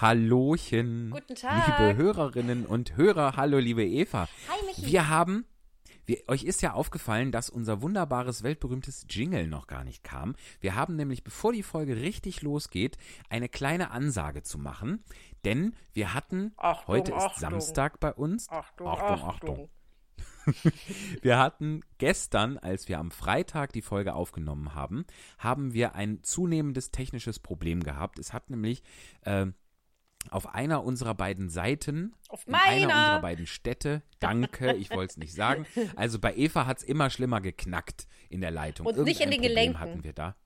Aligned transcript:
Hallochen. 0.00 1.10
Guten 1.10 1.34
Tag. 1.34 1.66
Liebe 1.66 1.96
Hörerinnen 1.96 2.66
und 2.66 2.96
Hörer, 2.96 3.34
hallo 3.34 3.58
liebe 3.58 3.84
Eva. 3.84 4.28
Hi 4.48 4.64
Michi. 4.64 4.86
Wir 4.86 5.08
haben, 5.08 5.44
wir, 6.06 6.22
euch 6.28 6.44
ist 6.44 6.62
ja 6.62 6.74
aufgefallen, 6.74 7.32
dass 7.32 7.50
unser 7.50 7.82
wunderbares, 7.82 8.44
weltberühmtes 8.44 9.06
Jingle 9.10 9.48
noch 9.48 9.66
gar 9.66 9.82
nicht 9.82 10.04
kam. 10.04 10.36
Wir 10.60 10.76
haben 10.76 10.94
nämlich, 10.94 11.24
bevor 11.24 11.52
die 11.52 11.64
Folge 11.64 11.96
richtig 11.96 12.42
losgeht, 12.42 12.96
eine 13.28 13.48
kleine 13.48 13.90
Ansage 13.90 14.44
zu 14.44 14.56
machen. 14.56 15.02
Denn 15.44 15.74
wir 15.94 16.14
hatten, 16.14 16.52
Achtung, 16.58 16.86
heute 16.86 17.10
ist 17.10 17.18
Achtung. 17.24 17.40
Samstag 17.40 17.98
bei 17.98 18.14
uns. 18.14 18.48
Achtung, 18.50 18.86
Achtung, 18.86 19.28
Achtung. 19.28 19.68
Wir 21.22 21.38
hatten 21.38 21.82
gestern, 21.98 22.56
als 22.56 22.88
wir 22.88 22.98
am 22.98 23.10
Freitag 23.10 23.72
die 23.74 23.82
Folge 23.82 24.14
aufgenommen 24.14 24.74
haben, 24.74 25.04
haben 25.36 25.74
wir 25.74 25.94
ein 25.94 26.22
zunehmendes 26.22 26.90
technisches 26.90 27.38
Problem 27.38 27.82
gehabt. 27.82 28.18
Es 28.18 28.32
hat 28.32 28.48
nämlich 28.48 28.82
äh, 29.22 29.48
auf 30.30 30.54
einer 30.54 30.84
unserer 30.84 31.14
beiden 31.14 31.48
Seiten, 31.48 32.14
Auf 32.28 32.46
in 32.46 32.54
einer 32.54 32.64
meiner. 32.64 32.84
unserer 32.84 33.20
beiden 33.22 33.46
Städte, 33.46 34.02
danke, 34.20 34.74
ich 34.74 34.90
wollte 34.90 35.12
es 35.12 35.16
nicht 35.16 35.32
sagen. 35.34 35.66
Also 35.96 36.18
bei 36.18 36.34
Eva 36.36 36.66
hat 36.66 36.78
es 36.78 36.84
immer 36.84 37.08
schlimmer 37.10 37.40
geknackt 37.40 38.06
in 38.28 38.40
der 38.40 38.50
Leitung. 38.50 38.86
Und 38.86 38.98
nicht 39.04 39.20
in 39.20 39.30
Irgendein 39.30 39.30
den 39.30 39.40
Problem 39.40 39.54
Gelenken. 39.54 39.80
hatten 39.80 40.04
wir 40.04 40.12
da. 40.12 40.36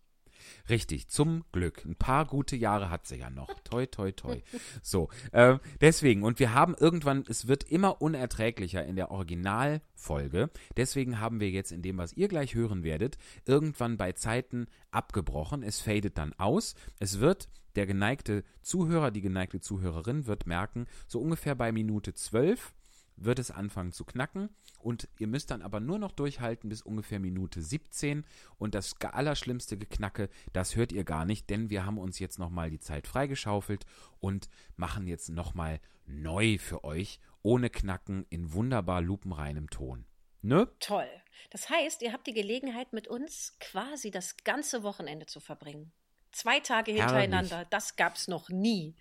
Richtig, 0.69 1.09
zum 1.09 1.45
Glück. 1.53 1.85
Ein 1.85 1.97
paar 1.97 2.27
gute 2.27 2.57
Jahre 2.57 2.91
hat 2.91 3.07
sie 3.07 3.17
ja 3.17 3.31
noch. 3.31 3.49
Toi, 3.65 3.87
toi, 3.87 4.13
toi. 4.13 4.43
So, 4.83 5.09
äh, 5.33 5.59
deswegen, 5.81 6.23
und 6.23 6.39
wir 6.39 6.55
haben 6.55 6.75
irgendwann, 6.79 7.25
es 7.29 7.49
wird 7.49 7.65
immer 7.65 8.01
unerträglicher 8.03 8.85
in 8.85 8.97
der 8.97 9.11
Originalfolge. 9.11 10.51
Deswegen 10.77 11.21
haben 11.21 11.41
wir 11.41 11.51
jetzt 11.51 11.73
in 11.73 11.83
dem, 11.83 11.99
was 11.99 12.13
ihr 12.13 12.29
gleich 12.29 12.55
hören 12.55 12.83
werdet, 12.85 13.19
irgendwann 13.45 13.97
bei 13.97 14.13
Zeiten 14.13 14.67
abgebrochen. 14.91 15.63
Es 15.63 15.81
fadet 15.81 16.19
dann 16.19 16.33
aus. 16.35 16.75
Es 16.99 17.21
wird, 17.21 17.49
der 17.77 17.87
geneigte 17.87 18.45
Zuhörer, 18.63 19.11
die 19.11 19.21
geneigte 19.21 19.61
Zuhörerin 19.61 20.27
wird 20.27 20.47
merken, 20.47 20.87
so 21.07 21.21
ungefähr 21.21 21.55
bei 21.55 21.73
Minute 21.73 22.15
12 22.15 22.73
wird 23.17 23.39
es 23.39 23.51
anfangen 23.51 23.93
zu 23.93 24.05
knacken 24.05 24.49
und 24.79 25.09
ihr 25.19 25.27
müsst 25.27 25.51
dann 25.51 25.63
aber 25.63 25.81
nur 25.81 25.99
noch 25.99 26.13
durchhalten 26.13 26.69
bis 26.69 26.83
ungefähr 26.83 27.21
Minute 27.21 27.63
17 27.63 28.25
und 28.59 28.75
das 28.75 28.95
allerschlimmste 29.01 29.77
Geknacke, 29.77 30.29
das 30.53 30.77
hört 30.77 30.93
ihr 30.93 31.05
gar 31.05 31.25
nicht, 31.25 31.51
denn 31.51 31.71
wir 31.71 31.87
haben 31.87 31.99
uns 31.99 32.19
jetzt 32.19 32.39
nochmal 32.39 32.71
die 32.71 32.81
Zeit 32.81 33.07
freigeschaufelt 33.07 33.85
und 34.21 34.49
machen 34.77 35.07
jetzt 35.07 35.29
nochmal 35.29 35.81
neu 36.07 36.59
für 36.59 36.85
euch, 36.85 37.21
ohne 37.43 37.71
Knacken, 37.71 38.27
in 38.29 38.53
wunderbar 38.53 39.03
lupenreinem 39.03 39.71
Ton. 39.71 40.05
Ne? 40.43 40.69
Toll. 40.81 41.09
Das 41.51 41.71
heißt, 41.71 42.03
ihr 42.03 42.13
habt 42.13 42.27
die 42.27 42.35
Gelegenheit, 42.35 42.93
mit 42.93 43.07
uns 43.09 43.57
quasi 43.61 44.11
das 44.11 44.37
ganze 44.39 44.83
Wochenende 44.83 45.27
zu 45.27 45.39
verbringen. 45.39 45.93
Zwei 46.33 46.61
Tage 46.61 46.93
Herrlich. 46.93 47.05
hintereinander. 47.05 47.67
Das 47.71 47.97
gab's 47.97 48.27
noch 48.29 48.49
nie. 48.49 48.97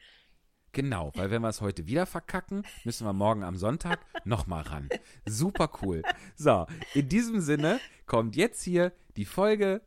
Genau, 0.74 1.12
weil 1.16 1.32
wenn 1.32 1.42
wir 1.42 1.50
es 1.50 1.60
heute 1.60 1.86
wieder 1.88 2.06
verkacken, 2.06 2.64
müssen 2.86 3.06
wir 3.06 3.14
morgen 3.14 3.44
am 3.44 3.58
Sonntag 3.58 4.00
nochmal 4.26 4.64
ran. 4.64 4.90
Super 5.26 5.70
cool. 5.82 6.02
So, 6.36 6.66
in 6.94 7.09
diesem 7.09 7.42
Sinne 7.42 7.80
kommt 8.06 8.36
jetzt 8.36 8.64
hier 8.64 8.94
die 9.18 9.26
Folge. 9.26 9.82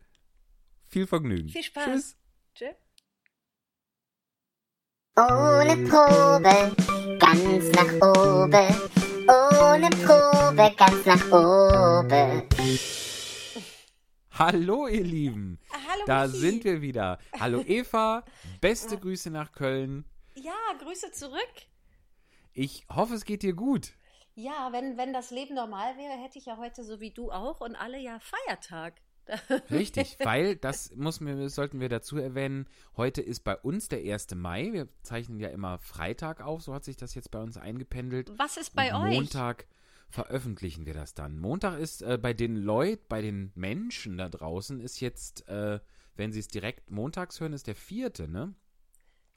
Viel 0.87 1.07
Vergnügen. 1.07 1.49
Viel 1.49 1.63
Spaß. 1.63 1.85
Tschüss. 1.85 2.17
Tschö. 2.55 2.67
Ohne 5.17 5.77
Probe, 5.89 6.77
ganz 7.19 7.71
nach 7.73 7.93
oben. 8.03 8.75
Ohne 9.29 9.91
Probe, 9.91 10.75
ganz 10.77 11.07
nach 11.07 11.33
oben. 11.33 12.43
Hallo, 14.33 14.89
ihr 14.89 15.05
Lieben. 15.05 15.61
Hallo 15.95 16.05
Da 16.07 16.27
Michi. 16.27 16.39
sind 16.39 16.65
wir 16.65 16.83
wieder. 16.83 17.19
Hallo, 17.39 17.63
Eva. 17.65 18.25
Beste 18.61 18.99
Grüße 18.99 19.31
nach 19.31 19.53
Köln. 19.53 20.05
Ja, 20.35 20.53
Grüße 20.81 21.13
zurück. 21.13 21.41
Ich 22.53 22.85
hoffe, 22.91 23.15
es 23.15 23.25
geht 23.25 23.43
dir 23.43 23.55
gut. 23.55 23.93
Ja, 24.35 24.71
wenn, 24.73 24.97
wenn 24.97 25.13
das 25.13 25.31
Leben 25.31 25.55
normal 25.55 25.97
wäre, 25.97 26.21
hätte 26.21 26.39
ich 26.39 26.47
ja 26.47 26.57
heute 26.57 26.83
so 26.83 26.99
wie 27.01 27.13
du 27.13 27.31
auch 27.31 27.61
und 27.61 27.77
alle 27.77 27.99
ja 28.01 28.19
Feiertag. 28.19 28.95
Richtig, 29.71 30.17
weil 30.23 30.57
das 30.57 30.91
muss 30.97 31.21
mir, 31.21 31.49
sollten 31.49 31.81
wir 31.81 31.89
dazu 31.89 32.19
erwähnen. 32.19 32.69
Heute 32.97 33.23
ist 33.23 33.41
bei 33.41 33.57
uns 33.57 33.89
der 33.89 34.01
1. 34.01 34.35
Mai. 34.35 34.73
Wir 34.73 34.89
zeichnen 35.03 35.39
ja 35.39 35.49
immer 35.49 35.79
Freitag 35.79 36.43
auf, 36.43 36.63
so 36.63 36.75
hat 36.75 36.85
sich 36.85 36.97
das 36.97 37.15
jetzt 37.15 37.31
bei 37.31 37.41
uns 37.41 37.57
eingependelt. 37.57 38.33
Was 38.37 38.57
ist 38.57 38.75
bei 38.75 38.93
Und 38.95 39.03
euch? 39.05 39.15
Montag 39.15 39.67
veröffentlichen 40.09 40.87
wir 40.87 40.95
das 40.95 41.15
dann. 41.15 41.39
Montag 41.39 41.79
ist 41.79 42.03
äh, 42.03 42.19
bei 42.21 42.33
den 42.33 42.57
Leuten, 42.57 43.05
bei 43.09 43.23
den 43.23 43.53
Menschen 43.55 44.19
da 44.19 44.29
draußen, 44.29 44.81
ist 44.81 45.01
jetzt, 45.01 45.49
äh, 45.49 45.81
wenn 46.17 46.33
sie 46.33 46.41
es 46.41 46.49
direkt 46.49 46.91
montags 46.91 47.41
hören, 47.41 47.53
ist 47.53 47.67
der 47.67 47.75
vierte, 47.75 48.29
ne? 48.29 48.55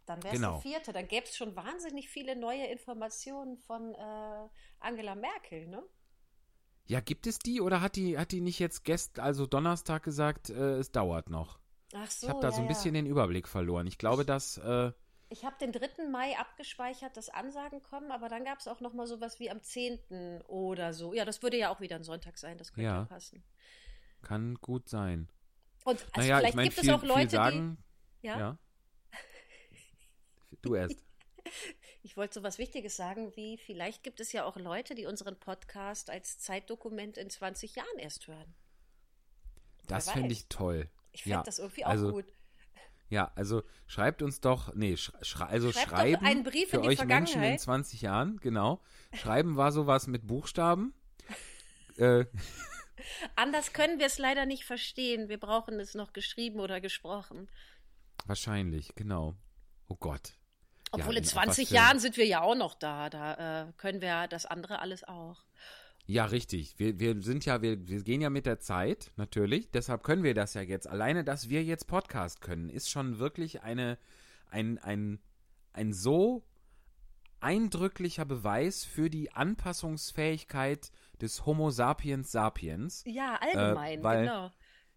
Dann 0.05 0.23
wäre 0.23 0.33
es 0.33 0.39
Genau. 0.39 0.53
der 0.53 0.61
vierte. 0.61 0.93
Dann 0.93 1.07
gäbe 1.07 1.25
es 1.25 1.35
schon 1.35 1.55
wahnsinnig 1.55 2.09
viele 2.09 2.35
neue 2.35 2.65
Informationen 2.67 3.57
von 3.57 3.93
äh, 3.93 4.47
Angela 4.79 5.15
Merkel, 5.15 5.67
ne? 5.67 5.83
Ja, 6.85 7.01
gibt 7.01 7.27
es 7.27 7.39
die 7.39 7.59
oder 7.59 7.81
hat 7.81 7.97
die, 7.97 8.17
hat 8.17 8.31
die 8.31 8.39
nicht 8.39 8.59
jetzt 8.59 8.85
gest, 8.85 9.19
also 9.19 9.45
Donnerstag 9.45 10.03
gesagt, 10.03 10.49
äh, 10.49 10.77
es 10.77 10.91
dauert 10.91 11.29
noch? 11.29 11.59
Ach 11.93 12.09
so. 12.09 12.27
ich 12.27 12.29
habe 12.29 12.41
da 12.41 12.47
ja, 12.47 12.53
so 12.53 12.59
ein 12.61 12.65
ja. 12.65 12.69
bisschen 12.69 12.93
den 12.93 13.05
Überblick 13.05 13.47
verloren. 13.47 13.87
Ich 13.87 13.97
glaube, 13.97 14.23
dass, 14.25 14.57
äh, 14.57 14.91
Ich 15.29 15.43
habe 15.43 15.57
den 15.59 15.71
3. 15.73 16.07
Mai 16.09 16.37
abgespeichert, 16.37 17.17
dass 17.17 17.29
Ansagen 17.29 17.81
kommen, 17.81 18.11
aber 18.11 18.29
dann 18.29 18.45
gab 18.45 18.59
es 18.59 18.67
auch 18.67 18.79
noch 18.79 18.93
mal 18.93 19.07
sowas 19.07 19.39
wie 19.39 19.49
am 19.49 19.61
10. 19.61 20.41
oder 20.47 20.93
so. 20.93 21.13
Ja, 21.13 21.25
das 21.25 21.41
würde 21.43 21.57
ja 21.57 21.69
auch 21.69 21.81
wieder 21.81 21.97
ein 21.97 22.03
Sonntag 22.03 22.37
sein, 22.37 22.57
das 22.57 22.71
könnte 22.71 22.89
Ja. 22.89 23.05
passen. 23.05 23.43
kann 24.21 24.55
gut 24.55 24.87
sein. 24.89 25.29
Und 25.83 26.01
also 26.01 26.19
naja, 26.19 26.37
vielleicht 26.37 26.49
ich 26.49 26.55
meine, 26.55 26.69
gibt 26.69 26.79
viel, 26.79 26.89
es 26.89 26.95
auch 26.95 27.03
Leute, 27.03 27.29
sagen, 27.29 27.77
die. 28.21 28.27
Ja, 28.27 28.39
ja. 28.39 28.57
Du 30.61 30.75
erst. 30.75 30.97
ich 32.03 32.17
wollte 32.17 32.33
so 32.33 32.43
was 32.43 32.57
Wichtiges 32.57 32.95
sagen, 32.95 33.35
wie 33.35 33.57
vielleicht 33.57 34.03
gibt 34.03 34.19
es 34.19 34.31
ja 34.31 34.43
auch 34.45 34.57
Leute, 34.57 34.95
die 34.95 35.05
unseren 35.05 35.39
Podcast 35.39 36.09
als 36.09 36.39
Zeitdokument 36.39 37.17
in 37.17 37.29
20 37.29 37.75
Jahren 37.75 37.99
erst 37.99 38.27
hören. 38.27 38.55
Das 39.87 40.09
fände 40.09 40.33
ich 40.33 40.47
toll. 40.47 40.89
Ich 41.11 41.23
finde 41.23 41.37
Ja, 41.37 41.43
das 41.43 41.59
irgendwie 41.59 41.85
auch 41.85 41.89
also, 41.89 42.11
gut. 42.11 42.25
Ja, 43.09 43.31
also 43.35 43.63
schreibt 43.85 44.21
uns 44.21 44.41
doch, 44.41 44.73
nee, 44.75 44.97
sch, 44.97 45.11
schrei, 45.21 45.45
also 45.45 45.71
Schreibt 45.71 45.89
schreiben 45.89 46.25
einen 46.25 46.43
Brief 46.43 46.69
für 46.69 46.77
in 46.77 46.81
die 46.83 46.89
euch 46.89 46.97
Menschen 47.05 47.35
in 47.35 47.39
Vergangenheit. 47.39 47.59
20 47.61 48.01
Jahren, 48.01 48.37
genau. 48.41 48.81
Schreiben 49.13 49.55
war 49.55 49.71
sowas 49.71 50.07
mit 50.07 50.27
Buchstaben. 50.27 50.93
äh, 51.97 52.25
Anders 53.35 53.71
können 53.73 53.99
wir 53.99 54.07
es 54.07 54.17
leider 54.17 54.45
nicht 54.45 54.65
verstehen. 54.65 55.29
Wir 55.29 55.39
brauchen 55.39 55.79
es 55.79 55.93
noch 55.95 56.11
geschrieben 56.13 56.59
oder 56.59 56.81
gesprochen. 56.81 57.49
wahrscheinlich, 58.25 58.93
genau. 58.95 59.35
Oh 59.87 59.95
Gott. 59.95 60.33
Obwohl 60.91 61.13
Ja, 61.13 61.19
in 61.19 61.25
auf 61.25 61.31
20 61.31 61.63
was 61.65 61.69
für- 61.69 61.75
Jahren 61.75 61.99
sind 61.99 62.17
wir 62.17 62.25
ja 62.25 62.41
auch 62.41 62.55
noch 62.55 62.73
da. 62.73 63.09
Da 63.09 63.67
äh, 63.69 63.73
können 63.77 64.01
wir 64.01 64.27
das 64.27 64.45
andere 64.45 64.79
alles 64.79 65.03
auch. 65.05 65.45
Ja, 66.09 66.25
richtig. 66.25 66.79
Wir, 66.79 66.99
wir 66.99 67.21
sind 67.21 67.43
ja, 67.45 67.61
wir, 67.61 67.85
wir 67.87 68.01
gehen 68.01 68.21
ja 68.21 68.29
mit 68.29 68.45
der 68.45 68.59
Zeit, 68.59 69.11
natürlich. 69.17 69.69
Deshalb 69.71 70.03
können 70.03 70.23
wir 70.23 70.33
das 70.33 70.53
ja 70.53 70.61
jetzt. 70.61 70.87
Alleine, 70.87 71.23
dass 71.25 71.49
wir 71.49 71.63
jetzt 71.63 71.85
Podcast 71.85 72.39
können, 72.41 72.69
ist 72.69 72.89
schon 72.89 73.19
wirklich 73.19 73.61
eine, 73.61 73.97
ein, 74.49 74.77
ein, 74.77 75.19
ein 75.73 75.91
so 75.91 76.43
eindrücklicher 77.41 78.23
Beweis 78.25 78.85
für 78.85 79.09
die 79.09 79.31
Anpassungsfähigkeit 79.33 80.91
des 81.21 81.45
Homo 81.45 81.69
sapiens 81.71 82.31
sapiens. 82.31 83.03
Ja, 83.05 83.35
allgemein, 83.41 83.99
Äh, 83.99 84.03
weil- 84.03 84.25
genau. 84.25 84.51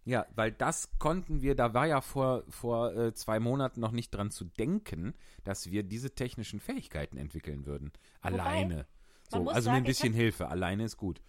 Ja, 0.07 0.27
weil 0.35 0.51
das 0.51 0.89
konnten 0.99 1.43
wir, 1.43 1.55
da 1.55 1.75
war 1.75 1.87
ja 1.87 2.01
vor, 2.01 2.45
vor 2.49 2.97
äh, 2.97 3.13
zwei 3.15 3.39
Monaten 3.39 3.81
noch 3.81 3.93
nicht 3.93 4.11
dran 4.11 4.31
zu 4.31 4.47
denken, 4.47 5.13
dass 5.45 5.71
wir 5.71 5.83
diese 5.83 6.15
technischen 6.15 6.59
Fähigkeiten 6.59 7.19
entwickeln 7.19 7.67
würden. 7.67 7.93
Alleine. 8.23 8.87
Man 9.33 9.45
So, 9.45 9.51
also 9.51 9.65
sagen, 9.67 9.77
mit 9.77 9.85
ein 9.85 9.87
bisschen 9.87 10.13
Hilfe. 10.13 10.49
Alleine 10.49 10.85
ist 10.85 10.97
gut. 10.97 11.21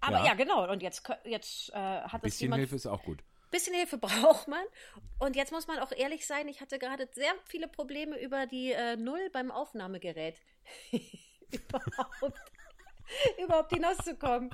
Aber 0.00 0.18
ja. 0.18 0.26
ja, 0.26 0.34
genau. 0.34 0.70
Und 0.70 0.82
jetzt, 0.82 1.02
jetzt 1.24 1.70
äh, 1.70 1.74
hat 1.74 2.14
Ein 2.14 2.20
bisschen 2.20 2.46
jemand. 2.46 2.60
Hilfe 2.60 2.76
ist 2.76 2.86
auch 2.86 3.02
gut. 3.02 3.22
bisschen 3.50 3.74
Hilfe 3.74 3.98
braucht 3.98 4.48
man. 4.48 4.64
Und 5.18 5.36
jetzt 5.36 5.52
muss 5.52 5.66
man 5.66 5.78
auch 5.78 5.92
ehrlich 5.92 6.26
sein, 6.26 6.48
ich 6.48 6.60
hatte 6.60 6.78
gerade 6.78 7.08
sehr 7.12 7.32
viele 7.44 7.68
Probleme 7.68 8.18
über 8.20 8.46
die 8.46 8.72
äh, 8.72 8.96
Null 8.96 9.30
beim 9.32 9.50
Aufnahmegerät. 9.50 10.40
überhaupt, 11.50 12.40
überhaupt 13.44 13.72
hinauszukommen. 13.72 14.50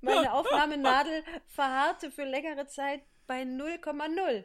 Meine 0.00 0.32
Aufnahmenadel 0.32 1.22
verharrte 1.46 2.10
für 2.10 2.24
längere 2.24 2.66
Zeit 2.66 3.02
bei 3.26 3.42
0,0. 3.42 4.44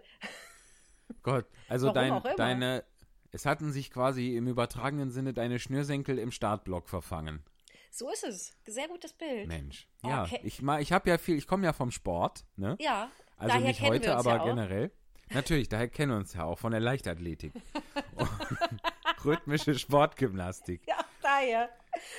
Gott, 1.24 1.46
also 1.68 1.92
dein, 1.92 2.22
deine, 2.38 2.84
es 3.32 3.46
hatten 3.46 3.72
sich 3.72 3.92
quasi 3.92 4.36
im 4.36 4.48
übertragenen 4.48 5.12
Sinne 5.12 5.34
deine 5.34 5.60
Schnürsenkel 5.60 6.20
im 6.20 6.32
Startblock 6.32 6.90
verfangen. 6.90 7.44
So 7.96 8.10
ist 8.10 8.26
es. 8.26 8.54
Sehr 8.68 8.90
gutes 8.90 9.14
Bild. 9.14 9.48
Mensch. 9.48 9.88
Oh, 10.04 10.10
Ja, 10.10 10.24
okay. 10.24 10.42
ich, 10.44 10.62
ich 10.62 10.92
habe 10.92 11.10
ja 11.10 11.18
viel, 11.18 11.38
ich 11.38 11.48
komme 11.48 11.64
ja 11.64 11.72
vom 11.72 11.92
Sport, 11.92 12.46
ne? 12.58 12.76
Ja, 12.82 13.10
Also 13.38 13.54
daher 13.54 13.68
nicht 13.68 13.80
kennen 13.80 13.92
heute, 13.94 14.06
wir 14.08 14.18
uns 14.18 14.26
aber 14.26 14.36
ja 14.36 14.42
auch. 14.42 14.46
generell. 14.48 14.92
Natürlich, 15.30 15.70
daher 15.70 15.88
kennen 15.88 16.12
wir 16.12 16.18
uns 16.18 16.34
ja 16.34 16.44
auch 16.44 16.60
von 16.60 16.72
der 16.72 16.82
Leichtathletik. 16.82 17.54
Rhythmische 19.24 19.80
Sportgymnastik. 19.80 20.86
Ja, 20.86 21.06
daher. 21.22 21.70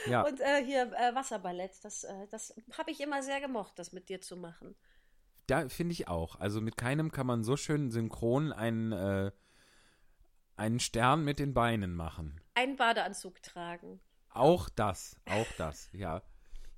Ja, 0.09 0.23
Und 0.23 0.41
äh, 0.41 0.65
hier 0.65 0.91
äh, 0.95 1.15
Wasserballett, 1.15 1.73
das, 1.85 2.05
äh, 2.05 2.27
das 2.31 2.55
habe 2.79 2.91
ich 2.91 3.01
immer 3.03 3.23
sehr 3.23 3.43
gemocht, 3.43 3.79
das 3.79 3.93
mit 3.93 4.09
dir 4.09 4.23
zu 4.23 4.37
machen. 4.39 4.75
da 5.47 5.69
finde 5.69 5.93
ich 5.93 6.09
auch. 6.09 6.37
Also 6.41 6.63
mit 6.63 6.79
keinem 6.79 7.13
kann 7.13 7.27
man 7.27 7.45
so 7.45 7.59
schön 7.59 7.91
synchron 7.91 8.51
einen, 8.51 8.93
äh, 8.93 9.31
einen 10.57 10.81
Stern 10.81 11.23
mit 11.23 11.39
den 11.39 11.53
Beinen 11.53 11.95
machen. 11.95 12.41
einen 12.55 12.77
Badeanzug 12.77 13.43
tragen. 13.43 14.01
Auch 14.39 14.69
das, 14.69 15.17
auch 15.27 15.47
das, 15.59 15.89
ja. 15.93 16.23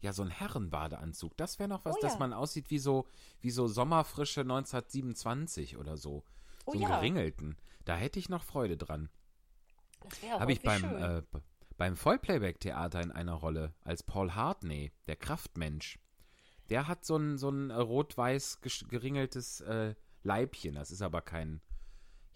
Ja, 0.00 0.12
so 0.12 0.22
ein 0.22 0.30
Herrenbadeanzug, 0.30 1.36
das 1.36 1.58
wäre 1.58 1.68
noch 1.68 1.84
was, 1.84 1.96
Oh 1.96 2.00
dass 2.00 2.12
ja. 2.14 2.18
man 2.20 2.32
aussieht 2.32 2.70
wie 2.70 2.78
so, 2.78 3.08
wie 3.40 3.50
so 3.50 3.66
Sommerfrische 3.66 4.42
1927 4.42 5.76
oder 5.76 5.96
so. 5.96 6.22
Oh 6.66 6.72
so 6.72 6.78
einen 6.78 6.82
ja. 6.82 6.96
geringelten. 6.96 7.56
Da 7.84 7.96
hätte 7.96 8.18
ich 8.18 8.28
noch 8.28 8.44
Freude 8.44 8.76
dran. 8.76 9.08
Das 10.00 10.22
wäre 10.22 10.38
Habe 10.38 10.52
ich 10.52 10.62
beim, 10.62 10.84
äh, 10.84 11.22
beim 11.76 11.96
Vollplayback-Theater 11.96 13.00
in 13.00 13.10
einer 13.10 13.34
Rolle 13.34 13.74
als 13.82 14.02
Paul 14.02 14.32
Hartney, 14.34 14.92
der 15.08 15.16
Kraftmensch. 15.16 15.98
Der 16.68 16.86
hat 16.86 17.04
so 17.04 17.16
ein, 17.16 17.38
so 17.38 17.48
ein 17.48 17.70
äh, 17.70 17.74
rot-weiß 17.74 18.60
geringeltes 18.88 19.62
äh, 19.62 19.94
Leibchen. 20.22 20.74
Das 20.74 20.90
ist 20.90 21.02
aber 21.02 21.22
kein, 21.22 21.60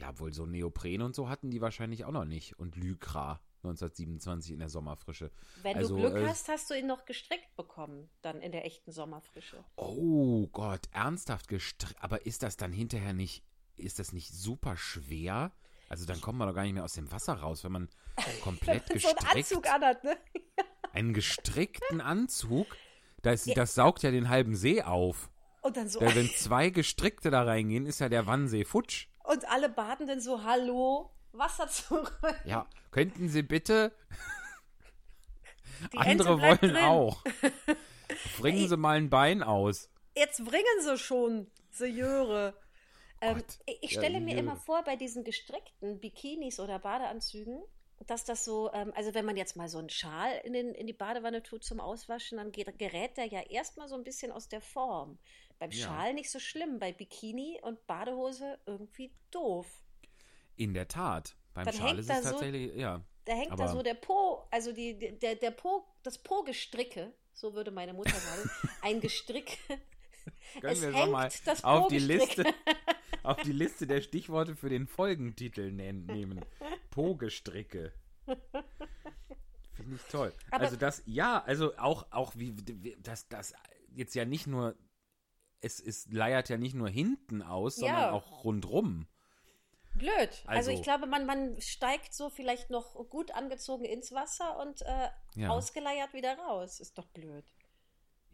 ja, 0.00 0.18
wohl 0.18 0.32
so 0.32 0.46
Neopren 0.46 1.02
und 1.02 1.14
so 1.14 1.28
hatten 1.28 1.50
die 1.50 1.60
wahrscheinlich 1.60 2.04
auch 2.06 2.12
noch 2.12 2.24
nicht. 2.24 2.58
Und 2.58 2.76
Lycra 2.76 3.40
1927 3.64 4.52
in 4.52 4.58
der 4.58 4.68
Sommerfrische. 4.68 5.30
Wenn 5.62 5.76
also, 5.76 5.96
du 5.96 6.02
Glück 6.02 6.16
äh, 6.16 6.26
hast, 6.26 6.48
hast 6.48 6.70
du 6.70 6.74
ihn 6.74 6.86
noch 6.86 7.04
gestrickt 7.04 7.54
bekommen, 7.56 8.08
dann 8.20 8.40
in 8.40 8.52
der 8.52 8.64
echten 8.64 8.92
Sommerfrische. 8.92 9.64
Oh 9.76 10.48
Gott, 10.48 10.88
ernsthaft 10.92 11.48
gestrickt. 11.48 12.02
Aber 12.02 12.26
ist 12.26 12.42
das 12.42 12.56
dann 12.56 12.72
hinterher 12.72 13.12
nicht, 13.12 13.44
ist 13.76 13.98
das 13.98 14.12
nicht 14.12 14.32
super 14.32 14.76
schwer? 14.76 15.52
Also 15.88 16.06
dann 16.06 16.20
kommt 16.20 16.38
man 16.38 16.48
doch 16.48 16.54
gar 16.54 16.62
nicht 16.62 16.72
mehr 16.72 16.84
aus 16.84 16.94
dem 16.94 17.10
Wasser 17.12 17.34
raus, 17.34 17.64
wenn 17.64 17.72
man 17.72 17.88
komplett 18.42 18.86
so 18.88 18.94
gestrickt 18.94 19.24
einen 19.26 19.38
Anzug 19.38 19.66
anhat, 19.68 20.04
ne? 20.04 20.16
Einen 20.92 21.14
gestrickten 21.14 22.02
Anzug? 22.02 22.76
Das, 23.22 23.44
das 23.44 23.74
saugt 23.74 24.02
ja 24.02 24.10
den 24.10 24.28
halben 24.28 24.54
See 24.54 24.82
auf. 24.82 25.30
Und 25.62 25.76
dann 25.76 25.88
so, 25.88 26.00
Da, 26.00 26.14
wenn 26.14 26.28
zwei 26.30 26.70
gestrickte 26.70 27.30
da 27.30 27.44
reingehen, 27.44 27.86
ist 27.86 28.00
ja 28.00 28.08
der 28.08 28.26
Wannsee 28.26 28.64
futsch. 28.64 29.06
und 29.24 29.48
alle 29.48 29.68
Badenden 29.68 30.20
so, 30.20 30.42
hallo, 30.42 31.14
Wasser 31.32 31.68
zurück. 31.68 32.18
Ja, 32.44 32.66
könnten 32.90 33.28
Sie 33.28 33.42
bitte? 33.42 33.92
Die 35.92 35.98
Andere 35.98 36.40
wollen 36.40 36.58
drin. 36.58 36.76
auch. 36.76 37.22
Bringen 38.38 38.68
Sie 38.68 38.76
mal 38.76 38.96
ein 38.96 39.10
Bein 39.10 39.42
aus. 39.42 39.88
Jetzt 40.14 40.44
bringen 40.44 40.80
sie 40.82 40.98
schon, 40.98 41.50
Sejöre. 41.70 42.54
Ähm, 43.22 43.42
ich 43.66 43.78
ich 43.82 43.92
ja, 43.92 44.00
stelle 44.00 44.20
mir 44.20 44.36
immer 44.36 44.56
vor, 44.56 44.82
bei 44.84 44.96
diesen 44.96 45.24
gestrickten 45.24 46.00
Bikinis 46.00 46.60
oder 46.60 46.78
Badeanzügen, 46.78 47.62
dass 48.06 48.24
das 48.24 48.44
so, 48.44 48.70
ähm, 48.74 48.92
also 48.94 49.14
wenn 49.14 49.24
man 49.24 49.36
jetzt 49.36 49.56
mal 49.56 49.68
so 49.68 49.78
einen 49.78 49.88
Schal 49.88 50.38
in, 50.44 50.52
den, 50.52 50.74
in 50.74 50.86
die 50.86 50.92
Badewanne 50.92 51.42
tut 51.42 51.64
zum 51.64 51.80
Auswaschen, 51.80 52.38
dann 52.38 52.52
gerät 52.52 53.16
der 53.16 53.26
ja 53.26 53.40
erstmal 53.40 53.88
so 53.88 53.94
ein 53.94 54.04
bisschen 54.04 54.32
aus 54.32 54.48
der 54.48 54.60
Form. 54.60 55.18
Beim 55.58 55.70
Ja. 55.70 55.86
Schal 55.86 56.14
nicht 56.14 56.30
so 56.30 56.38
schlimm, 56.40 56.78
bei 56.78 56.92
Bikini 56.92 57.60
und 57.62 57.86
Badehose 57.86 58.58
irgendwie 58.66 59.14
doof. 59.30 59.66
In 60.56 60.74
der 60.74 60.88
Tat. 60.88 61.36
Beim 61.54 61.64
Dann 61.64 61.74
Schal 61.74 61.98
ist 61.98 62.10
es 62.10 62.22
so- 62.24 62.30
tatsächlich, 62.30 62.74
ja. 62.76 63.02
Da 63.24 63.34
hängt 63.34 63.58
da 63.58 63.68
so 63.68 63.82
der 63.82 63.94
Po, 63.94 64.48
also 64.50 64.72
die, 64.72 65.16
der, 65.18 65.36
der 65.36 65.52
Po, 65.52 65.84
das 66.02 66.18
Po-Gestricke, 66.18 67.12
so 67.32 67.54
würde 67.54 67.70
meine 67.70 67.92
Mutter 67.94 68.14
sagen, 68.14 68.50
ein 68.82 69.00
Gestrick. 69.00 69.58
Können 70.60 70.72
es 70.72 70.82
wir 70.82 70.92
hängt 70.92 71.12
mal 71.12 71.30
das 71.44 71.62
auf 71.62 71.86
die. 71.88 71.98
Liste, 71.98 72.44
auf 73.22 73.36
die 73.42 73.52
Liste 73.52 73.86
der 73.86 74.00
Stichworte 74.00 74.56
für 74.56 74.68
den 74.68 74.86
Folgentitel 74.88 75.70
nehmen. 75.70 76.44
Pogestricke. 76.90 77.92
Finde 79.74 79.96
ich 79.96 80.02
toll. 80.10 80.32
Aber- 80.50 80.64
also 80.64 80.76
das, 80.76 81.02
ja, 81.06 81.42
also 81.44 81.76
auch, 81.78 82.06
auch 82.10 82.34
wie, 82.36 82.54
wie 82.82 82.96
das, 83.00 83.28
das 83.28 83.54
jetzt 83.94 84.14
ja 84.14 84.24
nicht 84.24 84.46
nur, 84.46 84.76
es, 85.60 85.80
es 85.80 86.08
leiert 86.10 86.48
ja 86.48 86.56
nicht 86.58 86.74
nur 86.74 86.88
hinten 86.88 87.42
aus, 87.42 87.76
sondern 87.76 87.98
Ja. 88.00 88.12
auch 88.12 88.44
rundrum. 88.44 89.06
Blöd. 89.94 90.30
Also, 90.46 90.46
Also- 90.46 90.70
ich 90.70 90.82
glaube, 90.82 91.06
man, 91.06 91.26
man 91.26 91.60
steigt 91.60 92.14
so 92.14 92.30
vielleicht 92.30 92.70
noch 92.70 92.94
gut 93.10 93.30
angezogen 93.32 93.84
ins 93.84 94.12
Wasser 94.12 94.58
und 94.60 94.82
äh, 94.82 95.08
Ja. 95.34 95.50
ausgeleiert 95.50 96.12
wieder 96.14 96.36
raus. 96.38 96.80
Ist 96.80 96.96
doch 96.98 97.06
blöd. 97.08 97.44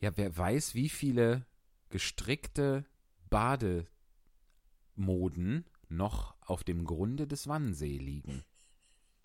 Ja, 0.00 0.16
wer 0.16 0.36
weiß, 0.36 0.74
wie 0.74 0.88
viele 0.88 1.44
gestrickte 1.90 2.84
Bademoden 4.96 5.64
noch 5.88 6.34
auf 6.46 6.64
dem 6.64 6.84
Grunde 6.84 7.26
des 7.26 7.48
Wannsee 7.48 7.96
liegen. 7.98 8.44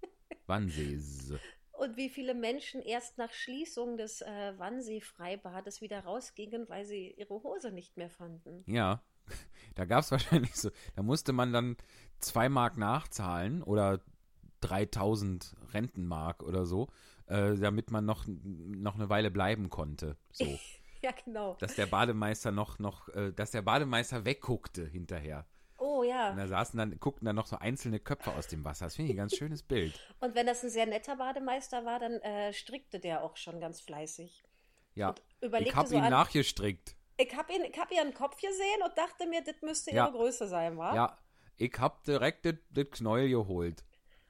Wannsees. 0.48 1.34
Und 1.74 1.98
wie 1.98 2.10
viele 2.10 2.34
Menschen 2.34 2.82
erst 2.82 3.18
nach 3.18 3.34
Schließung 3.34 3.98
des 3.98 4.22
äh, 4.22 4.54
Wannsee-Freibades 4.58 5.82
wieder 5.82 6.02
rausgingen, 6.04 6.70
weil 6.70 6.86
sie 6.86 7.12
ihre 7.18 7.34
Hose 7.44 7.72
nicht 7.72 7.98
mehr 7.98 8.10
fanden. 8.10 8.64
Ja, 8.68 9.04
da 9.76 9.86
gab 9.86 10.02
es 10.04 10.12
wahrscheinlich 10.12 10.56
so, 10.56 10.70
da 10.96 11.04
musste 11.04 11.34
man 11.34 11.54
dann 11.54 11.78
zwei 12.20 12.50
Mark 12.50 12.78
nachzahlen 12.78 13.64
oder 13.64 14.02
3000 14.62 15.56
Rentenmark 15.74 16.44
oder 16.44 16.66
so, 16.66 16.88
äh, 17.28 17.56
damit 17.56 17.92
man 17.92 18.06
noch, 18.06 18.26
noch 18.28 18.96
eine 18.96 19.10
Weile 19.10 19.32
bleiben 19.32 19.70
konnte. 19.70 20.18
So, 20.32 20.46
Ja, 21.02 21.12
genau. 21.26 21.58
dass 21.60 21.76
der 21.76 21.86
Bademeister 21.88 22.52
noch, 22.52 22.80
noch, 22.80 23.10
äh, 23.10 23.34
dass 23.34 23.52
der 23.52 23.62
Bademeister 23.62 24.24
wegguckte 24.24 24.88
hinterher. 24.88 25.46
Oh 25.78 26.00
Und 26.00 26.08
ja. 26.08 26.34
da 26.34 26.48
saßen 26.48 26.78
dann, 26.78 26.98
guckten 26.98 27.26
dann 27.26 27.36
noch 27.36 27.46
so 27.48 27.58
einzelne 27.58 28.00
Köpfe 28.00 28.32
aus 28.32 28.48
dem 28.48 28.64
Wasser. 28.64 28.86
Das 28.86 28.96
finde 28.96 29.12
ich 29.12 29.16
ein 29.16 29.18
ganz 29.18 29.36
schönes 29.36 29.64
Bild. 29.64 30.00
Und 30.22 30.34
wenn 30.34 30.46
das 30.48 30.64
ein 30.64 30.70
sehr 30.70 30.86
netter 30.86 31.18
Bademeister 31.18 31.84
war, 31.84 32.00
dann 32.00 32.14
äh, 32.22 32.54
strickte 32.54 33.02
der 33.02 33.22
auch 33.22 33.36
schon 33.36 33.60
ganz 33.60 33.82
fleißig. 33.82 34.46
Ja, 34.96 35.14
Und 35.42 35.54
ich 35.60 35.76
habe 35.76 35.90
so 35.90 35.96
ihn 35.96 36.04
an- 36.04 36.12
nachgestrickt. 36.12 36.96
Ich 37.18 37.36
habe 37.36 37.54
hab 37.54 37.92
ihren 37.92 38.14
Kopf 38.14 38.40
gesehen 38.42 38.82
und 38.84 38.98
dachte 38.98 39.28
mir, 39.28 39.44
das 39.44 39.62
müsste 39.62 39.92
Ja. 39.94 40.06
ihre 40.06 40.14
Größe 40.14 40.48
sein, 40.48 40.78
wa? 40.78 40.96
Ja, 40.96 41.18
ich 41.58 41.74
habe 41.80 41.96
direkt 42.06 42.46
das- 42.46 42.90
Knäuel 42.92 43.30
geholt. 43.30 43.84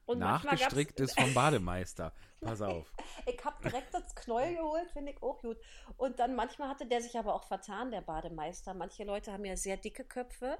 Und 0.05 0.19
Nachgestricktes 0.19 1.13
vom 1.13 1.33
Bademeister. 1.33 2.13
Pass 2.41 2.61
auf. 2.61 2.91
Ich 3.25 3.41
habe 3.45 3.55
direkt 3.63 3.93
das 3.93 4.13
Knäuel 4.15 4.57
geholt, 4.57 4.91
finde 4.91 5.13
ich 5.13 5.23
auch 5.23 5.39
gut. 5.41 5.57
Und 5.95 6.19
dann 6.19 6.35
manchmal 6.35 6.67
hatte 6.67 6.85
der 6.85 7.01
sich 7.01 7.17
aber 7.17 7.33
auch 7.33 7.45
vertan, 7.45 7.89
der 7.89 8.01
Bademeister. 8.01 8.73
Manche 8.73 9.05
Leute 9.05 9.31
haben 9.31 9.45
ja 9.45 9.55
sehr 9.55 9.77
dicke 9.77 10.03
Köpfe, 10.03 10.57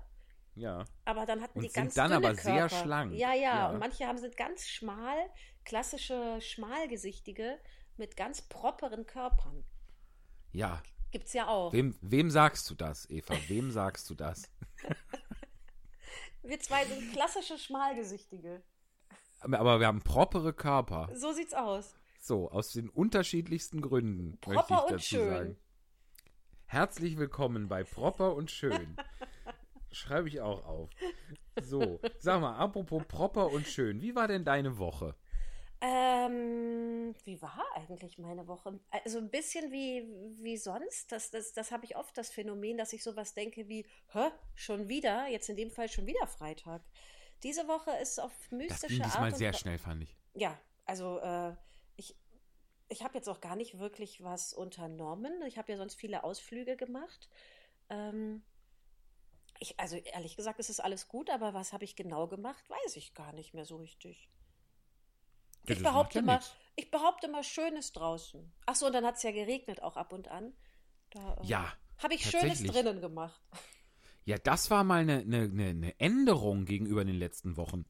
Ja. 0.55 0.85
aber 1.03 1.25
dann 1.25 1.41
hatten 1.41 1.57
Und 1.59 1.65
die 1.65 1.69
sind 1.71 1.75
ganz 1.83 1.93
dann 1.95 2.11
dünne 2.11 2.25
aber 2.25 2.35
sehr 2.35 2.67
Körper. 2.69 2.83
schlank. 2.85 3.13
Ja, 3.15 3.33
ja, 3.33 3.41
Ja. 3.41 3.69
Und 3.71 3.79
manche 3.79 4.07
haben 4.07 4.17
sind 4.17 4.37
ganz 4.37 4.65
schmal, 4.69 5.17
klassische 5.65 6.39
Schmalgesichtige 6.39 7.59
mit 7.97 8.15
ganz 8.15 8.41
properen 8.43 9.05
Körpern. 9.05 9.65
Ja. 10.53 10.81
Gibt's 11.13 11.33
ja 11.33 11.48
auch. 11.48 11.71
Wem, 11.71 11.95
wem 12.01 12.31
sagst 12.31 12.68
du 12.71 12.74
das, 12.74 13.07
Eva? 13.07 13.36
Wem 13.48 13.69
sagst 13.69 14.10
du 14.10 14.15
das? 14.15 14.50
Wir 16.42 16.60
zwei 16.60 16.86
sind 16.86 17.13
klassische 17.13 17.60
Schmalgesichtige. 17.60 18.63
Aber 19.39 19.80
wir 19.80 19.88
haben 19.88 20.01
propere 20.01 20.54
Körper. 20.54 21.10
So 21.15 21.31
sieht's 21.31 21.54
aus. 21.54 21.95
So, 22.20 22.50
aus 22.50 22.72
den 22.72 22.89
unterschiedlichsten 22.89 23.82
Gründen. 23.82 24.39
möchte 24.48 24.67
Proper 24.67 24.75
ich 24.75 24.84
und 24.86 24.91
dazu 24.93 25.05
schön. 25.05 25.29
Sagen. 25.29 25.58
Herzlich 26.65 27.17
willkommen 27.17 27.67
bei 27.67 27.84
Proper 27.84 28.34
und 28.34 28.50
Schön. 28.50 28.98
Schreibe 29.91 30.27
ich 30.27 30.41
auch 30.41 30.65
auf. 30.65 30.89
So, 31.62 32.00
sag 32.17 32.41
mal, 32.41 32.55
apropos 32.55 33.03
Proper 33.08 33.51
und 33.51 33.67
Schön, 33.67 34.01
wie 34.01 34.15
war 34.15 34.27
denn 34.27 34.43
deine 34.43 34.79
Woche? 34.79 35.15
Ähm, 35.85 37.13
wie 37.25 37.41
war 37.41 37.61
eigentlich 37.75 38.17
meine 38.17 38.47
Woche? 38.47 38.79
Also 39.03 39.17
ein 39.17 39.29
bisschen 39.29 39.69
wie, 39.69 40.07
wie 40.41 40.55
sonst. 40.55 41.11
Das, 41.11 41.29
das, 41.29 41.51
das 41.51 41.71
habe 41.71 41.83
ich 41.83 41.97
oft 41.97 42.17
das 42.17 42.31
Phänomen, 42.31 42.77
dass 42.77 42.93
ich 42.93 43.03
sowas 43.03 43.33
denke 43.33 43.67
wie, 43.67 43.85
hä, 44.13 44.31
schon 44.55 44.87
wieder? 44.87 45.27
Jetzt 45.27 45.49
in 45.49 45.57
dem 45.57 45.71
Fall 45.71 45.89
schon 45.89 46.05
wieder 46.05 46.25
Freitag. 46.25 46.81
Diese 47.43 47.67
Woche 47.67 47.91
ist 48.01 48.17
auf 48.21 48.31
Das 48.43 48.51
mystische 48.51 48.95
ging 48.95 49.03
diesmal 49.03 49.31
Art 49.31 49.37
sehr 49.37 49.51
schnell, 49.51 49.77
fand 49.77 50.03
ich. 50.03 50.15
Ja, 50.35 50.57
also 50.85 51.19
äh, 51.19 51.53
ich, 51.97 52.15
ich 52.87 53.03
habe 53.03 53.15
jetzt 53.15 53.27
auch 53.27 53.41
gar 53.41 53.57
nicht 53.57 53.77
wirklich 53.77 54.23
was 54.23 54.53
unternommen. 54.53 55.41
Ich 55.47 55.57
habe 55.57 55.69
ja 55.69 55.77
sonst 55.77 55.95
viele 55.95 56.23
Ausflüge 56.23 56.77
gemacht. 56.77 57.29
Ähm, 57.89 58.41
ich, 59.59 59.77
also 59.81 59.97
ehrlich 59.97 60.37
gesagt, 60.37 60.61
es 60.61 60.69
ist 60.69 60.79
alles 60.79 61.09
gut, 61.09 61.29
aber 61.29 61.53
was 61.53 61.73
habe 61.73 61.83
ich 61.83 61.97
genau 61.97 62.29
gemacht, 62.29 62.69
weiß 62.69 62.95
ich 62.95 63.13
gar 63.13 63.33
nicht 63.33 63.53
mehr 63.53 63.65
so 63.65 63.75
richtig. 63.75 64.29
Ja, 65.67 65.75
Ich 65.75 65.84
behaupte, 65.84 66.20
ja 66.20 66.25
mal, 66.25 66.39
ich 66.75 66.91
behaupte 66.91 67.27
mal, 67.27 67.43
Schönes 67.43 67.91
draußen. 67.93 68.51
Ach 68.65 68.75
so, 68.75 68.88
und 68.88 68.93
dann 68.93 69.05
hat 69.05 69.15
es 69.15 69.24
ja 69.24 69.32
geregnet 69.32 69.82
auch 69.82 69.96
ab 69.96 70.13
und 70.13 70.27
an. 70.27 70.53
Da, 71.12 71.36
äh, 71.36 71.46
Ja, 71.46 71.74
Habe 72.01 72.15
ich 72.15 72.29
Schönes 72.29 72.63
drinnen 72.63 73.01
gemacht. 73.01 73.41
Ja, 74.25 74.38
das 74.38 74.72
war 74.72 74.84
mal 74.84 75.01
eine, 75.01 75.20
eine, 75.20 75.43
eine, 75.43 75.67
eine 75.67 76.00
Änderung 76.00 76.65
gegenüber 76.65 77.03
den 77.03 77.17
letzten 77.17 77.58
Wochen. 77.58 77.86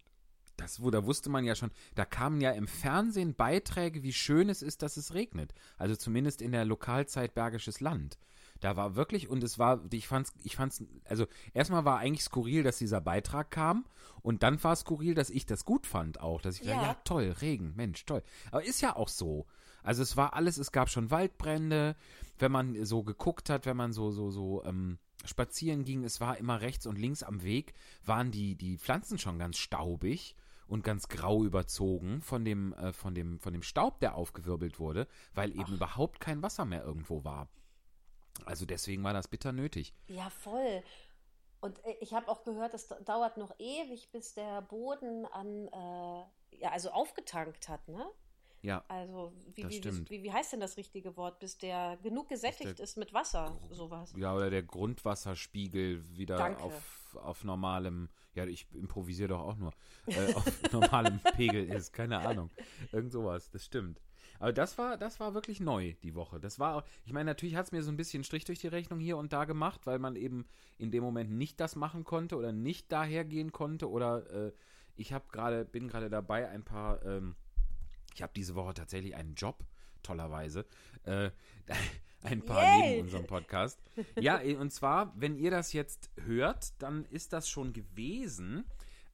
Das, 0.57 0.81
wo, 0.81 0.91
da 0.91 1.05
wusste 1.05 1.29
man 1.29 1.45
ja 1.45 1.55
schon, 1.55 1.71
da 1.95 2.05
kamen 2.05 2.41
ja 2.41 2.51
im 2.51 2.67
Fernsehen 2.67 3.35
Beiträge, 3.35 4.03
wie 4.03 4.13
schön 4.13 4.49
es 4.49 4.61
ist, 4.61 4.81
dass 4.81 4.97
es 4.97 5.13
regnet. 5.13 5.53
Also 5.77 5.95
zumindest 5.95 6.41
in 6.41 6.51
der 6.51 6.65
Lokalzeit 6.65 7.33
Bergisches 7.33 7.79
Land. 7.79 8.17
Da 8.63 8.77
war 8.77 8.95
wirklich, 8.95 9.27
und 9.27 9.43
es 9.43 9.59
war, 9.59 9.81
ich 9.91 10.07
fand's, 10.07 10.33
ich 10.41 10.55
fand's, 10.55 10.83
also 11.03 11.27
erstmal 11.53 11.83
war 11.83 11.99
eigentlich 11.99 12.23
skurril, 12.23 12.63
dass 12.63 12.77
dieser 12.77 13.01
Beitrag 13.01 13.51
kam 13.51 13.85
und 14.21 14.41
dann 14.41 14.63
war 14.63 14.71
es 14.71 14.79
skurril, 14.79 15.15
dass 15.15 15.29
ich 15.29 15.45
das 15.45 15.65
gut 15.65 15.85
fand 15.85 16.21
auch, 16.21 16.39
dass 16.39 16.61
ich 16.61 16.65
Ja. 16.65 16.81
ja 16.81 16.93
toll, 17.03 17.35
Regen, 17.41 17.73
Mensch, 17.75 18.05
toll. 18.05 18.23
Aber 18.51 18.63
ist 18.63 18.79
ja 18.79 18.95
auch 18.95 19.09
so. 19.09 19.47
Also 19.83 20.01
es 20.01 20.15
war 20.15 20.33
alles, 20.33 20.57
es 20.57 20.71
gab 20.71 20.89
schon 20.89 21.11
Waldbrände, 21.11 21.97
wenn 22.39 22.53
man 22.53 22.85
so 22.85 23.03
geguckt 23.03 23.49
hat, 23.49 23.65
wenn 23.65 23.75
man 23.75 23.91
so, 23.91 24.11
so, 24.11 24.31
so, 24.31 24.63
ähm, 24.63 24.97
spazieren 25.25 25.83
ging, 25.83 26.05
es 26.05 26.21
war 26.21 26.37
immer 26.37 26.61
rechts 26.61 26.85
und 26.85 26.97
links 26.97 27.21
am 27.21 27.43
Weg, 27.43 27.73
waren 28.05 28.31
die, 28.31 28.55
die 28.55 28.77
Pflanzen 28.77 29.17
schon 29.17 29.39
ganz 29.39 29.57
staubig 29.57 30.37
und 30.67 30.85
ganz 30.85 31.09
grau 31.09 31.43
überzogen 31.43 32.21
von 32.21 32.45
dem, 32.45 32.73
äh, 32.75 32.93
von 32.93 33.13
dem, 33.13 33.39
von 33.39 33.51
dem 33.51 33.61
Staub, 33.61 33.99
der 33.99 34.15
aufgewirbelt 34.15 34.79
wurde, 34.79 35.07
weil 35.33 35.51
eben 35.51 35.73
überhaupt 35.73 36.21
kein 36.21 36.41
Wasser 36.41 36.63
mehr 36.63 36.83
irgendwo 36.83 37.25
war. 37.25 37.49
Also 38.45 38.65
deswegen 38.65 39.03
war 39.03 39.13
das 39.13 39.27
bitter 39.27 39.51
nötig. 39.51 39.93
Ja, 40.07 40.29
voll. 40.29 40.83
Und 41.61 41.83
äh, 41.85 41.95
ich 42.01 42.13
habe 42.13 42.27
auch 42.29 42.43
gehört, 42.43 42.73
es 42.73 42.87
dauert 43.05 43.37
noch 43.37 43.53
ewig, 43.59 44.11
bis 44.11 44.33
der 44.33 44.61
Boden 44.63 45.25
an, 45.27 45.67
äh, 45.67 46.57
ja, 46.57 46.71
also 46.71 46.91
aufgetankt 46.91 47.69
hat, 47.69 47.87
ne? 47.87 48.05
Ja, 48.61 48.83
Also, 48.87 49.33
wie, 49.55 49.61
Das 49.61 49.71
wie, 49.73 50.09
wie, 50.09 50.23
wie 50.23 50.31
heißt 50.31 50.53
denn 50.53 50.61
das 50.61 50.77
richtige 50.77 51.17
Wort? 51.17 51.39
Bis 51.39 51.57
der 51.57 51.97
genug 52.01 52.29
gesättigt 52.29 52.79
der- 52.79 52.83
ist 52.83 52.95
mit 52.95 53.13
Wasser, 53.13 53.59
sowas. 53.69 54.13
ja, 54.15 54.33
oder 54.33 54.49
der 54.49 54.63
Grundwasserspiegel 54.63 56.17
wieder 56.17 56.37
Danke. 56.37 56.63
auf, 56.63 57.17
auf 57.21 57.43
normalem, 57.43 58.09
ja, 58.35 58.45
ich 58.45 58.67
improvisiere 58.73 59.29
doch 59.29 59.41
auch 59.41 59.55
nur, 59.57 59.73
äh, 60.07 60.33
auf 60.33 60.45
normalem 60.71 61.19
Pegel 61.35 61.69
ist, 61.69 61.91
keine 61.91 62.19
Ahnung. 62.19 62.51
Irgend 62.91 63.11
sowas, 63.11 63.49
das 63.49 63.65
stimmt. 63.65 64.01
Aber 64.43 64.51
das 64.51 64.77
war, 64.77 64.97
das 64.97 65.21
war 65.21 65.33
wirklich 65.33 65.61
neu, 65.61 65.93
die 66.03 66.15
Woche. 66.15 66.37
Das 66.37 66.59
war, 66.59 66.83
ich 67.05 67.13
meine, 67.13 67.29
natürlich 67.29 67.55
hat 67.55 67.67
es 67.67 67.71
mir 67.71 67.81
so 67.81 67.89
ein 67.89 67.95
bisschen 67.95 68.25
Strich 68.25 68.43
durch 68.43 68.59
die 68.59 68.67
Rechnung 68.67 68.99
hier 68.99 69.15
und 69.15 69.31
da 69.31 69.45
gemacht, 69.45 69.85
weil 69.85 69.99
man 69.99 70.17
eben 70.17 70.45
in 70.77 70.91
dem 70.91 71.01
Moment 71.01 71.31
nicht 71.31 71.61
das 71.61 71.77
machen 71.77 72.03
konnte 72.03 72.35
oder 72.35 72.51
nicht 72.51 72.91
daher 72.91 73.23
gehen 73.23 73.53
konnte 73.53 73.89
oder 73.89 74.29
äh, 74.47 74.51
ich 74.97 75.13
habe 75.13 75.23
gerade, 75.31 75.63
bin 75.63 75.87
gerade 75.87 76.09
dabei, 76.09 76.49
ein 76.49 76.63
paar, 76.63 77.05
ähm, 77.05 77.37
ich 78.13 78.21
habe 78.21 78.33
diese 78.35 78.53
Woche 78.53 78.73
tatsächlich 78.73 79.15
einen 79.15 79.33
Job, 79.35 79.63
tollerweise, 80.01 80.65
äh, 81.05 81.29
ein 82.21 82.43
paar 82.43 82.63
Yay! 82.63 82.89
neben 82.89 83.03
unserem 83.03 83.27
Podcast. 83.27 83.79
Ja, 84.19 84.41
eh, 84.41 84.57
und 84.57 84.73
zwar, 84.73 85.13
wenn 85.15 85.37
ihr 85.37 85.51
das 85.51 85.71
jetzt 85.71 86.09
hört, 86.17 86.73
dann 86.81 87.05
ist 87.05 87.31
das 87.31 87.47
schon 87.47 87.71
gewesen. 87.71 88.65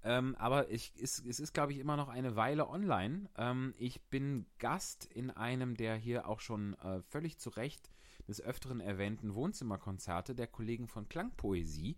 Ähm, 0.03 0.36
aber 0.38 0.70
ich, 0.70 0.96
ist, 0.96 1.25
es 1.25 1.39
ist, 1.39 1.53
glaube 1.53 1.74
ich, 1.74 1.79
immer 1.79 1.98
noch 1.98 2.08
eine 2.08 2.36
Weile 2.36 2.70
online. 2.70 3.29
Ähm, 3.38 3.74
ich 3.77 4.01
bin 4.03 4.46
Gast 4.58 5.06
in 5.06 5.29
einem 5.29 5.75
der 5.75 5.96
hier 5.96 6.27
auch 6.27 6.39
schon 6.39 6.74
äh, 6.75 7.01
völlig 7.01 7.38
zu 7.38 7.50
Recht 7.50 7.91
des 8.27 8.41
Öfteren 8.41 8.79
erwähnten 8.79 9.36
Wohnzimmerkonzerte 9.36 10.36
der 10.36 10.48
Kollegen 10.48 10.88
von 10.88 11.10
Klangpoesie 11.10 11.98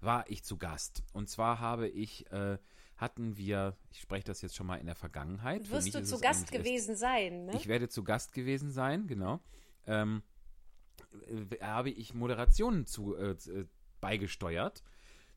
war 0.00 0.28
ich 0.30 0.44
zu 0.44 0.56
Gast. 0.56 1.02
Und 1.12 1.28
zwar 1.28 1.60
habe 1.60 1.88
ich, 1.88 2.30
äh, 2.30 2.58
hatten 2.96 3.36
wir, 3.36 3.76
ich 3.90 4.00
spreche 4.00 4.24
das 4.24 4.40
jetzt 4.42 4.56
schon 4.56 4.66
mal 4.66 4.76
in 4.76 4.86
der 4.86 4.94
Vergangenheit. 4.94 5.70
Wirst 5.70 5.94
du 5.94 6.02
zu 6.02 6.14
es 6.14 6.20
Gast 6.20 6.52
gewesen 6.52 6.96
sein, 6.96 7.46
ne? 7.46 7.52
ich 7.54 7.68
werde 7.68 7.88
zu 7.88 8.02
Gast 8.02 8.32
gewesen 8.32 8.70
sein, 8.70 9.06
genau. 9.06 9.40
Ähm, 9.86 10.22
äh, 11.28 11.62
habe 11.62 11.90
ich 11.90 12.14
Moderationen 12.14 12.86
zu, 12.86 13.14
äh, 13.16 13.32
äh, 13.32 13.66
beigesteuert 14.00 14.82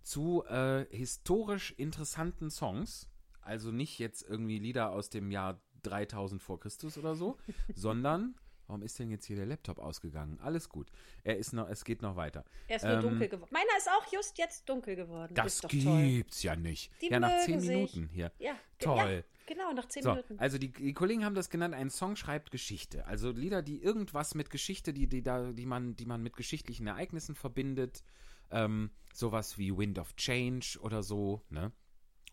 zu 0.06 0.44
äh, 0.46 0.86
historisch 0.96 1.72
interessanten 1.72 2.50
Songs. 2.50 3.10
Also 3.42 3.72
nicht 3.72 4.00
jetzt 4.00 4.24
irgendwie 4.28 4.60
Lieder 4.60 4.92
aus 4.92 5.10
dem 5.10 5.32
Jahr 5.32 5.60
3000 5.84 6.42
vor 6.42 6.60
Christus 6.60 6.98
oder 6.98 7.16
so, 7.16 7.38
sondern 7.76 8.36
Warum 8.68 8.82
ist 8.82 8.98
denn 8.98 9.12
jetzt 9.12 9.26
hier 9.26 9.36
der 9.36 9.46
Laptop 9.46 9.78
ausgegangen? 9.78 10.40
Alles 10.42 10.70
gut. 10.70 10.90
Er 11.24 11.38
ist 11.38 11.54
noch, 11.54 11.70
es 11.70 11.84
geht 11.86 12.02
noch 12.02 12.16
weiter. 12.16 12.44
er 12.68 12.78
ist 12.78 12.84
nur 12.84 12.94
ähm, 12.94 13.02
dunkel 13.02 13.30
geworden. 13.30 13.52
Meiner 13.54 13.78
ist 13.78 13.88
auch 13.90 14.12
just 14.12 14.38
jetzt 14.38 14.68
dunkel 14.68 14.96
geworden. 14.96 15.36
Das 15.36 15.56
ist 15.56 15.64
doch 15.64 15.70
toll. 15.70 16.08
gibt's 16.08 16.42
ja 16.42 16.56
nicht. 16.56 16.92
Die 17.02 17.10
ja, 17.10 17.20
nach 17.20 17.42
zehn 17.46 17.60
sich. 17.60 17.70
Minuten 17.70 18.10
hier. 18.12 18.32
Ja, 18.40 18.56
Toll. 18.80 19.24
Ja, 19.28 19.44
genau, 19.46 19.72
nach 19.74 19.88
zehn 19.88 20.04
So, 20.04 20.12
Minuten. 20.12 20.40
also 20.40 20.58
die, 20.58 20.72
die 20.72 20.94
Kollegen 20.94 21.24
haben 21.24 21.36
das 21.36 21.50
genannt, 21.50 21.76
ein 21.76 21.90
Song 21.92 22.16
schreibt 22.16 22.50
Geschichte. 22.52 23.06
Also 23.06 23.30
Lieder, 23.32 23.62
die 23.62 23.82
irgendwas 23.82 24.34
mit 24.34 24.50
Geschichte, 24.50 24.94
die, 24.94 25.08
die, 25.08 25.22
da, 25.22 25.52
die, 25.52 25.66
man, 25.68 25.96
die 25.96 26.06
man 26.06 26.24
mit 26.24 26.36
geschichtlichen 26.36 26.88
Ereignissen 26.88 27.36
verbindet. 27.36 28.04
Ähm, 28.52 28.92
sowas 29.14 29.58
wie 29.58 29.76
Wind 29.78 29.98
of 30.00 30.16
Change 30.16 30.78
oder 30.82 31.04
so, 31.04 31.42
ne? 31.50 31.72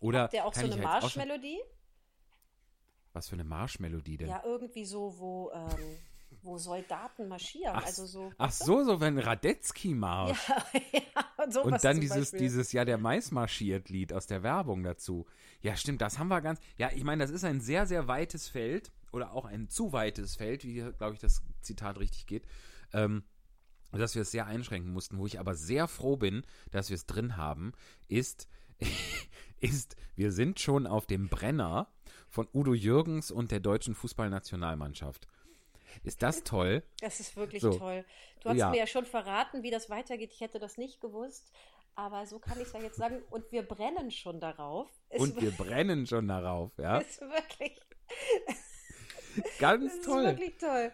Oder 0.00 0.22
Habt 0.22 0.34
ihr 0.34 0.44
auch 0.44 0.52
so 0.54 0.60
eine 0.64 0.72
schon- 0.72 0.82
Marschmelodie? 0.82 1.60
Was 3.12 3.28
für 3.28 3.34
eine 3.34 3.44
Marschmelodie 3.44 4.16
denn? 4.16 4.28
Ja, 4.28 4.42
irgendwie 4.44 4.84
so, 4.84 5.18
wo, 5.18 5.50
ähm, 5.52 5.98
wo 6.42 6.56
Soldaten 6.58 7.28
marschieren. 7.28 7.74
ach, 7.76 7.84
also 7.84 8.06
so. 8.06 8.32
ach 8.38 8.50
so, 8.50 8.84
so 8.84 9.00
wenn 9.00 9.18
Radetzky-Marsch. 9.18 10.48
ja, 10.92 11.50
sowas 11.50 11.64
Und 11.66 11.84
dann 11.84 11.96
zum 11.96 12.00
dieses, 12.00 12.18
Beispiel. 12.18 12.38
dieses, 12.40 12.72
ja, 12.72 12.84
der 12.84 12.98
Mais 12.98 13.30
marschiert 13.30 13.90
Lied 13.90 14.12
aus 14.12 14.26
der 14.26 14.42
Werbung 14.42 14.82
dazu. 14.82 15.26
Ja, 15.60 15.76
stimmt, 15.76 16.00
das 16.00 16.18
haben 16.18 16.28
wir 16.28 16.40
ganz. 16.40 16.58
Ja, 16.78 16.90
ich 16.94 17.04
meine, 17.04 17.22
das 17.22 17.30
ist 17.30 17.44
ein 17.44 17.60
sehr, 17.60 17.86
sehr 17.86 18.08
weites 18.08 18.48
Feld 18.48 18.90
oder 19.12 19.32
auch 19.34 19.44
ein 19.44 19.68
zu 19.68 19.92
weites 19.92 20.36
Feld, 20.36 20.64
wie, 20.64 20.76
glaube 20.96 21.14
ich, 21.14 21.20
das 21.20 21.42
Zitat 21.60 21.98
richtig 21.98 22.26
geht, 22.26 22.44
ähm, 22.94 23.24
dass 24.00 24.14
wir 24.14 24.22
es 24.22 24.30
sehr 24.30 24.46
einschränken 24.46 24.92
mussten. 24.92 25.18
Wo 25.18 25.26
ich 25.26 25.38
aber 25.38 25.54
sehr 25.54 25.88
froh 25.88 26.16
bin, 26.16 26.42
dass 26.70 26.88
wir 26.88 26.94
es 26.94 27.06
drin 27.06 27.36
haben, 27.36 27.72
ist, 28.08 28.48
ist, 29.60 29.96
wir 30.16 30.32
sind 30.32 30.60
schon 30.60 30.86
auf 30.86 31.06
dem 31.06 31.28
Brenner 31.28 31.88
von 32.28 32.48
Udo 32.54 32.74
Jürgens 32.74 33.30
und 33.30 33.50
der 33.50 33.60
deutschen 33.60 33.94
Fußballnationalmannschaft. 33.94 35.28
Ist 36.04 36.22
das 36.22 36.42
toll? 36.44 36.82
Das 37.00 37.20
ist 37.20 37.36
wirklich 37.36 37.62
So. 37.62 37.74
toll. 37.78 38.04
Du 38.42 38.48
hast 38.48 38.56
Ja. 38.56 38.70
mir 38.70 38.78
ja 38.78 38.86
schon 38.86 39.04
verraten, 39.04 39.62
wie 39.62 39.70
das 39.70 39.90
weitergeht. 39.90 40.32
Ich 40.32 40.40
hätte 40.40 40.58
das 40.58 40.78
nicht 40.78 41.00
gewusst. 41.00 41.52
Aber 41.94 42.24
so 42.24 42.38
kann 42.38 42.58
ich 42.58 42.68
es 42.68 42.72
ja 42.72 42.80
jetzt 42.80 42.96
sagen. 42.96 43.20
Und 43.30 43.52
wir 43.52 43.62
brennen 43.62 44.10
schon 44.10 44.40
darauf. 44.40 44.88
Es 45.10 45.20
Und 45.20 45.38
wir 45.40 45.50
brennen 45.58 46.06
schon 46.06 46.26
darauf, 46.26 46.70
ja? 46.78 46.98
ist 46.98 47.20
wirklich, 47.20 47.78
Ganz 49.58 49.84
es 49.92 49.98
ist 49.98 50.04
toll. 50.04 50.24
wirklich 50.24 50.56
toll. 50.58 50.90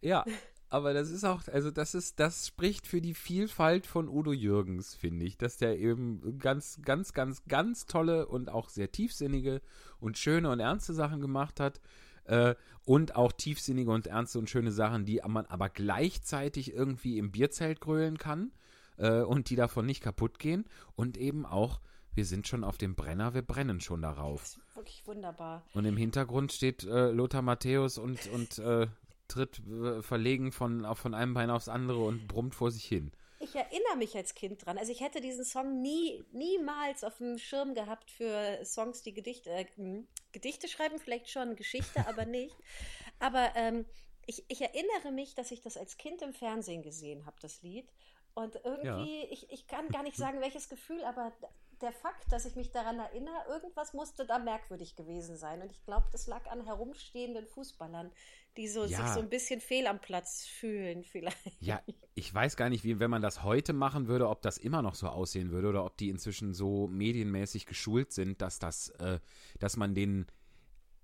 Ja, 0.00 0.24
aber 0.68 0.94
das 0.94 1.10
ist 1.10 1.24
auch, 1.24 1.46
also 1.48 1.70
das 1.70 1.94
ist, 1.94 2.18
das 2.18 2.48
spricht 2.48 2.86
für 2.86 3.00
die 3.00 3.14
Vielfalt 3.14 3.86
von 3.86 4.08
Udo 4.08 4.32
Jürgens, 4.32 4.94
finde 4.94 5.24
ich, 5.24 5.38
dass 5.38 5.58
der 5.58 5.78
eben 5.78 6.38
ganz, 6.38 6.80
ganz, 6.82 7.12
ganz, 7.12 7.44
ganz 7.46 7.86
tolle 7.86 8.26
und 8.26 8.48
auch 8.48 8.68
sehr 8.68 8.90
tiefsinnige 8.90 9.60
und 10.00 10.18
schöne 10.18 10.50
und 10.50 10.60
ernste 10.60 10.92
Sachen 10.92 11.20
gemacht 11.20 11.60
hat. 11.60 11.80
Äh, 12.24 12.56
und 12.84 13.14
auch 13.16 13.32
tiefsinnige 13.32 13.90
und 13.90 14.06
ernste 14.06 14.38
und 14.38 14.50
schöne 14.50 14.72
Sachen, 14.72 15.04
die 15.04 15.20
man 15.26 15.46
aber 15.46 15.68
gleichzeitig 15.68 16.72
irgendwie 16.72 17.18
im 17.18 17.30
Bierzelt 17.30 17.80
grölen 17.80 18.18
kann 18.18 18.52
äh, 18.96 19.20
und 19.20 19.50
die 19.50 19.56
davon 19.56 19.86
nicht 19.86 20.02
kaputt 20.02 20.38
gehen. 20.38 20.64
Und 20.94 21.16
eben 21.16 21.46
auch, 21.46 21.80
wir 22.14 22.24
sind 22.24 22.48
schon 22.48 22.64
auf 22.64 22.78
dem 22.78 22.94
Brenner, 22.94 23.34
wir 23.34 23.42
brennen 23.42 23.80
schon 23.80 24.02
darauf. 24.02 24.40
Das 24.40 24.50
ist 24.56 24.76
wirklich 24.76 25.06
wunderbar. 25.06 25.62
Und 25.74 25.84
im 25.84 25.96
Hintergrund 25.96 26.52
steht 26.52 26.84
äh, 26.84 27.10
Lothar 27.10 27.42
Matthäus 27.42 27.98
und, 27.98 28.26
und 28.28 28.58
äh, 28.58 28.88
tritt 29.28 29.60
äh, 29.66 30.02
verlegen 30.02 30.52
von, 30.52 30.86
von 30.94 31.14
einem 31.14 31.34
Bein 31.34 31.50
aufs 31.50 31.68
andere 31.68 32.04
und 32.04 32.28
brummt 32.28 32.54
vor 32.54 32.70
sich 32.70 32.84
hin. 32.84 33.12
Ich 33.38 33.54
erinnere 33.54 33.96
mich 33.96 34.16
als 34.16 34.34
Kind 34.34 34.64
dran. 34.64 34.78
Also 34.78 34.92
ich 34.92 35.00
hätte 35.00 35.20
diesen 35.20 35.44
Song 35.44 35.82
nie, 35.82 36.24
niemals 36.32 37.04
auf 37.04 37.18
dem 37.18 37.36
Schirm 37.38 37.74
gehabt 37.74 38.10
für 38.10 38.64
Songs, 38.64 39.02
die 39.02 39.12
Gedichte, 39.12 39.50
äh, 39.50 39.66
hm, 39.74 40.06
Gedichte 40.32 40.68
schreiben, 40.68 40.98
vielleicht 40.98 41.28
schon, 41.28 41.54
Geschichte, 41.54 42.06
aber 42.08 42.24
nicht. 42.26 42.56
Aber 43.18 43.50
ähm, 43.54 43.84
ich, 44.26 44.44
ich 44.48 44.62
erinnere 44.62 45.12
mich, 45.12 45.34
dass 45.34 45.50
ich 45.50 45.60
das 45.60 45.76
als 45.76 45.98
Kind 45.98 46.22
im 46.22 46.32
Fernsehen 46.32 46.82
gesehen 46.82 47.26
habe, 47.26 47.36
das 47.40 47.62
Lied. 47.62 47.92
Und 48.34 48.58
irgendwie, 48.64 49.24
ich, 49.30 49.50
ich 49.50 49.66
kann 49.66 49.88
gar 49.88 50.02
nicht 50.02 50.16
sagen, 50.16 50.40
welches 50.40 50.68
Gefühl, 50.68 51.02
aber 51.04 51.32
der 51.82 51.92
Fakt, 51.92 52.32
dass 52.32 52.44
ich 52.46 52.56
mich 52.56 52.70
daran 52.72 52.98
erinnere, 52.98 53.44
irgendwas 53.48 53.92
musste 53.92 54.26
da 54.26 54.38
merkwürdig 54.38 54.96
gewesen 54.96 55.36
sein. 55.36 55.62
Und 55.62 55.70
ich 55.70 55.84
glaube, 55.84 56.06
das 56.12 56.26
lag 56.26 56.46
an 56.50 56.64
herumstehenden 56.64 57.46
Fußballern, 57.46 58.10
die 58.56 58.68
so, 58.68 58.84
Ja. 58.84 58.98
sich 58.98 59.06
so 59.08 59.20
ein 59.20 59.28
bisschen 59.28 59.60
fehl 59.60 59.86
am 59.86 60.00
Platz 60.00 60.46
fühlen 60.46 61.04
vielleicht. 61.04 61.60
Ja, 61.60 61.82
ich 62.14 62.32
weiß 62.32 62.56
gar 62.56 62.70
nicht, 62.70 62.84
wie, 62.84 62.98
wenn 62.98 63.10
man 63.10 63.22
das 63.22 63.42
heute 63.42 63.72
machen 63.72 64.08
würde, 64.08 64.28
ob 64.28 64.42
das 64.42 64.58
immer 64.58 64.82
noch 64.82 64.94
so 64.94 65.08
aussehen 65.08 65.50
würde 65.50 65.68
oder 65.68 65.84
ob 65.84 65.96
die 65.98 66.08
inzwischen 66.08 66.54
so 66.54 66.88
medienmäßig 66.88 67.66
geschult 67.66 68.12
sind, 68.12 68.40
dass 68.40 68.58
das, 68.58 68.88
äh, 68.98 69.20
dass 69.58 69.76
man 69.76 69.94
den, 69.94 70.26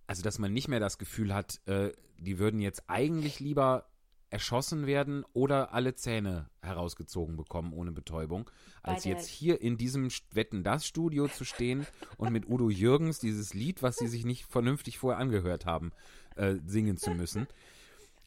also 0.07 0.23
dass 0.23 0.39
man 0.39 0.53
nicht 0.53 0.69
mehr 0.69 0.81
das 0.81 0.99
Gefühl 0.99 1.35
hat, 1.35 1.61
äh, 1.67 1.93
die 2.19 2.39
würden 2.39 2.61
jetzt 2.61 2.85
eigentlich 2.89 3.41
lieber 3.41 3.92
erschossen 4.33 4.87
werden 4.87 5.25
oder 5.35 5.75
alle 5.75 5.95
Zähne 5.95 6.49
herausgezogen 6.63 7.37
bekommen 7.37 7.75
ohne 7.75 7.93
Betäubung, 7.93 8.51
als 8.83 9.05
jetzt 9.05 9.29
hier 9.29 9.61
in 9.61 9.77
diesem 9.77 10.09
Wetten 10.31 10.65
das 10.65 10.87
Studio 10.87 11.29
zu 11.29 11.45
stehen 11.45 11.87
und 12.17 12.33
mit 12.33 12.49
Udo 12.49 12.71
Jürgens 12.71 13.19
dieses 13.19 13.53
Lied, 13.53 13.83
was 13.83 13.97
sie 13.97 14.09
sich 14.09 14.25
nicht 14.25 14.47
vernünftig 14.47 14.99
vorher 14.99 15.21
angehört 15.21 15.67
haben, 15.67 15.93
äh, 16.37 16.55
singen 16.65 16.97
zu 16.97 17.11
müssen. 17.11 17.47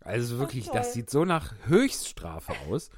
Also 0.02 0.38
wirklich, 0.38 0.70
das 0.70 0.94
sieht 0.94 1.10
so 1.10 1.26
nach 1.26 1.56
Höchststrafe 1.66 2.54
aus. 2.70 2.92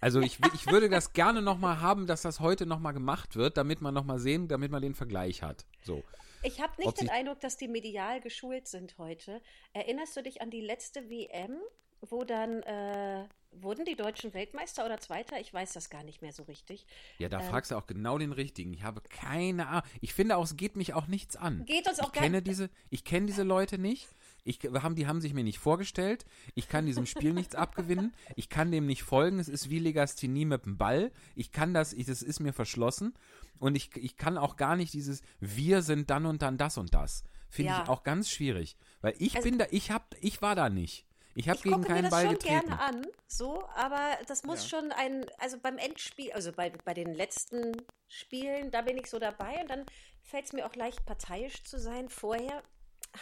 Also 0.00 0.20
ich, 0.20 0.38
ich 0.54 0.66
würde 0.66 0.88
das 0.88 1.12
gerne 1.12 1.42
nochmal 1.42 1.82
haben, 1.82 2.06
dass 2.06 2.22
das 2.22 2.40
heute 2.40 2.64
nochmal 2.64 2.94
gemacht 2.94 3.36
wird, 3.36 3.58
damit 3.58 3.82
man 3.82 3.92
nochmal 3.92 4.18
sehen, 4.18 4.48
damit 4.48 4.72
man 4.72 4.80
den 4.80 4.94
Vergleich 4.94 5.42
hat. 5.42 5.66
So. 5.82 6.02
Ich 6.42 6.62
habe 6.62 6.72
nicht 6.78 6.88
Ob 6.88 6.94
den 6.94 7.10
Eindruck, 7.10 7.40
dass 7.40 7.58
die 7.58 7.68
medial 7.68 8.22
geschult 8.22 8.66
sind 8.66 8.96
heute. 8.96 9.42
Erinnerst 9.74 10.16
du 10.16 10.22
dich 10.22 10.40
an 10.40 10.50
die 10.50 10.62
letzte 10.62 11.10
WM, 11.10 11.60
wo 12.08 12.24
dann 12.24 12.62
äh, 12.62 13.24
wurden 13.52 13.84
die 13.84 13.96
Deutschen 13.96 14.32
Weltmeister 14.32 14.84
oder 14.86 14.98
Zweiter? 14.98 15.38
Ich 15.40 15.52
weiß 15.52 15.72
das 15.72 15.90
gar 15.90 16.02
nicht 16.04 16.22
mehr 16.22 16.32
so 16.32 16.44
richtig. 16.44 16.86
Ja, 17.18 17.28
da 17.28 17.40
Ähm. 17.40 17.48
fragst 17.50 17.70
du 17.70 17.76
auch 17.76 17.86
genau 17.86 18.16
den 18.18 18.32
richtigen. 18.32 18.72
Ich 18.72 18.82
habe 18.82 19.00
keine 19.02 19.66
Ahnung. 19.68 19.82
Ich 20.00 20.14
finde 20.14 20.36
auch, 20.36 20.44
es 20.44 20.56
geht 20.56 20.76
mich 20.76 20.94
auch 20.94 21.06
nichts 21.08 21.36
an. 21.36 21.64
Geht 21.66 21.88
uns 21.88 22.00
auch 22.00 22.06
ich 22.08 22.12
gar 22.12 22.22
kenne 22.24 22.42
diese, 22.42 22.70
Ich 22.90 23.04
kenne 23.04 23.26
diese 23.26 23.42
Leute 23.42 23.78
nicht. 23.78 24.08
Ich, 24.42 24.58
haben, 24.60 24.94
die 24.94 25.06
haben 25.06 25.20
sich 25.20 25.34
mir 25.34 25.44
nicht 25.44 25.58
vorgestellt. 25.58 26.24
Ich 26.54 26.66
kann 26.68 26.86
diesem 26.86 27.04
Spiel 27.04 27.34
nichts 27.34 27.54
abgewinnen. 27.54 28.14
Ich 28.36 28.48
kann 28.48 28.70
dem 28.72 28.86
nicht 28.86 29.02
folgen. 29.02 29.38
Es 29.38 29.48
ist 29.50 29.68
wie 29.68 29.78
Legasthenie 29.78 30.46
mit 30.46 30.64
dem 30.64 30.78
Ball. 30.78 31.12
Ich 31.36 31.52
kann 31.52 31.74
das, 31.74 31.92
ich, 31.92 32.06
das 32.06 32.22
ist 32.22 32.40
mir 32.40 32.54
verschlossen. 32.54 33.14
Und 33.58 33.74
ich, 33.74 33.94
ich 33.96 34.16
kann 34.16 34.38
auch 34.38 34.56
gar 34.56 34.76
nicht 34.76 34.94
dieses, 34.94 35.20
wir 35.40 35.82
sind 35.82 36.08
dann 36.08 36.24
und 36.24 36.40
dann 36.40 36.56
das 36.56 36.78
und 36.78 36.94
das. 36.94 37.22
Finde 37.50 37.72
Ja. 37.72 37.82
ich 37.82 37.88
auch 37.90 38.02
ganz 38.02 38.30
schwierig. 38.30 38.76
Weil 39.02 39.14
ich 39.18 39.36
Also- 39.36 39.46
bin 39.50 39.58
da, 39.58 39.66
ich 39.70 39.90
hab, 39.90 40.14
ich 40.22 40.40
war 40.40 40.54
da 40.54 40.70
nicht. 40.70 41.04
Ich 41.34 41.48
habe 41.48 41.56
Ich 41.58 41.62
gegen 41.62 41.76
gucke 41.76 41.88
mir 41.88 41.94
keinen 41.94 42.02
das 42.04 42.10
Ball 42.10 42.24
schon 42.26 42.34
getreten. 42.34 42.66
gerne 42.66 42.80
an, 42.80 43.06
so, 43.26 43.64
aber 43.76 44.18
das 44.26 44.42
muss 44.42 44.68
schon 44.68 44.92
ein, 44.92 45.26
also 45.38 45.58
beim 45.58 45.78
Endspiel, 45.78 46.32
also 46.32 46.52
bei, 46.52 46.70
bei 46.84 46.94
den 46.94 47.14
letzten 47.14 47.76
Spielen, 48.08 48.70
da 48.70 48.82
bin 48.82 48.96
ich 48.96 49.08
so 49.08 49.18
dabei 49.18 49.60
und 49.60 49.70
dann 49.70 49.86
fällt 50.22 50.46
es 50.46 50.52
mir 50.52 50.66
auch 50.66 50.74
leicht 50.74 51.04
parteiisch 51.06 51.62
zu 51.62 51.78
sein. 51.78 52.08
Vorher 52.08 52.62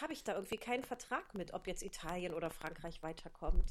habe 0.01 0.13
ich 0.13 0.25
da 0.25 0.35
irgendwie 0.35 0.57
keinen 0.57 0.85
Vertrag 0.85 1.35
mit, 1.35 1.53
ob 1.53 1.67
jetzt 1.67 1.83
Italien 1.83 2.35
oder 2.35 2.51
Frankreich 2.51 3.03
weiterkommt. 3.03 3.71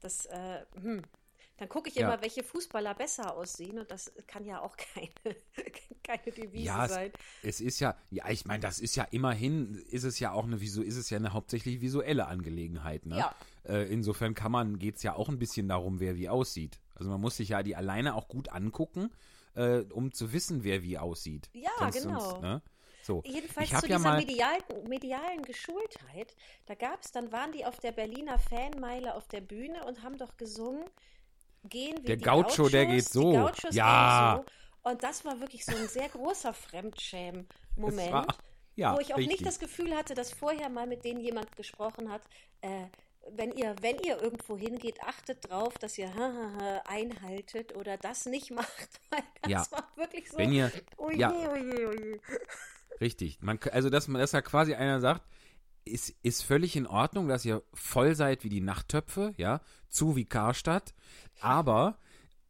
Das, 0.00 0.26
äh, 0.26 0.64
hm. 0.74 1.02
Dann 1.56 1.68
gucke 1.68 1.88
ich 1.88 1.94
Ja. 1.94 2.08
immer, 2.12 2.20
welche 2.22 2.42
Fußballer 2.42 2.94
besser 2.94 3.36
aussehen 3.36 3.78
und 3.78 3.90
das 3.90 4.12
kann 4.26 4.44
ja 4.44 4.60
auch 4.60 4.76
keine, 4.94 5.36
keine 6.02 6.32
Devise 6.32 6.64
Ja, 6.64 6.84
es, 6.86 6.90
sein. 6.92 7.12
es 7.42 7.60
ist 7.60 7.78
ja, 7.80 7.96
ja, 8.10 8.28
ich 8.28 8.44
meine, 8.44 8.60
das 8.60 8.80
ist 8.80 8.96
ja 8.96 9.04
immerhin, 9.10 9.74
ist 9.90 10.04
es 10.04 10.18
ja 10.18 10.32
auch 10.32 10.44
eine, 10.44 10.56
visu- 10.56 10.82
ist 10.82 10.96
es 10.96 11.10
ja 11.10 11.18
eine 11.18 11.32
hauptsächlich 11.32 11.80
visuelle 11.80 12.26
Angelegenheit, 12.26 13.06
ne? 13.06 13.18
Ja. 13.18 13.34
Äh, 13.66 13.90
insofern 13.92 14.34
kann 14.34 14.50
man, 14.52 14.78
geht's 14.78 15.02
ja 15.04 15.14
auch 15.14 15.28
ein 15.28 15.38
bisschen 15.38 15.68
darum, 15.68 16.00
wer 16.00 16.16
wie 16.16 16.28
aussieht. 16.28 16.80
Also 16.96 17.10
man 17.10 17.20
muss 17.20 17.36
sich 17.36 17.50
ja 17.50 17.62
die 17.62 17.76
alleine 17.76 18.14
auch 18.14 18.28
gut 18.28 18.48
angucken, 18.50 19.10
äh, 19.54 19.78
um 19.90 20.12
zu 20.12 20.32
wissen, 20.32 20.64
wer 20.64 20.82
wie 20.82 20.98
aussieht. 20.98 21.48
Ja, 21.52 21.70
Sonst- 21.78 22.02
genau. 22.02 22.20
Sonst, 22.20 22.42
ne? 22.42 22.62
So. 23.04 23.22
Jedenfalls 23.26 23.68
zu 23.68 23.74
ja 23.74 23.80
dieser 23.82 23.98
mal, 23.98 24.16
medialen, 24.18 24.62
medialen 24.88 25.42
Geschultheit, 25.42 26.34
da 26.66 26.74
gab 26.74 27.02
es, 27.04 27.12
dann 27.12 27.32
waren 27.32 27.52
die 27.52 27.66
auf 27.66 27.78
der 27.78 27.92
Berliner 27.92 28.38
Fanmeile 28.38 29.14
auf 29.14 29.28
der 29.28 29.42
Bühne 29.42 29.84
und 29.84 30.02
haben 30.02 30.16
doch 30.16 30.36
gesungen, 30.38 30.84
gehen 31.68 31.98
wie 32.02 32.06
Der 32.06 32.16
die 32.16 32.24
Gaucho, 32.24 32.68
der 32.68 32.86
Gauchos, 32.86 32.96
geht 33.04 33.12
so. 33.12 33.30
Die 33.32 33.36
Gauchos 33.38 33.74
Ja. 33.74 34.34
gehen 34.36 34.44
so. 34.84 34.90
Und 34.90 35.02
das 35.02 35.24
war 35.24 35.40
wirklich 35.40 35.64
so 35.64 35.74
ein 35.74 35.88
sehr 35.88 36.08
großer 36.10 36.52
Fremdschämen-Moment, 36.52 38.26
ja, 38.76 38.94
wo 38.94 39.00
ich 39.00 39.12
auch 39.14 39.18
richtig. 39.18 39.38
nicht 39.38 39.46
das 39.46 39.58
Gefühl 39.58 39.96
hatte, 39.96 40.14
dass 40.14 40.32
vorher 40.32 40.68
mal 40.68 40.86
mit 40.86 41.04
denen 41.04 41.20
jemand 41.20 41.56
gesprochen 41.56 42.10
hat, 42.10 42.22
äh, 42.60 42.86
wenn 43.30 43.52
ihr, 43.52 43.74
wenn 43.80 43.98
ihr 44.00 44.20
irgendwo 44.20 44.58
hingeht, 44.58 45.00
achtet 45.02 45.48
drauf, 45.48 45.72
dass 45.78 45.96
ihr 45.96 46.10
einhaltet 46.86 47.74
oder 47.74 47.96
das 47.96 48.26
nicht 48.26 48.50
macht. 48.54 49.00
Weil 49.10 49.22
das 49.42 49.50
Ja. 49.50 49.66
war 49.70 49.88
wirklich 49.96 50.30
so. 50.30 50.36
wenn 50.36 50.52
ihr, 50.52 50.70
Oje, 50.98 51.16
ja. 51.16 51.30
oje, 51.30 51.88
oje. 51.88 52.20
Richtig. 53.00 53.40
Man, 53.40 53.58
also, 53.72 53.88
dass 53.90 54.08
man, 54.08 54.20
dass 54.20 54.32
ja 54.32 54.42
quasi 54.42 54.74
einer 54.74 55.00
sagt, 55.00 55.22
ist, 55.86 56.14
ist 56.22 56.42
völlig 56.42 56.76
in 56.76 56.86
Ordnung, 56.86 57.28
dass 57.28 57.44
ihr 57.44 57.62
voll 57.74 58.14
seid 58.14 58.44
wie 58.44 58.48
die 58.48 58.60
Nachttöpfe, 58.62 59.34
ja, 59.36 59.60
zu 59.88 60.16
wie 60.16 60.24
Karstadt, 60.24 60.94
aber 61.44 61.98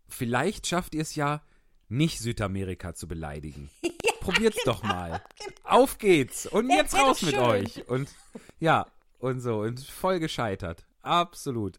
vielleicht 0.09 0.67
schafft 0.67 0.95
ihr 0.95 1.03
es 1.03 1.15
ja, 1.15 1.43
nicht 1.89 2.21
Südamerika 2.21 2.95
zu 2.95 3.09
beleidigen. 3.09 3.71
Probiert's 4.21 4.63
doch 4.65 4.83
mal. 4.83 5.23
Auf 5.65 5.99
geht's. 5.99 6.47
Und 6.47 6.69
Wär- 6.69 6.77
jetzt 6.77 6.95
raus 6.95 7.23
mit 7.23 7.37
euch. 7.37 7.87
Und 7.89 8.09
ja, 8.59 8.87
und 9.19 9.41
so. 9.41 9.61
Und 9.61 9.81
voll 9.81 10.19
gescheitert. 10.21 10.87
Absolut. 11.03 11.79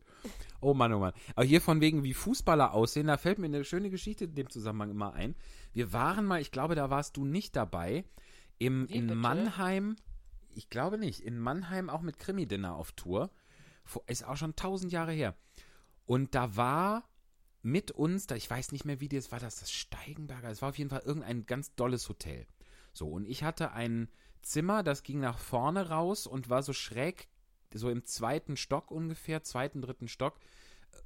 Oh 0.62 0.74
Mann, 0.74 0.93
oh 0.93 1.00
Mann. 1.00 1.13
Aber 1.36 1.45
hier 1.45 1.62
von 1.62 1.81
wegen, 1.81 2.03
wie 2.03 2.13
Fußballer 2.13 2.74
aussehen, 2.74 3.07
da 3.07 3.17
fällt 3.17 3.39
mir 3.39 3.45
eine 3.48 3.63
schöne 3.63 3.89
Geschichte 3.89 4.25
in 4.25 4.36
dem 4.36 4.50
Zusammenhang 4.50 4.91
immer 4.91 5.13
ein. 5.13 5.36
Wir 5.74 5.93
waren 5.93 6.25
mal, 6.25 6.41
ich 6.41 6.51
glaube, 6.51 6.75
da 6.75 6.89
warst 6.89 7.17
du 7.17 7.25
nicht 7.25 7.55
dabei, 7.55 8.05
im, 8.57 8.88
Wie 8.89 8.93
in 8.95 9.07
bitte? 9.07 9.15
Mannheim, 9.15 9.95
ich 10.53 10.69
glaube 10.69 10.98
nicht, 10.98 11.19
in 11.22 11.39
Mannheim 11.39 11.89
auch 11.89 12.01
mit 12.01 12.19
Krimi-Dinner 12.19 12.75
auf 12.75 12.91
Tour. 12.93 13.29
Ist 14.07 14.25
auch 14.25 14.38
schon 14.38 14.55
tausend 14.55 14.91
Jahre 14.91 15.12
her. 15.12 15.36
Und 16.05 16.35
da 16.35 16.55
war 16.55 17.07
mit 17.62 17.91
uns, 17.91 18.27
da 18.27 18.35
ich 18.35 18.50
weiß 18.50 18.71
nicht 18.71 18.85
mehr, 18.85 19.00
wie 19.00 19.09
das 19.09 19.31
war, 19.31 19.39
das 19.39 19.59
das 19.59 19.71
Steigenberger, 19.71 20.50
es 20.50 20.62
war 20.62 20.69
auf 20.69 20.77
jeden 20.77 20.89
Fall 20.89 21.01
irgendein 21.03 21.45
ganz 21.45 21.74
dolles 21.75 22.07
Hotel. 22.09 22.45
So, 22.93 23.07
und 23.07 23.25
ich 23.25 23.43
hatte 23.43 23.71
ein 23.71 24.09
Zimmer, 24.41 24.83
das 24.83 25.03
ging 25.03 25.19
nach 25.19 25.39
vorne 25.39 25.89
raus 25.89 26.27
und 26.27 26.50
war 26.50 26.62
so 26.62 26.74
schräg, 26.74 27.27
so 27.74 27.89
im 27.89 28.05
zweiten 28.05 28.55
Stock 28.55 28.91
ungefähr, 28.91 29.43
zweiten, 29.43 29.81
dritten 29.81 30.07
Stock, 30.07 30.39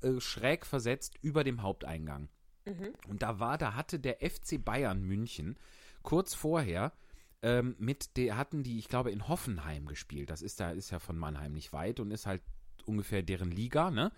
äh, 0.02 0.20
schräg 0.20 0.66
versetzt 0.66 1.18
über 1.22 1.44
dem 1.44 1.62
Haupteingang. 1.62 2.30
Und 3.08 3.24
da 3.24 3.40
war, 3.40 3.58
da 3.58 3.74
hatte 3.74 4.00
der 4.00 4.18
FC 4.20 4.64
Bayern 4.64 5.02
München 5.02 5.58
kurz 6.04 6.34
vorher 6.34 6.94
ähm, 7.42 7.76
mit, 7.80 8.18
der 8.18 8.38
hatten 8.38 8.64
die, 8.64 8.78
ich 8.78 8.90
glaube, 8.90 9.12
in 9.12 9.28
Hoffenheim 9.28 9.86
gespielt. 9.86 10.30
Das 10.30 10.42
ist 10.42 10.60
da, 10.60 10.72
ist 10.72 10.92
ja 10.92 11.00
von 11.00 11.18
Mannheim 11.18 11.54
nicht 11.54 11.72
weit 11.74 12.00
und 12.00 12.12
ist 12.12 12.26
halt 12.26 12.42
ungefähr 12.86 13.24
deren 13.24 13.52
Liga, 13.52 13.92
ne? 13.92 14.12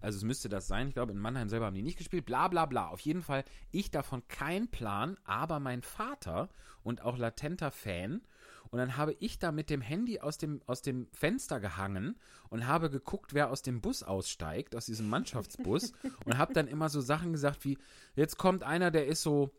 Also 0.00 0.18
es 0.18 0.24
müsste 0.24 0.48
das 0.48 0.66
sein. 0.66 0.88
Ich 0.88 0.94
glaube, 0.94 1.12
in 1.12 1.18
Mannheim 1.18 1.48
selber 1.48 1.66
haben 1.66 1.74
die 1.74 1.82
nicht 1.82 1.98
gespielt. 1.98 2.26
Bla 2.26 2.48
bla 2.48 2.66
bla. 2.66 2.88
Auf 2.88 3.00
jeden 3.00 3.22
Fall, 3.22 3.44
ich 3.70 3.90
davon 3.90 4.26
kein 4.28 4.68
Plan, 4.68 5.16
aber 5.24 5.60
mein 5.60 5.82
Vater 5.82 6.48
und 6.82 7.02
auch 7.02 7.18
latenter 7.18 7.70
Fan. 7.70 8.22
Und 8.70 8.78
dann 8.78 8.96
habe 8.96 9.16
ich 9.20 9.38
da 9.38 9.52
mit 9.52 9.70
dem 9.70 9.80
Handy 9.80 10.20
aus 10.20 10.38
dem, 10.38 10.60
aus 10.66 10.82
dem 10.82 11.06
Fenster 11.12 11.60
gehangen 11.60 12.16
und 12.48 12.66
habe 12.66 12.90
geguckt, 12.90 13.32
wer 13.32 13.50
aus 13.50 13.62
dem 13.62 13.80
Bus 13.80 14.02
aussteigt, 14.02 14.74
aus 14.74 14.86
diesem 14.86 15.08
Mannschaftsbus. 15.08 15.92
und 16.24 16.38
habe 16.38 16.52
dann 16.52 16.66
immer 16.66 16.88
so 16.88 17.00
Sachen 17.00 17.32
gesagt 17.32 17.64
wie, 17.64 17.78
jetzt 18.14 18.38
kommt 18.38 18.64
einer, 18.64 18.90
der 18.90 19.06
ist 19.06 19.22
so, 19.22 19.54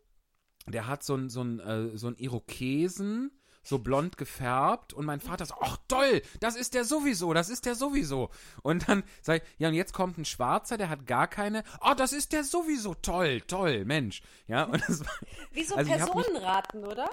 der 0.66 0.86
hat 0.86 1.02
so 1.02 1.14
ein, 1.14 1.30
so 1.30 1.42
ein, 1.42 1.60
äh, 1.60 1.96
so 1.96 2.08
ein 2.08 2.16
Irokesen, 2.16 3.30
so 3.62 3.78
blond 3.78 4.16
gefärbt 4.16 4.92
und 4.94 5.04
mein 5.04 5.20
Vater 5.20 5.44
so, 5.46 5.54
ach 5.60 5.76
toll, 5.88 6.22
das 6.40 6.56
ist 6.56 6.74
der 6.74 6.84
sowieso, 6.84 7.32
das 7.34 7.48
ist 7.50 7.66
der 7.66 7.74
sowieso. 7.74 8.30
Und 8.62 8.88
dann 8.88 9.02
sag 9.20 9.42
ich, 9.42 9.48
ja 9.58 9.68
und 9.68 9.74
jetzt 9.74 9.92
kommt 9.92 10.16
ein 10.18 10.24
Schwarzer, 10.24 10.76
der 10.78 10.88
hat 10.88 11.06
gar 11.06 11.26
keine, 11.28 11.62
oh, 11.80 11.94
das 11.96 12.12
ist 12.12 12.32
der 12.32 12.44
sowieso, 12.44 12.94
toll, 12.94 13.40
toll, 13.42 13.84
Mensch. 13.84 14.22
Ja, 14.46 14.64
und 14.64 14.82
das 14.88 15.00
war, 15.00 15.12
Wie 15.52 15.64
so 15.64 15.74
Also 15.76 15.90
hab 15.92 15.98
mich- 16.14 16.24
Personenraten, 16.24 16.84
oder? 16.84 17.10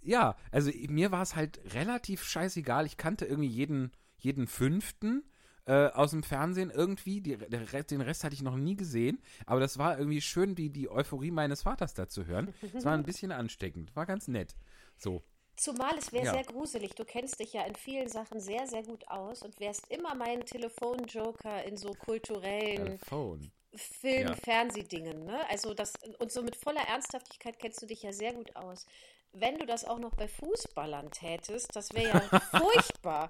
ja, 0.00 0.36
also 0.50 0.70
mir 0.88 1.10
war 1.12 1.22
es 1.22 1.36
halt 1.36 1.60
relativ 1.74 2.22
scheißegal. 2.24 2.86
Ich 2.86 2.96
kannte 2.96 3.26
irgendwie 3.26 3.48
jeden, 3.48 3.92
jeden 4.16 4.46
fünften 4.46 5.24
äh, 5.66 5.88
aus 5.88 6.12
dem 6.12 6.22
Fernsehen 6.22 6.70
irgendwie. 6.70 7.20
Die, 7.20 7.34
Rest, 7.34 7.90
den 7.90 8.00
Rest 8.00 8.24
hatte 8.24 8.34
ich 8.34 8.40
noch 8.40 8.56
nie 8.56 8.76
gesehen. 8.76 9.20
Aber 9.44 9.60
das 9.60 9.76
war 9.76 9.98
irgendwie 9.98 10.22
schön, 10.22 10.54
die, 10.54 10.70
die 10.70 10.88
Euphorie 10.90 11.30
meines 11.30 11.62
Vaters 11.62 11.92
da 11.92 12.08
zu 12.08 12.24
hören. 12.24 12.54
Es 12.74 12.86
war 12.86 12.94
ein 12.94 13.02
bisschen 13.04 13.32
ansteckend. 13.32 13.94
War 13.94 14.06
ganz 14.06 14.28
nett. 14.28 14.56
So. 14.96 15.22
Zumal 15.58 15.98
es 15.98 16.12
wäre 16.12 16.26
Ja. 16.26 16.32
sehr 16.34 16.44
gruselig. 16.44 16.94
Du 16.94 17.04
kennst 17.04 17.40
dich 17.40 17.52
ja 17.52 17.64
in 17.64 17.74
vielen 17.74 18.08
Sachen 18.08 18.40
sehr, 18.40 18.66
sehr 18.68 18.84
gut 18.84 19.08
aus 19.08 19.42
und 19.42 19.58
wärst 19.60 19.90
immer 19.90 20.14
mein 20.14 20.40
Telefonjoker 20.46 21.64
in 21.64 21.76
so 21.76 21.90
kulturellen 21.94 22.98
Phone. 22.98 23.50
Film-, 23.74 24.28
Ja. 24.28 24.34
Fernsehdingen. 24.34 25.24
Ne? 25.24 25.40
Also 25.50 25.74
das, 25.74 25.92
und 26.20 26.30
so 26.32 26.42
mit 26.42 26.56
voller 26.56 26.82
Ernsthaftigkeit 26.88 27.58
kennst 27.58 27.82
du 27.82 27.86
dich 27.86 28.02
ja 28.02 28.12
sehr 28.12 28.32
gut 28.34 28.54
aus. 28.56 28.86
Wenn 29.32 29.58
du 29.58 29.66
das 29.66 29.84
auch 29.84 29.98
noch 29.98 30.14
bei 30.14 30.26
Fußballern 30.26 31.10
tätest, 31.10 31.74
das 31.76 31.92
wäre 31.92 32.08
ja 32.08 32.20
furchtbar. 32.62 33.28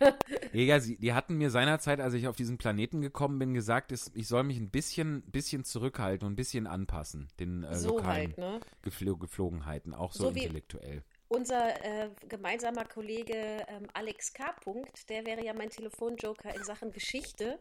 Ja, 0.52 0.60
ja, 0.62 0.80
sie, 0.80 0.96
die 0.96 1.12
hatten 1.12 1.34
mir 1.36 1.50
seinerzeit, 1.50 2.00
als 2.00 2.14
ich 2.14 2.28
auf 2.28 2.36
diesen 2.36 2.56
Planeten 2.58 3.00
gekommen 3.00 3.38
bin, 3.38 3.52
gesagt, 3.54 3.90
es- 3.92 4.10
ich 4.14 4.28
soll 4.28 4.44
mich 4.44 4.58
ein 4.58 4.70
bisschen, 4.70 5.22
bisschen 5.22 5.64
zurückhalten 5.64 6.26
und 6.26 6.32
ein 6.34 6.36
bisschen 6.36 6.66
anpassen, 6.66 7.28
den 7.40 7.64
äh, 7.64 7.74
So 7.76 7.96
lokalen 7.96 8.28
halt, 8.36 8.38
ne? 8.38 8.60
Geflo 8.82 9.16
Geflogenheiten, 9.16 9.92
auch 9.94 10.12
so, 10.12 10.24
So 10.28 10.34
wie- 10.34 10.40
intellektuell. 10.44 11.02
Unser 11.28 11.84
äh, 11.84 12.10
gemeinsamer 12.28 12.84
Kollege 12.86 13.66
ähm, 13.68 13.86
Alex 13.92 14.32
K. 14.32 14.50
Punkt, 14.52 15.08
der 15.10 15.26
wäre 15.26 15.44
ja 15.44 15.52
mein 15.52 15.68
Telefonjoker 15.68 16.54
in 16.54 16.64
Sachen 16.64 16.90
Geschichte. 16.90 17.58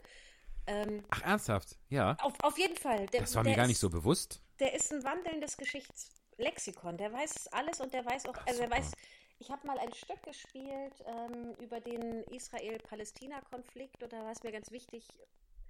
Ähm, 0.68 1.04
Ach, 1.10 1.22
ernsthaft? 1.22 1.78
Ja. 1.90 2.16
auf, 2.22 2.34
auf 2.42 2.58
jeden 2.58 2.78
Fall. 2.78 3.06
Der, 3.08 3.22
Das 3.22 3.36
war 3.36 3.44
mir 3.44 3.56
gar 3.56 3.66
ist, 3.66 3.70
nicht 3.70 3.80
so 3.80 3.90
bewusst. 3.90 4.42
Der 4.60 4.74
ist 4.74 4.94
ein 4.94 5.04
wandelndes 5.04 5.58
Geschichtslexikon. 5.58 6.98
Der 6.98 7.12
weiß 7.12 7.48
alles 7.54 7.82
und 7.82 7.94
der 7.94 8.06
weiß 8.06 8.26
auch, 8.28 8.38
also 8.46 8.64
super. 8.64 8.78
weiß, 8.78 8.92
ich 9.40 9.52
habe 9.52 9.68
mal 9.68 9.78
ein 9.80 9.94
Stück 9.94 10.24
gespielt 10.24 11.04
ähm, 11.06 11.54
über 11.60 11.80
den 11.80 12.24
Israel-Palästina-Konflikt 12.24 14.02
und 14.02 14.12
da 14.14 14.24
war 14.24 14.32
es 14.32 14.44
mir 14.44 14.52
ganz 14.52 14.72
wichtig, 14.72 15.08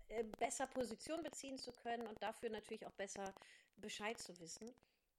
äh, 0.10 0.23
besser 0.39 0.67
Position 0.67 1.21
beziehen 1.23 1.57
zu 1.57 1.71
können 1.71 2.07
und 2.07 2.21
dafür 2.21 2.49
natürlich 2.49 2.86
auch 2.86 2.93
besser 2.93 3.33
Bescheid 3.75 4.17
zu 4.17 4.39
wissen. 4.39 4.71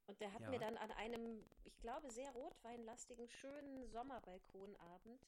Und 0.08 0.20
der 0.20 0.32
hat 0.32 0.40
Ja. 0.40 0.48
mir 0.50 0.58
dann 0.58 0.76
an 0.78 0.90
einem, 0.92 1.44
ich 1.64 1.78
glaube, 1.80 2.10
sehr 2.10 2.30
rotweinlastigen, 2.32 3.28
schönen 3.28 3.86
Sommerbalkonabend 3.86 5.20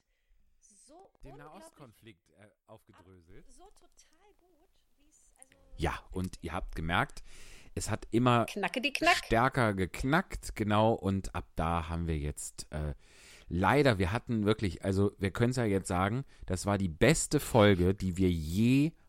so 0.86 1.10
Den 1.22 1.36
Nahostkonflikt 1.36 2.30
äh, 2.30 2.48
aufgedröselt. 2.66 3.46
so 3.50 3.64
total 3.74 4.32
gut, 4.40 4.68
wie 4.96 5.08
es 5.08 5.30
also 5.38 5.50
Ja, 5.76 6.02
und 6.10 6.38
ihr 6.42 6.52
habt 6.52 6.74
gemerkt, 6.74 7.22
es 7.74 7.90
hat 7.90 8.06
immer 8.10 8.46
Knack. 8.46 8.76
stärker 9.24 9.74
geknackt, 9.74 10.56
genau, 10.56 10.94
und 10.94 11.34
ab 11.34 11.46
da 11.56 11.88
haben 11.88 12.06
wir 12.06 12.18
jetzt 12.18 12.66
äh, 12.72 12.94
leider, 13.48 13.98
wir 13.98 14.12
hatten 14.12 14.44
wirklich, 14.46 14.82
also 14.84 15.12
wir 15.18 15.30
können 15.30 15.50
es 15.50 15.56
ja 15.56 15.64
jetzt 15.64 15.88
sagen, 15.88 16.24
das 16.46 16.64
war 16.66 16.78
die 16.78 16.88
beste 16.88 17.38
Folge, 17.38 17.94
die 17.94 18.16
wir 18.16 18.30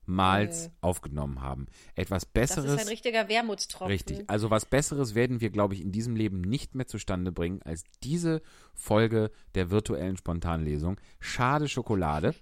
jemals 0.07 0.71
aufgenommen 0.81 1.41
haben. 1.41 1.67
Etwas 1.95 2.23
Das 2.23 2.31
Besseres. 2.31 2.73
ist 2.73 2.79
ein 2.79 2.87
richtiger 2.87 3.29
Wermutstropfen. 3.29 3.91
Richtig. 3.91 4.23
Also 4.27 4.49
was 4.49 4.65
Besseres 4.65 5.15
werden 5.15 5.41
wir, 5.41 5.49
glaube 5.49 5.73
ich, 5.73 5.81
in 5.81 5.91
diesem 5.91 6.15
Leben 6.15 6.41
nicht 6.41 6.75
mehr 6.75 6.87
zustande 6.87 7.31
bringen 7.31 7.61
als 7.63 7.83
diese 8.03 8.41
Folge 8.73 9.31
der 9.55 9.71
virtuellen 9.71 10.17
Spontanlesung. 10.17 10.99
Schade 11.19 11.67
Schokolade. 11.67 12.35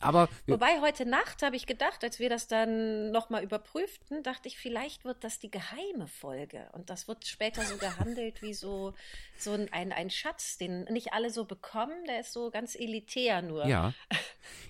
Aber 0.00 0.28
Wobei 0.46 0.80
heute 0.80 1.04
Nacht 1.04 1.42
habe 1.42 1.56
ich 1.56 1.66
gedacht, 1.66 2.02
als 2.02 2.18
wir 2.18 2.30
das 2.30 2.48
dann 2.48 3.10
nochmal 3.10 3.44
überprüften, 3.44 4.22
dachte 4.22 4.48
ich, 4.48 4.58
vielleicht 4.58 5.04
wird 5.04 5.22
das 5.22 5.38
die 5.38 5.50
geheime 5.50 6.06
Folge. 6.06 6.68
Und 6.72 6.88
das 6.88 7.06
wird 7.06 7.26
später 7.26 7.62
so 7.62 7.76
gehandelt 7.76 8.40
wie 8.40 8.54
so, 8.54 8.94
so 9.36 9.52
ein, 9.52 9.70
ein, 9.72 9.92
ein 9.92 10.08
Schatz, 10.08 10.56
den 10.56 10.84
nicht 10.84 11.12
alle 11.12 11.30
so 11.30 11.44
bekommen. 11.44 12.04
Der 12.08 12.20
ist 12.20 12.32
so 12.32 12.50
ganz 12.50 12.74
elitär 12.74 13.42
nur. 13.42 13.66
ja. 13.66 13.92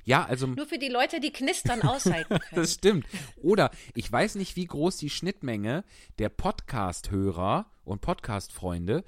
Ja, 0.05 0.25
also 0.25 0.49
Nur 0.49 0.67
für 0.67 0.79
die 0.79 0.89
Leute, 0.89 1.21
die 1.21 1.33
knistern 1.33 1.83
aushalten 1.83 2.39
können. 2.41 2.63
Das 2.63 2.75
stimmt. 2.75 3.07
Oder 3.41 3.71
ich 3.95 4.11
weiß 4.11 4.35
nicht, 4.35 4.57
wie 4.57 4.67
groß 4.67 4.97
die 4.97 5.11
Schnittmenge 5.11 5.85
der 6.19 6.29
Podcast-Hörer 6.29 7.71
und 7.85 8.01
Podcast-Freunde 8.01 9.05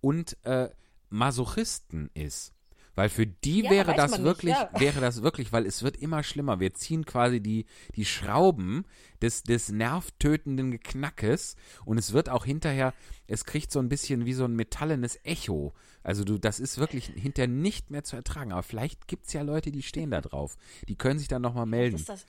und 0.00 0.36
äh, 0.44 0.70
Masochisten 1.10 2.10
ist. 2.14 2.53
Weil 2.94 3.08
für 3.08 3.26
die 3.26 3.62
Ja, 3.62 3.70
wäre 3.70 3.94
das 3.94 4.12
man 4.12 4.22
nicht, 4.22 4.28
wirklich, 4.28 4.54
ja. 4.54 4.70
wäre 4.78 5.00
das 5.00 5.22
wirklich, 5.22 5.52
weil 5.52 5.66
es 5.66 5.82
wird 5.82 5.96
immer 5.96 6.22
schlimmer. 6.22 6.60
Wir 6.60 6.74
ziehen 6.74 7.04
quasi 7.04 7.40
die, 7.40 7.66
die 7.96 8.04
Schrauben 8.04 8.84
des, 9.20 9.42
des 9.42 9.70
nervtötenden 9.70 10.70
Geknackes 10.70 11.56
und 11.84 11.98
es 11.98 12.12
wird 12.12 12.28
auch 12.28 12.44
hinterher, 12.44 12.94
es 13.26 13.44
kriegt 13.44 13.72
so 13.72 13.80
ein 13.80 13.88
bisschen 13.88 14.26
wie 14.26 14.34
so 14.34 14.44
ein 14.44 14.54
metallenes 14.54 15.18
Echo. 15.24 15.74
Also 16.02 16.24
du, 16.24 16.38
das 16.38 16.60
ist 16.60 16.78
wirklich 16.78 17.06
hinterher 17.06 17.48
nicht 17.48 17.90
mehr 17.90 18.04
zu 18.04 18.16
ertragen. 18.16 18.52
Aber 18.52 18.62
vielleicht 18.62 19.08
gibt 19.08 19.26
es 19.26 19.32
ja 19.32 19.42
Leute, 19.42 19.72
die 19.72 19.82
stehen 19.82 20.10
da 20.10 20.20
drauf. 20.20 20.56
Die 20.88 20.96
können 20.96 21.18
sich 21.18 21.28
dann 21.28 21.42
nochmal 21.42 21.66
melden. 21.66 21.96
Ist 21.96 22.08
das 22.08 22.26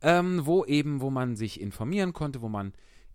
ähm, 0.00 0.46
wo 0.46 0.64
eben, 0.64 1.00
wo 1.00 1.10
man 1.10 1.36
sich 1.36 1.60
informieren 1.60 2.12
konnte, 2.12 2.40
wo 2.40 2.48
man 2.48 2.72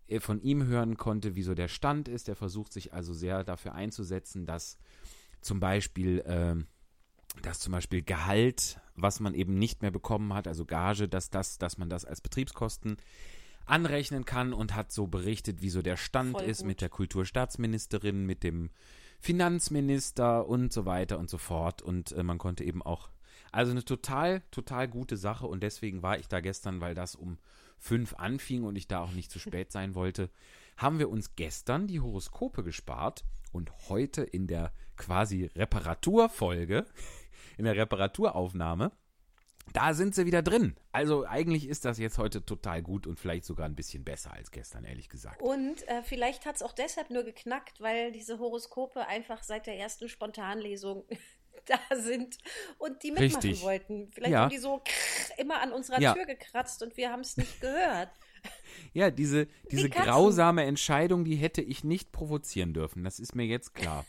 äh, 0.08 0.20
von 0.20 0.42
ihm 0.42 0.66
hören 0.66 0.98
konnte, 0.98 1.36
wie 1.36 1.44
so 1.44 1.54
der 1.54 1.68
Stand 1.68 2.08
ist. 2.08 2.28
Der 2.28 2.36
versucht 2.36 2.74
sich 2.74 2.94
also 2.94 3.14
sehr 3.14 3.44
dafür 3.44 3.74
einzusetzen, 3.74 4.46
dass 4.46 4.78
zum 5.42 5.60
Beispiel, 5.60 6.24
ähm, 6.26 6.68
dass 7.42 7.60
zum 7.60 7.72
Beispiel 7.72 8.02
Gehalt, 8.02 8.80
was 8.96 9.20
man 9.20 9.34
eben 9.34 9.58
nicht 9.58 9.82
mehr 9.82 9.92
bekommen 9.92 10.34
hat, 10.34 10.48
also 10.48 10.66
Gage, 10.66 11.08
dass 11.08 11.30
das, 11.30 11.58
dass 11.58 11.78
man 11.78 11.90
das 11.90 12.06
als 12.06 12.22
Betriebskosten 12.22 12.98
anrechnen 13.66 14.26
kann 14.26 14.54
und 14.54 14.76
hat 14.76 14.92
so 14.92 15.08
berichtet, 15.08 15.62
wie 15.62 15.70
so 15.70 15.82
der 15.82 15.98
Stand 15.98 16.34
Voll 16.34 16.44
ist 16.44 16.60
gut. 16.60 16.68
mit 16.68 16.82
der 16.82 16.90
Kulturstaatsministerin, 16.90 18.26
mit 18.26 18.44
dem 18.44 18.70
Finanzminister 19.24 20.50
und 20.50 20.74
so 20.74 20.86
weiter 20.86 21.18
und 21.18 21.30
so 21.30 21.38
fort. 21.38 21.82
Und 21.82 22.12
äh, 22.12 22.24
man 22.24 22.38
konnte 22.38 22.66
eben 22.66 22.82
auch, 22.82 23.08
also 23.54 23.72
eine 23.72 23.86
total, 23.86 24.42
total 24.52 24.90
gute 24.90 25.16
Sache 25.16 25.48
und 25.48 25.64
deswegen 25.64 26.04
war 26.04 26.20
ich 26.20 26.28
da 26.28 26.42
gestern, 26.42 26.82
weil 26.82 26.94
das 26.94 27.16
um 27.16 27.38
fünf 27.80 28.16
anfing 28.16 28.64
und 28.64 28.76
ich 28.76 28.90
da 28.90 29.00
auch 29.00 29.14
nicht 29.14 29.32
zu 29.32 29.40
spät 29.40 29.72
sein 29.72 29.96
wollte, 29.96 30.30
haben 30.76 31.00
wir 31.00 31.10
uns 31.10 31.38
gestern 31.38 31.88
die 31.88 32.02
Horoskope 32.02 32.66
gespart 32.66 33.24
und 33.54 33.72
heute 33.88 34.24
in 34.24 34.46
der 34.46 34.74
quasi 34.98 35.50
Reparaturfolge, 35.56 36.86
in 37.58 37.64
der 37.64 37.78
Reparaturaufnahme, 37.78 38.92
da 39.72 39.94
sind 39.94 40.14
sie 40.14 40.26
wieder 40.26 40.42
drin. 40.42 40.76
Also 40.92 41.26
eigentlich 41.26 41.68
ist 41.68 41.86
das 41.86 41.98
jetzt 41.98 42.18
heute 42.18 42.46
total 42.46 42.82
gut 42.82 43.08
und 43.08 43.20
vielleicht 43.20 43.46
sogar 43.46 43.66
ein 43.66 43.76
bisschen 43.76 44.04
besser 44.04 44.34
als 44.34 44.52
gestern, 44.52 44.84
ehrlich 44.84 45.10
gesagt. 45.10 45.42
Und 45.42 45.88
äh, 45.88 46.04
vielleicht 46.04 46.46
hat 46.46 46.58
es 46.58 46.62
auch 46.62 46.74
deshalb 46.74 47.10
nur 47.10 47.24
geknackt, 47.24 47.80
weil 47.82 48.12
diese 48.12 48.38
Horoskope 48.40 49.08
einfach 49.08 49.42
seit 49.44 49.66
der 49.66 49.78
ersten 49.78 50.10
Spontanlesung 50.10 51.06
da 51.66 51.80
sind 51.96 52.38
und 52.78 53.02
die 53.04 53.12
mitmachen 53.12 53.36
Richtig. 53.36 53.62
wollten. 53.64 54.10
Vielleicht 54.12 54.34
Ja. 54.34 54.42
haben 54.42 54.50
die 54.50 54.58
so 54.58 54.82
immer 55.38 55.62
an 55.62 55.72
unserer 55.72 56.02
Ja. 56.02 56.14
Tür 56.14 56.26
gekratzt 56.26 56.84
und 56.84 56.98
wir 56.98 57.10
haben 57.12 57.22
es 57.22 57.38
nicht 57.38 57.62
gehört. 57.62 58.10
Ja, 58.94 59.10
diese, 59.10 59.48
diese 59.72 59.90
Katzen. 59.90 60.12
grausame 60.12 60.66
Entscheidung, 60.66 61.24
die 61.24 61.36
hätte 61.36 61.62
ich 61.62 61.84
nicht 61.84 62.12
provozieren 62.12 62.74
dürfen. 62.74 63.04
Das 63.04 63.18
ist 63.20 63.34
mir 63.34 63.46
jetzt 63.46 63.74
klar. 63.74 64.06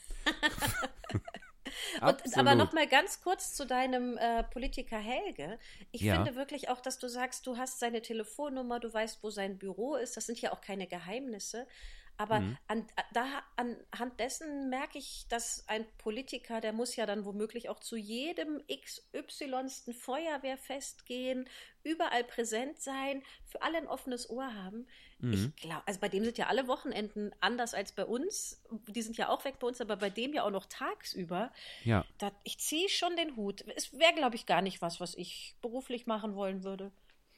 Und, 2.00 2.02
aber 2.36 2.52
Absolut. 2.52 2.56
noch 2.56 2.72
mal 2.72 2.86
ganz 2.86 3.20
kurz 3.22 3.54
zu 3.54 3.66
deinem 3.66 4.16
äh, 4.18 4.44
Politiker 4.44 4.98
Helge. 4.98 5.58
Ich 5.92 6.02
Ja. 6.02 6.16
finde 6.16 6.34
wirklich 6.36 6.68
auch, 6.68 6.80
dass 6.80 6.98
du 6.98 7.08
sagst, 7.08 7.46
du 7.46 7.56
hast 7.56 7.78
seine 7.80 8.02
Telefonnummer, 8.02 8.80
du 8.80 8.92
weißt, 8.92 9.22
wo 9.22 9.30
sein 9.30 9.58
Büro 9.58 9.96
ist. 9.96 10.16
Das 10.16 10.26
sind 10.26 10.40
ja 10.40 10.52
auch 10.52 10.60
keine 10.60 10.86
Geheimnisse. 10.86 11.66
Aber 12.16 12.40
Mhm. 12.40 12.58
an, 12.68 12.86
da, 13.12 13.42
anhand 13.56 14.20
dessen 14.20 14.70
merke 14.70 14.98
ich, 14.98 15.26
dass 15.28 15.66
ein 15.68 15.84
Politiker, 15.98 16.60
der 16.60 16.72
muss 16.72 16.94
ja 16.94 17.06
dann 17.06 17.24
womöglich 17.24 17.68
auch 17.68 17.80
zu 17.80 17.96
jedem 17.96 18.62
XY. 18.68 19.92
Feuerwehrfest 19.98 21.06
gehen, 21.06 21.48
überall 21.82 22.24
präsent 22.24 22.80
sein, 22.80 23.22
für 23.46 23.62
alle 23.62 23.78
ein 23.78 23.88
offenes 23.88 24.30
Ohr 24.30 24.54
haben. 24.54 24.86
Mhm. 25.18 25.32
Ich 25.56 25.62
glaube, 25.62 25.82
also 25.86 26.00
bei 26.00 26.08
dem 26.08 26.24
sind 26.24 26.38
ja 26.38 26.46
alle 26.46 26.68
Wochenenden 26.68 27.32
anders 27.40 27.74
als 27.74 27.92
bei 27.92 28.04
uns. 28.04 28.62
Die 28.88 29.02
sind 29.02 29.16
ja 29.16 29.28
auch 29.28 29.44
weg 29.44 29.58
bei 29.58 29.66
uns, 29.66 29.80
aber 29.80 29.96
bei 29.96 30.10
dem 30.10 30.32
ja 30.32 30.44
auch 30.44 30.50
noch 30.50 30.66
tagsüber. 30.66 31.52
Ja. 31.84 32.04
Da, 32.18 32.30
ich 32.44 32.58
ziehe 32.58 32.88
schon 32.88 33.16
den 33.16 33.36
Hut. 33.36 33.64
Es 33.74 33.92
wäre, 33.92 34.14
glaube 34.14 34.36
ich, 34.36 34.46
gar 34.46 34.62
nicht 34.62 34.80
was, 34.82 35.00
was 35.00 35.14
ich 35.14 35.56
beruflich 35.60 36.06
machen 36.06 36.34
wollen 36.34 36.62
würde. 36.64 36.92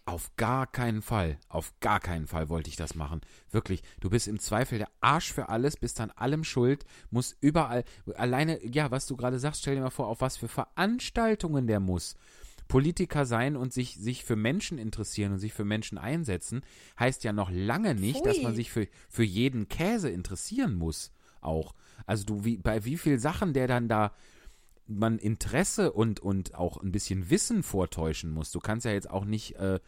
Auf 0.09 0.37
gar 0.37 0.69
keinen 0.69 1.03
Fall. 1.03 1.37
Auf 1.49 1.75
gar 1.81 1.99
keinen 1.99 2.29
Fall 2.29 2.49
wollte 2.49 2.71
ich 2.71 2.77
das 2.77 2.95
machen. 2.95 3.23
Wirklich. 3.51 3.83
Du 3.99 4.09
bist 4.09 4.29
im 4.29 4.39
Zweifel 4.39 4.79
der 4.79 4.89
Arsch 5.01 5.33
für 5.33 5.49
alles, 5.49 5.77
bist 5.77 6.01
an 6.01 6.13
allem 6.13 6.45
schuld, 6.45 6.85
musst 7.11 7.37
überall, 7.41 7.83
alleine, 8.15 8.65
ja, 8.65 8.93
was 8.93 9.07
du 9.07 9.17
gerade 9.17 9.41
sagst, 9.41 9.63
stell 9.63 9.75
dir 9.75 9.81
mal 9.81 9.91
vor, 9.91 10.07
auf 10.07 10.21
was 10.21 10.37
für 10.37 10.47
Veranstaltungen 10.47 11.67
der 11.67 11.81
muss. 11.81 12.15
Politiker 12.69 13.27
sein 13.27 13.57
und 13.57 13.73
sich, 13.73 13.97
sich 13.97 14.25
für 14.25 14.37
Menschen 14.37 14.79
interessieren 14.79 15.33
und 15.33 15.39
sich 15.41 15.53
für 15.53 15.65
Menschen 15.65 15.99
einsetzen, 15.99 16.63
heißt 17.01 17.25
ja 17.25 17.33
noch 17.33 17.51
lange 17.51 17.97
nicht, 17.97 18.25
dass 18.25 18.37
Pfui. 18.37 18.45
man 18.45 18.55
sich 18.55 18.71
für, 18.71 18.87
für 19.09 19.25
jeden 19.25 19.69
Käse 19.69 20.09
interessieren 20.09 20.77
muss. 20.77 21.11
Auch. 21.41 21.75
Also 22.07 22.25
du, 22.25 22.45
wie, 22.45 22.59
bei 22.59 22.85
wie 22.85 22.97
viel 22.97 23.19
Sachen 23.19 23.53
der 23.55 23.67
dann 23.67 23.89
da 23.89 24.13
man 24.87 25.19
Interesse 25.19 25.93
und, 25.93 26.21
und 26.21 26.55
auch 26.55 26.77
ein 26.79 26.93
bisschen 26.93 27.31
Wissen 27.31 27.63
vortäuschen 27.63 28.31
muss. 28.31 28.51
Du 28.51 28.61
kannst 28.61 28.87
ja 28.87 28.93
jetzt 28.93 29.11
auch 29.11 29.25
nicht 29.25 29.57
äh, 29.57 29.81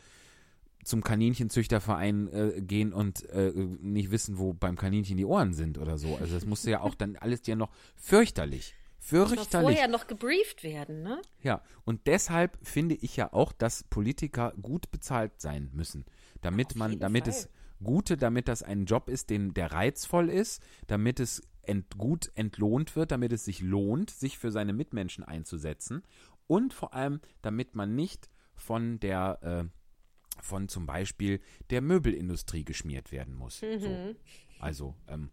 zum 0.85 1.03
Kaninchenzüchterverein 1.03 2.29
äh, 2.29 2.61
gehen 2.61 2.93
und 2.93 3.29
äh, 3.31 3.53
nicht 3.81 4.11
wissen, 4.11 4.39
wo 4.39 4.53
beim 4.53 4.77
Kaninchen 4.77 5.17
die 5.17 5.25
Ohren 5.25 5.53
sind 5.53 5.79
oder 5.79 5.99
so. 5.99 6.17
Also 6.17 6.35
das 6.35 6.47
musste 6.47 6.71
ja 6.71 6.81
auch 6.81 6.95
dann 6.95 7.17
alles 7.17 7.47
ja 7.47 7.57
noch 7.57 7.71
fürchterlich. 7.97 8.75
Muss 8.99 9.31
Fürchterlich. 9.31 9.51
vorher 9.51 9.89
noch 9.89 10.07
gebrieft 10.07 10.65
werden, 10.65 11.03
ne? 11.03 11.23
Ja, 11.43 11.63
und 11.85 12.07
deshalb 12.07 12.59
finde 12.63 12.95
ich 12.95 13.17
ja 13.17 13.33
auch, 13.33 13.53
dass 13.53 13.85
Politiker 13.85 14.53
gut 14.61 14.91
bezahlt 14.91 15.41
sein 15.41 15.71
müssen, 15.73 16.05
damit 16.43 16.75
man, 16.75 16.99
damit 16.99 17.25
Fall. 17.25 17.33
es 17.33 17.49
gute, 17.83 18.17
damit 18.17 18.49
das 18.49 18.63
ein 18.63 18.85
Job 18.85 19.09
ist, 19.09 19.31
den 19.31 19.55
der 19.55 19.73
reizvoll 19.73 20.29
ist, 20.29 20.63
damit 20.89 21.21
es 21.21 21.43
ent, 21.69 21.97
gut 21.99 22.31
entlohnt 22.35 22.97
wird, 22.97 23.11
damit 23.11 23.33
es 23.33 23.45
sich 23.45 23.61
lohnt, 23.61 24.11
sich 24.11 24.39
für 24.39 24.51
seine 24.51 24.73
Mitmenschen 24.73 25.25
einzusetzen 25.25 26.03
und 26.47 26.73
vor 26.73 26.95
allem, 26.95 27.21
damit 27.43 27.75
man 27.75 27.95
nicht 27.95 28.29
von 28.55 28.99
der 29.01 29.39
äh, 29.43 30.43
von 30.43 30.69
zum 30.69 30.87
Beispiel 30.87 31.41
der 31.71 31.81
Möbelindustrie 31.81 32.65
geschmiert 32.65 33.11
werden 33.13 33.35
muss. 33.35 33.61
Mhm. 33.63 33.81
So. 33.81 34.15
Also 34.61 34.95
ähm, 35.09 35.31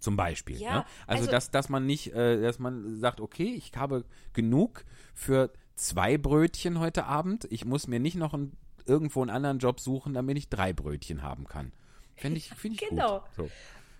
zum 0.00 0.16
Beispiel. 0.16 0.60
Ja, 0.60 0.78
ne? 0.80 0.84
also, 1.06 1.20
also- 1.22 1.30
dass, 1.30 1.50
dass 1.50 1.68
man 1.68 1.86
nicht, 1.86 2.12
äh, 2.12 2.40
dass 2.42 2.58
man 2.58 2.96
sagt, 3.00 3.20
okay, 3.20 3.54
ich 3.54 3.72
habe 3.76 4.04
genug 4.32 4.84
für 5.14 5.52
zwei 5.76 6.18
Brötchen 6.18 6.78
heute 6.78 7.04
Abend. 7.04 7.46
Ich 7.50 7.64
muss 7.64 7.86
mir 7.86 8.00
nicht 8.00 8.16
noch 8.16 8.34
ein, 8.34 8.52
irgendwo 8.84 9.22
einen 9.22 9.30
anderen 9.30 9.58
Job 9.58 9.80
suchen, 9.80 10.12
damit 10.12 10.36
ich 10.36 10.48
drei 10.48 10.72
Brötchen 10.72 11.22
haben 11.22 11.46
kann. 11.46 11.72
Finde 12.16 12.38
ich, 12.38 12.50
find 12.50 12.80
ich 12.80 12.80
Genau. 12.88 13.20
gut. 13.20 13.28
So. 13.36 13.50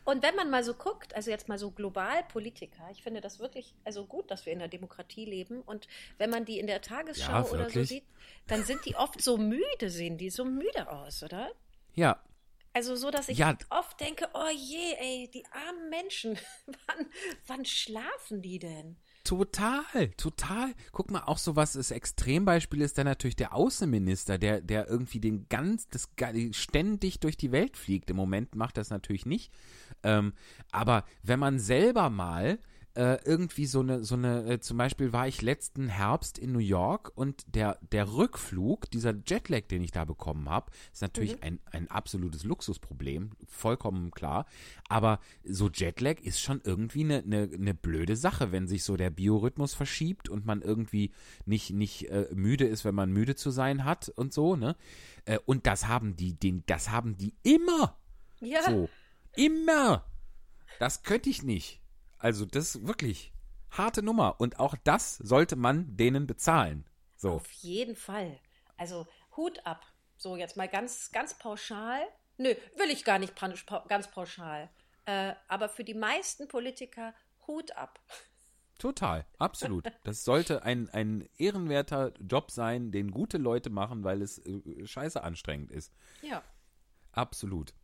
Und 0.05 0.23
wenn 0.23 0.37
man 0.37 0.51
mal 0.51 0.63
so 0.63 0.75
guckt, 0.75 1.15
also 1.17 1.31
jetzt 1.31 1.49
mal 1.49 1.59
so 1.59 1.71
global 1.71 2.23
Politiker, 2.25 2.89
ich 2.91 3.03
finde 3.03 3.21
das 3.21 3.39
wirklich 3.39 3.75
also 3.85 4.07
gut, 4.07 4.31
dass 4.31 4.45
wir 4.47 4.53
in 4.53 4.59
der 4.59 4.69
Demokratie 4.69 5.25
leben. 5.25 5.63
Und 5.63 5.89
wenn 6.19 6.31
man 6.31 6.45
die 6.45 6.59
in 6.59 6.67
der 6.67 6.83
Tagesschau 6.83 7.33
Ja, 7.33 7.51
oder 7.51 7.71
so 7.71 7.83
sieht, 7.83 8.05
dann 8.47 8.63
sind 8.65 8.85
die 8.85 8.97
oft 8.97 9.23
so 9.23 9.39
müde, 9.39 9.89
sehen 9.89 10.19
die 10.19 10.31
so 10.31 10.45
müde 10.45 10.91
aus, 10.91 11.23
oder? 11.23 11.51
Ja, 11.95 12.23
Also 12.77 12.97
so, 12.97 13.11
dass 13.11 13.29
ich 13.29 13.39
Ja. 13.39 13.57
oft 13.71 14.01
denke, 14.01 14.29
oh 14.35 14.49
je, 14.53 14.95
ey, 14.99 15.31
die 15.33 15.47
armen 15.47 15.89
Menschen, 15.91 16.39
wann, 16.67 17.07
wann 17.47 17.65
schlafen 17.65 18.43
die 18.43 18.59
denn? 18.59 18.97
Total, 19.25 20.11
total. 20.19 20.75
Guck 20.93 21.11
mal, 21.11 21.23
auch 21.23 21.39
so 21.39 21.57
was 21.57 21.73
das 21.73 21.91
Extrembeispiel 21.91 22.83
ist 22.83 22.99
dann 22.99 23.07
natürlich 23.07 23.37
der 23.37 23.55
Außenminister, 23.55 24.37
der, 24.37 24.61
der 24.61 24.87
irgendwie 24.87 25.19
den 25.19 25.47
ganz, 25.49 25.89
das 25.89 26.11
ständig 26.53 27.21
durch 27.21 27.39
die 27.39 27.51
Welt 27.51 27.79
fliegt. 27.79 28.11
Im 28.11 28.17
Moment 28.17 28.55
macht 28.55 28.77
das 28.77 28.91
natürlich 28.91 29.25
nicht. 29.25 29.51
Ähm, 30.03 30.35
aber 30.73 31.05
wenn 31.23 31.39
man 31.39 31.59
selber 31.59 32.11
mal 32.11 32.59
äh, 32.95 33.19
irgendwie 33.25 33.67
so 33.67 33.81
eine, 33.81 34.05
so 34.05 34.15
eine, 34.15 34.45
äh, 34.45 34.61
zum 34.61 34.77
Beispiel 34.77 35.13
war 35.13 35.27
ich 35.27 35.43
letzten 35.43 35.89
Herbst 35.89 36.39
in 36.39 36.53
New 36.53 36.61
York 36.61 37.11
und 37.17 37.45
der, 37.55 37.79
der 37.93 38.13
Rückflug, 38.13 38.91
dieser 38.91 39.15
Jetlag, 39.27 39.63
den 39.69 39.83
ich 39.83 39.91
da 39.91 40.05
bekommen 40.05 40.49
habe, 40.49 40.71
ist 40.93 41.03
natürlich 41.03 41.43
ein, 41.43 41.59
ein 41.73 41.91
absolutes 41.91 42.45
Luxusproblem, 42.45 43.33
vollkommen 43.47 44.13
klar. 44.13 44.47
Aber 44.89 45.19
so 45.45 45.69
Jetlag 45.69 46.21
ist 46.21 46.41
schon 46.41 46.61
irgendwie 46.63 47.05
eine, 47.05 47.19
eine, 47.19 47.51
eine 47.53 47.75
blöde 47.75 48.17
Sache, 48.17 48.53
wenn 48.53 48.69
sich 48.69 48.85
so 48.85 48.97
der 48.97 49.11
Biorhythmus 49.11 49.75
verschiebt 49.75 50.29
und 50.29 50.47
man 50.47 50.63
irgendwie 50.63 51.13
nicht, 51.47 51.71
nicht 51.71 52.09
äh, 52.11 52.29
müde 52.33 52.67
ist, 52.67 52.85
wenn 52.85 52.95
man 52.95 53.11
müde 53.11 53.35
zu 53.35 53.51
sein 53.51 53.85
hat 53.85 54.09
und 54.11 54.33
so, 54.33 54.55
ne? 54.55 54.77
Äh, 55.25 55.39
und 55.47 55.67
das 55.67 55.89
haben 55.89 56.17
die, 56.17 56.35
den, 56.35 56.63
das 56.67 56.91
haben 56.91 57.17
die 57.17 57.35
immer. 57.43 57.97
Ja, 58.41 58.63
So. 58.63 58.89
Immer. 59.37 60.05
Das 60.79 61.03
könnte 61.03 61.29
ich 61.29 61.43
nicht. 61.43 61.81
Also, 62.25 62.47
das 62.47 62.75
ist 62.75 62.87
wirklich 62.87 63.35
harte 63.71 64.03
Nummer. 64.03 64.41
Und 64.41 64.59
auch 64.59 64.77
das 64.83 65.19
sollte 65.19 65.57
man 65.57 65.95
denen 65.95 66.27
bezahlen. 66.27 66.87
So. 67.19 67.33
auf 67.33 67.51
jeden 67.51 67.97
Fall. 67.97 68.39
Also 68.79 69.07
Hut 69.37 69.67
ab. 69.67 69.85
So, 70.17 70.35
jetzt 70.35 70.57
mal 70.57 70.67
ganz, 70.67 71.13
ganz 71.13 71.37
pauschal. 71.39 72.01
Nö, 72.39 72.55
will 72.77 72.89
ich 72.91 73.05
gar 73.05 73.19
nicht 73.19 73.35
ganz 73.37 74.11
pauschal. 74.11 74.71
Äh, 75.05 75.35
aber 75.49 75.69
für 75.69 75.85
die 75.85 75.93
meisten 75.93 76.49
Politiker 76.49 77.13
Hut 77.47 77.77
ab. 77.77 78.01
Total. 78.79 79.27
Absolut. 79.39 79.85
Das 80.05 80.25
sollte 80.25 80.63
ein, 80.63 80.89
ein 80.89 81.29
ehrenwerter 81.37 82.15
Job 82.27 82.51
sein, 82.51 82.91
den 82.91 83.11
gute 83.11 83.37
Leute 83.37 83.69
machen, 83.69 84.03
weil 84.03 84.23
es 84.23 84.39
äh, 84.39 84.87
scheiße 84.87 85.23
anstrengend 85.23 85.71
ist. 85.71 85.93
Ja. 86.23 86.43
Absolut. 87.13 87.75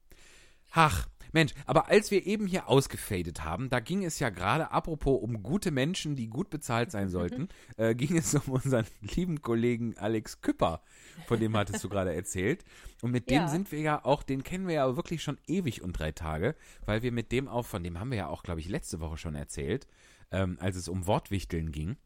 Ach, 0.71 1.09
Mensch, 1.33 1.53
aber 1.67 1.89
als 1.89 2.11
wir 2.11 2.27
eben 2.27 2.47
hier 2.47 2.69
ausgefadet 2.69 3.45
haben, 3.45 3.71
da 3.71 3.79
ging 3.81 4.05
es 4.05 4.19
ja 4.19 4.31
gerade, 4.31 4.73
apropos 4.73 5.23
um 5.23 5.43
gute 5.43 5.71
Menschen, 5.71 6.17
die 6.17 6.27
gut 6.27 6.51
bezahlt 6.51 6.91
sein 6.91 7.09
sollten, 7.09 7.49
äh, 7.77 7.95
ging 7.95 8.17
es 8.17 8.35
um 8.35 8.53
unseren 8.53 8.87
lieben 9.01 9.41
Kollegen 9.41 9.97
Alex 9.97 10.41
Küpper, 10.41 10.83
von 11.27 11.39
dem 11.39 11.57
hattest 11.57 11.85
du 11.85 11.89
gerade 11.89 12.15
erzählt. 12.15 12.65
Und 13.03 13.13
mit 13.13 13.31
dem 13.31 13.43
Ja. 13.43 13.49
sind 13.49 13.71
wir 13.71 13.81
ja 13.81 14.05
auch, 14.05 14.23
den 14.25 14.43
kennen 14.43 14.67
wir 14.67 14.75
ja 14.75 14.97
wirklich 14.97 15.23
schon 15.23 15.39
ewig 15.47 15.83
und 15.83 15.93
drei 15.93 16.11
Tage, 16.13 16.57
weil 16.85 17.03
wir 17.03 17.13
mit 17.13 17.31
dem 17.31 17.47
auch, 17.49 17.65
von 17.67 17.85
dem 17.85 18.01
haben 18.01 18.11
wir 18.11 18.19
ja 18.19 18.27
auch, 18.29 18.43
glaube 18.43 18.61
ich, 18.61 18.69
letzte 18.69 18.99
Woche 19.01 19.17
schon 19.17 19.37
erzählt, 19.37 19.87
ähm, 20.33 20.57
als 20.61 20.77
es 20.77 20.89
um 20.89 21.07
Wortwichteln 21.07 21.71
ging. 21.71 21.97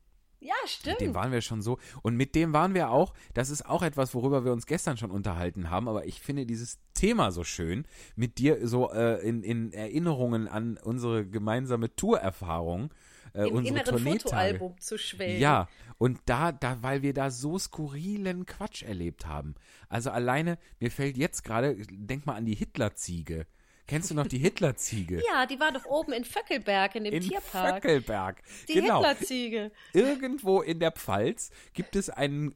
Ja, 0.45 0.53
Mit 0.63 0.71
stimmt. 0.71 1.01
dem 1.01 1.15
waren 1.15 1.33
wir 1.33 1.41
schon 1.41 1.63
so. 1.63 1.79
Und 2.03 2.17
mit 2.17 2.35
dem 2.35 2.53
waren 2.53 2.75
wir 2.75 2.91
auch, 2.91 3.15
das 3.33 3.49
ist 3.49 3.65
auch 3.65 3.83
etwas, 3.83 4.15
worüber 4.15 4.45
wir 4.45 4.53
uns 4.53 4.67
gestern 4.67 4.99
schon 4.99 5.11
unterhalten 5.11 5.71
haben, 5.71 5.89
aber 5.89 6.05
ich 6.05 6.21
finde 6.21 6.45
dieses 6.45 6.79
Thema 6.93 7.33
so 7.33 7.45
schön, 7.45 7.87
mit 8.15 8.37
dir 8.37 8.69
so 8.69 8.93
äh, 8.93 9.27
in, 9.27 9.43
in 9.43 9.73
Erinnerungen 9.73 10.47
an 10.47 10.77
unsere 10.83 11.27
gemeinsame 11.27 11.97
Tourerfahrung, 11.97 12.93
äh, 13.33 13.49
Im 13.49 13.55
unsere 13.55 13.79
inneren 13.79 13.85
Tourneetage. 13.97 14.23
Fotoalbum 14.23 14.81
zu 14.81 14.99
schwelgen. 14.99 15.41
Ja, 15.41 15.67
und 15.97 16.21
da, 16.27 16.53
da, 16.53 16.83
weil 16.83 17.01
wir 17.01 17.15
da 17.15 17.31
so 17.31 17.59
skurrilen 17.59 18.45
Quatsch 18.45 18.83
erlebt 18.83 19.27
haben. 19.27 19.55
Also 19.89 20.11
alleine, 20.11 20.59
mir 20.79 20.91
fällt 20.91 21.17
jetzt 21.17 21.43
gerade, 21.43 21.75
denk 21.91 22.27
mal 22.27 22.35
an 22.35 22.45
die 22.45 22.55
Hitlerziege. 22.55 23.47
Kennst 23.87 24.11
du 24.11 24.15
noch 24.15 24.27
die 24.27 24.39
Hitlerziege? 24.39 25.23
Ja, 25.31 25.45
die 25.45 25.61
war 25.61 25.71
doch 25.71 25.85
oben 25.85 26.13
in 26.13 26.25
Vöckelberg 26.25 26.95
in 26.95 27.05
dem 27.05 27.15
In 27.15 27.23
Tierpark. 27.23 27.83
Vöckelberg. 27.83 28.43
Die 28.69 28.75
genau. 28.75 28.97
Hitlerziege. 28.97 29.73
irgendwo 29.93 30.63
in 30.63 30.81
der 30.81 30.93
Pfalz 30.93 31.51
gibt 31.75 31.95
es 31.95 32.09
einen, 32.09 32.55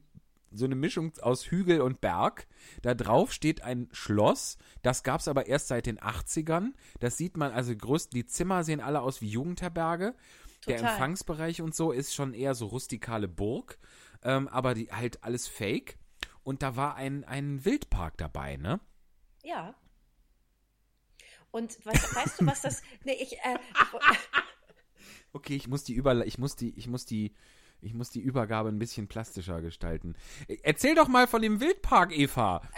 so 0.51 0.65
eine 0.65 0.75
Mischung 0.75 1.13
aus 1.21 1.45
Hügel 1.45 1.81
und 1.81 2.01
Berg. 2.01 2.47
Da 2.81 2.95
drauf 2.95 3.31
steht 3.31 3.61
ein 3.61 3.89
Schloss. 3.91 4.57
Das 4.81 5.03
gab 5.03 5.21
es 5.21 5.27
aber 5.27 5.45
erst 5.45 5.67
seit 5.67 5.85
den 5.85 5.99
80ern. 5.99 6.73
Das 6.99 7.17
sieht 7.17 7.37
man, 7.37 7.51
also 7.51 7.75
größten, 7.75 8.15
die 8.15 8.25
Zimmer 8.25 8.63
sehen 8.63 8.81
alle 8.81 9.01
aus 9.01 9.21
wie 9.21 9.27
Jugendherberge. 9.27 10.15
Der 10.67 10.77
Total. 10.77 10.93
Empfangsbereich 10.93 11.61
und 11.61 11.75
so 11.75 11.91
ist 11.91 12.15
schon 12.15 12.33
eher 12.33 12.55
so 12.55 12.65
rustikale 12.65 13.27
Burg. 13.27 13.77
Ähm, 14.23 14.47
aber 14.47 14.73
die 14.73 14.91
halt 14.91 15.23
alles 15.23 15.47
fake. 15.47 15.99
Und 16.43 16.63
da 16.63 16.75
war 16.75 16.95
ein, 16.95 17.23
ein 17.23 17.63
Wildpark 17.63 18.17
dabei, 18.17 18.57
ne? 18.57 18.79
Ja. 19.43 19.75
Und 21.51 21.77
was, 21.85 22.15
weißt 22.15 22.41
du, 22.41 22.45
was 22.45 22.61
das. 22.61 22.81
Nee, 23.03 23.17
ich, 23.19 23.33
äh, 23.39 23.57
Okay, 25.33 25.55
ich 25.55 25.67
muss 25.67 25.83
die 25.83 25.93
Über 25.93 26.25
ich 26.25 26.37
muss 26.37 26.55
die 26.55 26.75
ich 26.77 26.87
muss 26.87 27.05
die 27.05 27.35
ich 27.81 27.93
muss 27.93 28.09
die 28.09 28.19
Übergabe 28.19 28.69
ein 28.69 28.79
bisschen 28.79 29.07
plastischer 29.07 29.61
gestalten. 29.61 30.15
Erzähl 30.63 30.95
doch 30.95 31.07
mal 31.07 31.27
von 31.27 31.41
dem 31.41 31.59
Wildpark, 31.61 32.11
Eva. 32.17 32.61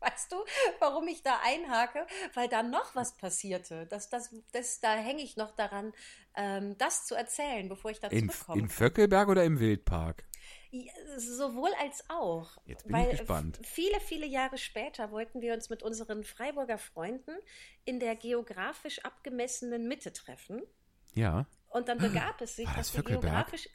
weißt 0.00 0.32
du, 0.32 0.36
warum 0.80 1.08
ich 1.08 1.22
da 1.22 1.40
einhake? 1.42 2.06
Weil 2.34 2.48
da 2.48 2.62
noch 2.62 2.94
was 2.94 3.16
passierte. 3.16 3.86
Das, 3.86 4.10
das, 4.10 4.34
das, 4.52 4.80
da 4.80 4.94
hänge 4.94 5.22
ich 5.22 5.36
noch 5.36 5.52
daran, 5.52 5.92
ähm, 6.36 6.76
das 6.78 7.06
zu 7.06 7.14
erzählen, 7.14 7.68
bevor 7.68 7.90
ich 7.90 8.00
da 8.00 8.08
In, 8.08 8.28
zurückkomme. 8.28 8.60
in 8.60 8.68
Vöckelberg 8.68 9.28
oder 9.28 9.44
im 9.44 9.60
Wildpark? 9.60 10.24
Ja, 10.76 10.92
sowohl 11.18 11.70
als 11.80 12.02
auch. 12.08 12.58
Jetzt 12.66 12.84
bin 12.84 12.96
weil 12.96 13.12
ich 13.12 13.18
gespannt. 13.18 13.60
Viele, 13.62 14.00
viele 14.00 14.26
Jahre 14.26 14.58
später 14.58 15.12
wollten 15.12 15.40
wir 15.40 15.54
uns 15.54 15.70
mit 15.70 15.84
unseren 15.84 16.24
Freiburger 16.24 16.78
Freunden 16.78 17.30
in 17.84 18.00
der 18.00 18.16
geografisch 18.16 18.98
abgemessenen 19.04 19.86
Mitte 19.86 20.12
treffen. 20.12 20.62
Ja. 21.14 21.46
Und 21.68 21.88
dann 21.88 21.98
begab 21.98 22.40
es 22.40 22.56
sich, 22.56 22.66
War 22.66 22.74
das 22.74 22.88
dass 22.88 22.96
wir 22.96 23.04
geografisch, 23.04 23.68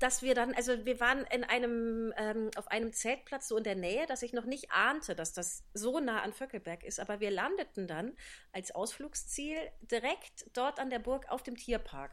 dass 0.00 0.22
wir 0.22 0.34
dann, 0.34 0.52
also 0.54 0.84
wir 0.84 0.98
waren 0.98 1.24
in 1.26 1.44
einem, 1.44 2.12
ähm, 2.16 2.50
auf 2.56 2.66
einem 2.66 2.92
Zeltplatz 2.92 3.46
so 3.46 3.56
in 3.56 3.62
der 3.62 3.76
Nähe, 3.76 4.06
dass 4.06 4.22
ich 4.22 4.32
noch 4.32 4.46
nicht 4.46 4.72
ahnte, 4.72 5.14
dass 5.14 5.32
das 5.32 5.62
so 5.72 6.00
nah 6.00 6.22
an 6.22 6.32
Vöckelberg 6.32 6.82
ist. 6.82 6.98
Aber 6.98 7.20
wir 7.20 7.30
landeten 7.30 7.86
dann 7.86 8.16
als 8.50 8.74
Ausflugsziel 8.74 9.56
direkt 9.82 10.50
dort 10.52 10.80
an 10.80 10.90
der 10.90 10.98
Burg 10.98 11.30
auf 11.30 11.44
dem 11.44 11.56
Tierpark. 11.56 12.10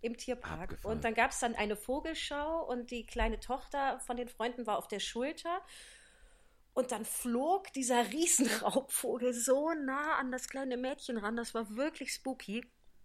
Im 0.00 0.16
Tierpark. 0.16 0.60
Abgefahren. 0.72 0.96
Und 0.96 1.04
dann 1.04 1.14
gab 1.14 1.32
es 1.32 1.40
dann 1.40 1.54
eine 1.54 1.76
Vogelschau 1.76 2.64
und 2.64 2.90
die 2.90 3.04
kleine 3.04 3.40
Tochter 3.40 3.98
von 4.00 4.16
den 4.16 4.28
Freunden 4.28 4.66
war 4.66 4.78
auf 4.78 4.88
der 4.88 5.00
Schulter. 5.00 5.60
Und 6.72 6.92
dann 6.92 7.04
flog 7.04 7.72
dieser 7.72 8.08
Riesenraubvogel 8.12 9.32
so 9.32 9.72
nah 9.74 10.16
an 10.16 10.30
das 10.30 10.48
kleine 10.48 10.76
Mädchen 10.76 11.18
ran. 11.18 11.36
Das 11.36 11.54
war 11.54 11.74
wirklich 11.76 12.12
spooky. 12.12 12.64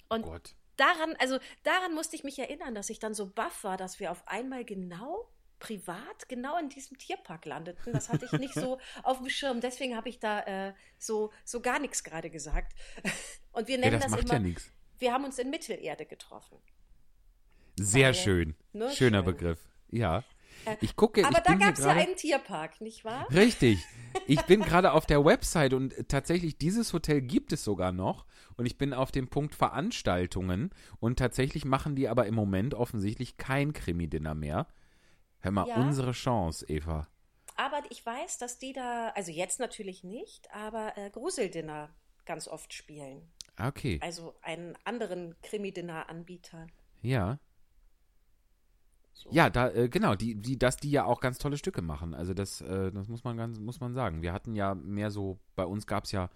Und 0.10 0.24
Gott. 0.24 0.56
daran, 0.78 1.16
also 1.18 1.40
daran 1.64 1.96
musste 1.96 2.16
ich 2.16 2.24
mich 2.24 2.38
erinnern, 2.38 2.76
dass 2.76 2.90
ich 2.92 3.00
dann 3.00 3.16
so 3.16 3.28
baff 3.28 3.64
war, 3.64 3.78
dass 3.78 4.00
wir 4.00 4.12
auf 4.12 4.28
einmal 4.28 4.64
genau 4.66 5.30
privat 5.60 6.28
genau 6.28 6.58
in 6.60 6.70
diesem 6.70 6.98
Tierpark 6.98 7.46
landeten. 7.46 7.94
Das 7.94 8.10
hatte 8.10 8.26
ich 8.26 8.34
nicht 8.34 8.54
so 8.54 8.80
auf 9.04 9.20
dem 9.20 9.30
Schirm. 9.30 9.62
Deswegen 9.62 9.96
habe 9.96 10.10
ich 10.10 10.20
da 10.20 10.42
äh, 10.42 10.74
so, 11.00 11.32
so 11.46 11.62
gar 11.62 11.80
nichts 11.80 12.04
gerade 12.04 12.30
gesagt. 12.30 12.74
Und 13.54 13.68
wir 13.68 13.80
Ja, 13.84 13.90
nennen 13.90 14.00
das 14.00 14.12
das, 14.12 14.12
macht 14.12 14.24
immer, 14.26 14.46
ja 14.48 14.56
wir 15.00 15.14
haben 15.14 15.26
uns 15.26 15.38
in 15.40 15.50
Mittelerde 15.50 16.06
getroffen. 16.06 16.60
Sehr 17.80 18.08
Weil- 18.08 18.14
schön. 18.16 18.56
Ne, 18.74 18.90
Schöner 18.92 19.20
schön. 19.20 19.26
Begriff. 19.26 19.60
Ja. 19.90 20.24
Ich 20.80 20.96
gucke, 20.96 21.26
Aber 21.26 21.40
ich 21.40 21.44
da 21.44 21.56
gab 21.56 21.74
es 21.78 21.84
ja 21.84 21.92
einen 21.92 22.16
Tierpark, 22.16 22.80
nicht 22.80 23.04
wahr? 23.04 23.28
Richtig. 23.32 23.80
Ich 24.28 24.42
bin 24.44 24.62
gerade 24.62 24.92
auf 24.94 25.08
der 25.08 25.26
Website 25.26 25.74
und 25.74 25.92
äh, 25.98 26.04
tatsächlich 26.04 26.58
dieses 26.60 26.94
Hotel 26.94 27.20
gibt 27.22 27.52
es 27.52 27.64
sogar 27.64 27.92
noch. 27.92 28.26
Und 28.56 28.68
ich 28.68 28.78
bin 28.78 28.94
auf 28.94 29.12
dem 29.12 29.28
Punkt 29.28 29.56
Veranstaltungen. 29.56 30.70
Und 31.00 31.18
tatsächlich 31.18 31.66
machen 31.66 31.96
die 31.96 32.08
aber 32.08 32.28
im 32.28 32.36
Moment 32.36 32.76
offensichtlich 32.76 33.38
kein 33.38 33.74
Krimi-Dinner 33.74 34.36
mehr. 34.36 34.68
Hör 35.40 35.52
mal, 35.52 35.68
Ja. 35.68 35.76
unsere 35.78 36.12
Chance, 36.12 36.64
Eva. 36.70 37.08
Aber 37.56 37.82
ich 37.90 38.06
weiß, 38.06 38.38
dass 38.38 38.60
die 38.60 38.72
da, 38.72 39.10
also 39.10 39.32
jetzt 39.32 39.60
natürlich 39.60 40.04
nicht, 40.04 40.48
aber 40.54 40.94
äh, 40.96 41.10
Gruseldinner 41.10 41.90
ganz 42.26 42.48
oft 42.48 42.72
spielen. 42.74 43.30
Ah, 43.56 43.70
Okay, 43.70 44.00
Also 44.02 44.36
einen 44.44 44.78
anderen 44.86 45.36
Krimi-Dinner-Anbieter. 45.42 46.68
ja. 47.02 47.40
So. 49.14 49.30
Ja, 49.32 49.50
da, 49.50 49.70
äh, 49.70 49.90
genau, 49.90 50.16
die, 50.16 50.36
die, 50.36 50.58
dass 50.58 50.78
die 50.78 50.92
ja 50.92 51.06
auch 51.06 51.22
ganz 51.22 51.38
tolle 51.38 51.58
Stücke 51.58 51.82
machen. 51.82 52.14
Also 52.14 52.34
das, 52.34 52.62
äh, 52.62 52.92
das 52.92 53.08
muss 53.08 53.24
man 53.24 53.38
ganz, 53.38 53.60
muss 53.60 53.80
man 53.80 53.94
sagen. 53.94 54.22
Wir 54.22 54.34
hatten 54.34 54.56
ja 54.56 54.76
mehr 54.76 55.12
so, 55.12 55.40
bei 55.56 55.66
uns 55.66 55.88
gab 55.88 56.06
es 56.06 56.12
ja, 56.12 56.30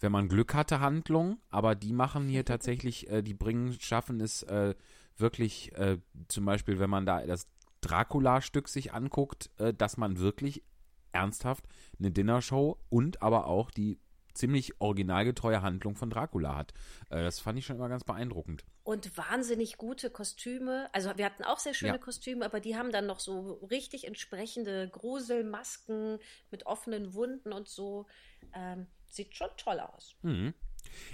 wenn 0.00 0.12
man 0.12 0.28
Glück 0.28 0.54
hatte, 0.54 0.80
Handlung, 0.80 1.38
aber 1.50 1.74
die 1.74 1.92
machen 1.92 2.28
hier 2.28 2.44
tatsächlich, 2.44 3.10
äh, 3.10 3.22
die 3.22 3.34
bringen, 3.34 3.72
schaffen 3.80 4.20
es 4.20 4.42
äh, 4.44 4.74
wirklich, 5.16 5.72
äh, 5.76 5.98
zum 6.28 6.44
Beispiel, 6.44 6.78
wenn 6.78 6.90
man 6.90 7.06
da 7.06 7.26
das 7.26 7.48
Dracula-Stück 7.80 8.68
sich 8.68 8.94
anguckt, 8.94 9.50
äh, 9.58 9.74
dass 9.74 9.96
man 9.96 10.18
wirklich 10.18 10.62
ernsthaft 11.10 11.66
eine 11.98 12.10
Dinnershow 12.10 12.78
und 12.88 13.20
aber 13.20 13.46
auch 13.46 13.70
die 13.70 13.98
ziemlich 14.34 14.80
originalgetreue 14.80 15.62
Handlung 15.62 15.96
von 15.96 16.10
Dracula 16.10 16.56
hat. 16.56 16.72
Äh, 17.10 17.22
das 17.22 17.40
fand 17.40 17.58
ich 17.58 17.66
schon 17.66 17.76
immer 17.76 17.88
ganz 17.88 18.04
beeindruckend. 18.04 18.64
Und 18.84 19.16
wahnsinnig 19.16 19.76
gute 19.76 20.10
Kostüme. 20.10 20.88
Also 20.92 21.12
wir 21.16 21.24
hatten 21.24 21.44
auch 21.44 21.58
sehr 21.58 21.74
schöne 21.74 21.92
Ja. 21.92 21.98
Kostüme, 21.98 22.44
aber 22.44 22.60
die 22.60 22.76
haben 22.76 22.90
dann 22.92 23.06
noch 23.06 23.20
so 23.20 23.54
richtig 23.70 24.06
entsprechende 24.06 24.88
Gruselmasken 24.88 26.18
mit 26.50 26.66
offenen 26.66 27.14
Wunden 27.14 27.52
und 27.52 27.68
so. 27.68 28.06
Ähm, 28.54 28.86
sieht 29.08 29.36
schon 29.36 29.50
toll 29.56 29.78
aus. 29.80 30.16
Mhm. 30.22 30.54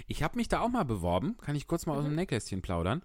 Ich 0.07 0.23
habe 0.23 0.37
mich 0.37 0.47
da 0.47 0.61
auch 0.61 0.69
mal 0.69 0.83
beworben, 0.83 1.37
kann 1.37 1.55
ich 1.55 1.67
kurz 1.67 1.85
mal 1.85 1.97
aus 1.97 2.05
dem 2.05 2.15
Nähkästchen 2.15 2.61
plaudern. 2.61 3.03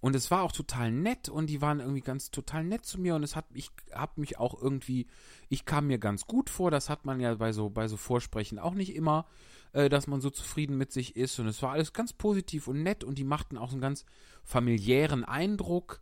Und 0.00 0.14
es 0.14 0.30
war 0.30 0.42
auch 0.42 0.52
total 0.52 0.92
nett 0.92 1.28
und 1.28 1.48
die 1.48 1.62
waren 1.62 1.80
irgendwie 1.80 2.02
ganz 2.02 2.30
total 2.30 2.64
nett 2.64 2.84
zu 2.84 3.00
mir 3.00 3.14
und 3.14 3.22
es 3.22 3.34
hat 3.34 3.46
ich 3.54 3.70
habe 3.92 4.20
mich 4.20 4.38
auch 4.38 4.60
irgendwie 4.60 5.06
ich 5.48 5.64
kam 5.64 5.86
mir 5.86 5.98
ganz 5.98 6.26
gut 6.26 6.50
vor, 6.50 6.70
das 6.70 6.90
hat 6.90 7.06
man 7.06 7.18
ja 7.18 7.34
bei 7.34 7.52
so 7.52 7.70
bei 7.70 7.88
so 7.88 7.96
Vorsprechen 7.96 8.58
auch 8.58 8.74
nicht 8.74 8.94
immer, 8.94 9.26
äh, 9.76 9.90
dass 9.90 10.06
man 10.06 10.22
so 10.22 10.30
zufrieden 10.30 10.78
mit 10.78 10.90
sich 10.90 11.16
ist. 11.16 11.38
Und 11.38 11.46
es 11.48 11.62
war 11.62 11.72
alles 11.72 11.92
ganz 11.92 12.14
positiv 12.14 12.66
und 12.66 12.82
nett 12.82 13.04
und 13.04 13.18
die 13.18 13.24
machten 13.24 13.58
auch 13.58 13.72
einen 13.72 13.80
ganz 13.80 14.06
familiären 14.42 15.24
Eindruck. 15.24 16.00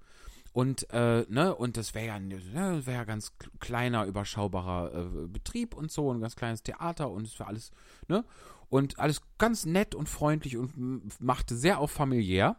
Und 0.53 0.89
äh, 0.93 1.27
ne 1.29 1.53
und 1.53 1.77
das 1.77 1.95
wäre 1.95 2.07
ja 2.07 2.19
ne, 2.21 2.39
wäre 2.87 2.99
ja 2.99 3.05
ganz 3.05 3.33
kleiner 3.59 4.05
überschaubarer 4.05 4.95
äh, 4.95 5.27
Betrieb 5.27 5.75
und 5.75 5.91
so 5.91 6.13
ein 6.13 6.21
ganz 6.21 6.37
kleines 6.37 6.63
Theater 6.63 7.11
und 7.11 7.27
es 7.27 7.41
war 7.41 7.49
alles 7.49 7.73
ne 8.07 8.25
und 8.69 9.01
alles 9.01 9.21
ganz 9.39 9.67
nett 9.67 9.97
und 9.97 10.09
freundlich 10.09 10.57
und 10.57 11.21
machte 11.21 11.57
sehr 11.57 11.81
auf 11.81 11.91
familiär. 11.91 12.57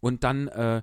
Und 0.00 0.24
dann 0.24 0.48
äh, 0.48 0.80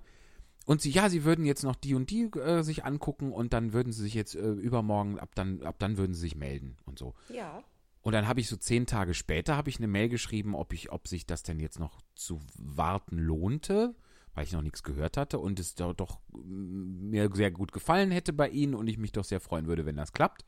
und 0.68 0.82
sie 0.82 0.92
ja 0.92 1.10
sie 1.10 1.24
würden 1.24 1.46
jetzt 1.46 1.64
noch 1.64 1.76
die 1.76 1.96
und 1.96 2.12
die 2.12 2.26
äh, 2.38 2.62
sich 2.62 2.86
angucken 2.86 3.32
und 3.32 3.54
dann 3.54 3.74
würden 3.74 3.92
sie 3.92 4.04
sich 4.04 4.14
jetzt 4.14 4.36
äh, 4.36 4.52
übermorgen 4.52 5.18
ab 5.18 5.32
dann 5.34 5.64
ab 5.64 5.78
dann 5.80 5.98
würden 5.98 6.14
sie 6.14 6.22
sich 6.22 6.36
melden 6.36 6.78
und 6.86 7.00
so. 7.00 7.16
Ja. 7.34 7.64
Und 8.02 8.14
dann 8.14 8.28
habe 8.28 8.40
ich 8.40 8.48
so 8.48 8.56
zehn 8.56 8.86
Tage 8.86 9.14
später 9.14 9.58
habe 9.58 9.70
ich 9.70 9.78
eine 9.78 9.88
Mail 9.88 10.10
geschrieben, 10.10 10.56
ob 10.56 10.74
ich, 10.74 10.92
ob 10.92 11.08
sich 11.08 11.26
das 11.26 11.44
denn 11.44 11.60
jetzt 11.60 11.80
noch 11.80 12.02
zu 12.16 12.40
warten 12.58 13.18
lohnte, 13.18 13.96
weil 14.34 14.46
ich 14.46 14.54
noch 14.54 14.62
nichts 14.62 14.84
gehört 14.84 15.18
hatte 15.18 15.40
und 15.40 15.60
es 15.60 15.76
doch, 15.76 15.94
doch 15.94 16.20
mm, 16.32 17.10
mir 17.10 17.30
sehr 17.34 17.52
gut 17.52 17.72
gefallen 17.74 18.12
hätte 18.12 18.32
bei 18.32 18.50
Ihnen 18.50 18.74
und 18.74 18.88
ich 18.88 18.98
mich 18.98 19.12
doch 19.12 19.26
sehr 19.26 19.42
freuen 19.42 19.68
würde, 19.68 19.86
wenn 19.86 19.98
das 19.98 20.14
klappt. 20.14 20.46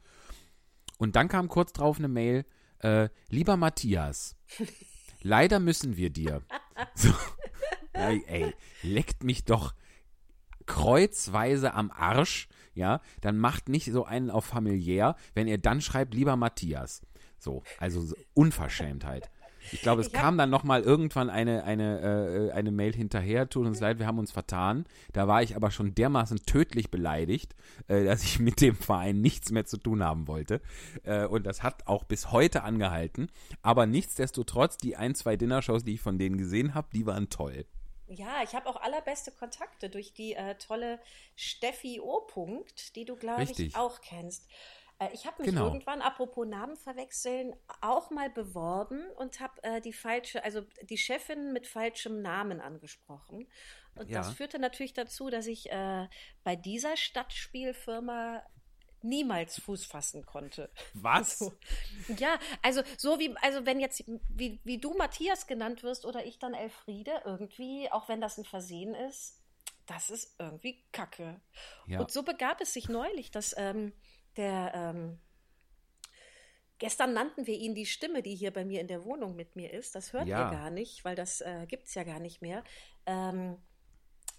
Und 0.97 1.15
dann 1.15 1.27
kam 1.27 1.49
kurz 1.49 1.73
drauf 1.73 1.97
eine 1.97 2.07
Mail, 2.07 2.45
äh, 2.79 3.09
lieber 3.29 3.57
Matthias, 3.57 4.37
leider 5.21 5.59
müssen 5.59 5.97
wir 5.97 6.09
dir. 6.09 6.43
So, 6.95 7.13
ey, 7.93 8.23
ey, 8.27 8.55
leckt 8.81 9.23
mich 9.23 9.43
doch 9.43 9.73
kreuzweise 10.65 11.73
am 11.73 11.91
Arsch, 11.91 12.47
ja, 12.73 13.01
dann 13.19 13.37
macht 13.37 13.67
nicht 13.67 13.91
so 13.91 14.05
einen 14.05 14.29
auf 14.29 14.45
familiär, 14.45 15.15
wenn 15.33 15.47
ihr 15.47 15.57
dann 15.57 15.81
schreibt, 15.81 16.13
lieber 16.13 16.37
Matthias. 16.37 17.01
So, 17.41 17.63
also 17.80 18.01
so 18.01 18.15
Unverschämtheit. 18.36 19.30
Ich 19.71 19.82
glaube, 19.82 20.01
es 20.01 20.08
Ich 20.08 20.13
kam 20.13 20.38
dann 20.38 20.49
noch 20.49 20.63
mal 20.63 20.82
irgendwann 20.82 21.30
eine, 21.30 21.63
eine, 21.63 22.49
äh, 22.49 22.51
eine 22.51 22.71
Mail 22.71 22.93
hinterher, 22.93 23.49
tut 23.49 23.65
uns 23.65 23.80
leid, 23.80 23.99
wir 23.99 24.08
haben 24.08 24.19
uns 24.19 24.32
vertan. 24.32 24.86
Da 25.13 25.27
war 25.27 25.43
ich 25.43 25.56
aber 25.56 25.71
schon 25.71 25.93
dermaßen 25.93 26.45
tödlich 26.45 26.91
beleidigt, 26.91 27.56
äh, 27.88 28.04
dass 28.04 28.23
ich 28.23 28.39
mit 28.39 28.62
dem 28.62 28.75
Verein 28.75 29.21
nichts 29.21 29.51
mehr 29.51 29.65
zu 29.65 29.77
tun 29.77 30.04
haben 30.04 30.27
wollte. 30.27 30.62
Äh, 31.04 31.25
und 31.25 31.45
das 31.45 31.63
hat 31.63 31.88
auch 31.88 32.04
bis 32.04 32.32
heute 32.32 32.63
angehalten. 32.63 33.32
Aber 33.62 33.86
nichtsdestotrotz, 33.86 34.77
die 34.77 34.95
ein, 34.95 35.15
zwei 35.15 35.36
Dinnershows, 35.36 35.84
die 35.84 35.95
ich 35.95 36.01
von 36.01 36.17
denen 36.17 36.38
gesehen 36.38 36.73
habe, 36.73 36.89
die 36.93 37.06
waren 37.06 37.30
toll. 37.30 37.65
Ja, 38.08 38.43
ich 38.43 38.54
habe 38.56 38.67
auch 38.67 38.82
allerbeste 38.82 39.32
Kontakte 39.32 39.89
durch 39.89 40.13
die 40.13 40.34
äh, 40.34 40.56
tolle 40.56 40.99
Steffi 41.36 42.01
O. 42.01 42.27
-Punkt, 42.27 42.93
die 42.93 43.06
du, 43.06 43.15
glaube 43.15 43.43
ich, 43.43 43.75
auch 43.75 44.01
kennst. 44.01 44.49
Äh, 45.01 45.09
ich 45.13 45.25
habe 45.25 45.41
mich 45.41 45.51
Genau. 45.51 45.65
irgendwann, 45.67 46.01
apropos 46.01 46.47
Namen 46.47 46.77
verwechseln, 46.77 47.55
auch 47.81 48.11
mal 48.11 48.29
beworben 48.29 49.03
und 49.17 49.39
habe 49.39 49.61
äh, 49.63 49.81
die 49.81 49.93
falsche, 49.93 50.43
also 50.43 50.61
die 50.83 50.97
Chefin 50.97 51.51
mit 51.51 51.67
falschem 51.67 52.21
Namen 52.21 52.61
angesprochen. 52.61 53.47
Und 53.95 54.09
Ja. 54.09 54.19
das 54.19 54.33
führte 54.33 54.59
natürlich 54.59 54.93
dazu, 54.93 55.29
dass 55.29 55.47
ich 55.47 55.71
äh, 55.71 56.07
bei 56.43 56.55
dieser 56.55 56.95
Stadtspielfirma 56.95 58.43
niemals 59.03 59.59
Fuß 59.59 59.85
fassen 59.85 60.25
konnte. 60.25 60.69
Was? 60.93 61.39
So. 61.39 61.53
Ja, 62.17 62.37
also 62.61 62.83
so 62.97 63.19
wie, 63.19 63.35
also 63.41 63.65
wenn 63.65 63.79
jetzt, 63.79 64.03
wie, 64.29 64.59
wie 64.63 64.77
du 64.77 64.93
Matthias 64.93 65.47
genannt 65.47 65.81
wirst 65.81 66.05
oder 66.05 66.23
ich 66.25 66.37
dann 66.37 66.53
Elfriede, 66.53 67.21
irgendwie, 67.25 67.91
auch 67.91 68.07
wenn 68.09 68.21
das 68.21 68.37
ein 68.37 68.45
Versehen 68.45 68.93
ist, 68.93 69.39
das 69.87 70.11
ist 70.11 70.35
irgendwie 70.39 70.83
Kacke. 70.91 71.41
Ja. 71.87 71.99
Und 72.01 72.11
so 72.11 72.21
begab 72.23 72.61
es 72.61 72.73
sich 72.73 72.87
neulich, 72.89 73.31
dass 73.31 73.55
ähm, 73.57 73.91
der, 74.37 74.71
ähm, 74.73 75.19
gestern 76.79 77.13
nannten 77.13 77.47
wir 77.47 77.55
ihn 77.57 77.75
die 77.75 77.85
Stimme, 77.85 78.21
die 78.23 78.35
hier 78.35 78.51
bei 78.51 78.65
mir 78.65 78.81
in 78.81 78.87
der 78.87 79.05
Wohnung 79.05 79.35
mit 79.35 79.55
mir 79.55 79.71
ist, 79.73 79.95
das 79.95 80.13
hört 80.13 80.27
Ja. 80.27 80.45
ihr 80.45 80.57
gar 80.57 80.69
nicht, 80.69 81.05
weil 81.05 81.15
das 81.15 81.41
äh, 81.41 81.65
gibt 81.67 81.87
es 81.87 81.93
ja 81.93 82.03
gar 82.03 82.19
nicht 82.19 82.41
mehr, 82.41 82.63
ähm, 83.05 83.57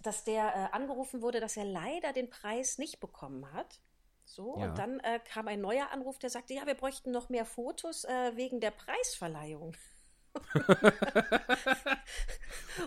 dass 0.01 0.23
der 0.23 0.47
äh, 0.55 0.75
angerufen 0.75 1.21
wurde, 1.21 1.39
dass 1.39 1.55
er 1.57 1.65
leider 1.65 2.11
den 2.13 2.29
Preis 2.29 2.77
nicht 2.77 2.99
bekommen 2.99 3.51
hat. 3.53 3.79
So, 4.25 4.57
Ja. 4.57 4.65
und 4.69 4.77
dann 4.77 4.99
äh, 5.01 5.19
kam 5.19 5.47
ein 5.47 5.61
neuer 5.61 5.91
Anruf, 5.91 6.17
der 6.19 6.29
sagte, 6.29 6.53
ja, 6.53 6.65
wir 6.65 6.75
bräuchten 6.75 7.11
noch 7.11 7.29
mehr 7.29 7.45
Fotos 7.45 8.03
äh, 8.05 8.35
wegen 8.35 8.59
der 8.59 8.71
Preisverleihung. 8.71 9.75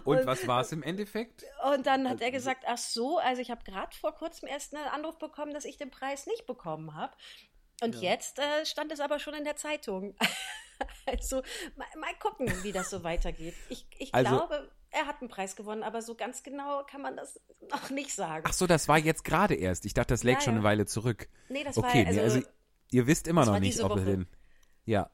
Und, 0.04 0.18
Und- 0.18 0.26
was 0.26 0.46
war 0.46 0.60
es 0.62 0.72
im 0.72 0.82
Endeffekt? 0.82 1.44
Und 1.72 1.86
dann 1.86 2.08
hat 2.08 2.20
er 2.20 2.30
gesagt, 2.30 2.64
ach 2.66 2.78
so, 2.78 3.18
also 3.18 3.40
ich 3.40 3.50
habe 3.50 3.64
gerade 3.64 3.94
vor 3.96 4.12
kurzem 4.14 4.48
erst 4.48 4.74
einen 4.74 4.84
Anruf 4.88 5.18
bekommen, 5.18 5.54
dass 5.54 5.64
ich 5.64 5.76
den 5.78 5.90
Preis 5.90 6.26
nicht 6.26 6.46
bekommen 6.46 6.94
habe. 6.94 7.14
Und 7.82 7.94
jetzt 8.00 8.38
äh, 8.38 8.64
stand 8.64 8.90
es 8.92 9.00
aber 9.00 9.18
schon 9.18 9.34
in 9.34 9.44
der 9.44 9.56
Zeitung. 9.56 10.16
also 11.06 11.42
mal, 11.76 11.86
mal 11.98 12.14
gucken, 12.20 12.50
wie 12.62 12.72
das 12.72 12.90
so 12.90 13.04
weitergeht. 13.04 13.54
Ich, 13.68 13.86
ich 13.98 14.14
Also- 14.14 14.30
glaube, 14.36 14.70
er 14.90 15.06
hat 15.06 15.20
einen 15.20 15.28
Preis 15.28 15.56
gewonnen, 15.56 15.82
aber 15.82 16.00
so 16.00 16.14
ganz 16.14 16.42
genau 16.42 16.82
kann 16.84 17.02
man 17.02 17.16
das 17.16 17.38
noch 17.70 17.90
nicht 17.90 18.14
sagen. 18.14 18.44
Ach 18.48 18.52
so, 18.54 18.66
das 18.66 18.88
war 18.88 18.96
jetzt 18.98 19.24
gerade 19.24 19.54
erst. 19.54 19.84
Ich 19.84 19.92
dachte, 19.94 20.14
das 20.14 20.22
lägt 20.22 20.40
Ja, 20.40 20.44
schon 20.46 20.54
ja. 20.54 20.60
eine 20.60 20.64
Weile 20.64 20.86
zurück. 20.86 21.28
nee, 21.50 21.64
das 21.64 21.76
Okay, 21.76 22.06
war 22.06 22.12
nee, 22.12 22.20
also, 22.20 22.36
also 22.36 22.48
ihr 22.92 23.06
wisst 23.06 23.28
immer 23.28 23.44
noch 23.44 23.58
nicht, 23.58 23.80
ob 23.80 23.96
er 23.96 24.04
den. 24.04 24.26
Ja. 24.84 25.10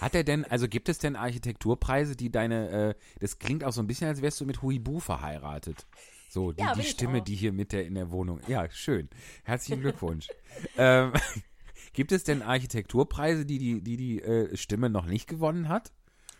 Hat 0.00 0.14
er 0.14 0.24
denn, 0.24 0.44
also 0.44 0.68
gibt 0.68 0.88
es 0.88 0.98
denn 0.98 1.16
Architekturpreise, 1.16 2.16
die 2.16 2.30
deine, 2.30 2.68
äh, 2.70 2.94
das 3.20 3.38
klingt 3.38 3.64
auch 3.64 3.72
so 3.72 3.80
ein 3.80 3.86
bisschen, 3.86 4.08
als 4.08 4.20
wärst 4.20 4.40
du 4.40 4.44
mit 4.44 4.62
Huibu 4.62 5.00
verheiratet. 5.00 5.86
So, 6.28 6.52
die, 6.52 6.62
Ja, 6.62 6.74
die 6.74 6.82
Stimme, 6.82 7.22
die 7.22 7.34
hier 7.34 7.52
mit 7.52 7.72
der 7.72 7.84
in 7.86 7.94
der 7.94 8.10
Wohnung. 8.10 8.40
Ja, 8.48 8.68
schön. 8.70 9.08
Herzlichen 9.44 9.80
Glückwunsch. 9.80 10.28
ähm, 10.78 11.12
gibt 11.92 12.12
es 12.12 12.24
denn 12.24 12.42
Architekturpreise, 12.42 13.44
die 13.46 13.58
die, 13.58 13.82
die, 13.82 13.96
die 13.96 14.22
äh, 14.22 14.56
Stimme 14.56 14.90
noch 14.90 15.06
nicht 15.06 15.26
gewonnen 15.26 15.68
hat? 15.68 15.92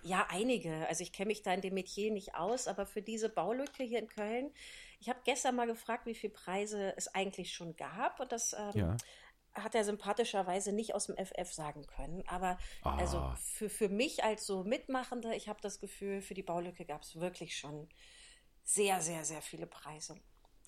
Ja, 0.03 0.27
einige. 0.31 0.89
Also 0.89 1.03
ich 1.03 1.13
kenne 1.13 1.29
mich 1.29 1.43
da 1.43 1.55
in 1.55 1.61
dem 1.61 1.75
Metier 1.75 2.11
nicht 2.11 2.35
aus, 2.35 2.67
aber 2.67 2.87
für 2.87 3.03
diese 3.03 3.29
Baulücke 3.29 3.85
hier 3.85 4.01
in 4.01 4.09
Köln, 4.09 4.51
ich 5.01 5.09
habe 5.09 5.21
gestern 5.25 5.57
mal 5.57 5.67
gefragt, 5.67 6.07
wie 6.07 6.15
viele 6.15 6.33
Preise 6.33 6.95
es 6.97 7.09
eigentlich 7.15 7.53
schon 7.53 7.77
gab 7.77 8.19
und 8.19 8.33
das 8.33 8.55
ähm, 8.55 8.81
Ja. 8.81 8.97
Hat 9.55 9.75
er 9.75 9.85
sympathischerweise 9.85 10.73
nicht 10.73 10.95
aus 10.95 11.07
dem 11.07 11.17
FF 11.17 11.53
sagen 11.53 11.87
können. 11.87 12.23
Aber 12.27 12.59
also 12.83 13.19
Ah. 13.19 13.37
für, 13.37 13.69
für 13.69 13.89
mich 13.89 14.25
als 14.25 14.47
so 14.47 14.65
Mitmachende, 14.65 15.35
ich 15.35 15.49
habe 15.49 15.61
das 15.61 15.79
Gefühl, 15.81 16.23
für 16.23 16.35
die 16.35 16.43
Baulücke 16.43 16.85
gab 16.85 17.03
es 17.03 17.17
wirklich 17.21 17.57
schon 17.57 17.89
sehr, 18.65 19.01
sehr, 19.01 19.25
sehr 19.25 19.43
viele 19.43 19.67
Preise. 19.67 20.17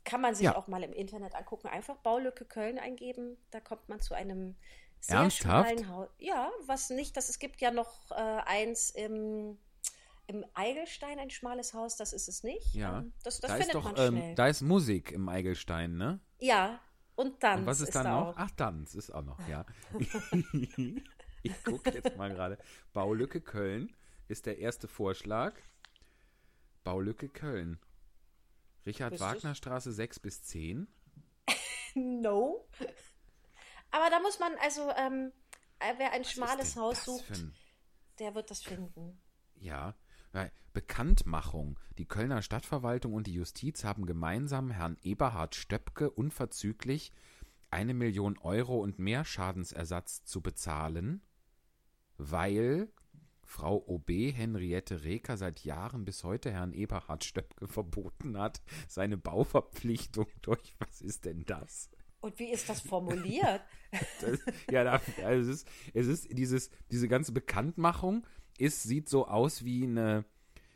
Kann 0.05 0.21
man 0.21 0.35
sich 0.35 0.45
Ja. 0.45 0.57
auch 0.57 0.67
mal 0.67 0.83
im 0.83 0.93
Internet 0.93 1.35
angucken. 1.35 1.67
Einfach 1.69 1.97
Baulücke 1.99 2.45
Köln 2.45 2.79
eingeben, 2.79 3.39
da 3.51 3.61
kommt 3.61 3.89
man 3.89 4.01
zu 4.01 4.15
einem 4.15 4.57
sehr 5.01 5.17
Ernsthaft? 5.19 5.71
schmalen 5.71 5.89
Haus. 5.89 6.09
Ja, 6.19 6.51
was 6.67 6.91
nicht, 6.91 7.17
das, 7.17 7.29
es 7.31 7.39
gibt 7.39 7.61
ja 7.63 7.71
noch 7.71 8.11
äh, 8.11 8.15
eins 8.15 8.91
im, 8.91 9.59
im 10.27 10.45
Eigelstein, 10.55 11.19
ein 11.19 11.31
schmales 11.31 11.73
Haus, 11.73 11.97
das 11.97 12.13
ist 12.13 12.29
es 12.29 12.43
nicht. 12.43 12.75
Ja. 12.75 12.99
Ähm, 12.99 13.13
Das, 13.23 13.41
das 13.41 13.51
da 13.51 13.57
ist 13.57 13.61
findet 13.63 13.75
doch, 13.77 13.85
man 13.85 13.95
schnell. 13.97 14.31
ähm, 14.31 14.35
da 14.37 14.47
ist 14.49 14.61
Musik 14.61 15.11
im 15.13 15.29
Eigelstein, 15.29 15.97
ne? 15.97 16.21
ja, 16.39 16.81
Und 17.17 17.43
dann 17.43 17.61
Und 17.61 17.67
was 17.67 17.81
ist, 17.81 17.95
dann 17.95 18.05
da 18.05 18.11
noch? 18.21 18.27
auch. 18.29 18.35
Ach, 18.37 18.51
Tanz 18.53 18.95
ist 18.95 19.11
auch 19.11 19.23
noch, 19.23 19.39
ja. 19.49 19.65
ich 21.43 21.65
gucke 21.65 21.91
jetzt 21.93 22.17
mal 22.17 22.31
gerade. 22.31 22.59
Baulücke 22.93 23.41
Köln 23.41 23.95
ist 24.29 24.47
der 24.47 24.59
erste 24.59 24.89
Vorschlag. 24.89 25.55
Baulücke 26.83 27.29
Köln. 27.29 27.79
Richard 28.87 29.15
Ist? 29.15 29.21
Wagner 29.21 29.55
Straße 29.55 29.93
6 29.93 30.21
bis 30.21 30.43
10. 30.43 30.89
No. 31.97 32.67
Aber 33.93 34.11
da 34.11 34.19
muss 34.19 34.41
man, 34.41 34.53
also, 34.61 34.91
ähm, 34.97 35.31
äh, 35.79 35.95
wer 35.99 36.11
ein 36.11 36.23
Was 36.23 36.27
ist 36.27 36.33
schmales 36.33 36.77
Haus 36.77 37.05
sucht, 37.05 37.31
ein- 37.31 37.55
der 38.19 38.35
wird 38.35 38.51
das 38.51 38.65
finden. 38.65 39.21
Ja, 39.61 39.95
Bekanntmachung. 40.75 41.79
Die 41.99 42.05
Kölner 42.05 42.43
Stadtverwaltung 42.43 43.15
und 43.15 43.27
die 43.29 43.33
Justiz 43.33 43.85
haben 43.85 44.05
gemeinsam 44.05 44.71
Herrn 44.71 44.99
Eberhard 45.03 45.55
Stöpke 45.55 46.11
unverzüglich 46.11 47.13
eine 47.71 47.95
Million 47.95 48.37
Euro 48.39 48.81
und 48.81 48.99
mehr 48.99 49.25
Schadensersatz 49.25 50.25
zu 50.25 50.43
bezahlen, 50.43 51.23
weil 52.19 52.89
Frau 53.45 53.77
OB 53.87 54.11
Henriette 54.11 55.05
Reker 55.05 55.37
seit 55.37 55.65
Jahren 55.65 56.05
bis 56.05 56.25
heute 56.25 56.51
Herrn 56.51 56.73
Eberhard 56.73 57.25
Stöpke 57.25 57.69
verboten 57.69 58.37
hat, 58.37 58.61
seine 58.89 59.17
Bauverpflichtung 59.17 60.27
durch. 60.43 60.75
Was 60.81 61.01
ist 61.01 61.25
denn 61.25 61.45
das? 61.47 61.89
Und 62.21 62.39
wie 62.39 62.51
ist 62.51 62.69
das 62.69 62.81
formuliert? 62.81 63.63
Das, 64.21 64.41
ja, 64.69 64.83
da, 64.83 65.01
also 65.23 65.53
es 65.53 65.61
ist, 65.61 65.69
es 65.93 66.07
ist 66.09 66.37
dieses, 66.37 66.69
diese 66.91 67.07
ganze 67.07 67.31
Bekanntmachung 67.31 68.27
ist, 68.59 68.83
sieht 68.83 69.09
so 69.09 69.27
aus 69.27 69.65
wie 69.65 69.85
eine, 69.85 70.25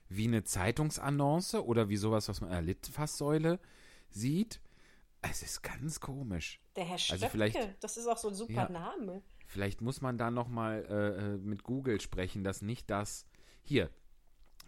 wie 0.09 0.27
eine 0.27 0.45
Zeitungsannonce 0.45 1.55
oder 1.65 1.89
wie 1.89 1.97
sowas, 1.97 2.29
was 2.29 2.41
man 2.41 2.51
an 2.51 2.57
der 2.57 2.63
Litfaßsäule 2.75 3.59
sieht. 4.11 4.61
Es 5.21 5.43
ist 5.43 5.63
ganz 5.63 6.01
komisch. 6.01 6.61
Der 6.77 6.85
Herr 6.85 6.99
Stöpke, 6.99 7.25
Also 7.25 7.29
vielleicht- 7.33 7.83
das 7.85 7.97
ist 7.97 8.07
auch 8.07 8.19
so 8.19 8.29
ein 8.29 8.35
super 8.35 8.53
Ja. 8.53 8.69
Name. 8.69 9.23
Vielleicht 9.47 9.81
muss 9.81 10.01
man 10.01 10.19
da 10.19 10.31
noch 10.31 10.49
mal 10.49 10.85
äh, 10.89 11.35
äh, 11.35 11.39
mit 11.39 11.63
Google 11.65 12.01
sprechen, 12.01 12.45
dass 12.45 12.63
nicht 12.63 12.91
das 12.91 13.27
hier 13.63 13.91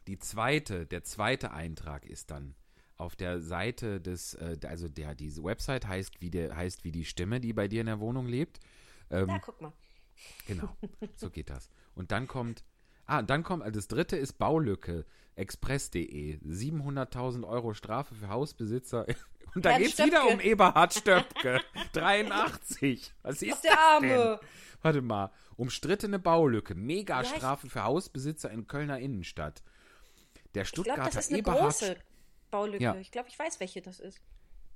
die 0.06 0.18
zweite, 0.18 0.86
der 0.86 1.04
zweite 1.04 1.52
Eintrag 1.52 2.06
ist 2.06 2.30
dann 2.30 2.54
auf 2.96 3.14
der 3.16 3.40
Seite 3.40 4.00
des, 4.00 4.34
äh, 4.34 4.58
also 4.66 4.88
der 4.88 5.14
diese 5.14 5.44
Website 5.44 5.86
heißt 5.86 6.20
wie 6.20 6.30
der 6.30 6.56
heißt 6.56 6.84
wie 6.84 6.92
die 6.92 7.04
Stimme, 7.04 7.40
die 7.40 7.52
bei 7.52 7.68
dir 7.68 7.80
in 7.80 7.86
der 7.86 8.00
Wohnung 8.00 8.26
lebt. 8.26 8.60
Ähm, 9.10 9.28
Da, 9.28 9.38
guck 9.38 9.60
mal. 9.60 9.72
Genau, 10.46 10.76
so 11.16 11.30
geht 11.30 11.48
das. 11.50 11.70
Und 11.94 12.10
dann 12.12 12.26
kommt, 12.26 12.62
ah, 13.10 13.22
dann 13.22 13.42
kommt, 13.42 13.62
also 13.62 13.78
das 13.78 13.88
dritte 13.88 14.16
ist 14.16 14.34
Baulücke, 14.34 15.04
express.de, 15.34 16.38
700.000 16.38 17.46
Euro 17.46 17.74
Strafe 17.74 18.14
für 18.14 18.28
Hausbesitzer. 18.28 19.06
Und 19.54 19.64
da 19.64 19.76
geht 19.78 19.98
es 19.98 19.98
wieder 19.98 20.28
um 20.28 20.38
Eberhard 20.38 20.94
Stöpke, 20.94 21.60
83. 21.92 23.12
Was 23.22 23.42
ist 23.42 23.64
der 23.64 23.72
das 23.72 23.80
Arme. 23.80 24.08
denn? 24.08 24.48
Warte 24.82 25.02
mal, 25.02 25.32
umstrittene 25.56 26.20
Baulücke, 26.20 26.74
Megastrafe 26.74 27.68
für 27.68 27.82
Hausbesitzer 27.82 28.50
in 28.50 28.68
Kölner 28.68 29.00
Innenstadt. 29.00 29.62
Der 30.54 30.62
Ich 30.62 30.72
glaube, 30.72 30.90
Stuttgarter 30.90 31.16
das 31.16 31.24
ist 31.24 31.30
eine 31.30 31.38
Eberhard 31.38 31.60
große 31.62 31.96
Baulücke. 32.50 32.82
Ja. 32.82 32.94
Ich 32.96 33.10
glaube, 33.10 33.28
ich 33.28 33.38
weiß, 33.38 33.58
welche 33.58 33.82
das 33.82 33.98
ist. 33.98 34.20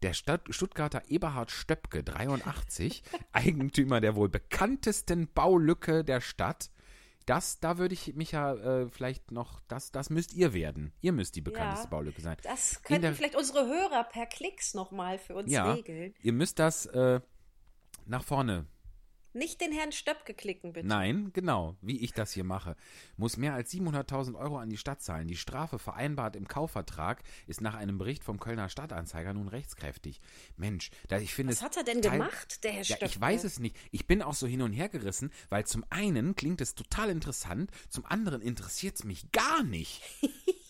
Der 0.03 0.13
Stadt 0.13 0.43
Stuttgarter 0.51 1.03
Eberhard 1.09 1.51
Stöpke, 1.51 2.03
83, 2.03 3.03
Eigentümer 3.33 4.01
der 4.01 4.17
wohl 4.17 4.29
bekanntesten 4.29 5.33
Baulücke 5.33 6.05
der 6.05 6.21
Stadt. 6.21 6.71
Das, 7.27 7.59
da 7.59 7.79
würde 7.79 7.95
ich 7.95 8.15
mich 8.15 8.33
ja 8.33 8.55
äh, 8.55 8.89
vielleicht 8.91 9.31
noch, 9.31 9.61
das, 9.69 9.91
das 9.91 10.11
müsst 10.11 10.35
ihr 10.35 10.53
werden. 10.53 10.93
Ihr 11.01 11.13
müsst 11.13 11.37
die 11.37 11.41
bekannteste 11.41 11.87
Ja. 11.87 11.91
Baulücke 11.91 12.21
sein. 12.21 12.37
Das 12.43 12.83
könnten 12.83 13.03
der- 13.03 13.15
vielleicht 13.15 13.35
unsere 13.37 13.67
Hörer 13.67 14.05
per 14.05 14.27
Klicks 14.27 14.75
nochmal 14.75 15.19
für 15.19 15.35
uns 15.35 15.51
Ja, 15.51 15.73
regeln. 15.73 16.15
ihr 16.23 16.33
müsst 16.35 16.59
das 16.59 16.85
äh, 16.87 17.21
nach 18.07 18.23
vorne 18.25 18.67
Nicht 19.35 19.61
den 19.61 19.73
Herrn 19.73 19.91
Stöpke 19.93 20.33
klicken, 20.33 20.73
bitte. 20.73 20.87
Nein, 20.87 21.31
genau, 21.33 21.77
wie 21.83 21.99
ich 22.01 22.13
das 22.13 22.33
hier 22.33 22.45
mache. 22.45 22.77
Muss 23.17 23.37
mehr 23.37 23.53
als 23.55 23.73
700.000 23.73 24.37
Euro 24.37 24.59
an 24.59 24.71
die 24.71 24.77
Stadt 24.77 25.03
zahlen. 25.03 25.27
Die 25.27 25.37
Strafe 25.37 25.79
vereinbart 25.81 26.37
im 26.37 26.47
Kaufvertrag 26.47 27.23
ist 27.49 27.61
nach 27.61 27.75
einem 27.75 27.99
Bericht 27.99 28.23
vom 28.23 28.39
Kölner 28.39 28.69
Stadtanzeiger 28.69 29.35
nun 29.35 29.49
rechtskräftig. 29.49 30.21
Mensch, 30.57 30.91
da 31.09 31.19
ich 31.19 31.35
finde 31.35 31.53
Was 31.53 31.63
hat 31.63 31.77
er 31.77 31.83
denn 31.85 32.01
gemacht, 32.01 32.63
der 32.63 32.73
Herr 32.73 32.79
Ja, 32.83 32.97
Stöpke? 32.97 33.07
ich 33.07 33.21
weiß 33.21 33.43
es 33.45 33.59
nicht. 33.59 33.77
Ich 33.91 34.07
bin 34.07 34.23
auch 34.23 34.35
so 34.35 34.47
hin 34.47 34.63
und 34.63 34.73
her 34.73 34.89
gerissen, 34.89 35.33
weil 35.49 35.67
zum 35.67 35.85
einen 35.91 36.37
klingt 36.37 36.61
es 36.61 36.75
total 36.77 37.11
interessant, 37.11 37.71
zum 37.89 38.07
anderen 38.07 38.41
interessiert 38.41 38.95
es 38.97 39.05
mich 39.05 39.33
gar 39.33 39.63
nicht. 39.65 40.01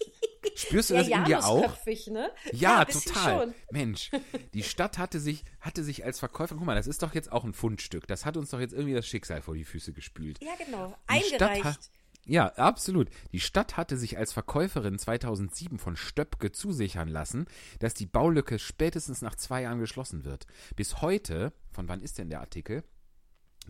Spürst 0.54 0.90
du 0.90 0.94
das 0.94 1.08
in 1.08 1.24
dir 1.24 1.44
auch? 1.44 1.76
Ne? 2.08 2.30
Ja, 2.52 2.84
bisschen 2.84 3.12
total. 3.12 3.38
Schon. 3.46 3.54
Mensch, 3.70 4.10
die 4.54 4.62
Stadt 4.62 4.98
hatte 4.98 5.18
sich, 5.20 5.44
hatte 5.60 5.82
sich 5.84 6.04
als 6.04 6.18
Verkäufer, 6.18 6.54
guck 6.56 6.64
mal, 6.64 6.74
das 6.76 6.86
ist 6.86 7.02
doch 7.02 7.14
jetzt 7.14 7.32
auch 7.32 7.44
ein 7.44 7.52
Fundstück. 7.54 8.06
Das 8.06 8.24
hat 8.24 8.36
uns 8.36 8.50
doch 8.50 8.60
jetzt 8.60 8.72
irgendwie 8.72 8.94
das 8.94 9.06
Schicksal 9.06 9.42
vor 9.42 9.54
die 9.54 9.64
Füße 9.64 9.92
gespült. 9.92 10.38
Ja, 10.42 10.52
genau. 10.64 10.96
Die 11.10 11.22
Stadt 11.24 11.42
Eingereicht. 11.42 11.64
hat- 11.64 11.90
Ja, 12.26 12.46
absolut. 12.54 13.08
Die 13.32 13.40
Stadt 13.40 13.76
hatte 13.76 13.96
sich 13.96 14.16
als 14.16 14.32
Verkäuferin 14.32 14.98
2007 14.98 15.78
von 15.78 15.96
Stöpke 15.96 16.52
zusichern 16.52 17.08
lassen, 17.08 17.46
dass 17.80 17.92
die 17.94 18.06
Baulücke 18.06 18.58
spätestens 18.58 19.20
nach 19.22 19.34
zwei 19.34 19.62
Jahren 19.62 19.80
geschlossen 19.80 20.24
wird. 20.24 20.46
Bis 20.76 21.02
heute, 21.02 21.52
von 21.70 21.88
wann 21.88 22.00
ist 22.00 22.18
denn 22.18 22.30
der 22.30 22.40
Artikel? 22.40 22.82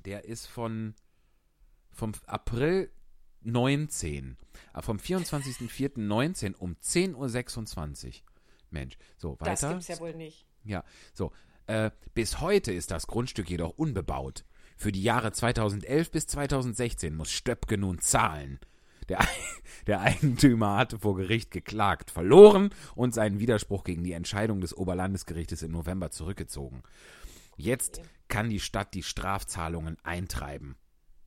Der 0.04 0.24
ist 0.24 0.46
von 0.46 0.94
vom 1.90 2.12
April 2.26 2.90
19. 3.44 4.36
äh, 4.74 4.82
Vom 4.82 4.98
24.04.19 4.98 6.54
um 6.56 6.74
10.26 6.74 8.06
Uhr. 8.06 8.12
Mensch, 8.70 8.96
so 9.16 9.36
das 9.40 9.62
weiter. 9.62 9.74
gibt's 9.74 9.88
ja 9.88 10.00
wohl 10.00 10.14
nicht. 10.14 10.46
Ja, 10.64 10.84
so. 11.12 11.32
Äh, 11.66 11.90
bis 12.12 12.40
heute 12.40 12.72
ist 12.72 12.90
das 12.90 13.06
Grundstück 13.06 13.48
jedoch 13.48 13.70
unbebaut. 13.78 14.44
Für 14.76 14.92
die 14.92 15.02
Jahre 15.02 15.32
2011 15.32 16.10
bis 16.10 16.26
2016 16.26 17.14
muss 17.16 17.30
Stöpke 17.30 17.78
nun 17.78 18.00
zahlen. 18.00 18.58
Der, 19.08 19.18
der 19.86 20.00
Eigentümer 20.00 20.76
hatte 20.76 20.98
vor 20.98 21.16
Gericht 21.16 21.50
geklagt, 21.50 22.10
verloren 22.10 22.70
und 22.94 23.14
seinen 23.14 23.38
Widerspruch 23.38 23.84
gegen 23.84 24.04
die 24.04 24.12
Entscheidung 24.12 24.60
des 24.60 24.76
Oberlandesgerichtes 24.76 25.62
im 25.62 25.72
November 25.72 26.10
zurückgezogen. 26.10 26.82
Jetzt 27.56 28.02
kann 28.28 28.50
die 28.50 28.60
Stadt 28.60 28.94
die 28.94 29.02
Strafzahlungen 29.02 29.96
eintreiben. 30.02 30.76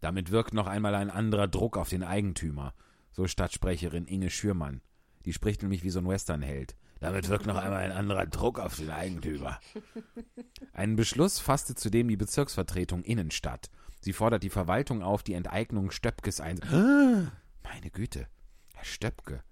Damit 0.01 0.31
wirkt 0.31 0.53
noch 0.53 0.67
einmal 0.67 0.95
ein 0.95 1.09
anderer 1.09 1.47
Druck 1.47 1.77
auf 1.77 1.89
den 1.89 2.03
Eigentümer, 2.03 2.73
so 3.11 3.27
Stadtsprecherin 3.27 4.05
Inge 4.05 4.29
Schürmann. 4.29 4.81
Die 5.25 5.33
spricht 5.33 5.61
nämlich 5.61 5.83
wie 5.83 5.89
so 5.89 5.99
ein 5.99 6.07
Westernheld. 6.07 6.75
Damit 6.99 7.29
wirkt 7.29 7.45
noch 7.45 7.57
einmal 7.57 7.79
ein 7.81 7.91
anderer 7.91 8.25
Druck 8.25 8.59
auf 8.59 8.75
den 8.77 8.89
Eigentümer. 8.89 9.59
Einen 10.73 10.95
Beschluss 10.95 11.39
fasste 11.39 11.75
zudem 11.75 12.07
die 12.07 12.17
Bezirksvertretung 12.17 13.03
Innenstadt. 13.03 13.69
Sie 13.99 14.13
fordert 14.13 14.43
die 14.43 14.49
Verwaltung 14.49 15.03
auf, 15.03 15.23
die 15.23 15.33
Enteignung 15.33 15.91
Stöpkes 15.91 16.39
ein. 16.41 16.61
Ah, 16.63 17.31
Meine 17.63 17.91
Güte, 17.91 18.27
Herr 18.73 18.85
Stöpke. 18.85 19.43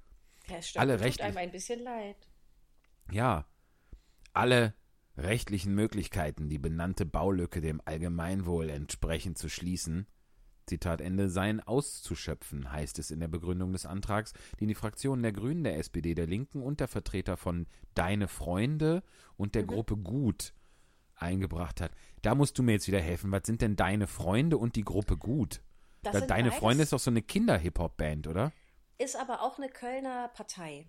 Herr 0.45 0.61
Stöpke 0.61 0.79
Alle 0.79 0.95
tut 0.97 1.05
rechtlich- 1.05 1.25
einem 1.27 1.37
ein 1.37 1.51
bisschen 1.51 1.79
leid. 1.83 2.15
Ja, 3.11 3.45
alle 4.33 4.73
rechtlichen 5.17 5.73
Möglichkeiten, 5.75 6.49
die 6.49 6.57
benannte 6.59 7.05
Baulücke 7.05 7.61
dem 7.61 7.81
Allgemeinwohl 7.85 8.69
entsprechend 8.69 9.37
zu 9.37 9.49
schließen, 9.49 10.07
Zitat 10.65 11.01
Ende, 11.01 11.29
seien 11.29 11.59
auszuschöpfen, 11.59 12.71
heißt 12.71 12.97
es 12.99 13.11
in 13.11 13.19
der 13.19 13.27
Begründung 13.27 13.71
des 13.73 13.85
Antrags, 13.85 14.33
den 14.59 14.67
die 14.67 14.75
Fraktionen 14.75 15.21
der 15.23 15.31
Grünen, 15.31 15.63
der 15.63 15.77
SPD, 15.77 16.15
der 16.15 16.27
Linken 16.27 16.61
und 16.63 16.79
der 16.79 16.87
Vertreter 16.87 17.37
von 17.37 17.67
Deine 17.93 18.27
Freunde 18.27 19.03
und 19.37 19.55
der 19.55 19.63
Gruppe 19.63 19.95
Gut 19.97 20.53
eingebracht 21.15 21.81
hat. 21.81 21.91
Da 22.23 22.35
musst 22.35 22.57
du 22.57 22.63
mir 22.63 22.73
jetzt 22.73 22.87
wieder 22.87 22.99
helfen. 23.01 23.31
Was 23.31 23.43
sind 23.45 23.61
denn 23.61 23.75
Deine 23.75 24.07
Freunde 24.07 24.57
und 24.57 24.75
die 24.75 24.83
Gruppe 24.83 25.17
Gut? 25.17 25.61
Da, 26.01 26.11
Deine 26.11 26.27
beides- 26.49 26.55
Freunde 26.55 26.83
ist 26.83 26.93
doch 26.93 26.99
so 26.99 27.09
eine 27.09 27.21
Kinder-Hip-Hop-Band, 27.21 28.27
oder? 28.27 28.51
Ist 28.97 29.15
aber 29.15 29.41
auch 29.41 29.57
eine 29.57 29.69
Kölner 29.69 30.29
Partei. 30.29 30.87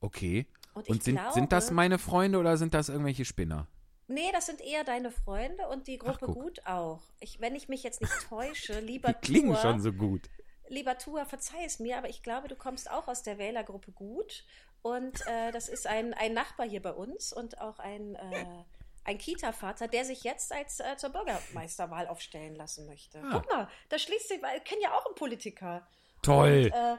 Okay. 0.00 0.46
Und 0.74 0.88
Und 0.88 1.02
sind, 1.04 1.20
sind 1.32 1.52
das 1.52 1.66
glaube- 1.66 1.74
meine 1.76 1.98
Freunde 1.98 2.38
oder 2.38 2.56
sind 2.56 2.74
das 2.74 2.88
irgendwelche 2.88 3.24
Spinner? 3.24 3.68
Nee, 4.06 4.30
das 4.32 4.46
sind 4.46 4.60
eher 4.60 4.84
deine 4.84 5.10
Freunde 5.10 5.68
und 5.68 5.86
die 5.86 5.98
Gruppe 5.98 6.26
guck. 6.26 6.34
Gut 6.34 6.66
auch. 6.66 7.02
Ich, 7.20 7.40
wenn 7.40 7.54
ich 7.54 7.68
mich 7.68 7.82
jetzt 7.82 8.00
nicht 8.00 8.12
täusche, 8.28 8.80
lieber 8.80 9.12
Die 9.12 9.26
klingen 9.26 9.52
Tua, 9.54 9.62
schon 9.62 9.80
so 9.80 9.92
gut. 9.92 10.28
lieber 10.68 10.98
Tua, 10.98 11.24
verzeih 11.24 11.64
es 11.64 11.78
mir, 11.78 11.96
aber 11.98 12.08
ich 12.08 12.22
glaube, 12.22 12.48
du 12.48 12.56
kommst 12.56 12.90
auch 12.90 13.08
aus 13.08 13.22
der 13.22 13.38
Wählergruppe 13.38 13.92
Gut. 13.92 14.44
Und 14.82 15.26
äh, 15.26 15.50
das 15.50 15.68
ist 15.70 15.86
ein, 15.86 16.12
ein 16.12 16.34
Nachbar 16.34 16.68
hier 16.68 16.82
bei 16.82 16.92
uns 16.92 17.32
und 17.32 17.58
auch 17.58 17.78
ein, 17.78 18.16
äh, 18.16 18.44
ein 19.04 19.16
Kita-Vater, 19.16 19.88
der 19.88 20.04
sich 20.04 20.24
jetzt 20.24 20.52
als 20.52 20.80
äh, 20.80 20.96
zur 20.98 21.08
Bürgermeisterwahl 21.08 22.06
aufstellen 22.06 22.54
lassen 22.54 22.84
möchte. 22.86 23.18
Ah. 23.20 23.30
Guck 23.32 23.50
mal, 23.50 23.68
da 23.88 23.98
schließt 23.98 24.28
sich, 24.28 24.42
weil 24.42 24.58
ich 24.58 24.64
kenne 24.64 24.82
ja 24.82 24.92
auch 24.92 25.06
einen 25.06 25.14
Politiker. 25.14 25.86
Toll. 26.20 26.70
Äh, 26.74 26.96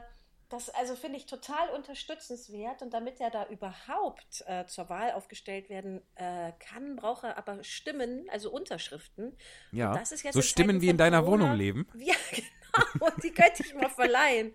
das 0.48 0.70
also 0.70 0.94
finde 0.94 1.16
ich 1.18 1.26
total 1.26 1.70
unterstützenswert 1.70 2.82
und 2.82 2.92
damit 2.94 3.20
er 3.20 3.30
da 3.30 3.46
überhaupt 3.48 4.44
äh, 4.46 4.64
zur 4.66 4.88
Wahl 4.88 5.12
aufgestellt 5.12 5.68
werden 5.68 6.02
äh, 6.14 6.52
kann, 6.58 6.96
braucht 6.96 7.24
er 7.24 7.36
aber 7.36 7.62
Stimmen, 7.64 8.28
also 8.30 8.50
Unterschriften. 8.50 9.36
Ja, 9.72 9.90
Und 9.92 10.00
das 10.00 10.12
ist 10.12 10.22
jetzt 10.22 10.34
so 10.34 10.42
Stimmen 10.42 10.80
wie 10.80 10.88
in 10.88 10.96
deiner 10.96 11.22
Corona- 11.22 11.44
Wohnung 11.44 11.56
leben. 11.56 11.86
Ja, 11.96 12.14
genau. 12.30 13.06
und 13.06 13.24
die 13.24 13.30
könnte 13.32 13.62
ich 13.64 13.74
mal 13.74 13.88
verleihen. 13.88 14.54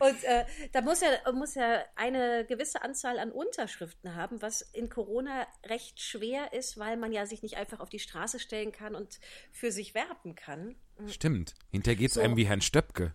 Und 0.00 0.24
äh, 0.24 0.44
da 0.72 0.80
muss 0.80 1.00
ja, 1.00 1.32
muss 1.32 1.54
ja 1.54 1.82
eine 1.94 2.44
gewisse 2.44 2.82
Anzahl 2.82 3.18
an 3.18 3.30
Unterschriften 3.30 4.14
haben, 4.14 4.42
was 4.42 4.62
in 4.62 4.88
Corona 4.88 5.46
recht 5.66 6.00
schwer 6.00 6.52
ist, 6.52 6.78
weil 6.78 6.96
man 6.96 7.12
ja 7.12 7.24
sich 7.24 7.42
nicht 7.42 7.56
einfach 7.56 7.80
auf 7.80 7.88
die 7.88 8.00
Straße 8.00 8.38
stellen 8.40 8.72
kann 8.72 8.94
und 8.94 9.20
für 9.52 9.70
sich 9.72 9.94
werben 9.94 10.34
kann. 10.34 10.74
Stimmt. 11.06 11.54
Hinterher 11.70 11.96
geht's 11.96 12.14
So. 12.14 12.20
einem 12.20 12.36
wie 12.36 12.46
Herrn 12.46 12.60
Stöpke. 12.60 13.14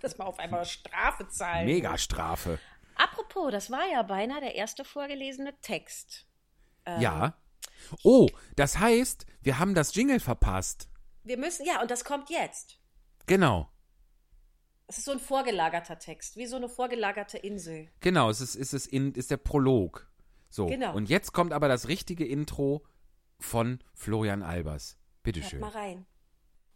Dass 0.02 0.18
man 0.18 0.26
auf 0.26 0.38
einmal 0.38 0.64
Strafe 0.64 1.28
zahlen 1.28 1.66
muss. 1.66 1.74
Megastrafe. 1.74 2.58
Apropos, 2.96 3.50
das 3.50 3.70
war 3.70 3.86
ja 3.90 4.02
beinahe 4.02 4.40
der 4.40 4.54
erste 4.54 4.84
vorgelesene 4.84 5.58
Text. 5.60 6.26
Ähm. 6.86 7.00
Ja. 7.00 7.34
Oh, 8.02 8.28
das 8.56 8.78
heißt, 8.78 9.26
wir 9.42 9.58
haben 9.58 9.74
das 9.74 9.94
Jingle 9.94 10.20
verpasst. 10.20 10.88
Wir 11.22 11.38
müssen, 11.38 11.66
ja, 11.66 11.80
und 11.80 11.90
das 11.90 12.04
kommt 12.04 12.30
jetzt. 12.30 12.78
Genau. 13.26 13.70
Es 14.86 14.98
ist 14.98 15.04
so 15.04 15.12
ein 15.12 15.20
vorgelagerter 15.20 15.98
Text, 15.98 16.36
wie 16.36 16.46
so 16.46 16.56
eine 16.56 16.68
vorgelagerte 16.68 17.38
Insel. 17.38 17.88
Genau, 18.00 18.28
es 18.28 18.40
ist, 18.40 18.56
ist, 18.56 18.72
es 18.72 18.86
in, 18.86 19.14
ist 19.14 19.30
der 19.30 19.36
Prolog. 19.36 20.10
So. 20.48 20.66
Genau. 20.66 20.94
Und 20.94 21.08
jetzt 21.08 21.32
kommt 21.32 21.52
aber 21.52 21.68
das 21.68 21.88
richtige 21.88 22.26
Intro 22.26 22.84
von 23.38 23.78
Florian 23.94 24.42
Albers. 24.42 24.96
Hört 24.96 25.22
Bitteschön. 25.22 25.60
mal 25.60 25.70
rein. 25.70 26.06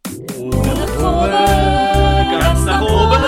ganz 0.05 0.97
nach 0.97 1.94
oben. 2.81 3.23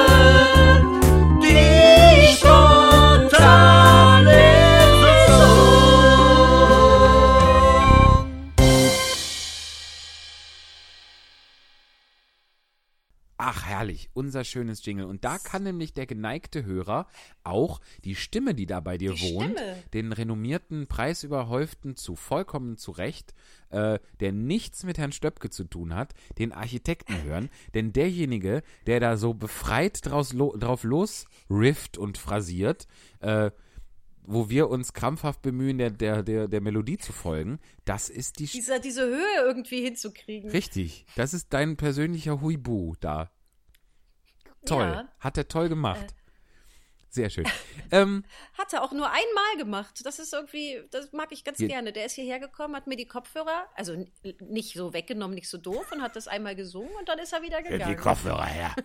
Die 1.42 2.28
spontane 2.36 2.67
herrlich. 13.88 14.10
Unser 14.14 14.44
schönes 14.44 14.86
Jingle. 14.86 15.06
Und 15.06 15.24
da 15.24 15.38
kann 15.38 15.64
nämlich 15.64 15.94
der 15.94 16.06
geneigte 16.06 16.66
Hörer 16.66 17.08
auch 17.44 17.80
die 18.04 18.16
Stimme, 18.16 18.54
die 18.54 18.66
da 18.66 18.80
bei 18.80 18.98
dir 18.98 19.14
Die 19.14 19.34
wohnt, 19.34 19.58
Stimme. 19.58 19.84
den 19.94 20.12
renommierten, 20.12 20.88
preisüberhäuften, 20.88 21.96
zu 21.96 22.16
vollkommen 22.16 22.78
zu 22.78 22.92
Recht, 22.92 23.34
äh, 23.70 24.00
der 24.20 24.32
nichts 24.32 24.84
mit 24.84 24.98
Herrn 24.98 25.12
Stöpke 25.12 25.50
zu 25.50 25.64
tun 25.64 25.96
hat, 25.96 26.14
den 26.38 26.52
Architekten 26.52 27.24
hören. 27.24 27.50
Denn 27.74 27.94
derjenige, 27.94 28.62
der 28.86 29.00
da 29.00 29.18
so 29.18 29.34
befreit 29.34 30.06
draus 30.06 30.34
lo 30.34 30.56
drauf 30.58 30.84
los 30.84 31.26
rifft 31.50 31.98
und 31.98 32.18
phrasiert, 32.18 32.88
äh, 33.20 33.52
wo 34.30 34.50
wir 34.50 34.70
uns 34.70 34.92
krampfhaft 34.92 35.42
bemühen, 35.42 35.78
der, 35.78 35.90
der, 35.90 36.22
der, 36.22 36.50
der 36.50 36.60
Melodie 36.60 36.98
zu 36.98 37.14
folgen, 37.14 37.60
das 37.86 38.10
ist 38.10 38.40
die 38.40 38.46
Diese, 38.46 38.82
diese 38.82 39.06
Höhe 39.06 39.46
irgendwie 39.46 39.82
hinzukriegen. 39.82 40.50
Richtig. 40.52 41.06
Das 41.16 41.34
ist 41.34 41.54
dein 41.54 41.78
persönlicher 41.78 42.42
Huibu 42.42 42.96
da. 43.00 43.32
Toll. 44.66 44.86
Ja. 44.86 45.02
Äh. 45.02 45.06
Hat 45.20 45.38
er 45.38 45.48
toll 45.48 45.70
gemacht. 45.70 46.14
Sehr 47.10 47.30
schön. 47.30 47.46
ähm, 47.92 48.26
Hat 48.58 48.74
er 48.74 48.84
auch 48.84 48.92
nur 48.92 49.08
einmal 49.08 49.58
gemacht. 49.58 50.06
Das 50.06 50.20
ist 50.20 50.34
irgendwie, 50.34 50.84
das 50.92 51.14
mag 51.14 51.32
ich 51.32 51.44
ganz 51.44 51.58
gerne. 51.58 51.94
Der 51.94 52.06
ist 52.06 52.14
hierher 52.14 52.40
gekommen, 52.40 52.76
hat 52.76 52.88
mir 52.88 52.98
die 52.98 53.08
Kopfhörer, 53.08 53.68
also 53.76 54.06
nicht 54.40 54.74
so 54.74 54.94
weggenommen, 54.94 55.34
nicht 55.34 55.50
so 55.50 55.58
doof 55.58 55.92
und 55.92 56.02
hat 56.02 56.16
das 56.16 56.28
einmal 56.28 56.56
gesungen 56.56 56.94
und 57.00 57.10
dann 57.10 57.18
ist 57.20 57.34
er 57.34 57.42
wieder 57.42 57.62
gegangen. 57.64 57.98
Kopfhörer 57.98 58.46
her. 58.46 58.76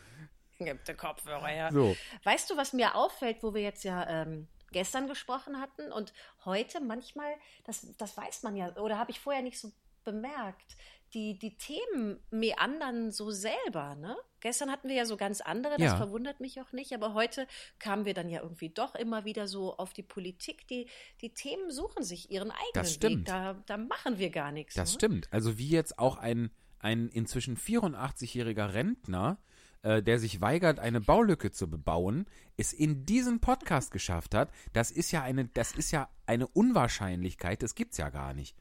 Gib 0.58 0.84
die 0.84 0.94
Kopfhörer 0.94 1.46
her. 1.46 1.70
So. 1.72 1.96
Weißt 2.24 2.50
du, 2.50 2.56
was 2.56 2.72
mir 2.72 2.94
auffällt, 2.94 3.42
wo 3.42 3.54
wir 3.54 3.62
jetzt 3.62 3.82
ja 3.84 4.08
ähm, 4.08 4.48
gestern 4.70 5.08
gesprochen 5.08 5.60
hatten 5.60 5.90
und 5.92 6.12
heute 6.44 6.80
manchmal, 6.80 7.34
das, 7.64 7.96
das 7.96 8.16
weiß 8.16 8.42
man 8.42 8.54
ja, 8.56 8.76
oder 8.76 8.98
habe 8.98 9.10
ich 9.10 9.18
vorher 9.18 9.42
nicht 9.42 9.58
so 9.58 9.72
bemerkt, 10.04 10.76
die, 11.14 11.38
die 11.38 11.56
Themen 11.56 12.22
meandern 12.30 13.12
so 13.12 13.30
selber, 13.30 13.94
ne? 13.96 14.16
Gestern 14.42 14.72
hatten 14.72 14.88
wir 14.88 14.96
ja 14.96 15.06
so 15.06 15.16
ganz 15.16 15.40
andere, 15.40 15.76
das 15.76 15.92
Ja. 15.92 15.96
verwundert 15.96 16.40
mich 16.40 16.60
auch 16.60 16.72
nicht, 16.72 16.92
aber 16.92 17.14
heute 17.14 17.46
kamen 17.78 18.04
wir 18.04 18.12
dann 18.12 18.28
ja 18.28 18.42
irgendwie 18.42 18.70
doch 18.70 18.96
immer 18.96 19.24
wieder 19.24 19.46
so 19.46 19.76
auf 19.76 19.92
die 19.92 20.02
Politik. 20.02 20.66
Die, 20.66 20.88
die 21.20 21.32
Themen 21.32 21.70
suchen 21.70 22.02
sich 22.02 22.28
ihren 22.32 22.50
eigenen 22.50 22.72
Das 22.74 22.92
stimmt. 22.92 23.18
Weg. 23.20 23.26
Da, 23.26 23.54
da 23.66 23.76
machen 23.76 24.18
wir 24.18 24.30
gar 24.30 24.50
nichts. 24.50 24.74
Das 24.74 24.90
ne? 24.90 24.94
stimmt. 24.96 25.32
Also 25.32 25.58
wie 25.58 25.68
jetzt 25.68 25.96
auch 26.00 26.16
ein, 26.16 26.50
ein 26.80 27.08
inzwischen 27.08 27.56
84-jähriger 27.56 28.74
Rentner, 28.74 29.38
äh, 29.82 30.02
der 30.02 30.18
sich 30.18 30.40
weigert, 30.40 30.80
eine 30.80 31.00
Baulücke 31.00 31.52
zu 31.52 31.70
bebauen, 31.70 32.26
es 32.56 32.72
in 32.72 33.06
diesen 33.06 33.38
Podcast 33.40 33.90
geschafft 33.92 34.34
hat, 34.34 34.50
das 34.72 34.90
ist 34.90 35.12
ja 35.12 35.22
eine, 35.22 35.46
das 35.46 35.70
ist 35.70 35.92
ja 35.92 36.10
eine 36.26 36.48
Unwahrscheinlichkeit, 36.48 37.62
das 37.62 37.76
gibt's 37.76 37.96
ja 37.96 38.10
gar 38.10 38.34
nicht. 38.34 38.56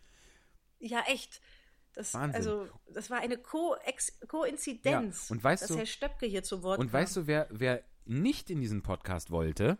Ja, 0.77 1.01
echt. 1.07 1.41
Das, 1.93 2.13
Wahnsinn. 2.13 2.35
also, 2.35 2.67
das 2.93 3.09
war 3.09 3.19
eine 3.19 3.37
Ko 3.37 3.75
Koinzidenz, 4.27 5.29
Ja, 5.29 5.33
und 5.35 5.43
weißt 5.43 5.63
dass 5.63 5.69
du- 5.69 5.77
Herr 5.77 5.85
Stöpke 5.85 6.25
hier 6.25 6.43
zu 6.43 6.63
Wort 6.63 6.79
Und 6.79 6.87
kam. 6.91 7.01
weißt 7.01 7.15
du, 7.17 7.27
wer, 7.27 7.47
wer 7.51 7.83
nicht 8.05 8.49
in 8.49 8.61
diesen 8.61 8.81
Podcast 8.81 9.29
wollte? 9.31 9.77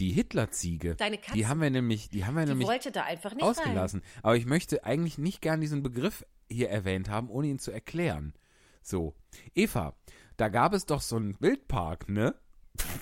Die 0.00 0.10
Hitlerziege. 0.10 0.94
Deine 0.96 1.16
Katze. 1.18 1.32
Die 1.34 1.46
haben 1.46 1.60
wir 1.60 1.70
nämlich, 1.70 2.10
die 2.10 2.24
haben 2.24 2.34
wir 2.34 2.42
die 2.44 2.50
nämlich 2.50 2.68
wollte 2.68 2.92
da 2.92 3.04
einfach 3.04 3.32
nicht 3.34 3.42
ausgelassen. 3.44 4.02
Aber 4.22 4.36
ich 4.36 4.44
möchte 4.46 4.84
eigentlich 4.84 5.16
nicht 5.18 5.40
gern 5.40 5.60
diesen 5.60 5.82
Begriff 5.82 6.24
hier 6.50 6.68
erwähnt 6.70 7.08
haben, 7.08 7.30
ohne 7.30 7.46
ihn 7.48 7.58
zu 7.58 7.70
erklären. 7.70 8.34
So, 8.82 9.14
Eva, 9.54 9.96
da 10.36 10.48
gab 10.48 10.72
es 10.74 10.86
doch 10.86 11.00
so 11.00 11.16
einen 11.16 11.40
Wildpark, 11.40 12.08
ne? 12.08 12.34
rein. 12.78 13.00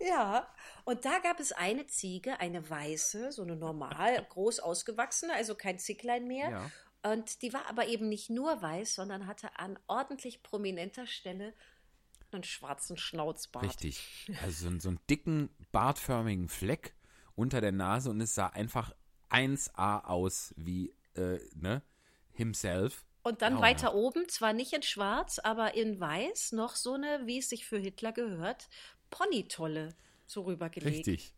Ja, 0.00 0.46
und 0.84 1.04
da 1.04 1.18
gab 1.22 1.40
es 1.40 1.52
eine 1.52 1.86
Ziege, 1.86 2.38
eine 2.40 2.68
weiße, 2.68 3.32
so 3.32 3.42
eine 3.42 3.56
normal, 3.56 4.26
groß 4.28 4.60
ausgewachsene, 4.60 5.32
also 5.34 5.54
kein 5.54 5.78
Zicklein 5.78 6.26
mehr. 6.26 6.50
Ja. 6.50 6.70
Und 7.04 7.42
die 7.42 7.52
war 7.52 7.66
aber 7.68 7.86
eben 7.86 8.08
nicht 8.08 8.30
nur 8.30 8.62
weiß, 8.62 8.94
sondern 8.94 9.26
hatte 9.26 9.58
an 9.58 9.78
ordentlich 9.88 10.42
prominenter 10.42 11.06
Stelle 11.06 11.52
einen 12.32 12.44
schwarzen 12.44 12.96
Schnauzbart. 12.96 13.64
Richtig. 13.64 14.26
Also 14.42 14.70
so, 14.70 14.78
so 14.80 14.88
einen 14.88 15.00
dicken, 15.08 15.50
bartförmigen 15.70 16.48
Fleck 16.48 16.94
unter 17.36 17.60
der 17.60 17.72
Nase 17.72 18.10
und 18.10 18.20
es 18.20 18.34
sah 18.34 18.48
einfach 18.48 18.92
1A 19.30 20.04
aus 20.04 20.54
wie, 20.56 20.94
äh, 21.14 21.38
ne? 21.54 21.82
Himself. 22.32 23.04
Und 23.22 23.42
dann 23.42 23.54
Grauenhaft. 23.54 23.82
weiter 23.82 23.94
oben, 23.94 24.28
zwar 24.28 24.52
nicht 24.52 24.72
in 24.72 24.82
schwarz, 24.82 25.38
aber 25.38 25.74
in 25.74 26.00
weiß, 26.00 26.52
noch 26.52 26.74
so 26.74 26.94
eine, 26.94 27.26
wie 27.26 27.38
es 27.38 27.48
sich 27.48 27.66
für 27.66 27.78
Hitler 27.78 28.12
gehört, 28.12 28.68
Ponytolle 29.10 29.94
so 30.26 30.42
rübergelegt. 30.42 31.06
Richtig. 31.06 31.34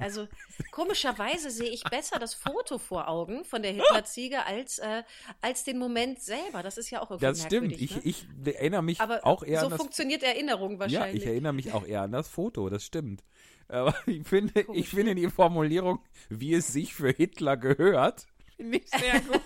Also 0.00 0.26
komischerweise 0.70 1.50
sehe 1.50 1.68
ich 1.70 1.84
besser 1.84 2.18
das 2.18 2.34
Foto 2.34 2.78
vor 2.78 3.08
Augen 3.08 3.44
von 3.44 3.62
der 3.62 3.72
Hitlerziege 3.72 4.44
als, 4.46 4.78
äh, 4.78 5.02
als 5.40 5.64
den 5.64 5.78
Moment 5.78 6.20
selber. 6.20 6.62
Das 6.62 6.78
ist 6.78 6.90
ja 6.90 7.00
auch 7.02 7.10
irgendwie 7.10 7.26
Das 7.26 7.42
stimmt. 7.42 7.72
Ich, 7.72 7.94
ne? 7.96 8.00
ich 8.04 8.26
erinnere 8.44 8.82
mich 8.82 9.00
Aber 9.00 9.24
auch 9.26 9.42
eher 9.42 9.60
so 9.60 9.66
an 9.66 9.70
das 9.72 9.80
funktioniert 9.80 10.22
Erinnerung 10.22 10.72
Ja, 10.72 10.78
wahrscheinlich. 10.80 11.22
ich 11.22 11.28
erinnere 11.28 11.52
mich 11.52 11.72
auch 11.72 11.84
eher 11.86 12.02
an 12.02 12.12
das 12.12 12.28
Foto, 12.28 12.68
das 12.70 12.84
stimmt. 12.84 13.22
Aber 13.68 13.94
ich 14.06 14.26
finde, 14.26 14.64
Komisch. 14.64 14.80
ich 14.80 14.88
finde 14.88 15.14
die 15.14 15.28
Formulierung, 15.30 16.00
wie 16.28 16.54
es 16.54 16.68
sich 16.72 16.94
für 16.94 17.10
Hitler 17.10 17.56
gehört, 17.56 18.26
finde 18.56 18.78
ich 18.78 18.88
sehr 18.90 19.20
gut. 19.20 19.40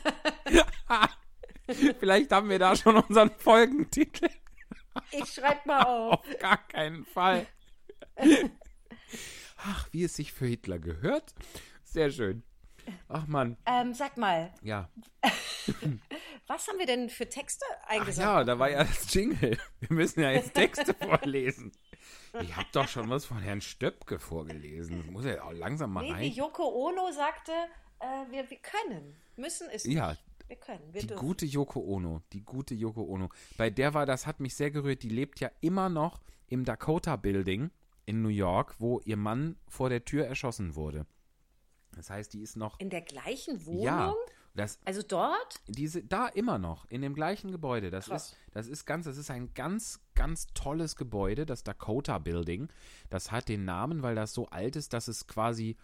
Vielleicht 1.99 2.30
haben 2.30 2.49
wir 2.49 2.59
da 2.61 2.76
schon 2.76 2.97
unseren 2.97 3.30
Folgentitel. 3.39 4.28
ich 5.11 5.26
schreibe 5.32 5.61
mal 5.66 5.82
auf. 5.87 6.12
Auf 6.20 6.39
gar 6.39 6.59
keinen 6.68 7.05
Fall. 7.05 7.47
Ach, 9.69 9.89
wie 9.93 10.05
es 10.05 10.14
sich 10.14 10.33
für 10.33 10.47
Hitler 10.47 10.79
gehört. 10.79 11.35
Sehr 11.85 12.11
schön. 12.11 12.43
Ach 13.09 13.27
Mann, 13.27 13.57
Ähm, 13.67 13.95
sag 13.95 14.17
mal, 14.17 14.53
ja. 14.62 14.89
was 16.47 16.69
haben 16.69 16.79
wir 16.79 16.87
denn 16.87 17.09
für 17.11 17.29
Texte 17.29 17.64
eingesammelt? 17.87 18.19
ja, 18.39 18.45
da 18.45 18.59
war 18.59 18.71
ja 18.71 18.85
das 18.85 19.12
Jingle. 19.12 19.59
Wir 19.81 19.93
müssen 19.97 20.21
ja 20.21 20.31
jetzt 20.31 20.55
Texte 20.55 20.95
vorlesen. 21.01 21.73
Ich 22.41 22.55
habe 22.55 22.69
doch 22.73 22.87
schon 22.87 23.09
was 23.11 23.25
von 23.25 23.39
Herrn 23.39 23.61
Stöpke 23.61 24.19
vorgelesen. 24.21 24.99
Das 25.03 25.11
muss 25.11 25.25
ja 25.25 25.43
auch 25.43 25.53
langsam 25.53 25.93
mal 25.93 26.03
Nee, 26.03 26.09
wie 26.11 26.12
rein. 26.12 26.33
Yoko 26.33 26.62
Ono 26.89 27.11
sagte, 27.11 27.51
äh, 27.99 28.31
wir, 28.31 28.49
wir 28.51 28.59
können. 28.59 29.17
Müssen 29.37 29.69
ist 29.71 29.87
Ja, 29.87 30.11
nicht. 30.11 30.23
Wir 30.49 30.57
können, 30.57 30.93
wir 30.93 31.01
Die 31.01 31.09
dürfen. 31.09 31.27
gute 31.27 31.45
Yoko 31.45 31.81
Ono, 31.81 32.23
die 32.33 32.45
gute 32.45 32.75
Yoko 32.75 33.03
Ono. 33.03 33.31
Bei 33.57 33.69
der 33.69 33.95
war, 33.95 34.07
das 34.07 34.27
hat 34.29 34.39
mich 34.39 34.55
sehr 34.55 34.71
gerührt, 34.71 35.03
die 35.03 35.09
lebt 35.09 35.41
ja 35.41 35.51
immer 35.61 35.89
noch 35.89 36.21
im 36.47 36.64
Dakota 36.64 37.17
Building 37.17 37.73
in 38.07 38.23
New 38.23 38.29
York, 38.29 38.77
wo 38.79 39.01
ihr 39.05 39.17
Mann 39.17 39.57
vor 39.69 39.91
der 39.91 40.05
Tür 40.05 40.27
erschossen 40.27 40.75
wurde. 40.75 41.07
Das 41.95 42.11
heißt, 42.11 42.33
die 42.33 42.41
ist 42.41 42.57
noch. 42.57 42.79
In 42.81 42.91
der 42.91 43.03
gleichen 43.03 43.65
Wohnung? 43.67 43.85
Ja, 43.85 44.15
das, 44.55 44.79
Also 44.85 45.03
dort? 45.03 45.61
diese, 45.69 46.03
da 46.03 46.29
immer 46.29 46.59
noch, 46.59 46.87
in 46.89 47.03
dem 47.03 47.15
gleichen 47.15 47.51
Gebäude. 47.51 47.91
Das 47.91 48.07
Krass. 48.07 48.33
ist, 48.33 48.37
das 48.53 48.67
ist 48.69 48.87
ganz, 48.87 49.05
das 49.05 49.19
ist 49.19 49.31
ein 49.31 49.53
ganz, 49.55 50.01
ganz 50.15 50.47
tolles 50.55 50.97
Gebäude, 50.97 51.45
das 51.45 51.63
Dakota 51.63 52.19
Building. 52.19 52.69
Das 53.11 53.33
hat 53.33 53.49
den 53.49 53.65
Namen, 53.65 54.03
weil 54.03 54.15
das 54.15 54.33
so 54.33 54.47
alt 54.49 54.77
ist, 54.77 54.93
dass 54.93 55.09
es 55.09 55.27
quasi 55.27 55.77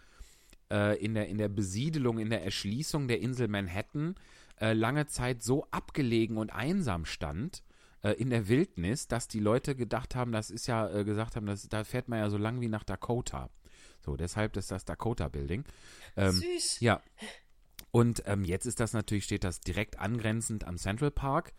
äh, 0.71 0.97
in, 1.03 1.13
der, 1.13 1.27
in 1.27 1.37
der 1.37 1.49
Besiedelung, 1.49 2.17
in 2.19 2.29
der 2.29 2.43
Erschließung 2.43 3.07
der 3.07 3.19
Insel 3.19 3.47
Manhattan 3.47 4.15
äh, 4.59 4.73
lange 4.73 5.07
Zeit 5.07 5.43
so 5.43 5.67
abgelegen 5.71 6.37
und 6.37 6.51
einsam 6.51 7.05
stand 7.05 7.63
äh, 8.03 8.11
in 8.11 8.29
der 8.29 8.47
Wildnis, 8.47 9.07
dass 9.07 9.27
die 9.27 9.39
Leute 9.39 9.75
gedacht 9.75 10.15
haben, 10.15 10.31
das 10.31 10.51
ist 10.51 10.67
ja, 10.67 10.89
äh, 10.89 11.03
gesagt 11.03 11.35
haben, 11.35 11.47
das, 11.47 11.67
da 11.67 11.83
fährt 11.83 12.07
man 12.09 12.19
ja 12.19 12.29
so 12.29 12.37
lang 12.37 12.61
wie 12.61 12.69
nach 12.69 12.83
Dakota. 12.83 13.49
So, 14.05 14.15
deshalb 14.17 14.55
ist 14.57 14.69
das 14.69 14.85
Dakota 14.85 15.29
Building. 15.29 15.63
Ähm, 16.15 16.33
Süß. 16.33 16.79
ja. 16.81 17.01
Und 17.91 18.23
ähm, 18.25 18.43
jetzt 18.43 18.65
ist 18.65 18.79
das 18.79 18.93
natürlich, 18.93 19.23
steht 19.23 19.43
das 19.43 19.61
direkt 19.61 19.99
angrenzend 19.99 20.65
am 20.65 20.77
Central 20.77 21.11
Park. 21.11 21.53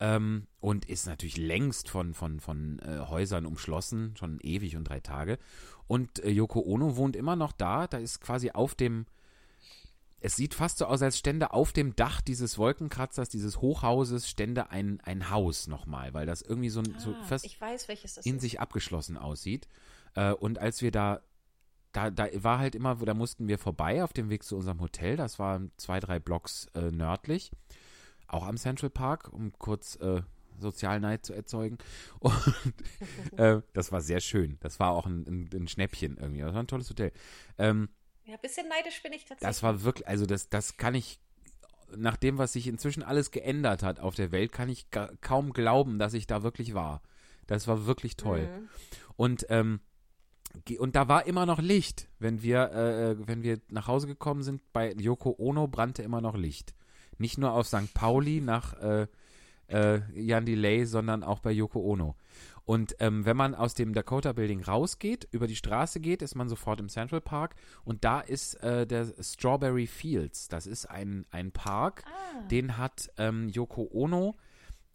ähm, 0.00 0.46
und 0.60 0.84
ist 0.84 1.06
natürlich 1.06 1.36
längst 1.36 1.88
von, 1.88 2.14
von, 2.14 2.40
von 2.40 2.78
äh, 2.80 3.00
Häusern 3.08 3.46
umschlossen, 3.46 4.14
schon 4.16 4.38
ewig 4.42 4.76
und 4.76 4.84
drei 4.84 5.00
Tage. 5.00 5.38
Und 5.86 6.22
äh, 6.22 6.30
Yoko 6.30 6.60
Ono 6.60 6.96
wohnt 6.96 7.16
immer 7.16 7.36
noch 7.36 7.52
da, 7.52 7.86
da 7.86 7.98
ist 7.98 8.20
quasi 8.20 8.50
auf 8.50 8.74
dem, 8.74 9.06
es 10.20 10.34
sieht 10.36 10.54
fast 10.54 10.78
so 10.78 10.86
aus, 10.86 11.00
als 11.02 11.18
stände 11.18 11.52
auf 11.52 11.72
dem 11.72 11.94
Dach 11.94 12.20
dieses 12.20 12.58
Wolkenkratzers, 12.58 13.28
dieses 13.28 13.60
Hochhauses, 13.60 14.28
stände 14.28 14.70
ein, 14.70 15.00
ein 15.04 15.30
Haus 15.30 15.68
nochmal, 15.68 16.12
weil 16.14 16.26
das 16.26 16.42
irgendwie 16.42 16.70
so, 16.70 16.82
so 16.98 17.12
Ah, 17.12 17.22
fast 17.24 17.44
ich 17.44 17.60
weiß, 17.60 17.88
in 18.24 18.36
ist. 18.36 18.40
sich 18.40 18.60
abgeschlossen 18.60 19.16
aussieht. 19.16 19.68
Äh, 20.14 20.32
und 20.32 20.58
als 20.58 20.82
wir 20.82 20.90
da, 20.90 21.20
da, 21.92 22.10
da 22.10 22.26
war 22.42 22.58
halt 22.58 22.74
immer, 22.74 22.96
da 22.96 23.14
mussten 23.14 23.46
wir 23.48 23.58
vorbei 23.58 24.02
auf 24.02 24.12
dem 24.12 24.28
Weg 24.28 24.42
zu 24.42 24.56
unserem 24.56 24.80
Hotel. 24.80 25.16
Das 25.16 25.38
war 25.38 25.60
zwei, 25.76 26.00
drei 26.00 26.18
Blocks 26.18 26.66
äh, 26.74 26.90
nördlich, 26.90 27.52
auch 28.26 28.44
am 28.46 28.56
Central 28.56 28.90
Park, 28.90 29.32
um 29.32 29.52
kurz 29.58 29.96
äh, 29.96 30.22
Sozialneid 30.58 31.24
zu 31.24 31.32
erzeugen. 31.32 31.78
Und 32.20 32.34
äh, 33.38 33.62
das 33.72 33.92
war 33.92 34.00
sehr 34.00 34.20
schön. 34.20 34.58
Das 34.60 34.80
war 34.80 34.90
auch 34.90 35.06
ein, 35.06 35.24
ein, 35.28 35.50
ein 35.54 35.68
Schnäppchen 35.68 36.16
irgendwie. 36.16 36.40
Das 36.40 36.52
war 36.52 36.62
ein 36.62 36.66
tolles 36.66 36.90
Hotel. 36.90 37.12
Ähm, 37.58 37.88
Ja, 38.28 38.34
ein 38.34 38.40
bisschen 38.42 38.68
neidisch 38.68 39.02
bin 39.02 39.14
ich 39.14 39.22
tatsächlich. 39.22 39.48
das 39.48 39.62
war 39.62 39.82
wirklich, 39.84 40.06
also 40.06 40.26
das, 40.26 40.50
das 40.50 40.76
kann 40.76 40.94
ich, 40.94 41.18
nach 41.96 42.18
dem, 42.18 42.36
was 42.36 42.52
sich 42.52 42.66
inzwischen 42.66 43.02
alles 43.02 43.30
geändert 43.30 43.82
hat 43.82 44.00
auf 44.00 44.14
der 44.14 44.32
Welt, 44.32 44.52
kann 44.52 44.68
ich 44.68 44.90
ga, 44.90 45.10
kaum 45.22 45.54
glauben, 45.54 45.98
dass 45.98 46.12
ich 46.12 46.26
da 46.26 46.42
wirklich 46.42 46.74
war. 46.74 47.00
Das 47.46 47.66
war 47.66 47.86
wirklich 47.86 48.18
toll. 48.18 48.42
Mhm. 48.42 48.68
Und, 49.16 49.46
ähm, 49.48 49.80
und 50.78 50.94
da 50.94 51.08
war 51.08 51.26
immer 51.26 51.46
noch 51.46 51.58
Licht, 51.58 52.08
wenn 52.18 52.42
wir, 52.42 52.70
äh, 52.72 53.26
wenn 53.26 53.42
wir 53.42 53.60
nach 53.70 53.86
Hause 53.86 54.06
gekommen 54.06 54.42
sind. 54.42 54.60
Bei 54.74 54.92
Yoko 54.92 55.34
Ono 55.38 55.66
brannte 55.66 56.02
immer 56.02 56.20
noch 56.20 56.36
Licht. 56.36 56.74
Nicht 57.16 57.38
nur 57.38 57.52
auf 57.52 57.66
St. 57.66 57.94
Pauli 57.94 58.42
nach 58.42 58.74
äh, 58.74 59.06
äh, 59.68 60.00
Jan 60.14 60.44
Delay, 60.44 60.84
sondern 60.84 61.22
auch 61.22 61.40
bei 61.40 61.50
Yoko 61.50 61.80
Ono. 61.80 62.14
Und 62.68 62.96
ähm, 62.98 63.24
wenn 63.24 63.38
man 63.38 63.54
aus 63.54 63.72
dem 63.72 63.94
Dakota 63.94 64.34
Building 64.34 64.62
rausgeht, 64.62 65.26
über 65.30 65.46
die 65.46 65.56
Straße 65.56 66.00
geht, 66.00 66.20
ist 66.20 66.34
man 66.34 66.50
sofort 66.50 66.80
im 66.80 66.90
Central 66.90 67.22
Park. 67.22 67.54
Und 67.82 68.04
da 68.04 68.20
ist 68.20 68.56
äh, 68.56 68.86
der 68.86 69.06
Strawberry 69.22 69.86
Fields. 69.86 70.48
Das 70.48 70.66
ist 70.66 70.84
ein, 70.84 71.24
ein 71.30 71.50
Park, 71.50 72.04
Ah. 72.04 72.42
den 72.48 72.76
hat 72.76 73.10
ähm, 73.16 73.48
Yoko 73.48 73.88
Ono. 73.90 74.36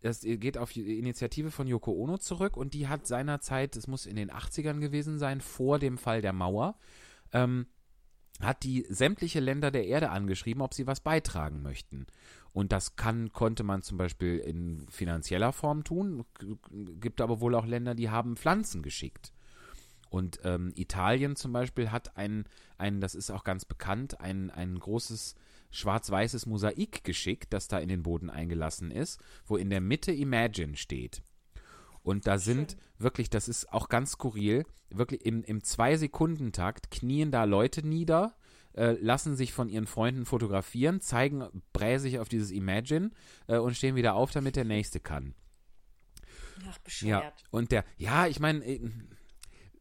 Das 0.02 0.22
geht 0.22 0.56
auf 0.60 0.72
die 0.72 1.00
Initiative 1.00 1.50
von 1.50 1.66
Yoko 1.66 1.94
Ono 1.94 2.20
zurück 2.20 2.58
und 2.58 2.76
die 2.76 2.88
hat 2.90 3.08
seinerzeit, 3.08 3.76
das 3.76 3.88
muss 3.88 4.06
in 4.06 4.18
den 4.18 4.30
80ern 4.30 4.80
gewesen 4.80 5.18
sein, 5.18 5.42
vor 5.42 5.80
dem 5.80 5.98
Fall 5.98 6.22
der 6.22 6.34
Mauer, 6.34 6.78
ähm, 7.32 7.66
hat 8.40 8.62
die 8.62 8.86
sämtliche 8.88 9.40
Länder 9.40 9.72
der 9.72 9.88
Erde 9.88 10.12
angeschrieben, 10.12 10.62
ob 10.62 10.76
sie 10.76 10.86
was 10.86 11.00
beitragen 11.00 11.64
möchten. 11.64 12.06
Und 12.54 12.72
das 12.72 12.96
kann, 12.96 13.34
konnte 13.34 13.64
man 13.64 13.82
zum 13.82 13.98
Beispiel 13.98 14.38
in 14.38 14.88
finanzieller 14.90 15.52
Form 15.52 15.84
tun. 15.84 16.24
Gibt 17.00 17.20
aber 17.20 17.42
wohl 17.42 17.56
auch 17.56 17.66
Länder, 17.66 17.96
die 17.96 18.12
haben 18.12 18.38
Pflanzen 18.38 18.84
geschickt. 18.84 19.34
Und 20.10 20.40
ähm, 20.44 20.72
Italien 20.76 21.36
zum 21.36 21.52
Beispiel 21.52 21.92
hat 21.92 22.16
ein, 22.16 22.46
ein, 22.78 23.02
das 23.02 23.16
ist 23.16 23.32
auch 23.32 23.44
ganz 23.44 23.66
bekannt, 23.66 24.22
ein, 24.22 24.52
ein 24.52 24.78
großes 24.78 25.34
schwarz-weißes 25.72 26.46
Mosaik 26.46 27.04
geschickt, 27.04 27.52
das 27.52 27.68
da 27.68 27.80
in 27.80 27.90
den 27.90 28.04
Boden 28.04 28.30
eingelassen 28.30 28.92
ist, 28.92 29.20
wo 29.48 29.58
in 29.58 29.72
der 29.72 29.82
Mitte 29.82 30.12
Imagine 30.12 30.76
steht. 30.76 31.24
Und 32.04 32.28
da 32.28 32.38
sind 32.38 32.78
wirklich, 33.00 33.32
das 33.32 33.48
ist 33.48 33.74
auch 33.74 33.90
ganz 33.90 34.12
skurril, 34.12 34.66
wirklich 34.92 35.26
im, 35.26 35.44
im 35.44 35.64
Zwei-Sekunden-Takt 35.64 36.92
knien 36.92 37.32
da 37.32 37.46
Leute 37.46 37.86
nieder, 37.86 38.36
äh, 38.76 38.92
lassen 39.00 39.36
sich 39.36 39.54
von 39.54 39.70
ihren 39.70 39.88
Freunden 39.88 40.26
fotografieren, 40.26 41.02
zeigen 41.02 41.48
bräsig 41.74 42.20
auf 42.20 42.30
dieses 42.30 42.52
Imagine 42.52 43.12
äh, 43.48 43.58
und 43.58 43.76
stehen 43.76 43.96
wieder 43.96 44.16
auf, 44.16 44.32
damit 44.32 44.56
der 44.56 44.66
Nächste 44.66 45.00
kann. 45.00 45.36
Ach, 46.60 46.64
Ja, 46.66 46.74
bescheuert. 46.84 47.44
und 47.52 47.72
der, 47.72 47.84
ja, 47.98 48.28
ich 48.28 48.40
meine, 48.40 48.64
äh, 48.66 48.82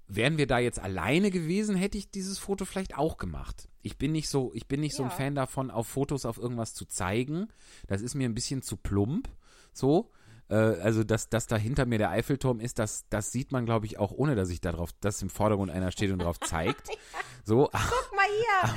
wären 0.09 0.37
wir 0.37 0.47
da 0.47 0.59
jetzt 0.59 0.79
alleine 0.79 1.31
gewesen, 1.31 1.75
hätte 1.77 1.97
ich 1.99 2.11
dieses 2.11 2.39
Foto 2.39 2.65
vielleicht 2.65 2.97
auch 2.99 3.17
gemacht. 3.17 3.69
Ich 3.83 3.97
bin 3.99 4.13
nicht 4.13 4.29
so, 4.29 4.53
ich 4.55 4.69
bin 4.69 4.81
nicht 4.81 4.95
so 4.95 5.03
ein 5.03 5.09
Ja. 5.11 5.15
Fan 5.17 5.35
davon, 5.35 5.71
auf 5.71 5.87
Fotos 5.89 6.25
auf 6.27 6.39
irgendwas 6.39 6.75
zu 6.75 6.85
zeigen. 6.85 7.49
Das 7.87 8.03
ist 8.03 8.15
mir 8.15 8.29
ein 8.29 8.35
bisschen 8.35 8.63
zu 8.63 8.77
plump. 8.77 9.29
So. 9.73 10.11
Äh, 10.53 10.81
also, 10.83 11.03
dass, 11.03 11.31
dass 11.31 11.47
da 11.47 11.57
hinter 11.57 11.87
mir 11.87 11.97
der 11.97 12.11
Eiffelturm 12.11 12.61
ist, 12.61 12.79
das, 12.79 13.07
das 13.09 13.33
sieht 13.33 13.53
man, 13.53 13.65
glaube 13.65 13.87
ich, 13.87 13.99
auch 13.99 14.13
ohne, 14.13 14.35
dass 14.35 14.51
ich 14.51 14.61
da 14.61 14.73
drauf, 14.73 14.91
dass 15.01 15.23
im 15.23 15.31
Vordergrund 15.31 15.71
einer 15.71 15.91
steht 15.91 16.11
und 16.11 16.19
drauf 16.21 16.39
zeigt. 16.41 16.89
So, 17.45 17.69
Guck 17.73 18.13
mal 18.15 18.27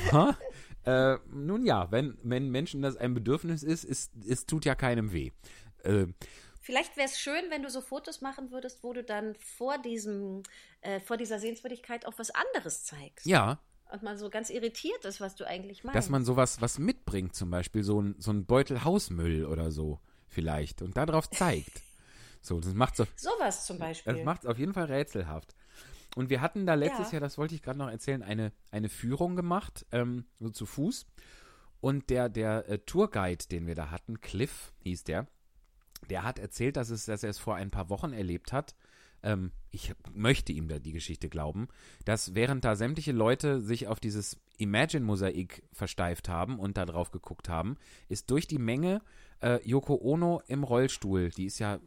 hier. 0.09 0.35
aber, 0.85 1.13
äh, 1.13 1.19
nun 1.31 1.67
ja, 1.67 1.91
wenn, 1.91 2.17
wenn 2.23 2.49
Menschen 2.49 2.81
das 2.81 2.97
ein 2.97 3.13
Bedürfnis 3.13 3.61
ist, 3.61 3.83
ist, 3.83 4.11
es 4.27 4.47
tut 4.47 4.65
ja 4.65 4.73
keinem 4.73 5.11
weh. 5.11 5.29
Äh, 5.83 6.07
Vielleicht 6.61 6.97
wäre 6.97 7.07
es 7.07 7.19
schön, 7.19 7.43
wenn 7.51 7.61
du 7.61 7.69
so 7.69 7.81
Fotos 7.81 8.21
machen 8.21 8.49
würdest, 8.49 8.83
wo 8.83 8.91
du 8.91 9.03
dann 9.03 9.35
vor 9.35 9.77
diesem, 9.77 10.41
äh, 10.81 10.99
vor 10.99 11.17
dieser 11.17 11.37
Sehenswürdigkeit 11.37 12.07
auch 12.07 12.13
was 12.17 12.31
anderes 12.31 12.85
zeigst. 12.85 13.27
ja, 13.27 13.59
Und 13.91 14.01
man 14.01 14.17
so 14.17 14.31
ganz 14.31 14.49
irritiert 14.49 15.05
ist, 15.05 15.21
was 15.21 15.35
du 15.35 15.45
eigentlich 15.45 15.83
meinst. 15.83 15.95
dass 15.95 16.09
man 16.09 16.25
sowas 16.25 16.59
was 16.59 16.79
mitbringt, 16.79 17.35
zum 17.35 17.51
Beispiel 17.51 17.83
so 17.83 18.01
ein, 18.01 18.15
so 18.17 18.31
ein 18.31 18.47
Beutel 18.47 18.83
Hausmüll 18.83 19.45
oder 19.45 19.69
so 19.69 19.99
vielleicht 20.35 20.81
und 20.83 20.95
darauf 20.97 21.29
zeigt. 21.29 21.81
So, 22.41 22.59
das 22.59 22.75
macht's 22.75 22.99
auf, 22.99 23.07
Sowas 23.15 23.65
zum 23.65 23.79
Beispiel. 23.79 24.13
das 24.13 24.23
macht's 24.23 24.45
auf 24.45 24.59
jeden 24.59 24.73
Fall 24.73 24.85
rätselhaft. 24.85 25.55
Und 26.15 26.29
wir 26.29 26.41
hatten 26.41 26.65
da 26.67 26.75
letztes 26.75 27.07
Ja. 27.07 27.13
Jahr, 27.13 27.21
das 27.21 27.37
wollte 27.39 27.55
ich 27.55 27.63
gerade 27.63 27.79
noch 27.79 27.89
erzählen, 27.89 28.21
eine, 28.21 28.51
eine 28.71 28.89
Führung 28.89 29.35
gemacht, 29.35 29.85
ähm, 29.91 30.25
so 30.39 30.49
zu 30.49 30.65
Fuß. 30.67 31.07
Und 31.81 32.09
der, 32.09 32.29
der 32.29 32.69
äh, 32.69 32.77
Tourguide, 32.79 33.45
den 33.51 33.65
wir 33.67 33.75
da 33.75 33.89
hatten, 33.89 34.21
Cliff 34.21 34.71
hieß 34.83 35.03
der, 35.05 35.27
der 36.09 36.23
hat 36.23 36.37
erzählt, 36.39 36.77
dass, 36.77 36.89
es, 36.89 37.05
dass 37.05 37.23
er 37.23 37.29
es 37.31 37.39
vor 37.39 37.55
ein 37.55 37.71
paar 37.71 37.89
Wochen 37.89 38.13
erlebt 38.13 38.53
hat. 38.53 38.75
Ähm, 39.23 39.51
ich 39.71 39.93
möchte 40.13 40.53
ihm 40.53 40.67
da 40.67 40.79
die 40.79 40.93
Geschichte 40.93 41.29
glauben, 41.29 41.67
dass 42.05 42.35
während 42.35 42.63
da 42.63 42.75
sämtliche 42.75 43.11
Leute 43.11 43.61
sich 43.61 43.87
auf 43.87 43.99
dieses 43.99 44.37
Imagine-Mosaik 44.57 45.63
versteift 45.73 46.29
haben 46.29 46.59
und 46.59 46.77
da 46.77 46.85
drauf 46.85 47.11
geguckt 47.11 47.49
haben, 47.49 47.75
ist 48.07 48.29
durch 48.31 48.47
die 48.47 48.59
Menge 48.59 49.01
äh, 49.41 49.59
Yoko 49.67 49.95
Ono 50.01 50.41
im 50.47 50.63
Rollstuhl, 50.63 51.29
die 51.29 51.45
ist 51.45 51.59
ja 51.59 51.79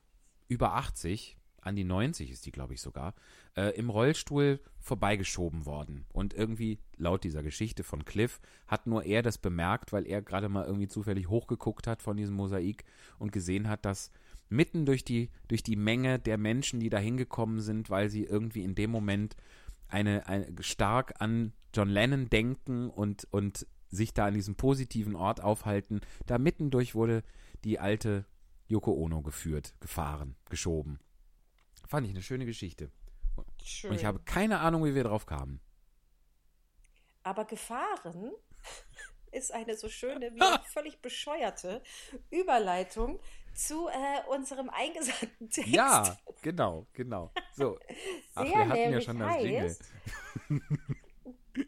über 0.49 0.75
80, 0.75 1.39
an 1.61 1.77
die 1.77 1.85
90 1.85 2.31
ist 2.31 2.47
die, 2.47 2.51
glaube 2.51 2.75
ich 2.75 2.81
sogar, 2.81 3.15
äh, 3.57 3.77
im 3.77 3.91
Rollstuhl 3.91 4.61
vorbeigeschoben 4.79 5.67
worden. 5.67 6.07
Und 6.13 6.35
irgendwie, 6.35 6.79
laut 6.97 7.25
dieser 7.25 7.43
Geschichte 7.43 7.85
von 7.85 8.05
Cliff, 8.05 8.41
hat 8.67 8.87
nur 8.87 9.05
er 9.05 9.23
das 9.23 9.39
bemerkt, 9.39 9.93
weil 9.93 10.07
er 10.07 10.23
gerade 10.23 10.49
mal 10.49 10.67
irgendwie 10.67 10.89
zufällig 10.89 11.29
hochgeguckt 11.29 11.87
hat 11.87 12.03
von 12.03 12.17
diesem 12.17 12.35
Mosaik 12.35 12.85
und 13.19 13.33
gesehen 13.33 13.69
hat, 13.69 13.85
dass 13.85 14.11
mitten 14.49 14.87
durch 14.87 15.05
die, 15.05 15.31
durch 15.49 15.63
die 15.63 15.77
Menge 15.77 16.19
der 16.19 16.39
Menschen, 16.39 16.81
die 16.81 16.89
da 16.89 16.99
hingekommen 16.99 17.61
sind, 17.61 17.91
weil 17.91 18.09
sie 18.09 18.25
irgendwie 18.25 18.65
in 18.65 18.75
dem 18.75 18.91
Moment 18.91 19.37
eine, 19.89 20.27
eine 20.27 20.47
stark 20.61 21.21
an 21.21 21.53
John 21.75 21.89
Lennon 21.89 22.31
denken 22.31 22.89
und, 22.89 23.27
und 23.31 23.67
sich 23.91 24.15
da 24.15 24.27
an 24.27 24.35
diesem 24.35 24.57
positiven 24.57 25.17
Ort 25.17 25.43
aufhalten, 25.43 26.01
da 26.27 26.39
mittendurch 26.39 26.95
wurde 26.95 27.23
die 27.65 27.79
alte 27.79 28.25
Yoko 28.67 28.93
Ono 28.93 29.23
geführt, 29.23 29.75
gefahren, 29.81 30.37
geschoben. 30.51 31.01
Fand 31.87 32.07
ich 32.07 32.13
eine 32.13 32.23
schöne 32.23 32.45
Geschichte. 32.45 32.91
Schön. 33.63 33.91
Und 33.91 33.97
ich 33.97 34.05
habe 34.05 34.21
keine 34.21 34.61
Ahnung, 34.61 34.85
wie 34.85 34.95
wir 34.95 35.05
drauf 35.05 35.27
kamen. 35.27 35.61
Aber 37.23 37.45
gefahren 37.45 38.33
ist 39.33 39.53
eine 39.53 39.77
so 39.77 39.89
schöne 39.89 40.35
wie 40.35 40.43
auch 40.43 40.65
völlig 40.73 41.01
bescheuerte 41.01 41.83
Überleitung 42.31 43.21
zu 43.55 43.89
äh, 43.89 44.29
unserem 44.29 44.71
eingesandten 44.71 45.51
Text. 45.51 45.71
Ja, 45.71 46.17
genau, 46.43 46.87
genau. 46.93 47.33
So. 47.53 47.79
Ach, 48.35 48.45
Der 48.45 48.53
wir 48.53 48.69
hatten 48.69 48.93
ja 48.93 49.01
schon 49.01 49.19
das 49.19 49.43
Jingle. 49.43 49.77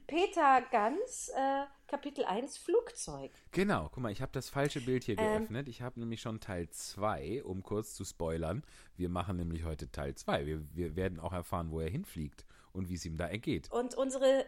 Peter 0.07 0.63
Ganz, 0.71 1.31
äh, 1.35 1.65
Kapitel 1.87 2.25
1, 2.25 2.59
Flugzeug. 2.59 3.33
Genau, 3.53 3.89
guck 3.93 4.03
mal, 4.03 4.13
ich 4.13 4.23
habe 4.23 4.33
das 4.33 4.49
falsche 4.49 4.81
Bild 4.81 5.05
hier 5.05 5.19
Ähm. 5.19 5.39
geöffnet. 5.41 5.69
Ich 5.69 5.83
habe 5.83 5.99
nämlich 6.01 6.21
schon 6.21 6.41
Teil 6.41 6.69
2, 6.71 7.43
um 7.45 7.63
kurz 7.63 7.95
zu 7.95 8.05
spoilern. 8.05 8.63
Wir 8.97 9.09
machen 9.09 9.37
nämlich 9.37 9.65
heute 9.65 9.91
Teil 9.91 10.15
2. 10.15 10.47
Wir, 10.47 10.63
wir 10.75 10.97
werden 10.97 11.19
auch 11.21 11.33
erfahren, 11.33 11.71
wo 11.71 11.81
er 11.81 11.91
hinfliegt 11.91 12.45
und 12.73 12.89
wie 12.89 12.95
es 12.95 13.05
ihm 13.05 13.17
da 13.17 13.27
ergeht. 13.27 13.71
Und 13.73 13.95
unsere 13.95 14.47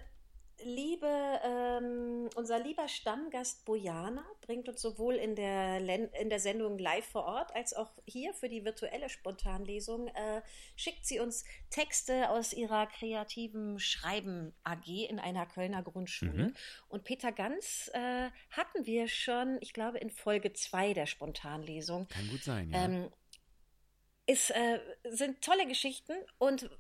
liebe, 0.65 1.07
ähm, 1.45 2.29
unser 2.35 2.59
lieber 2.59 2.89
Stammgast 2.89 3.65
Bojana 3.65 4.25
bringt 4.41 4.69
uns 4.69 4.81
sowohl 4.81 5.15
in 5.15 5.35
der, 5.35 5.81
Len 5.81 6.09
in 6.21 6.29
der 6.29 6.41
Sendung 6.41 6.79
live 6.79 7.05
vor 7.05 7.25
Ort 7.25 7.55
als 7.55 7.75
auch 7.75 7.91
hier 8.07 8.35
für 8.35 8.49
die 8.49 8.65
virtuelle 8.65 9.09
Spontanlesung, 9.09 10.09
äh, 10.09 10.43
schickt 10.77 11.07
sie 11.07 11.21
uns 11.21 11.45
Texte 11.71 12.31
aus 12.31 12.53
ihrer 12.53 12.87
kreativen 12.87 13.79
Schreiben 13.79 14.55
AG 14.65 14.87
in 15.09 15.19
einer 15.19 15.47
Kölner 15.47 15.83
Grundschule. 15.83 16.47
Mhm. 16.47 16.55
Und 16.89 17.05
Peter 17.05 17.33
Ganz 17.33 17.91
äh, 17.95 18.31
hatten 18.51 18.87
wir 18.87 19.09
schon, 19.09 19.59
ich 19.61 19.73
glaube, 19.73 19.99
in 19.99 20.11
Folge 20.11 20.53
2 20.53 20.95
der 20.95 21.07
Spontanlesung. 21.07 22.09
Kann 22.09 22.29
gut 22.29 22.43
sein, 22.43 22.71
ja. 22.71 22.85
Ähm, 22.85 23.11
ist, 24.27 24.51
äh, 24.51 24.79
sind 25.11 25.43
tolle 25.43 25.67
Geschichten 25.67 26.13
und 26.39 26.71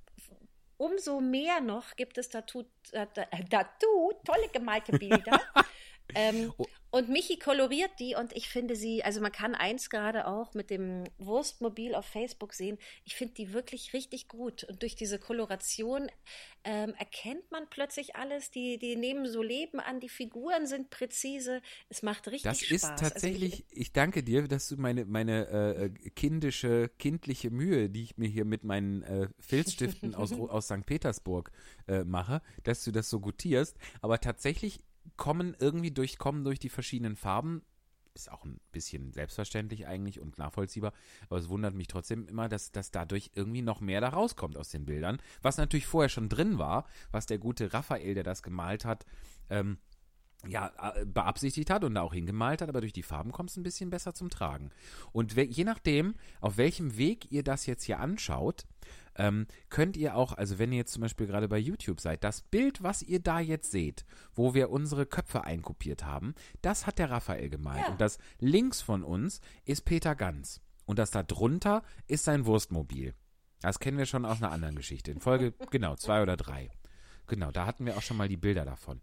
umso 0.83 1.20
mehr 1.20 1.61
noch 1.61 1.95
gibt 1.95 2.18
es 2.18 2.28
dazu, 2.28 2.66
äh, 2.91 3.07
dazu 3.49 4.12
tolle 4.24 4.49
gemalte 4.49 4.99
Bilder 4.99 5.41
Ähm, 6.15 6.53
Oh. 6.57 6.67
Und 6.95 7.09
Michi 7.09 7.39
koloriert 7.39 7.93
die 8.01 8.15
und 8.17 8.37
ich 8.37 8.51
finde 8.51 8.77
sie, 8.77 9.03
also 9.03 9.23
man 9.23 9.33
kann 9.33 9.55
eins 9.55 9.89
gerade 9.89 10.27
auch 10.27 10.53
mit 10.53 10.69
dem 10.69 11.05
Wurstmobil 11.17 11.95
auf 11.95 12.05
Facebook 12.05 12.53
sehen. 12.53 12.77
Ich 13.05 13.15
finde 13.15 13.33
die 13.33 13.55
wirklich 13.55 13.95
richtig 13.95 14.29
gut. 14.29 14.65
Und 14.65 14.83
durch 14.83 14.95
diese 14.95 15.19
Koloration 15.19 16.09
ähm, 16.65 16.93
erkennt 16.99 17.51
man 17.51 17.67
plötzlich 17.71 18.15
alles. 18.15 18.51
Die, 18.51 18.77
die 18.77 18.97
nehmen 18.97 19.27
so 19.27 19.43
Leben 19.43 19.81
an, 19.81 20.01
die 20.01 20.11
Figuren 20.11 20.67
sind 20.67 20.91
präzise. 20.91 21.63
Es 21.89 22.03
macht 22.03 22.29
richtig 22.29 22.43
Das 22.43 22.61
Spaß. 22.61 22.71
ist 22.71 22.85
Also 22.85 23.05
tatsächlich, 23.05 23.65
ich 23.71 23.95
danke 23.95 24.23
dir, 24.23 24.47
dass 24.47 24.69
du 24.69 24.77
meine, 24.77 25.07
meine 25.07 25.49
äh, 25.49 26.11
kindische, 26.11 26.91
kindliche 26.99 27.51
Mühe, 27.51 27.89
die 27.89 28.03
ich 28.03 28.19
mir 28.19 28.29
hier 28.29 28.45
mit 28.45 28.65
meinen 28.65 29.03
äh, 29.03 29.29
Filzstiften 29.41 30.15
aus, 30.15 30.33
aus 30.39 30.67
St. 30.67 30.85
Petersburg 30.85 31.53
äh, 31.89 32.05
mache, 32.05 32.43
dass 32.65 32.85
du 32.85 32.93
das 32.93 33.09
so 33.09 33.19
gutierst. 33.19 33.79
Aber 34.03 34.21
tatsächlich 34.21 34.85
kommen 35.16 35.57
irgendwie 35.59 35.90
durch, 35.90 36.18
kommen 36.18 36.44
durch 36.44 36.59
die 36.59 36.68
verschiedenen 36.68 37.16
Farben, 37.16 37.62
ist 38.14 38.30
auch 38.30 38.44
ein 38.44 38.61
bisschen 38.72 39.12
selbstverständlich 39.12 39.86
eigentlich 39.86 40.20
und 40.20 40.38
nachvollziehbar, 40.38 40.92
aber 41.28 41.38
es 41.38 41.48
wundert 41.48 41.74
mich 41.74 41.88
trotzdem 41.88 42.26
immer, 42.26 42.48
dass, 42.48 42.72
dass 42.72 42.90
dadurch 42.90 43.30
irgendwie 43.34 43.62
noch 43.62 43.80
mehr 43.80 44.00
da 44.00 44.11
rauskommt 44.11 44.57
aus 44.57 44.68
den 44.68 44.84
Bildern, 44.84 45.18
was 45.40 45.57
natürlich 45.57 45.86
vorher 45.86 46.09
schon 46.09 46.28
drin 46.28 46.59
war, 46.59 46.86
was 47.11 47.26
der 47.26 47.38
gute 47.38 47.72
Raphael, 47.72 48.14
der 48.14 48.24
das 48.24 48.42
gemalt 48.42 48.84
hat, 48.84 49.07
ähm, 49.48 49.78
ja, 50.47 50.72
äh, 50.95 51.05
beabsichtigt 51.05 51.70
hat 51.70 51.84
und 51.84 51.95
da 51.95 52.03
auch 52.03 52.14
hingemalt 52.14 52.62
hat, 52.62 52.68
aber 52.68 52.80
durch 52.80 52.93
die 52.93 53.03
Farben 53.03 53.32
kommt 53.32 53.51
es 53.51 53.57
ein 53.57 53.62
bisschen 53.62 53.90
besser 53.90 54.14
zum 54.14 54.30
Tragen. 54.30 54.70
Und 55.12 55.34
je 55.34 55.64
nachdem, 55.64 56.14
auf 56.40 56.57
welchem 56.57 56.97
Weg 56.97 57.30
ihr 57.30 57.43
das 57.43 57.66
jetzt 57.66 57.84
hier 57.84 58.01
anschaut, 58.01 58.66
ähm, 59.14 59.47
könnt 59.68 59.97
ihr 59.97 60.16
auch, 60.16 60.32
also 60.32 60.59
wenn 60.59 60.72
ihr 60.72 60.78
jetzt 60.78 60.93
zum 60.93 61.03
Beispiel 61.03 61.26
gerade 61.26 61.49
bei 61.49 61.59
YouTube 61.59 62.01
seid, 62.01 62.24
das 62.24 62.40
Bild, 62.40 62.82
was 62.82 63.03
ihr 63.03 63.20
da 63.20 63.40
jetzt 63.40 63.70
seht, 63.70 64.05
wo 64.34 64.55
wir 64.55 64.70
unsere 64.70 65.07
Köpfe 65.07 65.45
einkopiert 65.45 66.05
haben, 66.05 66.34
das 66.62 66.86
hat 66.86 66.99
der 66.99 67.11
Raphael 67.11 67.51
gemalt. 67.51 67.82
Ja. 67.82 67.88
Und 67.93 68.01
das 68.01 68.18
links 68.38 68.80
von 68.80 69.05
uns 69.05 69.40
ist 69.64 69.84
Peter 69.84 70.14
Ganz. 70.14 70.61
Und 70.86 70.99
das 70.99 71.11
da 71.11 71.22
drunter 71.22 71.82
ist 72.07 72.24
sein 72.24 72.47
Wurstmobil. 72.47 73.14
Das 73.61 73.78
kennen 73.78 73.99
wir 73.99 74.07
schon 74.07 74.24
aus 74.24 74.43
einer 74.43 74.51
anderen 74.51 74.74
Geschichte. 74.74 75.12
In 75.12 75.20
Folge, 75.20 75.55
genau, 75.70 75.95
zwei 75.97 76.22
oder 76.22 76.36
drei. 76.36 76.70
Genau, 77.28 77.51
da 77.53 77.66
hatten 77.66 77.86
wir 77.86 77.97
auch 77.97 78.03
schon 78.03 78.16
mal 78.16 78.28
die 78.28 78.36
Bilder 78.36 78.64
davon. 78.64 79.01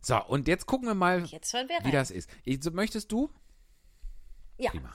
So, 0.00 0.22
und 0.24 0.48
jetzt 0.48 0.66
gucken 0.66 0.88
wir 0.88 0.94
mal, 0.94 1.24
wie 1.24 1.90
das 1.90 2.10
ist. 2.10 2.30
Möchtest 2.72 3.12
du? 3.12 3.30
Ja. 4.56 4.70
Prima. 4.70 4.94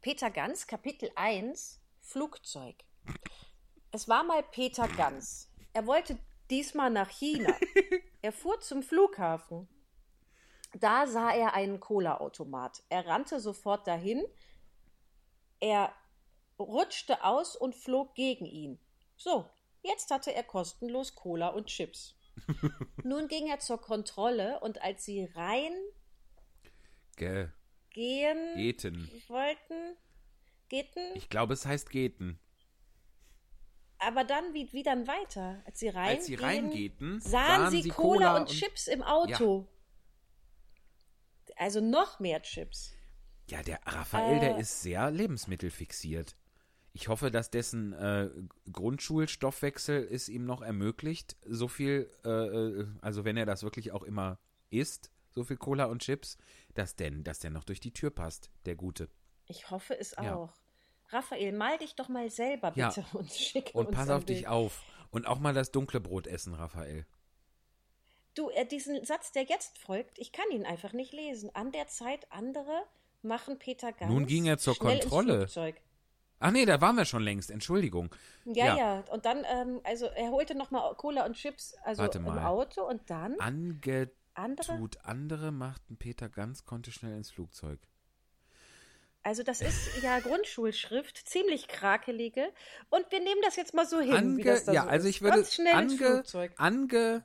Peter 0.00 0.30
Ganz, 0.30 0.66
Kapitel 0.66 1.10
1, 1.14 1.80
Flugzeug. 2.00 2.76
Es 3.90 4.08
war 4.08 4.24
mal 4.24 4.42
Peter 4.42 4.88
Ganz. 4.88 5.50
Er 5.72 5.86
wollte 5.86 6.18
diesmal 6.48 6.90
nach 6.90 7.10
China. 7.10 7.54
Er 8.22 8.32
fuhr 8.32 8.60
zum 8.60 8.82
Flughafen. 8.82 9.66
Da 10.74 11.06
sah 11.06 11.30
er 11.32 11.54
einen 11.54 11.80
Cola-Automat. 11.80 12.82
Er 12.90 13.06
rannte 13.06 13.40
sofort 13.40 13.86
dahin. 13.86 14.22
Er 15.58 15.94
rutschte 16.58 17.24
aus 17.24 17.56
und 17.56 17.74
flog 17.74 18.14
gegen 18.14 18.44
ihn. 18.44 18.78
So, 19.16 19.48
jetzt 19.82 20.10
hatte 20.10 20.34
er 20.34 20.42
kostenlos 20.42 21.14
Cola 21.14 21.48
und 21.48 21.68
Chips. 21.68 22.14
Nun 23.04 23.28
ging 23.28 23.48
er 23.48 23.58
zur 23.60 23.80
Kontrolle 23.80 24.60
und 24.60 24.80
als 24.82 25.04
sie 25.04 25.24
reingehen 25.24 25.74
Ge 27.16 27.48
Geten. 27.90 29.10
wollten, 29.28 29.96
gehten, 30.68 31.02
Ich 31.14 31.28
glaube, 31.28 31.54
es 31.54 31.66
heißt 31.66 31.90
Geten. 31.90 32.38
Aber 33.98 34.24
dann, 34.24 34.54
wie, 34.54 34.72
wie 34.72 34.82
dann 34.82 35.06
weiter? 35.06 35.62
Als 35.66 35.80
sie 35.80 35.88
reingehen, 35.88 36.16
Als 36.18 36.26
sie 36.26 36.34
reingehten, 36.36 37.20
sahen, 37.20 37.70
sie, 37.70 37.88
Cola, 37.90 38.36
und, 38.36 38.42
und- 38.42 38.50
Chips 38.50 38.86
im 38.86 39.02
Auto. 39.02 39.68
Also 41.56 41.80
noch 41.82 42.20
mehr 42.20 42.40
Chips. 42.42 42.92
Ja, 43.50 43.62
der 43.62 43.80
Raphael, 43.84 44.40
der 44.40 44.56
Äh. 44.56 44.60
ist 44.60 44.80
sehr 44.80 45.10
lebensmittelfixiert. 45.10 46.34
Ich 46.92 47.08
hoffe, 47.08 47.30
dass 47.30 47.50
dessen 47.50 47.92
äh, 47.92 48.28
Grundschulstoffwechsel 48.72 50.08
es 50.10 50.28
ihm 50.28 50.44
noch 50.44 50.60
ermöglicht, 50.62 51.36
so 51.46 51.68
viel, 51.68 52.10
äh, 52.24 52.28
äh, 52.28 52.86
also 53.00 53.24
wenn 53.24 53.36
er 53.36 53.46
das 53.46 53.62
wirklich 53.62 53.92
auch 53.92 54.02
immer 54.02 54.38
isst, 54.70 55.10
so 55.30 55.44
viel 55.44 55.56
Cola 55.56 55.84
und 55.84 56.02
Chips, 56.02 56.36
dass 56.74 56.96
denn, 56.96 57.22
dass 57.22 57.38
der 57.38 57.50
noch 57.50 57.64
durch 57.64 57.80
die 57.80 57.92
Tür 57.92 58.10
passt, 58.10 58.50
der 58.66 58.74
Gute. 58.74 59.08
Ich 59.46 59.70
hoffe 59.70 59.96
es 59.98 60.12
Ja. 60.20 60.34
auch. 60.34 60.52
Raphael, 61.10 61.52
mal 61.52 61.78
dich 61.78 61.94
doch 61.96 62.08
mal 62.08 62.30
selber 62.30 62.72
Ja. 62.74 62.88
bitte 62.88 63.04
und 63.16 63.30
schicke 63.32 63.72
Und 63.78 63.86
uns 63.88 63.96
pass 63.96 64.08
ein 64.08 64.16
auf 64.16 64.24
dich 64.24 64.48
auf. 64.48 64.82
Und 65.10 65.26
auch 65.26 65.38
mal 65.40 65.54
das 65.54 65.72
dunkle 65.72 66.00
Brot 66.00 66.26
essen, 66.26 66.54
Raphael. 66.54 67.04
Du, 68.34 68.48
äh, 68.50 68.64
diesen 68.64 69.04
Satz, 69.04 69.32
der 69.32 69.42
jetzt 69.44 69.78
folgt, 69.78 70.18
ich 70.18 70.30
kann 70.32 70.48
ihn 70.52 70.64
einfach 70.64 70.92
nicht 70.92 71.12
lesen. 71.12 71.54
An 71.54 71.72
der 71.72 71.88
Zeit 71.88 72.30
andere 72.30 72.82
machen 73.22 73.58
Peter 73.58 73.92
Ganz 73.92 74.12
Nun 74.12 74.26
ging 74.26 74.46
er 74.46 74.58
zur 74.58 74.74
ins 74.74 74.78
Kontrolle. 74.80 75.38
Flugzeug. 75.48 75.80
Ach 76.40 76.50
nee, 76.50 76.64
da 76.64 76.80
waren 76.80 76.96
wir 76.96 77.04
schon 77.04 77.22
längst, 77.22 77.50
Entschuldigung. 77.50 78.14
Ja, 78.46 78.66
Ja. 78.66 78.76
ja, 78.76 79.04
Und 79.12 79.26
dann, 79.26 79.44
ähm, 79.44 79.80
also 79.84 80.06
er 80.06 80.30
holte 80.30 80.54
nochmal 80.54 80.94
Cola 80.96 81.26
und 81.26 81.34
Chips, 81.34 81.74
also 81.84 82.02
im. 82.02 82.26
Auto 82.26 82.82
und 82.88 83.08
dann 83.10 83.38
Angetut 83.38 84.10
andere. 84.34 84.88
andere 85.02 85.52
machten 85.52 85.96
Peter 85.98 86.28
ganz, 86.30 86.64
konnte 86.64 86.92
schnell 86.92 87.14
ins 87.14 87.30
Flugzeug. 87.30 87.78
Also 89.22 89.42
das 89.42 89.60
ist 89.60 90.02
ja 90.02 90.18
Grundschulschrift, 90.20 91.28
ziemlich 91.28 91.68
krakelige. 91.68 92.50
Und 92.88 93.04
wir 93.10 93.20
nehmen 93.20 93.42
das 93.44 93.56
jetzt 93.56 93.74
mal 93.74 93.86
so 93.86 94.00
hin, 94.00 94.08
wie 94.10 94.14
Ange, 94.16 94.44
das 94.44 94.64
da 94.64 94.72
ja, 94.72 94.84
so 94.84 94.88
also 94.88 95.08
ich 95.08 95.20
würde 95.20 95.36
Ganz 95.36 95.54
schnell 95.54 95.82
ins 95.82 95.92
ange, 96.00 96.12
Flugzeug. 96.14 96.52
ange, 96.56 97.24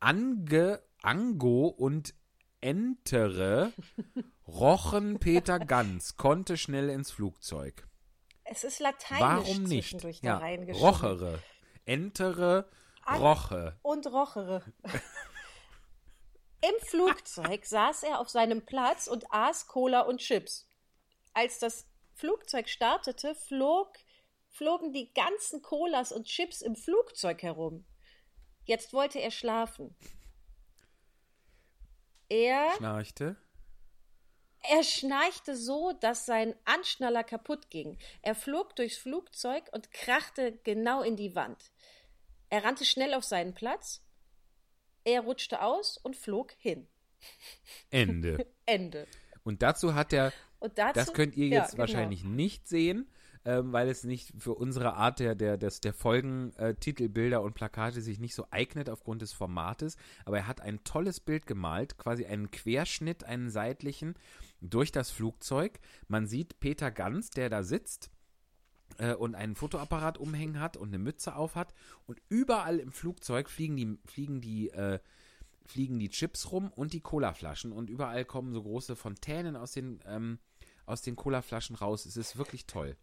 ange, 0.00 0.82
ango 1.02 1.68
und 1.68 2.14
entere 2.60 3.72
rochen 4.48 5.20
Peter 5.20 5.60
Ganz, 5.60 6.16
konnte 6.16 6.56
schnell 6.56 6.88
ins 6.90 7.12
Flugzeug. 7.12 7.86
Es 8.52 8.64
ist 8.64 8.80
lateinisch 8.80 9.20
Warum 9.48 9.62
nicht? 9.62 9.84
zwischendurch 9.84 10.20
da 10.22 10.26
Ja, 10.26 10.38
reingeschrieben. 10.38 10.82
rochere, 10.88 11.38
entere, 11.84 12.68
roche. 13.08 13.78
Und 13.82 14.08
rochere. 14.08 14.64
Im 16.60 16.86
Flugzeug 16.88 17.64
saß 17.64 18.02
er 18.02 18.18
auf 18.18 18.28
seinem 18.28 18.66
Platz 18.66 19.06
und 19.06 19.24
aß 19.32 19.68
Cola 19.68 20.00
und 20.00 20.18
Chips. 20.18 20.68
Als 21.32 21.60
das 21.60 21.86
Flugzeug 22.14 22.68
startete, 22.68 23.36
flog, 23.36 23.92
flogen 24.48 24.92
die 24.92 25.14
ganzen 25.14 25.62
Colas 25.62 26.10
und 26.10 26.26
Chips 26.26 26.60
im 26.60 26.74
Flugzeug 26.74 27.44
herum. 27.44 27.86
Jetzt 28.64 28.92
wollte 28.92 29.20
er 29.20 29.30
schlafen. 29.30 29.94
Er 32.28 32.72
Schnarchte. 32.76 33.36
Er 34.68 34.82
schnarchte 34.82 35.56
so, 35.56 35.92
dass 36.00 36.26
sein 36.26 36.54
Anschnaller 36.64 37.24
kaputt 37.24 37.70
ging. 37.70 37.96
Er 38.22 38.34
flog 38.34 38.76
durchs 38.76 38.98
Flugzeug 38.98 39.64
und 39.72 39.90
krachte 39.90 40.58
genau 40.64 41.02
in 41.02 41.16
die 41.16 41.34
Wand. 41.34 41.72
Er 42.50 42.64
rannte 42.64 42.84
schnell 42.84 43.14
auf 43.14 43.24
seinen 43.24 43.54
Platz. 43.54 44.02
Er 45.04 45.22
rutschte 45.22 45.62
aus 45.62 45.96
und 45.96 46.16
flog 46.16 46.52
hin. 46.58 46.86
Ende. 47.90 48.46
Ende. 48.66 49.06
Und 49.44 49.62
dazu 49.62 49.94
hat 49.94 50.12
er 50.12 50.32
Und 50.58 50.78
dazu, 50.78 50.94
Das 50.94 51.12
könnt 51.14 51.36
ihr 51.36 51.46
Ja, 51.48 51.62
jetzt 51.62 51.72
genau. 51.72 51.80
wahrscheinlich 51.80 52.24
nicht 52.24 52.68
sehen, 52.68 53.10
ähm, 53.46 53.72
weil 53.72 53.88
es 53.88 54.04
nicht 54.04 54.32
für 54.38 54.54
unsere 54.54 54.94
Art 54.94 55.18
der, 55.20 55.34
der, 55.34 55.56
des, 55.56 55.80
der 55.80 55.94
Folgen, 55.94 56.52
äh, 56.56 56.74
Titelbilder 56.74 57.40
und 57.40 57.54
Plakate 57.54 58.02
sich 58.02 58.18
nicht 58.18 58.34
so 58.34 58.46
eignet 58.50 58.90
aufgrund 58.90 59.22
des 59.22 59.32
Formates. 59.32 59.96
Aber 60.26 60.36
er 60.36 60.46
hat 60.46 60.60
ein 60.60 60.84
tolles 60.84 61.20
Bild 61.20 61.46
gemalt, 61.46 61.96
quasi 61.96 62.26
einen 62.26 62.50
Querschnitt, 62.50 63.24
einen 63.24 63.48
seitlichen, 63.48 64.14
durch 64.60 64.92
das 64.92 65.10
Flugzeug. 65.10 65.80
Man 66.08 66.26
sieht 66.26 66.60
Peter 66.60 66.90
Ganz, 66.90 67.30
der 67.30 67.48
da 67.50 67.62
sitzt 67.62 68.10
äh, 68.98 69.14
und 69.14 69.34
einen 69.34 69.54
Fotoapparat 69.54 70.18
umhängen 70.18 70.60
hat 70.60 70.76
und 70.76 70.88
eine 70.88 70.98
Mütze 70.98 71.34
auf 71.34 71.54
hat. 71.54 71.74
Und 72.06 72.20
überall 72.28 72.78
im 72.78 72.92
Flugzeug 72.92 73.48
fliegen 73.50 73.76
die, 73.76 73.98
fliegen 74.06 74.40
die, 74.40 74.70
äh, 74.70 74.98
fliegen 75.66 75.98
die 75.98 76.10
Chips 76.10 76.50
rum 76.50 76.70
und 76.72 76.92
die 76.92 77.00
Colaflaschen. 77.00 77.72
Und 77.72 77.90
überall 77.90 78.24
kommen 78.24 78.52
so 78.52 78.62
große 78.62 78.96
Fontänen 78.96 79.56
aus 79.56 79.72
den, 79.72 80.00
ähm, 80.06 80.38
aus 80.86 81.02
den 81.02 81.16
Colaflaschen 81.16 81.76
raus. 81.76 82.06
Es 82.06 82.16
ist 82.16 82.36
wirklich 82.36 82.66
toll. 82.66 82.96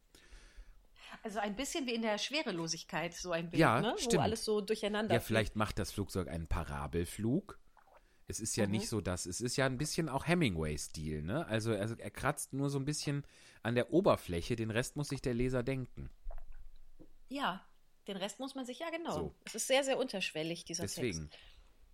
Also 1.23 1.39
ein 1.39 1.55
bisschen 1.55 1.85
wie 1.87 1.93
in 1.95 2.01
der 2.01 2.17
Schwerelosigkeit, 2.17 3.13
so 3.13 3.31
ein 3.31 3.49
Bild, 3.49 3.59
Ja, 3.61 3.79
ne? 3.81 3.95
stimmt. 3.97 4.15
wo 4.15 4.19
alles 4.19 4.43
so 4.43 4.61
durcheinander 4.61 5.15
Ja, 5.15 5.21
vielleicht 5.21 5.55
macht 5.55 5.79
das 5.79 5.91
Flugzeug 5.91 6.27
einen 6.27 6.47
Parabelflug. 6.47 7.57
Es 8.27 8.39
ist 8.39 8.55
ja 8.57 8.65
Mhm. 8.65 8.71
nicht 8.71 8.89
so, 8.89 8.99
dass 9.01 9.25
es 9.25 9.39
ist 9.41 9.55
ja 9.55 9.65
ein 9.65 9.77
bisschen 9.77 10.09
auch 10.09 10.27
Hemingway-Stil, 10.27 11.21
ne? 11.23 11.45
Also 11.47 11.71
er, 11.71 11.97
er 11.99 12.11
kratzt 12.11 12.53
nur 12.53 12.69
so 12.69 12.77
ein 12.77 12.85
bisschen 12.85 13.23
an 13.63 13.75
der 13.75 13.93
Oberfläche, 13.93 14.55
den 14.55 14.69
Rest 14.71 14.95
muss 14.97 15.09
sich 15.09 15.21
der 15.21 15.33
Leser 15.33 15.63
denken. 15.63 16.09
Ja, 17.29 17.65
den 18.07 18.17
Rest 18.17 18.39
muss 18.39 18.55
man 18.55 18.65
sich, 18.65 18.79
ja 18.79 18.89
genau. 18.89 19.13
So. 19.13 19.35
Es 19.45 19.55
ist 19.55 19.67
sehr, 19.67 19.83
sehr 19.83 19.97
unterschwellig, 19.97 20.65
dieser 20.65 20.83
Deswegen. 20.83 21.29
Text. 21.29 21.37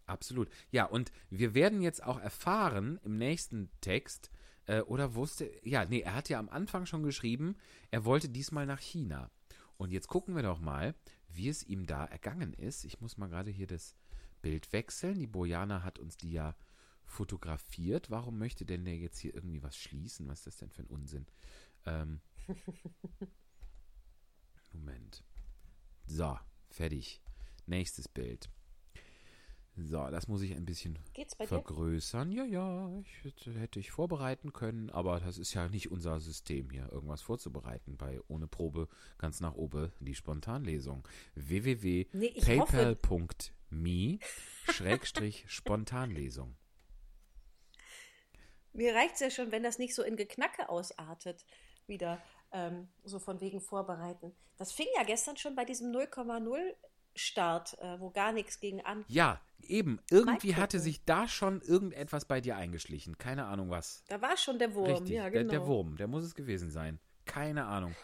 Absolut. 0.06 0.50
Ja, 0.72 0.86
und 0.86 1.12
wir 1.30 1.54
werden 1.54 1.82
jetzt 1.82 2.04
auch 2.04 2.20
erfahren 2.20 3.00
im 3.04 3.18
nächsten 3.18 3.72
Text, 3.82 4.30
äh, 4.66 4.82
oder 4.82 5.16
wusste, 5.16 5.50
ja, 5.64 5.86
nee, 5.86 6.02
er 6.02 6.14
hat 6.16 6.30
ja 6.30 6.40
am 6.40 6.50
Anfang 6.50 6.86
schon 6.86 7.04
geschrieben, 7.04 7.56
er 7.90 8.06
wollte 8.06 8.30
diesmal 8.30 8.66
nach 8.66 8.80
China. 8.82 9.32
Und 9.78 9.92
jetzt 9.92 10.08
gucken 10.08 10.36
wir 10.36 10.44
doch 10.44 10.60
mal, 10.60 10.94
wie 11.30 11.50
es 11.50 11.64
ihm 11.64 11.86
da 11.88 12.06
ergangen 12.06 12.54
ist. 12.54 12.86
Ich 12.86 13.02
muss 13.02 13.18
mal 13.18 13.28
gerade 13.28 13.50
hier 13.50 13.66
das 13.68 13.96
Bild 14.44 14.72
wechseln. 14.72 15.18
Die 15.18 15.26
Bojana 15.26 15.82
hat 15.84 15.98
uns 15.98 16.18
die 16.18 16.32
ja 16.34 16.56
fotografiert. 17.06 18.12
Warum 18.12 18.38
möchte 18.38 18.64
denn 18.66 18.86
der 18.86 18.98
jetzt 18.98 19.18
hier 19.18 19.34
irgendwie 19.34 19.64
was 19.64 19.76
schließen? 19.76 20.28
Was 20.28 20.40
ist 20.42 20.46
das 20.48 20.58
denn 20.58 20.70
für 20.70 20.84
ein 20.84 20.88
Unsinn? 20.88 21.26
Ähm, 21.88 22.22
Moment. 24.74 25.24
So, 26.06 26.38
fertig. 26.70 27.22
Nächstes 27.66 28.08
Bild. 28.08 28.50
So, 29.76 30.08
das 30.12 30.28
muss 30.28 30.44
ich 30.44 30.54
ein 30.56 30.66
bisschen 30.66 31.00
bei 31.36 31.46
dir? 31.46 31.50
vergrößern. 31.50 32.32
Ja, 32.32 32.46
ja, 32.46 33.00
ich, 33.00 33.24
hätte- 33.56 33.80
ich 33.80 33.90
vorbereiten 33.90 34.54
können, 34.54 34.92
aber 34.92 35.20
das 35.20 35.40
ist 35.40 35.56
ja 35.56 35.68
nicht 35.68 35.90
unser 35.90 36.20
System 36.20 36.70
hier, 36.70 36.92
irgendwas 36.92 37.24
vorzubereiten 37.24 37.98
bei 37.98 38.22
ohne 38.28 38.46
Probe 38.48 38.88
ganz 39.18 39.40
nach 39.40 39.56
oben 39.56 39.92
die 40.00 40.14
Spontanlesung. 40.14 41.08
Nee, 42.14 42.34
www.paypal.me 43.74 44.20
Schrägstrich 44.72 45.46
Spontanlesung. 45.48 46.56
Mir 48.74 48.96
reicht 48.96 49.16
es 49.16 49.20
ja 49.20 49.30
schon, 49.30 49.52
wenn 49.52 49.64
das 49.64 49.78
nicht 49.78 49.94
so 49.94 50.04
in 50.04 50.16
Geknacke 50.16 50.70
ausartet, 50.70 51.46
wieder 51.86 52.22
ähm, 52.52 52.88
so 53.04 53.20
von 53.20 53.40
wegen 53.40 53.62
vorbereiten. 53.62 54.34
Das 54.58 54.72
fing 54.72 54.88
ja 54.96 55.04
gestern 55.04 55.38
schon 55.38 55.56
bei 55.56 55.66
diesem 55.66 55.92
0,0 55.92 56.58
Start, 57.16 57.78
äh, 57.80 58.00
wo 58.00 58.10
gar 58.10 58.32
nichts 58.32 58.60
gegen 58.60 58.82
an. 58.82 59.06
Ja, 59.08 59.40
eben, 59.62 60.00
irgendwie 60.10 60.56
hatte 60.56 60.80
sich 60.80 61.06
da 61.06 61.28
schon 61.28 61.62
irgendetwas 61.62 62.26
bei 62.26 62.42
dir 62.42 62.56
eingeschlichen. 62.56 63.20
Keine 63.20 63.46
Ahnung 63.46 63.70
was. 63.70 64.04
Da 64.08 64.20
war 64.22 64.36
schon 64.38 64.58
der 64.58 64.74
Wurm. 64.74 64.90
Richtig, 64.90 65.12
ja, 65.12 65.30
der, 65.30 65.42
genau. 65.44 65.52
der 65.52 65.68
Wurm, 65.68 65.98
der 65.98 66.08
muss 66.08 66.24
es 66.24 66.34
gewesen 66.34 66.72
sein. 66.72 67.00
Keine 67.26 67.66
Ahnung. 67.66 67.96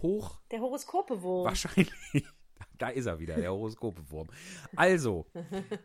Hoch 0.00 0.40
Der 0.50 0.60
Horoskopewurm. 0.60 1.44
Wahrscheinlich. 1.44 1.92
Da 2.78 2.88
ist 2.88 3.06
er 3.06 3.18
wieder, 3.18 3.36
der 3.36 3.50
Horoskopewurm. 3.52 4.28
Also, 4.74 5.26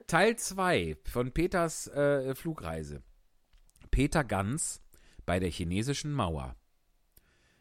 Teil 0.07 0.37
2 0.37 0.97
von 1.05 1.31
Peters 1.31 1.87
äh, 1.87 2.33
Flugreise. 2.35 3.03
Peter 3.91 4.23
Ganz 4.23 4.81
bei 5.25 5.39
der 5.39 5.49
chinesischen 5.49 6.13
Mauer. 6.13 6.55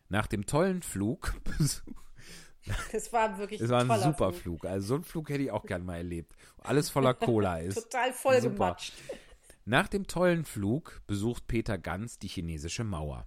Nach 0.08 0.26
dem 0.26 0.46
tollen 0.46 0.82
Flug, 0.82 1.34
Das 2.92 3.12
war 3.12 3.38
wirklich 3.38 3.60
es 3.60 3.68
war 3.68 3.80
ein 3.82 3.88
toller 3.88 4.02
super 4.02 4.32
Flug. 4.32 4.60
Flug. 4.60 4.64
Also 4.66 4.86
so 4.86 4.94
einen 4.94 5.04
Flug 5.04 5.28
hätte 5.28 5.42
ich 5.42 5.50
auch 5.50 5.66
gern 5.66 5.84
mal 5.84 5.96
erlebt. 5.96 6.34
Alles 6.58 6.88
voller 6.90 7.14
Cola 7.14 7.58
ist. 7.58 7.74
Total 7.74 8.12
voll 8.12 8.40
Super. 8.40 8.54
gematscht. 8.54 8.94
Nach 9.66 9.88
dem 9.88 10.06
tollen 10.06 10.44
Flug 10.44 11.02
besucht 11.06 11.46
Peter 11.46 11.78
Ganz 11.78 12.18
die 12.18 12.28
chinesische 12.28 12.84
Mauer. 12.84 13.26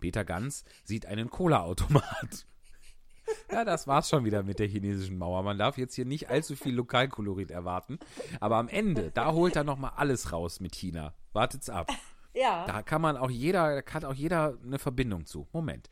Peter 0.00 0.24
Ganz 0.24 0.64
sieht 0.84 1.06
einen 1.06 1.30
Cola-Automat. 1.30 2.46
Ja, 3.50 3.64
das 3.64 3.86
war's 3.86 4.08
schon 4.08 4.24
wieder 4.24 4.42
mit 4.42 4.58
der 4.58 4.66
chinesischen 4.66 5.18
Mauer. 5.18 5.42
Man 5.42 5.58
darf 5.58 5.78
jetzt 5.78 5.94
hier 5.94 6.04
nicht 6.04 6.30
allzu 6.30 6.56
viel 6.56 6.74
Lokalkolorit 6.74 7.50
erwarten. 7.50 7.98
Aber 8.40 8.56
am 8.56 8.68
Ende, 8.68 9.10
da 9.10 9.32
holt 9.32 9.56
er 9.56 9.64
nochmal 9.64 9.92
alles 9.96 10.32
raus 10.32 10.60
mit 10.60 10.74
China. 10.74 11.14
Wartet's 11.32 11.70
ab. 11.70 11.90
Ja. 12.34 12.64
Da 12.64 12.80
kann 12.80 13.02
man 13.02 13.18
auch 13.18 13.28
jeder, 13.30 13.74
da 13.74 13.82
kann 13.82 14.06
auch 14.06 14.14
jeder 14.14 14.58
eine 14.64 14.78
Verbindung 14.78 15.26
zu. 15.26 15.48
Moment. 15.52 15.90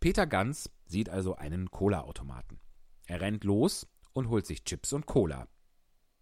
Peter 0.00 0.26
Ganz 0.26 0.70
sieht 0.86 1.10
also 1.10 1.36
einen 1.36 1.70
Cola-Automaten. 1.70 2.58
Er 3.06 3.20
rennt 3.20 3.44
los 3.44 3.86
und 4.14 4.30
holt 4.30 4.46
sich 4.46 4.64
Chips 4.64 4.94
und 4.94 5.04
Cola. 5.04 5.48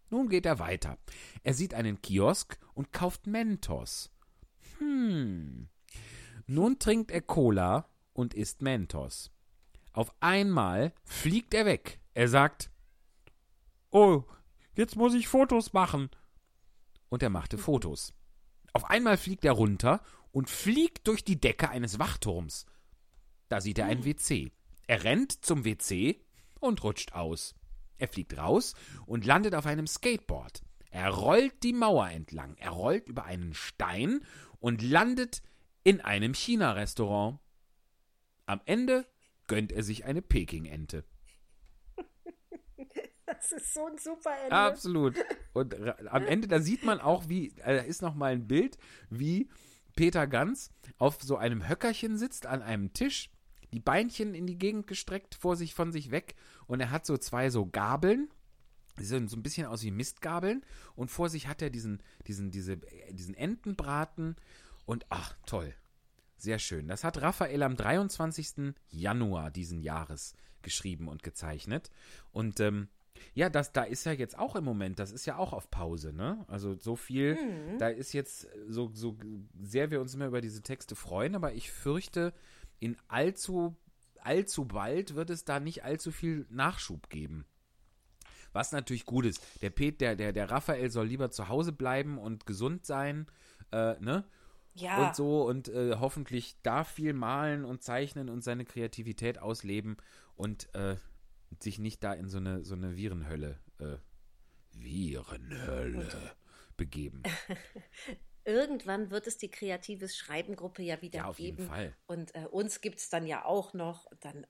Nun 0.09 0.27
geht 0.27 0.45
er 0.45 0.59
weiter. 0.59 0.97
Er 1.43 1.53
sieht 1.53 1.73
einen 1.73 2.01
Kiosk 2.01 2.59
und 2.73 2.91
kauft 2.91 3.27
Mentos. 3.27 4.11
Hm. 4.79 5.69
Nun 6.47 6.79
trinkt 6.79 7.11
er 7.11 7.21
Cola 7.21 7.87
und 8.11 8.33
isst 8.33 8.61
Mentos. 8.61 9.31
Auf 9.91 10.13
einmal 10.19 10.93
fliegt 11.03 11.53
er 11.53 11.65
weg. 11.65 11.99
Er 12.13 12.27
sagt, 12.27 12.69
Oh, 13.91 14.23
jetzt 14.75 14.95
muss 14.95 15.13
ich 15.13 15.27
Fotos 15.27 15.73
machen. 15.73 16.09
Und 17.09 17.23
er 17.23 17.29
machte 17.29 17.57
Fotos. 17.57 18.13
Auf 18.73 18.89
einmal 18.89 19.17
fliegt 19.17 19.45
er 19.45 19.53
runter 19.53 20.01
und 20.31 20.49
fliegt 20.49 21.07
durch 21.07 21.23
die 21.23 21.39
Decke 21.39 21.69
eines 21.69 21.97
Wachturms. 21.97 22.65
Da 23.47 23.61
sieht 23.61 23.79
er 23.79 23.87
ein 23.87 24.05
WC. 24.05 24.51
Er 24.85 25.03
rennt 25.03 25.43
zum 25.43 25.65
WC 25.65 26.21
und 26.59 26.83
rutscht 26.83 27.13
aus. 27.13 27.55
Er 27.97 28.07
fliegt 28.07 28.37
raus 28.37 28.75
und 29.07 29.25
landet 29.25 29.55
auf 29.55 29.65
einem 29.65 29.87
Skateboard. 29.87 30.61
Er 30.91 31.09
rollt 31.09 31.63
die 31.63 31.73
Mauer 31.73 32.09
entlang. 32.09 32.55
Er 32.57 32.71
rollt 32.71 33.07
über 33.09 33.25
einen 33.25 33.53
Stein 33.53 34.21
und 34.59 34.81
landet 34.81 35.41
in 35.83 36.01
einem 36.01 36.33
China-Restaurant. 36.33 37.39
Am 38.45 38.61
Ende 38.65 39.05
gönnt 39.49 39.73
er 39.73 39.83
sich 39.83 40.05
eine 40.05 40.21
Peking-Ente. 40.21 41.03
Das 43.25 43.51
ist 43.51 43.75
so 43.75 43.85
ein 43.85 43.97
super 43.99 44.31
Ende. 44.43 44.55
Absolut. 44.55 45.15
Und 45.53 45.75
am 46.07 46.25
Ende, 46.25 46.47
da 46.47 46.59
sieht 46.59 46.83
man 46.83 46.99
auch, 46.99 47.29
wie, 47.29 47.49
äh, 47.59 47.75
da 47.77 47.81
ist 47.83 48.01
noch 48.01 48.15
mal 48.15 48.33
ein 48.33 48.47
Bild, 48.47 48.79
wie 49.11 49.49
Peter 49.95 50.25
Ganz 50.25 50.71
auf 50.97 51.21
so 51.21 51.37
einem 51.37 51.69
Höckerchen 51.69 52.17
sitzt 52.17 52.47
an 52.47 52.63
einem 52.63 52.91
Tisch, 52.91 53.29
die 53.71 53.79
Beinchen 53.79 54.33
in 54.33 54.47
die 54.47 54.57
Gegend 54.57 54.87
gestreckt 54.87 55.35
vor 55.35 55.55
sich 55.55 55.75
von 55.75 55.91
sich 55.91 56.09
weg 56.09 56.35
und 56.65 56.79
er 56.79 56.89
hat 56.89 57.05
so 57.05 57.17
zwei 57.17 57.51
so 57.51 57.67
Gabeln, 57.67 58.29
die 58.97 59.05
sehen 59.05 59.27
so 59.27 59.37
ein 59.37 59.43
bisschen 59.43 59.67
aus 59.67 59.83
wie 59.83 59.91
Mistgabeln 59.91 60.65
und 60.95 61.11
vor 61.11 61.29
sich 61.29 61.47
hat 61.47 61.61
er 61.61 61.69
diesen, 61.69 62.01
diesen, 62.25 62.49
diese, 62.49 62.73
äh, 62.73 63.13
diesen 63.13 63.35
Entenbraten 63.35 64.37
und 64.85 65.05
ach, 65.09 65.35
toll. 65.45 65.75
Sehr 66.39 66.57
schön. 66.57 66.87
Das 66.87 67.03
hat 67.03 67.21
Raphael 67.21 67.61
am 67.63 67.75
23. 67.75 68.73
Januar 68.89 69.51
diesen 69.51 69.81
Jahres 69.81 70.33
geschrieben 70.61 71.09
und 71.09 71.21
gezeichnet. 71.21 71.91
Und 72.31 72.61
ähm, 72.61 72.87
ja, 73.33 73.49
das, 73.49 73.73
da 73.73 73.83
ist 73.83 74.05
ja 74.05 74.13
jetzt 74.13 74.39
auch 74.39 74.55
im 74.55 74.63
Moment, 74.63 74.99
das 74.99 75.11
ist 75.11 75.25
ja 75.25 75.37
auch 75.37 75.51
auf 75.51 75.69
Pause, 75.69 76.13
ne? 76.13 76.45
Also 76.47 76.75
so 76.75 76.95
viel, 76.95 77.37
da 77.77 77.89
ist 77.89 78.13
jetzt 78.13 78.47
so, 78.69 78.89
so 78.93 79.17
sehr 79.61 79.91
wir 79.91 79.99
uns 79.99 80.15
immer 80.15 80.27
über 80.27 80.39
diese 80.39 80.61
Texte 80.61 80.95
freuen, 80.95 81.35
aber 81.35 81.53
ich 81.53 81.71
fürchte, 81.71 82.33
in 82.79 82.95
allzu, 83.09 83.75
allzu 84.21 84.63
bald 84.63 85.15
wird 85.15 85.31
es 85.31 85.43
da 85.43 85.59
nicht 85.59 85.83
allzu 85.83 86.09
viel 86.11 86.47
Nachschub 86.49 87.09
geben. 87.09 87.45
Was 88.53 88.71
natürlich 88.71 89.05
gut 89.05 89.25
ist. 89.25 89.45
Der 89.61 89.71
Pet, 89.71 89.99
der, 89.99 90.15
der, 90.15 90.31
der 90.31 90.49
Raphael 90.49 90.89
soll 90.89 91.07
lieber 91.07 91.31
zu 91.31 91.49
Hause 91.49 91.73
bleiben 91.73 92.17
und 92.17 92.45
gesund 92.45 92.85
sein, 92.85 93.27
äh, 93.73 93.99
ne? 93.99 94.23
Ja. 94.73 95.07
und 95.07 95.15
so 95.15 95.43
und 95.45 95.69
äh, 95.69 95.95
hoffentlich 95.99 96.57
da 96.63 96.83
viel 96.83 97.13
malen 97.13 97.65
und 97.65 97.83
zeichnen 97.83 98.29
und 98.29 98.43
seine 98.43 98.65
Kreativität 98.65 99.39
ausleben 99.39 99.97
und 100.35 100.73
äh, 100.75 100.95
sich 101.59 101.79
nicht 101.79 102.03
da 102.03 102.13
in 102.13 102.29
so 102.29 102.37
eine 102.37 102.63
so 102.63 102.75
eine 102.75 102.95
Virenhölle 102.95 103.59
äh, 103.79 103.97
Virenhölle 104.71 106.35
begeben. 106.77 107.23
Irgendwann 108.45 109.11
wird 109.11 109.27
es 109.27 109.37
die 109.37 109.51
kreatives 109.51 110.17
Schreibengruppe 110.17 110.81
ja 110.81 111.01
wieder 111.01 111.19
Ja, 111.19 111.25
auf 111.25 111.39
jeden 111.39 111.57
geben. 111.57 111.69
Fall. 111.69 111.95
Und 112.07 112.33
äh, 112.35 112.45
uns 112.49 112.81
gibt 112.81 112.99
es 112.99 113.09
dann 113.09 113.27
ja 113.27 113.45
auch 113.45 113.73
noch. 113.73 114.07
Dann, 114.21 114.43
äh, 114.45 114.47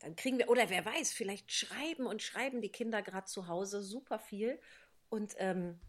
dann 0.00 0.16
kriegen 0.16 0.38
wir, 0.38 0.50
oder 0.50 0.68
wer 0.68 0.84
weiß, 0.84 1.12
vielleicht 1.12 1.50
schreiben 1.52 2.06
und 2.06 2.22
schreiben 2.22 2.60
die 2.60 2.70
Kinder 2.70 3.02
gerade 3.02 3.26
zu 3.26 3.46
Hause 3.46 3.82
super 3.82 4.18
viel. 4.18 4.60
Und 5.08 5.34
ähm, 5.38 5.80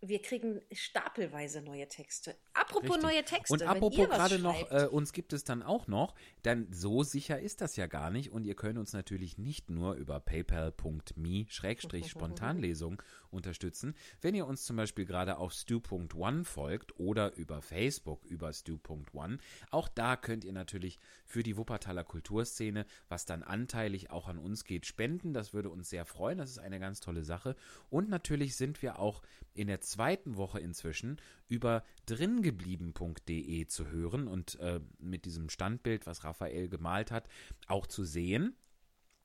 wir 0.00 0.20
kriegen 0.20 0.60
stapelweise 0.72 1.62
neue 1.62 1.86
Texte. 1.88 2.36
Apropos 2.52 2.96
Richtig. 2.96 3.02
neue 3.02 3.24
Texte. 3.24 3.54
Und 3.54 3.62
apropos 3.62 4.08
gerade 4.08 4.38
noch, 4.38 4.70
äh, 4.70 4.86
uns 4.86 5.12
gibt 5.12 5.32
es 5.32 5.42
dann 5.44 5.62
auch 5.62 5.86
noch, 5.86 6.14
dann 6.42 6.66
so 6.70 7.02
sicher 7.02 7.40
ist 7.40 7.60
das 7.60 7.76
ja 7.76 7.86
gar 7.86 8.10
nicht 8.10 8.30
und 8.30 8.44
ihr 8.44 8.54
könnt 8.54 8.78
uns 8.78 8.92
natürlich 8.92 9.38
nicht 9.38 9.70
nur 9.70 9.94
über 9.94 10.20
paypal.me-spontanlesung 10.20 13.02
unterstützen. 13.36 13.94
Wenn 14.20 14.34
ihr 14.34 14.46
uns 14.46 14.64
zum 14.64 14.76
Beispiel 14.76 15.04
gerade 15.04 15.38
auf 15.38 15.52
stu.one 15.52 16.44
folgt 16.44 16.98
oder 16.98 17.36
über 17.36 17.62
Facebook 17.62 18.24
über 18.24 18.52
stu.one, 18.52 19.38
auch 19.70 19.88
da 19.88 20.16
könnt 20.16 20.44
ihr 20.44 20.52
natürlich 20.52 20.98
für 21.24 21.42
die 21.42 21.56
Wuppertaler 21.56 22.04
Kulturszene, 22.04 22.86
was 23.08 23.26
dann 23.26 23.42
anteilig 23.42 24.10
auch 24.10 24.28
an 24.28 24.38
uns 24.38 24.64
geht, 24.64 24.86
spenden. 24.86 25.32
Das 25.32 25.52
würde 25.52 25.70
uns 25.70 25.90
sehr 25.90 26.04
freuen. 26.04 26.38
Das 26.38 26.50
ist 26.50 26.58
eine 26.58 26.80
ganz 26.80 27.00
tolle 27.00 27.22
Sache. 27.22 27.54
Und 27.90 28.08
natürlich 28.08 28.56
sind 28.56 28.82
wir 28.82 28.98
auch 28.98 29.22
in 29.54 29.68
der 29.68 29.80
zweiten 29.80 30.36
Woche 30.36 30.60
inzwischen 30.60 31.20
über 31.48 31.84
dringeblieben.de 32.06 33.66
zu 33.66 33.88
hören 33.88 34.28
und 34.28 34.58
äh, 34.60 34.80
mit 34.98 35.24
diesem 35.24 35.48
Standbild, 35.48 36.06
was 36.06 36.24
Raphael 36.24 36.68
gemalt 36.68 37.10
hat, 37.10 37.28
auch 37.66 37.86
zu 37.86 38.04
sehen. 38.04 38.56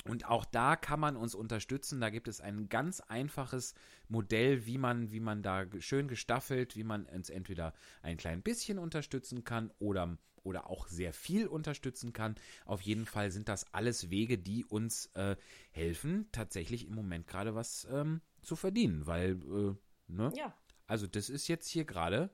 Und 0.08 0.26
auch 0.26 0.46
da 0.46 0.76
kann 0.76 1.00
man 1.00 1.16
uns 1.16 1.36
unterstützen. 1.36 2.02
Da 2.02 2.10
gibt 2.10 2.28
es 2.28 2.42
ein 2.42 2.70
ganz 2.70 3.02
einfaches 3.02 3.76
Modell, 4.08 4.66
wie 4.66 4.78
man, 4.78 5.12
wie 5.12 5.20
man 5.20 5.44
da 5.44 5.66
schön 5.80 6.08
gestaffelt, 6.08 6.76
wie 6.76 6.84
man 6.84 7.06
uns 7.06 7.30
entweder 7.30 7.74
ein 8.02 8.18
klein 8.18 8.42
bisschen 8.42 8.80
unterstützen 8.80 9.44
kann 9.44 9.72
oder, 9.80 10.18
oder 10.44 10.70
auch 10.70 10.88
sehr 10.88 11.14
viel 11.14 11.48
unterstützen 11.48 12.14
kann. 12.14 12.36
Auf 12.66 12.82
jeden 12.82 13.06
Fall 13.06 13.32
sind 13.32 13.48
das 13.48 13.74
alles 13.74 14.10
Wege, 14.10 14.38
die 14.38 14.66
uns 14.66 15.08
äh, 15.14 15.36
helfen, 15.72 16.28
tatsächlich 16.32 16.88
im 16.88 16.96
Moment 16.96 17.28
gerade 17.28 17.54
was 17.54 17.88
ähm, 17.92 18.22
zu 18.42 18.56
verdienen. 18.56 19.06
Weil, 19.06 19.32
äh, 19.34 19.76
ne? 20.08 20.32
ja, 20.36 20.56
Also 20.88 21.06
das 21.06 21.30
ist 21.30 21.48
jetzt 21.48 21.68
hier 21.68 21.86
gerade, 21.86 22.32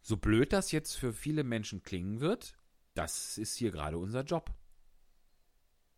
so 0.00 0.16
blöd 0.16 0.52
das 0.52 0.70
jetzt 0.70 0.94
für 0.94 1.12
viele 1.12 1.42
Menschen 1.42 1.82
klingen 1.82 2.20
wird, 2.20 2.56
das 2.94 3.36
ist 3.36 3.56
hier 3.56 3.72
gerade 3.72 3.98
unser 3.98 4.22
Job. 4.22 4.54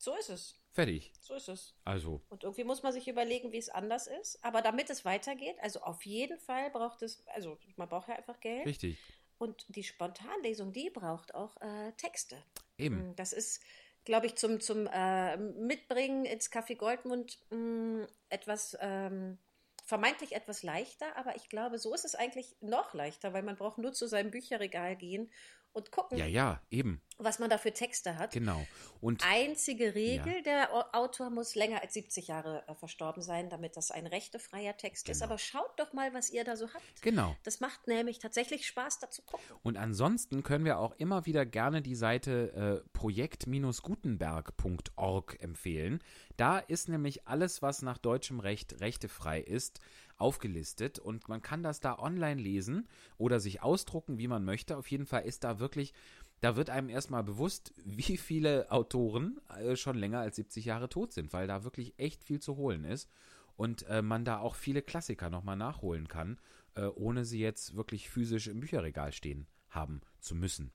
So 0.09 0.17
ist 0.17 0.31
es. 0.31 0.59
Fertig. 0.73 1.13
So 1.21 1.35
ist 1.35 1.49
es. 1.49 1.75
Also, 1.85 2.23
Und 2.31 2.45
irgendwie 2.45 2.65
muss 2.65 2.83
man 2.83 2.93
sich 2.93 3.09
überlegen, 3.09 3.53
wie 3.53 3.59
es 3.59 3.69
anders 3.69 4.07
ist. 4.07 4.43
Aber 4.45 4.63
damit 4.63 4.89
es 4.91 5.05
weitergeht, 5.05 5.57
also 5.61 5.81
auf 5.81 6.07
jeden 6.07 6.39
Fall 6.39 6.71
braucht 6.71 7.03
es, 7.03 7.27
also 7.29 7.59
man 7.77 7.89
braucht 7.89 8.09
ja 8.09 8.15
einfach 8.17 8.41
Geld. 8.41 8.65
richtig. 8.67 8.97
Und 9.39 9.65
die 9.69 9.85
Spontanlesung, 9.85 10.73
die 10.73 10.91
braucht 10.91 11.35
auch 11.35 11.61
äh, 11.61 11.93
Texte. 11.97 12.43
Eben. 12.77 13.11
Mm, 13.11 13.17
Das 13.17 13.33
ist, 13.33 13.61
glaube 14.05 14.27
ich, 14.27 14.37
zum, 14.37 14.61
zum 14.61 14.87
äh, 14.87 15.37
Mitbringen 15.37 16.25
ins 16.25 16.51
Café 16.51 16.75
Goldmund 16.77 17.39
mh, 17.51 18.07
etwas, 18.31 18.77
ähm, 18.81 19.39
vermeintlich 19.85 20.33
etwas 20.35 20.63
leichter, 20.63 21.17
aber 21.17 21.37
ich 21.37 21.49
glaube, 21.49 21.79
so 21.79 21.95
ist 21.95 22.05
es 22.05 22.15
eigentlich 22.15 22.57
noch 22.61 22.95
leichter, 22.95 23.33
weil 23.33 23.43
man 23.43 23.57
braucht 23.57 23.79
nur 23.79 23.93
zu 23.93 24.07
seinem 24.07 24.31
Bücherregal 24.31 24.97
gehen 24.97 25.31
und 25.73 25.91
gucken, 25.93 26.19
Ja, 26.19 26.27
ja, 26.27 26.61
eben. 26.71 27.01
was 27.19 27.39
man 27.39 27.49
da 27.51 27.59
für 27.59 27.73
Texte 27.73 28.19
hat. 28.19 28.33
Genau. 28.33 28.67
Und 29.01 29.23
Einzige 29.25 29.95
Regel, 29.95 30.43
der 30.43 30.73
Au- 30.75 30.85
Autor 30.93 31.31
muss 31.31 31.55
länger 31.55 31.81
als 31.83 31.95
70 31.95 32.27
Jahre 32.29 32.65
äh, 32.67 32.75
verstorben 32.75 33.23
sein, 33.23 33.49
damit 33.49 33.77
das 33.77 33.91
ein 33.93 34.07
rechtefreier 34.07 34.77
Text 34.77 35.09
ist. 35.09 35.19
Genau. 35.21 35.31
Aber 35.31 35.39
schaut 35.39 35.79
doch 35.79 35.93
mal, 35.93 36.13
was 36.15 36.31
ihr 36.31 36.43
da 36.45 36.57
so 36.57 36.67
habt. 36.75 37.03
genau. 37.03 37.37
Das 37.45 37.61
macht 37.61 37.87
nämlich 37.87 38.19
tatsächlich 38.19 38.67
Spaß, 38.67 38.99
da 38.99 39.09
zu 39.11 39.23
gucken. 39.23 39.45
Und 39.63 39.77
ansonsten 39.77 40.43
können 40.43 40.65
wir 40.65 40.79
auch 40.79 40.95
immer 40.97 41.27
wieder 41.27 41.47
gerne 41.47 41.81
die 41.83 41.95
Seite 41.95 42.83
äh, 42.85 42.89
projekt-gutenberg.org 42.93 45.37
empfehlen. 45.41 46.03
Da 46.37 46.59
ist 46.59 46.89
nämlich 46.89 47.27
alles, 47.27 47.63
was 47.63 47.83
nach 47.83 47.99
deutschem 47.99 48.41
Recht 48.41 48.81
rechtefrei 48.81 49.41
ist, 49.41 49.81
aufgelistet 50.19 50.99
und 50.99 51.29
man 51.29 51.43
kann 51.43 51.63
das 51.63 51.81
da 51.81 51.99
online 51.99 52.41
lesen 52.41 52.89
oder 53.17 53.41
sich 53.41 53.63
ausdrucken, 53.63 54.19
wie 54.19 54.29
man 54.29 54.45
möchte. 54.45 54.77
Auf 54.77 54.91
jeden 54.91 55.07
Fall 55.07 55.25
ist 55.25 55.45
da 55.45 55.59
wirklich, 55.59 55.95
da 56.41 56.57
wird 56.57 56.71
einem 56.71 56.89
erstmal 56.89 57.25
bewusst, 57.25 57.73
wie 57.85 58.17
viele 58.17 58.71
Autoren 58.71 59.41
äh, 59.61 59.77
schon 59.77 59.97
länger 59.97 60.21
als 60.21 60.37
70 60.37 60.65
Jahre 60.65 60.89
tot 60.89 61.13
sind, 61.13 61.33
weil 61.33 61.47
da 61.47 61.65
wirklich 61.65 61.99
echt 61.99 62.25
viel 62.25 62.41
zu 62.41 62.57
holen 62.57 62.85
ist 62.85 63.09
und 63.57 63.87
äh, 63.89 64.03
man 64.03 64.25
da 64.25 64.39
auch 64.39 64.55
viele 64.55 64.83
Klassiker 64.83 65.31
nochmal 65.31 65.57
nachholen 65.57 66.09
kann, 66.09 66.39
äh, 66.75 66.87
ohne 66.87 67.25
sie 67.25 67.41
jetzt 67.41 67.77
wirklich 67.77 68.09
physisch 68.09 68.47
im 68.47 68.61
Bücherregal 68.61 69.13
stehen 69.13 69.47
haben 69.69 70.01
zu 70.21 70.35
müssen. 70.35 70.73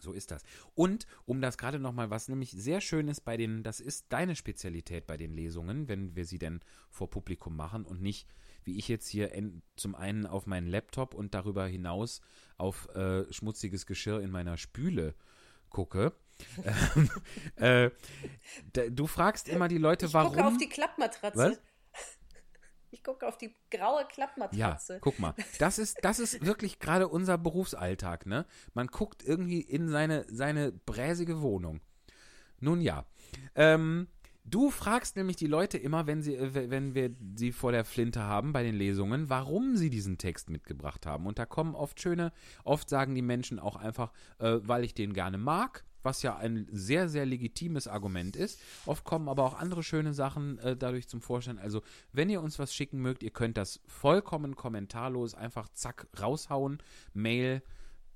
So 0.00 0.12
ist 0.12 0.30
das. 0.30 0.42
Und 0.74 1.06
um 1.24 1.40
das 1.40 1.56
gerade 1.58 1.78
nochmal, 1.78 2.10
was 2.10 2.28
nämlich 2.28 2.50
sehr 2.50 2.80
schön 2.80 3.08
ist 3.08 3.20
bei 3.22 3.36
den, 3.36 3.62
das 3.62 3.80
ist 3.80 4.06
deine 4.10 4.36
Spezialität 4.36 5.06
bei 5.06 5.16
den 5.16 5.32
Lesungen, 5.32 5.88
wenn 5.88 6.14
wir 6.16 6.24
sie 6.24 6.38
denn 6.38 6.60
vor 6.90 7.08
Publikum 7.10 7.56
machen 7.56 7.84
und 7.84 8.02
nicht, 8.02 8.26
wie 8.64 8.76
ich 8.78 8.88
jetzt 8.88 9.08
hier 9.08 9.32
en, 9.32 9.62
zum 9.76 9.94
einen 9.94 10.26
auf 10.26 10.46
meinen 10.46 10.66
Laptop 10.66 11.14
und 11.14 11.34
darüber 11.34 11.66
hinaus 11.66 12.20
auf 12.56 12.88
äh, 12.94 13.30
schmutziges 13.32 13.86
Geschirr 13.86 14.20
in 14.20 14.30
meiner 14.30 14.56
Spüle 14.56 15.14
gucke. 15.70 16.12
Ähm, 17.60 17.90
äh, 18.74 18.90
du 18.90 19.06
fragst 19.06 19.48
immer 19.48 19.68
die 19.68 19.78
Leute, 19.78 20.06
Ich 20.06 20.14
warum. 20.14 20.32
gucke 20.34 20.44
auf 20.46 20.56
die 20.56 20.68
Klappmatratze. 20.68 21.38
Was? 21.38 21.60
Ich 22.94 23.02
gucke 23.02 23.26
auf 23.26 23.36
die 23.36 23.52
graue 23.72 24.02
Ja, 24.02 24.06
Klappmatratze. 24.06 24.98
guck 25.00 25.18
mal. 25.18 25.34
Das 25.58 25.80
ist, 25.80 25.98
das 26.02 26.20
ist 26.20 26.46
wirklich 26.46 26.78
gerade 26.78 27.08
unser 27.08 27.36
Berufsalltag, 27.38 28.24
ne? 28.24 28.46
Man 28.72 28.86
guckt 28.86 29.24
irgendwie 29.24 29.60
in 29.60 29.88
seine, 29.88 30.24
seine 30.28 30.70
bräsige 30.70 31.42
Wohnung. 31.42 31.80
Nun 32.60 32.80
ja. 32.80 33.04
Ähm, 33.56 34.06
du 34.44 34.70
fragst 34.70 35.16
nämlich 35.16 35.34
die 35.34 35.48
Leute 35.48 35.76
immer, 35.76 36.06
wenn, 36.06 36.22
sie, 36.22 36.36
äh, 36.36 36.70
wenn 36.70 36.94
wir 36.94 37.10
sie 37.34 37.50
vor 37.50 37.72
der 37.72 37.84
Flinte 37.84 38.22
haben 38.22 38.52
bei 38.52 38.62
den 38.62 38.76
Lesungen, 38.76 39.28
warum 39.28 39.76
sie 39.76 39.90
diesen 39.90 40.16
Text 40.16 40.48
mitgebracht 40.48 41.04
haben. 41.04 41.26
Und 41.26 41.40
da 41.40 41.46
kommen 41.46 41.74
oft 41.74 42.00
schöne, 42.00 42.30
oft 42.62 42.88
sagen 42.88 43.16
die 43.16 43.22
Menschen 43.22 43.58
auch 43.58 43.74
einfach, 43.74 44.12
äh, 44.38 44.58
weil 44.62 44.84
ich 44.84 44.94
den 44.94 45.14
gerne 45.14 45.36
mag, 45.36 45.82
was 46.04 46.22
ja 46.22 46.36
ein 46.36 46.66
sehr, 46.70 47.08
sehr 47.08 47.26
legitimes 47.26 47.88
Argument 47.88 48.36
ist. 48.36 48.60
Oft 48.86 49.04
kommen 49.04 49.28
aber 49.28 49.44
auch 49.44 49.54
andere 49.54 49.82
schöne 49.82 50.14
Sachen 50.14 50.58
äh, 50.58 50.76
dadurch 50.76 51.08
zum 51.08 51.20
Vorschein. 51.20 51.58
Also, 51.58 51.82
wenn 52.12 52.30
ihr 52.30 52.42
uns 52.42 52.58
was 52.58 52.74
schicken 52.74 53.00
mögt, 53.00 53.22
ihr 53.22 53.30
könnt 53.30 53.56
das 53.56 53.80
vollkommen 53.86 54.56
kommentarlos 54.56 55.34
einfach 55.34 55.68
zack 55.72 56.06
raushauen, 56.20 56.82
Mail 57.12 57.62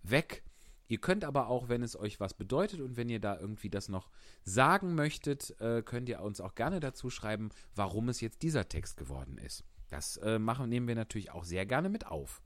weg. 0.03 0.43
Ihr 0.89 0.99
könnt 0.99 1.25
aber 1.25 1.49
auch, 1.49 1.69
wenn 1.69 1.83
es 1.83 1.97
euch 1.97 2.19
was 2.19 2.33
bedeutet 2.33 2.81
und 2.81 2.97
wenn 2.97 3.11
ihr 3.11 3.21
da 3.21 3.39
irgendwie 3.39 3.69
das 3.69 3.89
noch 3.89 4.09
sagen 4.45 4.95
möchtet, 4.95 5.61
äh, 5.61 5.83
könnt 5.83 6.09
ihr 6.09 6.21
uns 6.23 6.41
auch 6.41 6.55
gerne 6.55 6.81
dazu 6.81 7.11
schreiben, 7.11 7.51
warum 7.75 8.09
es 8.09 8.23
jetzt 8.23 8.43
dieser 8.43 8.69
Text 8.69 8.97
geworden 8.97 9.37
ist. 9.37 9.65
Das 9.91 10.17
äh, 10.19 10.39
machen, 10.39 10.69
nehmen 10.69 10.89
wir 10.89 10.95
natürlich 10.95 11.31
auch 11.31 11.45
sehr 11.45 11.67
gerne 11.67 11.91
mit 11.91 12.07
auf. 12.07 12.43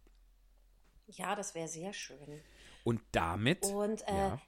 Ja, 1.06 1.36
das 1.36 1.54
wäre 1.54 1.68
sehr 1.68 1.92
schön. 1.92 2.40
Und 2.84 3.00
damit. 3.12 3.64
Und 3.66 4.02
äh, 4.08 4.12
ja, 4.12 4.40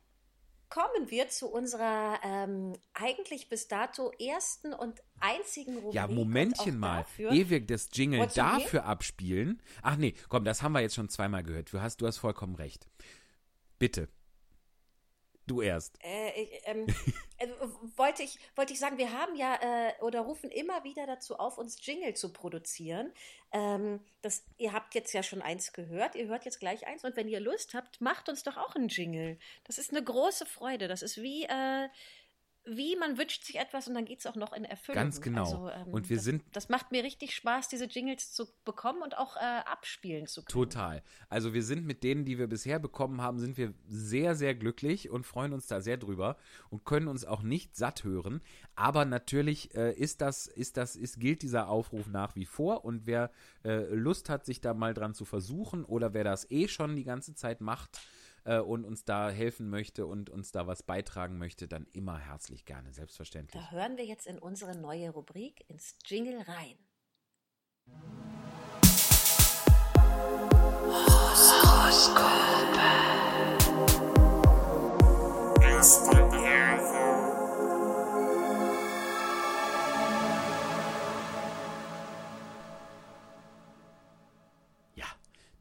kommen 0.74 1.08
wir 1.08 1.28
zu 1.28 1.46
unserer 1.46 2.18
ähm, 2.24 2.72
eigentlich 2.94 3.48
bis 3.48 3.68
dato 3.68 4.10
ersten 4.18 4.72
und 4.72 5.00
einzigen 5.20 5.76
Rubrik. 5.76 5.94
ja, 5.94 6.08
Momentchen 6.08 6.80
mal. 6.80 7.06
Ehe 7.16 7.48
wir 7.48 7.64
das 7.64 7.90
Jingle 7.92 8.26
gehen? 8.26 8.30
dafür 8.34 8.84
abspielen. 8.84 9.62
Ach 9.82 9.96
nee, 9.96 10.14
komm, 10.28 10.44
das 10.44 10.62
haben 10.62 10.72
wir 10.72 10.80
jetzt 10.80 10.96
schon 10.96 11.08
zweimal 11.08 11.44
gehört. 11.44 11.72
Du 11.72 11.80
hast, 11.80 12.00
du 12.00 12.08
hast 12.08 12.18
vollkommen 12.18 12.56
recht. 12.56 12.88
Bitte. 13.78 14.08
Du 15.47 15.61
erst. 15.61 15.99
Äh, 16.03 16.42
ich, 16.42 16.62
ähm, 16.64 16.86
äh, 17.38 17.49
wollte, 17.97 18.22
ich, 18.22 18.38
wollte 18.57 18.72
ich 18.72 18.78
sagen, 18.78 18.97
wir 18.97 19.12
haben 19.12 19.36
ja 19.36 19.59
äh, 19.61 19.92
oder 20.01 20.20
rufen 20.20 20.51
immer 20.51 20.84
wieder 20.84 21.07
dazu 21.07 21.36
auf, 21.38 21.59
uns 21.59 21.84
Jingle 21.84 22.14
zu 22.14 22.32
produzieren. 22.32 23.12
Ähm, 23.53 24.01
das, 24.22 24.45
ihr 24.57 24.72
habt 24.72 24.95
jetzt 24.95 25.12
ja 25.12 25.22
schon 25.22 25.42
eins 25.42 25.72
gehört, 25.72 26.14
ihr 26.14 26.26
hört 26.26 26.45
jetzt 26.47 26.61
gleich 26.61 26.86
eins 26.86 27.05
und 27.05 27.16
wenn 27.16 27.28
ihr 27.28 27.40
Lust 27.40 27.74
habt, 27.74 28.01
macht 28.01 28.28
uns 28.28 28.42
doch 28.42 28.57
auch 28.57 28.74
einen 28.74 28.88
Jingle. 28.88 29.38
Das 29.64 29.78
ist 29.78 29.90
eine 29.90 30.03
große 30.03 30.47
Freude. 30.47 30.88
Das 30.88 31.03
ist 31.03 31.20
wie, 31.20 31.45
äh, 31.45 31.88
wie 32.66 32.96
man 32.96 33.18
wünscht 33.18 33.44
sich 33.44 33.56
etwas 33.58 33.88
und 33.88 33.94
dann 33.94 34.04
geht 34.06 34.20
es 34.20 34.26
auch 34.26 34.36
noch 34.36 34.52
in 34.54 34.64
Erfüllung. 34.64 35.02
Ganz 35.02 35.20
genau. 35.20 35.44
Also, 35.44 35.68
ähm, 35.70 35.92
Und 35.92 36.08
wir 36.08 36.16
das, 36.16 36.24
sind- 36.24 36.42
Das 36.52 36.68
macht 36.68 36.92
mir 36.92 37.04
richtig 37.04 37.34
Spaß, 37.34 37.68
diese 37.68 37.84
Jingles 37.84 38.32
zu 38.32 38.46
bekommen 38.64 39.02
und 39.02 39.18
auch 39.18 39.36
äh, 39.36 39.40
abspielen 39.40 40.26
zu 40.26 40.42
können. 40.42 40.52
Total. 40.70 41.02
Also 41.28 41.52
wir 41.52 41.62
sind 41.62 41.84
mit 41.84 42.02
denen, 42.02 42.24
die 42.24 42.38
wir 42.38 42.46
bisher 42.46 42.78
bekommen 42.78 43.20
haben, 43.20 43.38
sind 43.38 43.56
wir 43.58 43.74
sehr, 43.86 44.34
sehr 44.34 44.54
glücklich 44.54 45.10
und 45.10 45.24
freuen 45.26 45.52
uns 45.52 45.66
da 45.66 45.80
sehr 45.80 45.98
drüber 45.98 46.36
und 46.70 46.84
können 46.84 47.08
uns 47.08 47.24
auch 47.24 47.42
nicht 47.42 47.76
satt 47.76 48.02
hören. 48.04 48.40
Aber 48.76 49.04
natürlich 49.04 49.74
äh, 49.74 49.92
ist 49.92 50.20
das, 50.22 50.46
ist 50.46 50.76
das, 50.76 50.96
ist, 50.96 51.20
gilt 51.20 51.42
dieser 51.42 51.68
Aufruf 51.68 52.06
nach 52.06 52.34
wie 52.34 52.46
vor 52.46 52.84
und 52.84 53.06
wer 53.06 53.30
äh, 53.64 53.84
Lust 53.94 54.30
hat, 54.30 54.46
sich 54.46 54.60
da 54.60 54.72
mal 54.74 54.94
dran 54.94 55.14
zu 55.14 55.24
versuchen 55.24 55.84
oder 55.84 56.14
wer 56.14 56.24
das 56.24 56.50
eh 56.50 56.66
schon 56.68 56.96
die 56.96 57.04
ganze 57.04 57.34
Zeit 57.34 57.60
macht 57.60 58.00
äh, 58.45 58.59
und 58.59 58.84
uns 58.84 59.05
da 59.05 59.30
helfen 59.30 59.68
möchte 59.68 60.07
und 60.07 60.30
uns 60.30 60.53
da 60.53 60.66
was 60.66 60.82
beitragen 60.82 61.38
möchte, 61.38 61.68
dann 61.68 61.86
immer 61.92 62.18
herzlich 62.18 62.64
gerne, 62.64 62.92
selbstverständlich. 62.92 63.62
Da 63.62 63.70
hören 63.70 63.97
wir 63.97 64.05
jetzt 64.05 64.26
in 64.26 64.38
unsere 64.38 64.76
neue 64.76 65.11
Rubrik 65.11 65.64
ins 65.68 65.97
Jingle 66.05 66.40
rein. 66.42 66.76
Ja, 84.95 85.07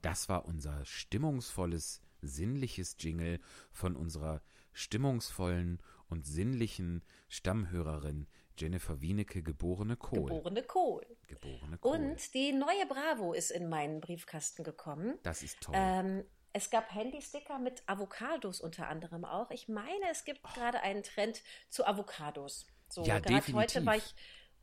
das 0.02 0.30
war 0.30 0.46
unser 0.46 0.86
stimmungsvolles, 0.86 2.02
sinnliches 2.28 2.96
Jingle 3.00 3.40
von 3.72 3.96
unserer 3.96 4.42
stimmungsvollen 4.74 5.80
und 6.10 6.26
sinnlichen 6.26 7.04
Stammhörerin 7.30 8.28
Jennifer 8.58 9.02
Wienecke, 9.02 9.42
geborene 9.42 9.96
Kohl. 9.98 10.30
Geborene 10.30 10.64
Kohl. 10.64 11.06
Geborene 11.28 11.78
Kohl. 11.80 11.96
Und 11.98 12.34
die 12.34 12.52
neue 12.54 12.86
Bravo 12.88 13.34
ist 13.34 13.52
in 13.52 13.68
meinen 13.68 14.00
Briefkasten 14.00 14.64
gekommen. 14.64 15.18
das 15.24 15.42
ist 15.42 15.60
toll. 15.62 15.74
Ähm, 15.76 16.24
es 16.54 16.70
gab 16.70 16.94
Handysticker 16.94 17.58
mit 17.58 17.82
Avocados 17.88 18.62
unter 18.62 18.88
anderem 18.88 19.26
auch. 19.26 19.50
Ich 19.50 19.68
meine, 19.68 20.06
es 20.12 20.24
gibt 20.24 20.44
gerade 20.44 20.82
einen 20.82 21.02
Trend 21.02 21.42
zu 21.70 21.86
Avocados. 21.88 22.68
So, 22.90 23.04
Ja, 23.04 23.18
gerade 23.20 23.36
definitiv. 23.36 23.56
heute 23.56 23.86
war 23.88 23.96
ich, 23.96 24.14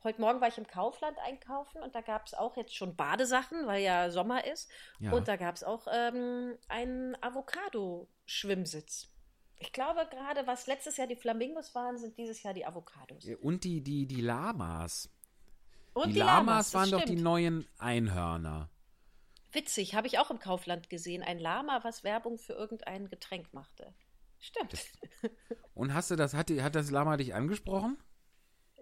heute 0.03 0.21
Morgen 0.21 0.41
war 0.41 0.47
ich 0.47 0.57
im 0.57 0.67
Kaufland 0.67 1.17
einkaufen 1.19 1.81
und 1.81 1.95
da 1.95 2.01
gab 2.01 2.25
es 2.25 2.33
auch 2.33 2.57
jetzt 2.57 2.75
schon 2.75 2.95
Badesachen, 2.95 3.67
weil 3.67 3.83
ja 3.83 4.09
Sommer 4.09 4.45
ist. 4.45 4.69
Ja. 4.99 5.11
Und 5.11 5.27
da 5.27 5.35
gab 5.35 5.55
es 5.55 5.63
auch 5.63 5.87
ähm, 5.91 6.57
einen 6.67 7.15
Avocado-Schwimmsitz. 7.21 9.09
Ich 9.59 9.71
glaube 9.73 10.07
gerade, 10.09 10.47
was 10.47 10.65
letztes 10.65 10.97
Jahr 10.97 11.07
die 11.07 11.15
Flamingos 11.15 11.75
waren, 11.75 11.97
sind 11.97 12.17
dieses 12.17 12.41
Jahr 12.41 12.53
die 12.53 12.65
Avocados. 12.65 13.27
Und 13.41 13.63
die, 13.63 13.81
die, 13.81 14.07
die 14.07 14.21
Lamas. 14.21 15.09
Und 15.93 16.13
die, 16.13 16.19
Lamas, 16.19 16.71
das 16.71 16.73
waren 16.73 16.91
doch 16.91 17.01
die 17.01 17.13
stimmt. 17.13 17.21
neuen 17.21 17.67
Einhörner. 17.77 18.69
Witzig, 19.51 19.93
habe 19.95 20.07
ich 20.07 20.17
auch 20.17 20.31
im 20.31 20.39
Kaufland 20.39 20.89
gesehen. 20.89 21.21
Ein 21.21 21.37
Lama, 21.37 21.83
was 21.83 22.03
Werbung 22.03 22.39
für 22.39 22.53
irgendein 22.53 23.09
Getränk 23.09 23.53
machte. 23.53 23.93
Stimmt. 24.39 24.73
Und 25.75 25.93
hast 25.93 26.09
du 26.09 26.15
das, 26.15 26.33
hat, 26.33 26.49
die, 26.49 26.63
hat 26.63 26.73
das 26.73 26.89
Lama 26.89 27.17
dich 27.17 27.35
angesprochen? 27.35 27.97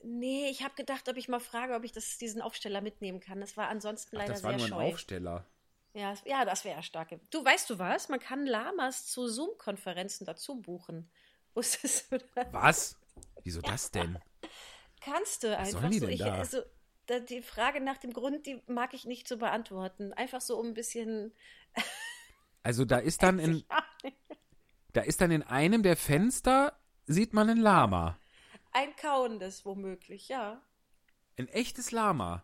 Nee, 0.03 0.49
ich 0.49 0.63
habe 0.63 0.75
gedacht, 0.75 1.07
ob 1.09 1.17
ich 1.17 1.27
mal 1.27 1.39
frage, 1.39 1.75
ob 1.75 1.83
ich 1.83 1.91
das, 1.91 2.17
diesen 2.17 2.41
Aufsteller 2.41 2.81
mitnehmen 2.81 3.19
kann. 3.19 3.39
Das 3.41 3.57
war 3.57 3.67
ansonsten 3.67 4.15
Ach, 4.15 4.21
leider 4.21 4.33
das 4.33 4.43
war 4.43 4.51
sehr 4.51 4.57
nur 4.57 4.67
ein 4.67 4.83
scheu. 4.87 4.93
Aufsteller. 4.93 5.45
Ja, 5.93 6.13
ja, 6.25 6.45
das 6.45 6.65
wäre 6.65 6.83
stark. 6.83 7.09
Du 7.31 7.43
weißt 7.43 7.69
du 7.69 7.79
was? 7.79 8.09
Man 8.09 8.19
kann 8.19 8.45
Lamas 8.45 9.07
zu 9.07 9.27
Zoom-Konferenzen 9.27 10.25
dazu 10.25 10.61
buchen. 10.61 11.09
Wusstest 11.53 12.11
du 12.11 12.19
das? 12.35 12.47
Was? 12.51 12.99
Wieso 13.43 13.61
das 13.61 13.91
denn? 13.91 14.19
Kannst 15.01 15.43
du 15.43 15.57
einfach 15.57 15.79
sollen 15.79 15.91
die 15.91 15.99
so. 15.99 16.05
denn 16.05 16.15
Ich, 16.15 16.19
da? 16.19 16.33
also, 16.33 16.61
da, 17.07 17.19
die 17.19 17.41
Frage 17.41 17.81
nach 17.81 17.97
dem 17.97 18.13
Grund, 18.13 18.45
die 18.45 18.61
mag 18.67 18.93
ich 18.93 19.05
nicht 19.05 19.27
zu 19.27 19.37
beantworten. 19.37 20.13
Einfach 20.13 20.41
so 20.41 20.57
um 20.59 20.67
ein 20.67 20.73
bisschen. 20.73 21.33
Also 22.61 22.83
da 22.83 22.97
ist 22.97 23.23
dann 23.23 23.39
in, 23.39 23.63
da 24.91 25.01
ist 25.01 25.21
dann 25.21 25.31
in 25.31 25.43
einem 25.43 25.81
der 25.81 25.95
Fenster, 25.95 26.77
sieht 27.05 27.31
man 27.33 27.49
ein 27.49 27.57
Lama. 27.57 28.19
Ein 28.71 28.95
kauendes 28.95 29.65
womöglich, 29.65 30.27
ja. 30.29 30.61
Ein 31.37 31.47
echtes 31.49 31.91
Lama. 31.91 32.43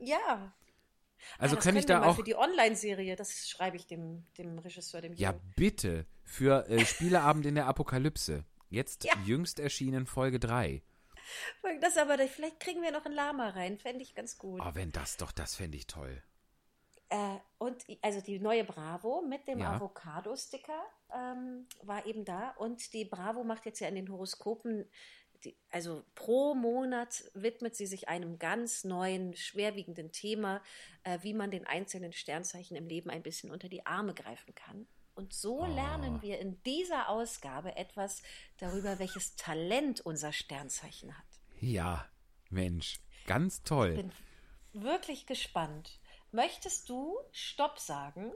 Ja. 0.00 0.52
Also 1.38 1.56
das 1.56 1.64
kann 1.64 1.76
ich 1.76 1.86
da 1.86 2.00
mal 2.00 2.08
auch. 2.08 2.16
Für 2.16 2.22
die 2.24 2.36
Online-Serie, 2.36 3.16
das 3.16 3.48
schreibe 3.48 3.76
ich 3.76 3.86
dem, 3.86 4.26
dem 4.36 4.58
Regisseur, 4.58 5.00
dem 5.00 5.14
Ja, 5.14 5.32
Jo. 5.32 5.40
bitte. 5.56 6.06
Für 6.24 6.68
äh, 6.68 6.84
Spieleabend 6.84 7.46
in 7.46 7.54
der 7.54 7.66
Apokalypse. 7.66 8.44
Jetzt 8.68 9.04
Ja. 9.04 9.12
jüngst 9.24 9.58
erschienen 9.60 10.06
Folge 10.06 10.38
3. 10.38 10.82
Das 11.80 11.96
aber, 11.96 12.18
vielleicht 12.28 12.60
kriegen 12.60 12.82
wir 12.82 12.92
noch 12.92 13.06
ein 13.06 13.12
Lama 13.12 13.48
rein, 13.50 13.78
fände 13.78 14.02
ich 14.02 14.14
ganz 14.14 14.36
gut. 14.36 14.60
Oh, 14.62 14.70
wenn 14.74 14.92
das 14.92 15.16
doch, 15.16 15.32
das 15.32 15.54
fände 15.54 15.76
ich 15.78 15.86
toll. 15.86 16.22
Äh, 17.08 17.36
und 17.58 17.84
also 18.02 18.20
die 18.20 18.38
neue 18.38 18.64
Bravo 18.64 19.22
mit 19.22 19.46
dem 19.48 19.60
Ja. 19.60 19.74
Avocado-Sticker 19.76 20.82
ähm, 21.14 21.66
war 21.82 22.04
eben 22.06 22.24
da. 22.24 22.50
Und 22.58 22.92
die 22.92 23.04
Bravo 23.06 23.44
macht 23.44 23.64
jetzt 23.66 23.80
ja 23.80 23.88
in 23.88 23.94
den 23.94 24.10
Horoskopen, 24.10 24.88
die, 25.44 25.56
also 25.70 26.04
pro 26.14 26.54
Monat 26.54 27.24
widmet 27.34 27.76
sie 27.76 27.86
sich 27.86 28.08
einem 28.08 28.38
ganz 28.38 28.84
neuen, 28.84 29.34
schwerwiegenden 29.36 30.12
Thema, 30.12 30.62
äh, 31.02 31.18
wie 31.22 31.34
man 31.34 31.50
den 31.50 31.66
einzelnen 31.66 32.12
Sternzeichen 32.12 32.76
im 32.76 32.86
Leben 32.86 33.10
ein 33.10 33.22
bisschen 33.22 33.50
unter 33.50 33.68
die 33.68 33.86
Arme 33.86 34.14
greifen 34.14 34.54
kann. 34.54 34.86
Und 35.14 35.32
so 35.32 35.60
Oh. 35.60 35.66
lernen 35.66 36.22
wir 36.22 36.38
in 36.40 36.60
dieser 36.64 37.08
Ausgabe 37.08 37.76
etwas 37.76 38.22
darüber, 38.58 38.98
welches 38.98 39.36
Talent 39.36 40.00
unser 40.00 40.32
Sternzeichen 40.32 41.16
hat. 41.16 41.24
Ja, 41.60 42.08
Mensch, 42.50 43.00
ganz 43.26 43.62
toll. 43.62 43.94
Bin 43.94 44.12
wirklich 44.72 45.26
gespannt. 45.26 46.00
Möchtest 46.32 46.88
du 46.88 47.16
Stopp 47.30 47.78
sagen? 47.78 48.32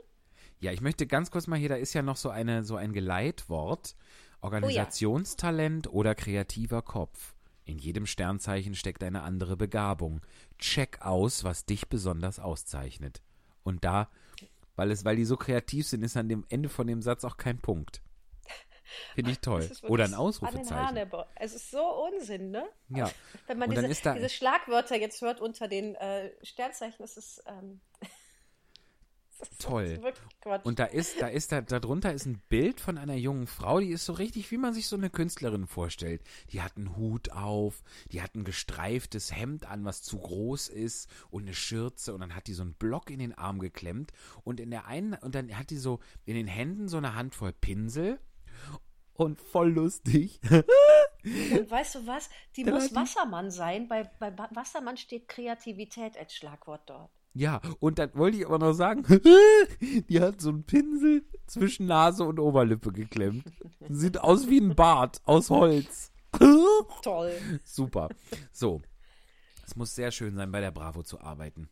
Ja, 0.60 0.70
ich 0.72 0.80
möchte 0.80 1.06
ganz 1.06 1.30
kurz 1.32 1.46
mal 1.48 1.58
hier, 1.58 1.68
da 1.68 1.74
ist 1.76 1.94
ja 1.94 2.02
noch 2.02 2.16
so 2.16 2.30
eine 2.30 2.62
so 2.64 2.76
ein 2.76 2.92
Geleitwort, 2.92 3.96
Organisationstalent 4.40 5.88
oder 5.92 6.14
kreativer 6.14 6.82
Kopf. 6.82 7.34
In 7.64 7.78
jedem 7.78 8.06
Sternzeichen 8.06 8.74
steckt 8.74 9.02
eine 9.02 9.22
andere 9.22 9.56
Begabung. 9.56 10.22
Check 10.58 11.02
aus, 11.02 11.44
was 11.44 11.66
dich 11.66 11.88
besonders 11.88 12.38
auszeichnet. 12.38 13.20
Und 13.62 13.84
da, 13.84 14.08
weil 14.76 14.90
es, 14.90 15.04
weil 15.04 15.16
die 15.16 15.24
so 15.26 15.36
kreativ 15.36 15.86
sind, 15.86 16.02
ist 16.02 16.16
an 16.16 16.28
dem 16.28 16.46
Ende 16.48 16.68
von 16.70 16.86
dem 16.86 17.02
Satz 17.02 17.24
auch 17.24 17.36
kein 17.36 17.58
Punkt. 17.58 18.00
Finde 19.14 19.32
ich 19.32 19.40
toll. 19.40 19.70
Oder 19.82 20.04
ein 20.04 20.14
Ausrufezeichen. 20.14 20.96
Es 21.36 21.54
ist 21.54 21.70
so 21.70 21.82
Unsinn, 22.06 22.50
ne? 22.50 22.66
Ja. 22.88 23.10
Wenn 23.46 23.58
man 23.58 23.68
diese, 23.70 24.02
da- 24.02 24.14
diese 24.14 24.30
Schlagwörter 24.30 24.96
jetzt 24.96 25.20
hört 25.20 25.42
unter 25.42 25.68
den 25.68 25.94
äh, 25.96 26.30
Sternzeichen, 26.42 27.04
ist 27.04 27.18
es 27.18 27.42
ähm, 27.46 27.80
Toll. 29.58 30.00
Und 30.64 30.78
da 30.78 30.84
ist, 30.84 31.20
da 31.20 31.28
ist, 31.28 31.52
da, 31.52 31.60
darunter 31.60 32.12
ist 32.12 32.26
ein 32.26 32.42
Bild 32.48 32.80
von 32.80 32.98
einer 32.98 33.14
jungen 33.14 33.46
Frau, 33.46 33.80
die 33.80 33.90
ist 33.90 34.04
so 34.04 34.12
richtig, 34.12 34.50
wie 34.50 34.58
man 34.58 34.74
sich 34.74 34.88
so 34.88 34.96
eine 34.96 35.10
Künstlerin 35.10 35.66
vorstellt. 35.66 36.22
Die 36.52 36.62
hat 36.62 36.76
einen 36.76 36.96
Hut 36.96 37.32
auf, 37.32 37.82
die 38.12 38.22
hat 38.22 38.34
ein 38.34 38.44
gestreiftes 38.44 39.34
Hemd 39.34 39.66
an, 39.66 39.84
was 39.84 40.02
zu 40.02 40.18
groß 40.18 40.68
ist 40.68 41.08
und 41.30 41.42
eine 41.42 41.54
Schürze 41.54 42.14
und 42.14 42.20
dann 42.20 42.34
hat 42.34 42.46
die 42.46 42.54
so 42.54 42.62
einen 42.62 42.74
Block 42.74 43.10
in 43.10 43.18
den 43.18 43.36
Arm 43.36 43.58
geklemmt 43.58 44.12
und 44.44 44.60
in 44.60 44.70
der 44.70 44.86
einen, 44.86 45.14
und 45.14 45.34
dann 45.34 45.56
hat 45.56 45.70
die 45.70 45.76
so 45.76 46.00
in 46.24 46.34
den 46.34 46.46
Händen 46.46 46.88
so 46.88 46.96
eine 46.96 47.14
Handvoll 47.14 47.52
Pinsel 47.52 48.18
und 49.14 49.40
voll 49.40 49.70
lustig. 49.70 50.40
Und 51.24 51.70
weißt 51.70 51.96
du 51.96 52.06
was? 52.06 52.30
Die 52.56 52.64
muss 52.64 52.94
Wassermann 52.94 53.50
sein. 53.50 53.88
Bei, 53.88 54.04
bei 54.18 54.32
Wassermann 54.52 54.96
steht 54.96 55.28
Kreativität 55.28 56.16
als 56.16 56.34
Schlagwort 56.34 56.88
dort. 56.88 57.10
Ja, 57.38 57.60
und 57.78 58.00
dann 58.00 58.12
wollte 58.16 58.36
ich 58.38 58.46
aber 58.46 58.58
noch 58.58 58.72
sagen, 58.72 59.04
die 59.80 60.20
hat 60.20 60.40
so 60.40 60.48
einen 60.48 60.64
Pinsel 60.64 61.24
zwischen 61.46 61.86
Nase 61.86 62.24
und 62.24 62.40
Oberlippe 62.40 62.90
geklemmt. 62.92 63.44
Sieht 63.88 64.18
aus 64.18 64.48
wie 64.48 64.58
ein 64.60 64.74
Bart 64.74 65.20
aus 65.24 65.48
Holz. 65.48 66.10
Toll. 67.02 67.32
Super. 67.62 68.08
So. 68.50 68.82
Es 69.64 69.76
muss 69.76 69.94
sehr 69.94 70.10
schön 70.10 70.34
sein, 70.34 70.50
bei 70.50 70.60
der 70.60 70.72
Bravo 70.72 71.04
zu 71.04 71.20
arbeiten. 71.20 71.68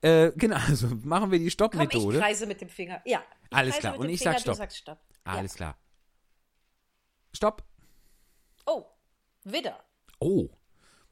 Äh, 0.00 0.32
genau, 0.34 0.56
also 0.56 0.88
machen 1.02 1.30
wir 1.30 1.38
die 1.38 1.44
Komm, 1.44 1.46
ich 1.48 1.52
Stoppmethode. 1.52 2.18
kreise 2.20 2.46
mit 2.46 2.58
dem 2.62 2.70
Finger. 2.70 3.02
Ja. 3.04 3.22
Alles 3.50 3.76
klar. 3.78 3.98
Und 3.98 4.08
ich 4.08 4.20
Finger, 4.20 4.32
sag 4.32 4.36
du 4.38 4.42
Stopp. 4.44 4.56
sagst 4.56 4.78
Stopp. 4.78 4.98
Alles 5.24 5.52
Ja. 5.52 5.56
klar. 5.58 5.78
Stopp. 7.34 7.64
Oh, 8.64 8.86
Widder. 9.44 9.78
Oh, 10.20 10.48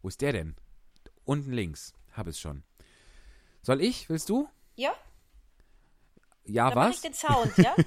wo 0.00 0.08
ist 0.08 0.22
der 0.22 0.32
denn? 0.32 0.56
Unten 1.24 1.52
links. 1.52 1.92
Hab 2.20 2.26
es 2.26 2.38
schon. 2.38 2.62
Soll 3.62 3.80
ich? 3.80 4.10
Willst 4.10 4.28
du? 4.28 4.46
Ja? 4.76 4.92
Ja, 6.44 6.68
Dann 6.68 6.78
mache 6.78 6.90
ich 6.90 6.96
was? 6.96 7.00
den 7.02 7.14
Sound, 7.14 7.56
ja? 7.56 7.74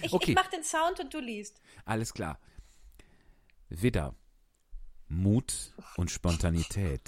Ich, 0.00 0.12
Okay. 0.12 0.30
ich 0.30 0.34
mache 0.36 0.50
den 0.50 0.62
Sound 0.62 1.00
und 1.00 1.12
du 1.12 1.18
liest. 1.18 1.60
Alles 1.84 2.14
klar. 2.14 2.38
Widder. 3.68 4.14
Mut 5.08 5.74
und 5.96 6.10
Spontanität. 6.12 7.02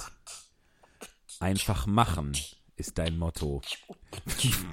Einfach 1.39 1.87
machen 1.87 2.37
ist 2.75 2.99
dein 2.99 3.17
Motto. 3.17 3.62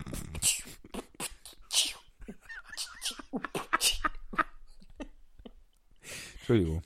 Entschuldigung. 6.39 6.81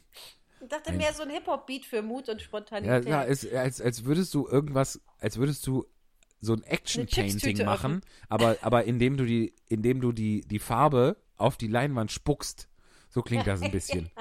Ich 0.78 0.84
dachte 0.84 0.91
Ein- 0.91 0.97
mehr 0.97 1.13
so 1.13 1.23
ein 1.23 1.30
Hip-Hop-Beat 1.30 1.86
für 1.86 2.01
Mut 2.01 2.30
und 2.30 2.39
Ja, 2.39 2.45
Spontanität. 2.45 3.05
ja 3.07 3.23
es, 3.23 3.51
als, 3.51 3.82
als 3.82 4.03
würdest 4.05 4.34
du 4.34 4.47
irgendwas, 4.47 5.01
als 5.19 5.38
würdest 5.38 5.65
du 5.67 5.86
so 6.39 6.53
ein 6.53 6.63
Action-Painting 6.63 7.65
machen, 7.65 8.01
aber, 8.30 8.57
aber 8.61 8.84
indem 8.84 9.17
du 9.17 9.25
die, 9.25 9.53
indem 9.67 10.01
du 10.01 10.11
die, 10.11 10.41
die 10.41 10.59
Farbe 10.59 11.17
auf 11.38 11.57
die 11.57 11.67
Leinwand 11.67 12.11
spuckst. 12.11 12.67
So 13.09 13.21
klingt 13.23 13.47
das 13.47 13.61
ein 13.61 13.71
bisschen. 13.71 14.11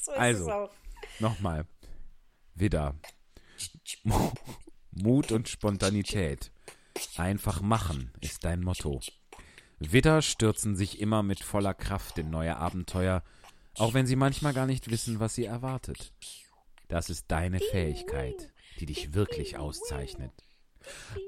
so 0.00 0.12
ist 0.12 0.18
also. 0.18 0.70
Nochmal. 1.18 1.66
Widder. 2.54 2.94
Mu- 4.04 4.30
Mut 4.92 5.30
und 5.32 5.48
Spontanität. 5.48 6.50
Einfach 7.16 7.60
machen 7.60 8.12
ist 8.20 8.44
dein 8.44 8.60
Motto. 8.60 9.00
Widder 9.78 10.22
stürzen 10.22 10.76
sich 10.76 11.00
immer 11.00 11.22
mit 11.22 11.40
voller 11.40 11.74
Kraft 11.74 12.16
in 12.18 12.30
neue 12.30 12.56
Abenteuer, 12.56 13.22
auch 13.78 13.94
wenn 13.94 14.06
sie 14.06 14.16
manchmal 14.16 14.52
gar 14.54 14.66
nicht 14.66 14.90
wissen, 14.90 15.20
was 15.20 15.34
sie 15.34 15.44
erwartet. 15.44 16.12
Das 16.88 17.10
ist 17.10 17.26
deine 17.28 17.58
Fähigkeit, 17.58 18.52
die 18.80 18.86
dich 18.86 19.14
wirklich 19.14 19.56
auszeichnet. 19.56 20.32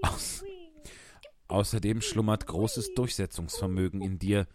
Aus 0.03 0.45
Außerdem 1.49 2.01
schlummert 2.01 2.47
großes 2.47 2.95
Durchsetzungsvermögen 2.95 4.01
in 4.01 4.19
dir, 4.19 4.49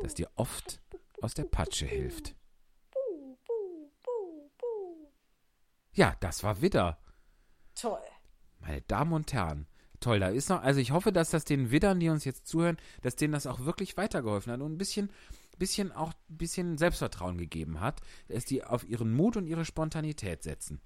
das 0.00 0.14
dir 0.14 0.30
oft 0.36 0.80
aus 1.20 1.34
der 1.34 1.44
Patsche 1.44 1.86
hilft. 1.86 2.34
Ja, 5.92 6.16
das 6.20 6.44
war 6.44 6.62
Widder. 6.62 6.98
Toll. 7.74 8.00
Meine 8.60 8.82
Damen 8.82 9.12
und 9.12 9.32
Herren, 9.32 9.66
toll, 9.98 10.20
da 10.20 10.28
ist 10.28 10.48
noch, 10.48 10.62
also 10.62 10.78
ich 10.78 10.92
hoffe, 10.92 11.12
dass 11.12 11.30
das 11.30 11.44
den 11.44 11.70
Widdern, 11.70 11.98
die 11.98 12.08
uns 12.08 12.24
jetzt 12.24 12.46
zuhören, 12.46 12.76
dass 13.02 13.16
denen 13.16 13.32
das 13.32 13.46
auch 13.46 13.60
wirklich 13.60 13.96
weitergeholfen 13.96 14.52
hat 14.52 14.60
und 14.60 14.72
ein 14.72 14.78
bisschen, 14.78 15.10
bisschen 15.58 15.92
auch 15.92 16.12
ein 16.30 16.36
bisschen 16.36 16.78
Selbstvertrauen 16.78 17.38
gegeben 17.38 17.80
hat, 17.80 18.00
dass 18.28 18.44
die 18.44 18.64
auf 18.64 18.84
ihren 18.88 19.12
Mut 19.12 19.36
und 19.36 19.46
ihre 19.46 19.64
Spontanität 19.64 20.42
setzen. 20.42 20.80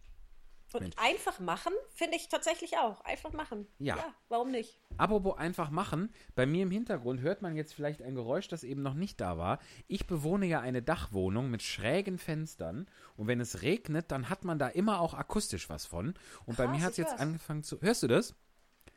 Und 0.75 0.81
Mensch. 0.81 0.97
einfach 0.97 1.39
machen 1.39 1.73
finde 1.91 2.17
ich 2.17 2.29
tatsächlich 2.29 2.79
auch. 2.79 3.03
Einfach 3.03 3.33
machen. 3.33 3.67
Ja. 3.79 4.15
warum 4.29 4.51
nicht? 4.51 4.81
Apropos 4.97 5.37
einfach 5.37 5.71
machen, 5.71 6.13
bei 6.35 6.47
mir 6.47 6.63
im 6.63 6.71
Hintergrund 6.71 7.21
hört 7.21 7.43
man 7.43 7.57
jetzt 7.57 7.75
vielleicht 7.75 8.03
ein 8.03 8.15
Geräusch, 8.15 8.49
das 8.49 8.65
eben 8.65 8.83
noch 8.83 8.95
nicht 8.95 9.21
da 9.21 9.37
war. 9.39 9.59
Ich 9.87 10.07
bewohne 10.07 10.47
ja 10.47 10.61
eine 10.61 10.83
Dachwohnung 10.83 11.51
mit 11.51 11.63
schrägen 11.63 12.19
Fenstern 12.19 12.87
und 13.17 13.27
wenn 13.27 13.41
es 13.41 13.63
regnet, 13.63 14.11
dann 14.11 14.29
hat 14.29 14.45
man 14.45 14.59
da 14.59 14.69
immer 14.69 15.01
auch 15.01 15.15
akustisch 15.15 15.69
was 15.69 15.85
von. 15.87 16.15
Und 16.47 16.57
bei 16.57 16.65
Krass, 16.65 16.77
mir 16.77 16.83
hat 16.83 16.91
es 16.93 16.97
jetzt 16.97 17.13
hör's. 17.13 17.21
angefangen 17.21 17.63
zu. 17.63 17.81
Hörst 17.81 18.03
du 18.03 18.09
das? 18.09 18.35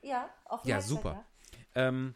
Ja, 0.02 0.30
auf 0.46 0.64
Ja, 0.66 0.82
super. 0.82 1.26
Ähm, 1.74 2.16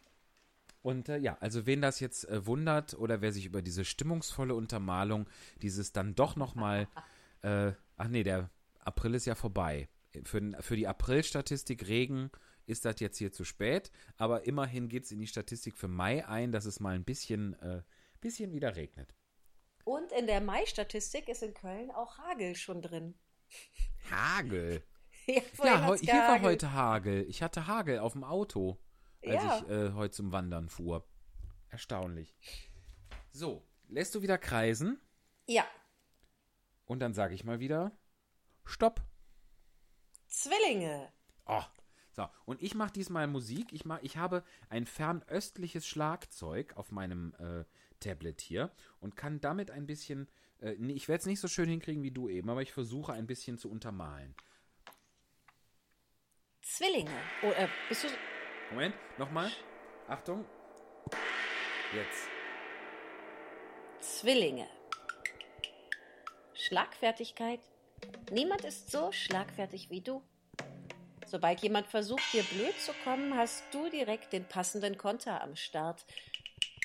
und 0.82 1.08
äh, 1.08 1.18
ja, 1.18 1.36
also 1.40 1.66
wen 1.66 1.82
das 1.82 2.00
jetzt 2.00 2.28
äh, 2.28 2.46
wundert 2.46 2.94
oder 2.94 3.20
wer 3.20 3.32
sich 3.32 3.46
über 3.46 3.62
diese 3.62 3.84
stimmungsvolle 3.84 4.54
Untermalung, 4.54 5.28
dieses 5.62 5.92
dann 5.92 6.14
doch 6.14 6.36
nochmal, 6.36 6.88
äh, 7.42 7.72
ach 7.96 8.08
nee, 8.08 8.22
der 8.22 8.50
April 8.80 9.14
ist 9.14 9.26
ja 9.26 9.34
vorbei. 9.34 9.88
Für, 10.24 10.40
für 10.60 10.76
die 10.76 10.88
April-Statistik 10.88 11.86
Regen 11.86 12.30
ist 12.66 12.84
das 12.84 13.00
jetzt 13.00 13.18
hier 13.18 13.32
zu 13.32 13.44
spät, 13.44 13.90
aber 14.16 14.46
immerhin 14.46 14.88
geht 14.88 15.04
es 15.04 15.12
in 15.12 15.18
die 15.18 15.26
Statistik 15.26 15.76
für 15.76 15.88
Mai 15.88 16.26
ein, 16.26 16.52
dass 16.52 16.64
es 16.64 16.80
mal 16.80 16.94
ein 16.94 17.04
bisschen, 17.04 17.54
äh, 17.60 17.82
bisschen 18.20 18.52
wieder 18.52 18.76
regnet. 18.76 19.14
Und 19.84 20.12
in 20.12 20.26
der 20.26 20.40
Mai-Statistik 20.40 21.28
ist 21.28 21.42
in 21.42 21.54
Köln 21.54 21.90
auch 21.90 22.18
Hagel 22.18 22.54
schon 22.54 22.82
drin. 22.82 23.14
Hagel. 24.10 24.82
ja, 25.26 25.42
Ja, 25.64 25.94
hier 25.96 26.12
war 26.12 26.42
heute 26.42 26.72
Hagel. 26.72 27.26
Ich 27.28 27.42
hatte 27.42 27.66
Hagel 27.66 27.98
auf 27.98 28.12
dem 28.12 28.24
Auto, 28.24 28.78
als 29.22 29.34
Ja. 29.34 29.58
ich 29.58 29.68
äh, 29.70 29.92
heute 29.92 30.14
zum 30.14 30.32
Wandern 30.32 30.68
fuhr. 30.68 31.06
Erstaunlich. 31.68 32.34
So, 33.30 33.64
lässt 33.88 34.14
du 34.14 34.22
wieder 34.22 34.38
kreisen 34.38 35.00
Ja, 35.46 35.64
und 36.90 36.98
dann 36.98 37.14
sage 37.14 37.34
ich 37.36 37.44
mal 37.44 37.60
wieder 37.60 37.92
Stopp. 38.64 39.00
Zwillinge. 40.26 41.12
Oh. 41.46 41.62
So, 42.10 42.28
und 42.46 42.60
ich 42.60 42.74
mache 42.74 42.92
diesmal 42.92 43.28
Musik. 43.28 43.72
Ich, 43.72 43.84
mach, 43.84 44.02
ich 44.02 44.16
habe 44.16 44.42
ein 44.68 44.86
fernöstliches 44.86 45.86
Schlagzeug 45.86 46.76
auf 46.76 46.90
meinem 46.90 47.32
äh, 47.38 47.64
Tablet 48.00 48.40
hier 48.40 48.72
und 48.98 49.14
kann 49.14 49.40
damit 49.40 49.70
ein 49.70 49.86
bisschen. 49.86 50.28
Äh, 50.60 50.72
ich 50.72 51.06
werde 51.06 51.20
es 51.20 51.26
nicht 51.26 51.38
so 51.38 51.46
schön 51.46 51.68
hinkriegen 51.68 52.02
wie 52.02 52.10
du 52.10 52.28
eben, 52.28 52.50
aber 52.50 52.62
ich 52.62 52.72
versuche 52.72 53.12
ein 53.12 53.28
bisschen 53.28 53.56
zu 53.56 53.70
untermalen. 53.70 54.34
Zwillinge. 56.62 57.16
Oh, 57.42 57.52
äh, 57.52 57.68
bist 57.88 58.02
du. 58.02 58.08
Moment, 58.70 58.94
nochmal. 59.18 59.50
Achtung. 60.06 60.44
Jetzt. 61.92 62.28
Zwillinge. 64.00 64.68
Schlagfertigkeit. 66.54 67.60
Niemand 68.30 68.64
ist 68.64 68.92
so 68.92 69.10
schlagfertig 69.10 69.90
wie 69.90 70.00
du. 70.00 70.22
Sobald 71.26 71.60
jemand 71.60 71.88
versucht, 71.88 72.32
dir 72.32 72.44
blöd 72.44 72.78
zu 72.80 72.92
kommen, 73.04 73.36
hast 73.36 73.64
du 73.72 73.88
direkt 73.88 74.32
den 74.32 74.44
passenden 74.44 74.96
Konter 74.96 75.42
am 75.42 75.56
Start. 75.56 76.04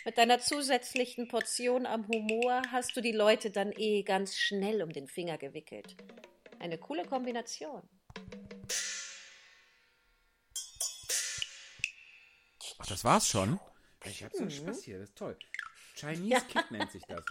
Mit 0.05 0.17
deiner 0.17 0.39
zusätzlichen 0.39 1.27
Portion 1.27 1.85
am 1.85 2.07
Humor 2.07 2.63
hast 2.71 2.95
du 2.95 3.01
die 3.01 3.11
Leute 3.11 3.51
dann 3.51 3.71
eh 3.75 4.01
ganz 4.03 4.37
schnell 4.37 4.81
um 4.81 4.91
den 4.91 5.07
Finger 5.07 5.37
gewickelt. 5.37 5.95
Eine 6.59 6.77
coole 6.77 7.05
Kombination. 7.05 7.81
Ach, 12.85 12.89
das 12.89 13.03
war's 13.03 13.27
schon? 13.27 13.59
Ich 14.03 14.23
hab 14.23 14.31
so 14.31 14.43
einen 14.43 14.51
Spaß 14.51 14.83
hier, 14.83 14.99
das 14.99 15.09
ist 15.09 15.17
toll. 15.17 15.35
Chinese 15.95 16.45
Kid 16.45 16.69
nennt 16.69 16.91
sich 16.91 17.01
das. 17.07 17.25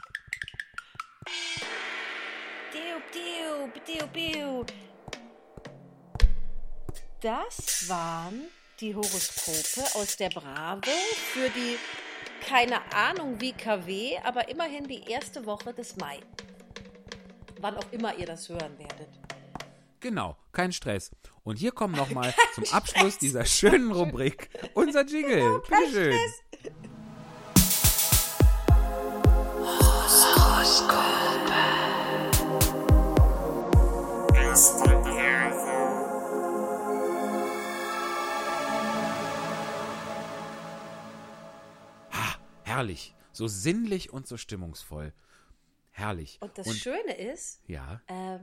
Das 7.20 7.88
waren 7.88 8.48
die 8.80 8.96
Horoskope 8.96 9.94
aus 9.94 10.16
der 10.16 10.30
Bravo 10.30 10.90
für 11.32 11.48
die, 11.50 11.78
keine 12.44 12.92
Ahnung 12.92 13.40
wie 13.40 13.52
KW, 13.52 14.18
aber 14.24 14.48
immerhin 14.48 14.88
die 14.88 15.04
erste 15.08 15.46
Woche 15.46 15.72
des 15.72 15.94
Mai. 15.94 16.18
Wann 17.60 17.76
auch 17.76 17.92
immer 17.92 18.16
ihr 18.16 18.26
das 18.26 18.48
hören 18.48 18.76
werdet. 18.76 19.23
Genau, 20.04 20.36
kein 20.52 20.70
Stress. 20.70 21.12
Und 21.44 21.56
hier 21.56 21.72
kommen 21.72 21.94
nochmal 21.94 22.34
zum 22.54 22.64
Abschluss 22.72 23.16
dieser 23.16 23.46
schönen 23.46 23.90
Rubrik 23.90 24.50
unser 24.74 25.02
Jingle. 25.06 25.62
Bitteschön. 25.66 26.12
Ha, 42.12 42.34
herrlich. 42.64 43.14
So 43.32 43.48
sinnlich 43.48 44.12
und 44.12 44.26
so 44.26 44.36
stimmungsvoll. 44.36 45.14
Herrlich. 45.92 46.36
Und 46.42 46.58
das 46.58 46.76
Schöne 46.76 47.16
ist, 47.16 47.62
ja. 47.66 48.02
äh, 48.06 48.40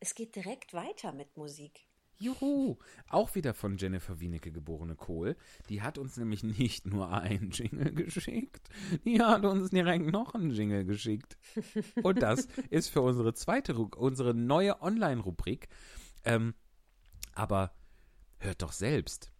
es 0.00 0.14
geht 0.14 0.36
direkt 0.36 0.74
weiter 0.74 1.12
mit 1.12 1.36
Musik. 1.36 1.86
Juhu! 2.18 2.78
Auch 3.08 3.34
wieder 3.34 3.52
von 3.52 3.76
Jennifer 3.76 4.20
Wienecke 4.20 4.50
geborene 4.50 4.94
Kohl. 4.94 5.36
Die 5.68 5.82
hat 5.82 5.98
uns 5.98 6.16
nämlich 6.16 6.42
nicht 6.58 6.86
nur 6.86 7.12
einen 7.12 7.50
Jingle 7.50 7.92
geschickt, 7.92 8.68
die 9.04 9.20
hat 9.20 9.44
uns 9.44 9.70
direkt 9.70 10.06
noch 10.06 10.34
einen 10.34 10.50
Jingle 10.50 10.84
geschickt. 10.84 11.36
Und 12.02 12.22
das 12.22 12.48
ist 12.70 12.88
für 12.88 13.02
unsere 13.02 13.34
zweite, 13.34 13.74
unsere 13.74 14.34
neue 14.34 14.80
Online-Rubrik. 14.80 15.68
Ähm, 16.24 16.54
aber 17.34 17.72
hört 18.38 18.62
doch 18.62 18.72
selbst. 18.72 19.30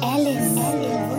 Alice 0.00 0.54
im 0.54 0.56
Wunderland. 0.64 1.08
Wir 1.08 1.17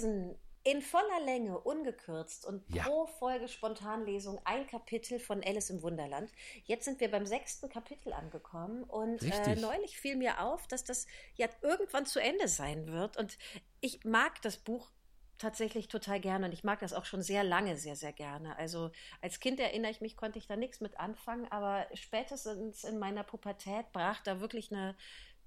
lesen 0.00 0.36
in 0.62 0.82
voller 0.82 1.20
Länge, 1.24 1.58
ungekürzt 1.58 2.44
und 2.44 2.62
Ja. 2.74 2.82
pro 2.82 3.06
Folge 3.06 3.48
Spontanlesung 3.48 4.38
ein 4.44 4.66
Kapitel 4.66 5.18
von 5.18 5.42
Alice 5.42 5.70
im 5.70 5.82
Wunderland. 5.82 6.30
Jetzt 6.64 6.84
sind 6.84 7.00
wir 7.00 7.10
beim 7.10 7.24
sechsten 7.24 7.70
Kapitel 7.70 8.12
angekommen 8.12 8.84
und 8.84 9.22
äh, 9.22 9.56
neulich 9.56 9.98
fiel 9.98 10.16
mir 10.16 10.42
auf, 10.42 10.66
dass 10.66 10.84
das 10.84 11.06
ja 11.36 11.48
irgendwann 11.62 12.04
zu 12.04 12.20
Ende 12.20 12.46
sein 12.46 12.88
wird. 12.88 13.16
Und 13.16 13.38
ich 13.80 14.04
mag 14.04 14.42
das 14.42 14.58
Buch 14.58 14.90
tatsächlich 15.38 15.88
total 15.88 16.20
gerne 16.20 16.44
und 16.44 16.52
ich 16.52 16.64
mag 16.64 16.80
das 16.80 16.92
auch 16.92 17.06
schon 17.06 17.22
sehr 17.22 17.42
lange 17.42 17.78
sehr, 17.78 17.96
sehr 17.96 18.12
gerne. 18.12 18.58
Also 18.58 18.90
als 19.22 19.40
Kind 19.40 19.58
erinnere 19.58 19.90
ich 19.90 20.02
mich, 20.02 20.14
konnte 20.14 20.38
ich 20.38 20.46
da 20.46 20.56
nichts 20.56 20.80
mit 20.80 21.00
anfangen, 21.00 21.50
aber 21.50 21.86
spätestens 21.94 22.84
in 22.84 22.98
meiner 22.98 23.24
Pubertät 23.24 23.90
brach 23.92 24.20
da 24.20 24.40
wirklich 24.42 24.70
eine 24.70 24.94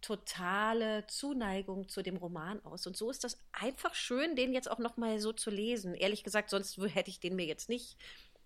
totale 0.04 1.06
Zuneigung 1.08 1.90
zu 1.90 2.02
dem 2.04 2.18
Roman 2.18 2.64
aus. 2.66 2.86
Und 2.86 2.96
so 2.96 3.10
ist 3.10 3.24
das 3.24 3.38
einfach 3.52 3.96
schön, 3.96 4.36
den 4.36 4.54
jetzt 4.54 4.70
auch 4.70 4.80
nochmal 4.80 5.20
so 5.20 5.34
zu 5.34 5.50
lesen. 5.50 5.96
Ehrlich 5.96 6.24
gesagt, 6.24 6.50
sonst 6.50 6.78
hätte 6.78 7.10
ich 7.10 7.20
den 7.20 7.36
mir 7.36 7.46
jetzt 7.46 7.70
nicht 7.70 7.98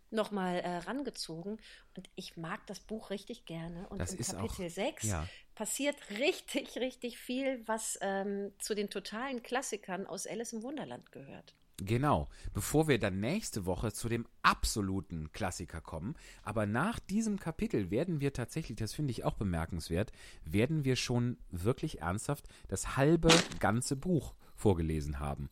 nochmal 0.10 0.60
äh, 0.60 0.78
rangezogen. 0.78 1.60
Und 1.96 2.10
ich 2.16 2.38
mag 2.38 2.66
das 2.68 2.80
Buch 2.80 3.10
richtig 3.10 3.46
gerne. 3.46 3.88
Und 3.90 4.00
Das 4.00 4.14
auch- 4.34 4.42
Kapitel 4.42 4.70
6 4.70 5.04
ja. 5.04 5.28
passiert 5.56 5.98
richtig, 6.12 6.78
richtig 6.78 7.18
viel, 7.18 7.62
was 7.68 7.98
ähm, 8.02 8.54
zu 8.60 8.74
den 8.74 8.90
totalen 8.90 9.44
Klassikern 9.44 10.08
aus 10.08 10.26
Alice 10.26 10.54
im 10.54 10.64
Wunderland 10.64 11.12
gehört. 11.12 11.54
Genau, 11.80 12.28
bevor 12.54 12.88
wir 12.88 12.98
dann 12.98 13.20
nächste 13.20 13.68
Woche 13.68 13.94
zu 13.94 14.10
dem 14.10 14.26
absoluten 14.42 15.32
Klassiker 15.32 15.80
kommen. 15.80 16.16
Aber 16.42 16.66
nach 16.66 16.98
diesem 17.00 17.40
Kapitel 17.40 17.92
werden 17.92 18.20
wir 18.20 18.34
tatsächlich, 18.34 18.78
das 18.78 18.96
finde 18.96 19.12
ich 19.12 19.24
auch 19.24 19.36
bemerkenswert, 19.36 20.12
werden 20.44 20.86
wir 20.86 20.96
schon 20.96 21.38
wirklich 21.52 22.02
ernsthaft 22.02 22.48
das 22.68 22.98
halbe 22.98 23.30
ganze 23.60 23.96
Buch 23.96 24.34
vorgelesen 24.56 25.20
haben. 25.20 25.50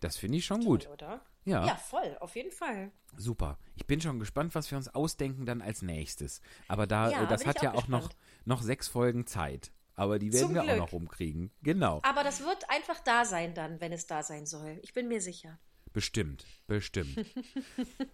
Das 0.00 0.16
finde 0.16 0.38
ich 0.38 0.46
schon 0.46 0.64
gut. 0.64 0.84
Toll, 0.84 0.92
oder? 0.94 1.20
Ja. 1.44 1.66
Ja, 1.66 1.76
voll, 1.76 2.16
auf 2.20 2.36
jeden 2.36 2.50
Fall. 2.50 2.90
Super. 3.16 3.58
Ich 3.76 3.86
bin 3.86 4.00
schon 4.00 4.18
gespannt, 4.18 4.54
was 4.54 4.70
wir 4.70 4.78
uns 4.78 4.88
ausdenken 4.94 5.44
dann 5.44 5.60
als 5.60 5.82
nächstes. 5.82 6.40
Aber 6.68 6.86
da, 6.86 7.10
Ja, 7.10 7.24
äh, 7.24 7.26
das 7.26 7.44
hat 7.46 7.62
ja 7.62 7.74
auch 7.74 7.88
noch, 7.88 8.10
noch 8.46 8.62
sechs 8.62 8.88
Folgen 8.88 9.26
Zeit. 9.26 9.72
Aber 9.94 10.18
die 10.18 10.32
werden 10.32 10.46
Zum 10.46 10.54
wir 10.54 10.62
auch 10.62 10.66
Glück. 10.66 10.78
noch 10.78 10.92
rumkriegen. 10.92 11.50
Genau. 11.62 12.00
Aber 12.02 12.24
das 12.24 12.40
wird 12.40 12.68
einfach 12.68 13.00
da 13.00 13.24
sein 13.24 13.54
dann, 13.54 13.80
wenn 13.80 13.92
es 13.92 14.06
da 14.06 14.22
sein 14.22 14.46
soll. 14.46 14.78
Ich 14.82 14.92
bin 14.92 15.08
mir 15.08 15.20
sicher. 15.20 15.58
Bestimmt, 15.92 16.44
bestimmt. 16.66 17.24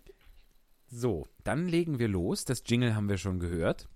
so, 0.87 1.27
dann 1.43 1.67
legen 1.67 1.99
wir 1.99 2.09
los. 2.09 2.45
Das 2.45 2.63
Jingle 2.67 2.95
haben 2.95 3.09
wir 3.09 3.17
schon 3.17 3.41
gehört. 3.41 3.89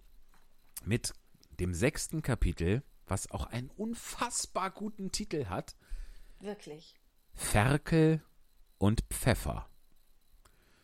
Mit 0.85 1.13
dem 1.61 1.75
sechsten 1.75 2.23
Kapitel, 2.23 2.83
was 3.07 3.31
auch 3.31 3.47
einen 3.47 3.71
unfassbar 3.77 4.71
guten 4.71 5.13
Titel 5.13 5.47
hat: 5.47 5.77
Wirklich. 6.41 6.95
Ferkel 7.35 8.23
und 8.79 9.03
Pfeffer. 9.11 9.69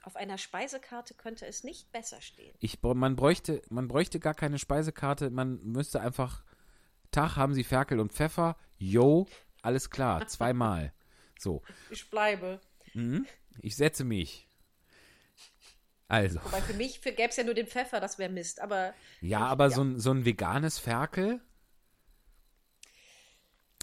Auf 0.02 0.16
einer 0.16 0.38
Speisekarte 0.38 1.14
könnte 1.14 1.46
es 1.46 1.64
nicht 1.64 1.92
besser 1.92 2.20
stehen. 2.20 2.54
Ich, 2.58 2.82
man, 2.82 3.16
bräuchte, 3.16 3.62
man 3.70 3.88
bräuchte 3.88 4.18
gar 4.18 4.34
keine 4.34 4.58
Speisekarte, 4.58 5.30
man 5.30 5.58
müsste 5.62 6.00
einfach. 6.00 6.42
Tag 7.10 7.36
haben 7.36 7.54
Sie 7.54 7.64
Ferkel 7.64 8.00
und 8.00 8.12
Pfeffer. 8.12 8.56
Yo, 8.78 9.26
alles 9.62 9.90
klar, 9.90 10.26
zweimal. 10.28 10.92
So, 11.38 11.62
Ich 11.90 12.08
bleibe. 12.10 12.60
mhm. 12.94 13.26
ich 13.62 13.76
setze 13.76 14.04
mich. 14.04 14.46
Also. 16.08 16.40
Wobei 16.44 16.60
für 16.60 16.74
mich 16.74 17.00
gäbe 17.02 17.28
es 17.28 17.36
ja 17.36 17.44
nur 17.44 17.54
den 17.54 17.66
Pfeffer, 17.68 18.00
das 18.00 18.18
wäre 18.18 18.32
Mist. 18.32 18.60
Aber 18.60 18.94
Ja, 19.20 19.40
aber 19.46 19.70
So, 19.70 19.82
ein, 19.84 20.00
so 20.00 20.10
ein 20.10 20.24
veganes 20.24 20.78
Ferkel. 20.78 21.40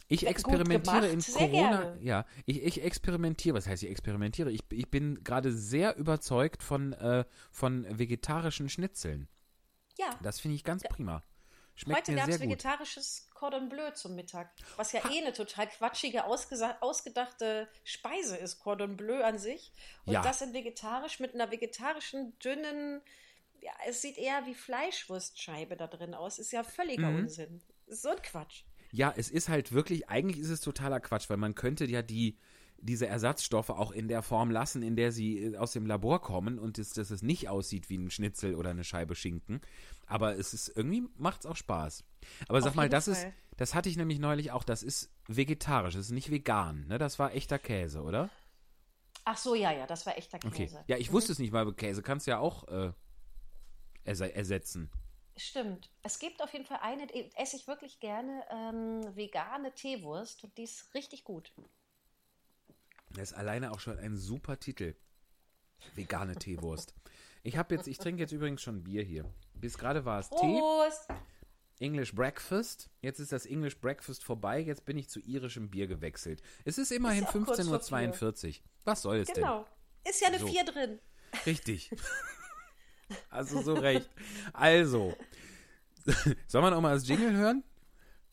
Ich 0.10 0.22
Ja, 0.22 0.30
experimentiere 0.30 1.08
in 1.08 1.22
Corona. 1.22 1.96
Ja, 2.00 2.26
ich, 2.46 2.64
ich 2.64 2.82
experimentiere. 2.84 3.56
Was 3.58 3.68
heißt 3.68 3.84
ich 3.84 3.90
experimentiere? 3.90 4.52
Ich, 4.52 4.62
ich 4.72 4.90
bin 4.90 5.24
gerade 5.24 5.52
sehr 5.52 5.98
überzeugt 5.98 6.64
von, 6.64 6.94
äh, 6.94 7.26
von 7.52 7.86
vegetarischen 7.98 8.70
Schnitzeln. 8.70 9.28
ja, 9.98 10.10
Das 10.22 10.40
finde 10.40 10.56
ich 10.56 10.64
ganz 10.64 10.84
prima. 10.84 11.24
Schmeckt 11.78 12.08
heute 12.08 12.16
gab 12.16 12.28
es 12.28 12.40
vegetarisches 12.42 13.30
Cordon 13.34 13.70
Bleu 13.70 13.92
zum 13.92 14.16
Mittag. 14.16 14.50
Was 14.78 14.92
ja 14.94 15.02
eh 15.12 15.20
eine 15.22 15.32
total 15.32 15.68
quatschige, 15.68 16.24
ausgedachte 16.26 17.68
Speise 17.84 18.36
ist, 18.36 18.60
Cordon 18.60 18.98
Bleu 18.98 19.24
an 19.24 19.38
sich. 19.38 19.72
Und 20.06 20.14
Ja. 20.14 20.22
das 20.24 20.42
in 20.42 20.54
vegetarisch 20.54 21.20
mit 21.20 21.36
einer 21.36 21.52
vegetarischen, 21.52 22.38
dünnen, 22.40 23.02
ja, 23.62 23.72
es 23.88 24.02
sieht 24.02 24.18
eher 24.18 24.46
wie 24.48 24.56
Fleischwurstscheibe 24.56 25.78
da 25.78 25.88
drin 25.88 26.14
aus. 26.16 26.40
Ist 26.40 26.52
ja 26.52 26.64
völliger 26.64 27.10
Mhm. 27.12 27.20
Unsinn. 27.24 27.62
So 27.88 28.10
ein 28.10 28.22
Quatsch. 28.22 28.64
Ja, 28.92 29.14
es 29.16 29.30
ist 29.30 29.48
halt 29.50 29.72
wirklich, 29.72 30.10
eigentlich 30.10 30.40
ist 30.40 30.50
es 30.50 30.62
totaler 30.62 31.00
Quatsch, 31.00 31.30
weil 31.30 31.38
man 31.38 31.56
könnte 31.56 31.86
ja 31.86 32.02
die, 32.02 32.38
diese 32.80 33.08
Ersatzstoffe 33.08 33.70
auch 33.70 33.92
in 33.92 34.08
der 34.08 34.22
Form 34.22 34.52
lassen, 34.52 34.84
in 34.84 34.96
der 34.96 35.12
sie 35.12 35.38
äh, 35.40 35.58
aus 35.58 35.72
dem 35.72 35.86
Labor 35.86 36.22
kommen 36.22 36.60
und 36.60 36.78
es, 36.78 36.94
dass 36.94 37.12
es 37.12 37.22
nicht 37.22 37.50
aussieht 37.50 37.90
wie 37.90 37.98
ein 37.98 38.10
Schnitzel 38.10 38.56
oder 38.56 38.70
eine 38.72 38.84
Scheibe 38.84 39.16
Schinken. 39.16 39.62
Aber 40.06 40.38
es 40.38 40.54
ist 40.54 40.70
irgendwie 40.76 41.04
macht 41.18 41.42
es 41.42 41.46
auch 41.46 41.56
Spaß. 41.56 42.04
Aber 42.48 42.62
sag 42.62 42.70
Auf 42.70 42.76
mal, 42.76 42.84
jeden 42.84 42.92
das 42.92 43.08
ist, 43.08 43.22
Fall. 43.22 43.34
das 43.58 43.76
hatte 43.76 43.90
ich 43.90 43.98
nämlich 43.98 44.20
neulich 44.20 44.52
auch. 44.52 44.64
Das 44.64 44.84
ist 44.84 45.12
vegetarisch, 45.28 45.96
das 45.96 46.06
ist 46.06 46.12
nicht 46.12 46.32
vegan. 46.32 46.88
Ne? 46.88 46.98
Das 46.98 47.20
war 47.20 47.34
echter 47.34 47.60
Käse, 47.60 48.02
oder? 48.02 48.30
Ach 49.26 49.38
so, 49.38 49.56
ja, 49.56 49.72
ja, 49.72 49.86
das 49.86 50.06
war 50.06 50.18
echter 50.18 50.38
Okay. 50.38 50.66
Käse. 50.66 50.84
Ja, 50.88 50.98
ich 50.98 51.12
wusste 51.12 51.34
es 51.34 51.40
nicht 51.40 51.52
mal. 51.52 51.72
Käse 51.74 52.02
kannst 52.02 52.28
du 52.28 52.32
ja 52.32 52.40
auch 52.40 52.68
äh, 52.70 52.94
erse 54.06 54.34
ersetzen. 54.34 54.90
Stimmt. 55.36 55.92
Es 56.02 56.18
gibt 56.18 56.42
auf 56.42 56.52
jeden 56.54 56.66
Fall 56.66 56.80
eine, 56.82 57.08
esse 57.36 57.58
ich 57.58 57.68
wirklich 57.68 58.00
gerne, 58.00 58.44
ähm, 58.50 59.16
vegane 59.16 59.74
Teewurst 59.74 60.44
und 60.44 60.58
die 60.58 60.64
ist 60.64 60.94
richtig 60.94 61.24
gut. 61.24 61.54
Das 63.10 63.32
ist 63.32 63.38
alleine 63.38 63.72
auch 63.72 63.80
schon 63.80 63.98
ein 63.98 64.16
super 64.18 64.60
Titel. 64.60 64.96
Vegane 65.96 66.36
Teewurst. 66.36 66.94
Ich 67.44 67.58
habe 67.58 67.76
jetzt, 67.76 67.88
ich 67.88 67.98
trinke 67.98 68.22
jetzt 68.22 68.32
übrigens 68.32 68.62
schon 68.62 68.84
Bier 68.84 69.04
hier. 69.04 69.26
Bis 69.54 69.78
gerade 69.78 70.06
war 70.06 70.20
es 70.20 70.30
Tee, 70.30 70.60
Prost! 70.60 71.08
English 71.80 72.14
Breakfast. 72.14 72.90
Jetzt 73.02 73.20
ist 73.20 73.32
das 73.32 73.46
English 73.46 73.80
Breakfast 73.80 74.24
vorbei. 74.24 74.60
Jetzt 74.60 74.86
bin 74.86 74.98
ich 74.98 75.10
zu 75.10 75.20
irischem 75.20 75.70
Bier 75.70 75.88
gewechselt. 75.88 76.42
Es 76.66 76.78
ist 76.78 76.92
immerhin 76.92 77.24
ja 77.24 77.30
auch 77.30 77.34
kurz 77.34 77.66
vor 77.68 77.80
15.42 77.80 78.48
Uhr. 78.48 78.66
Was 78.84 79.02
soll 79.04 79.18
es 79.18 79.32
Genau. 79.32 79.66
Ist 80.04 80.22
ja 80.22 80.28
eine 80.28 80.40
So. 80.40 80.48
4 80.48 80.64
drin. 80.66 80.74
denn? 80.74 81.40
Richtig. 81.46 81.92
Also 83.30 83.62
so 83.62 83.74
recht. 83.74 84.10
Also. 84.52 85.16
Soll 86.48 86.62
man 86.62 86.74
auch 86.74 86.82
mal 86.82 86.94
das 86.94 87.08
Jingle 87.08 87.32
hören? 87.32 87.64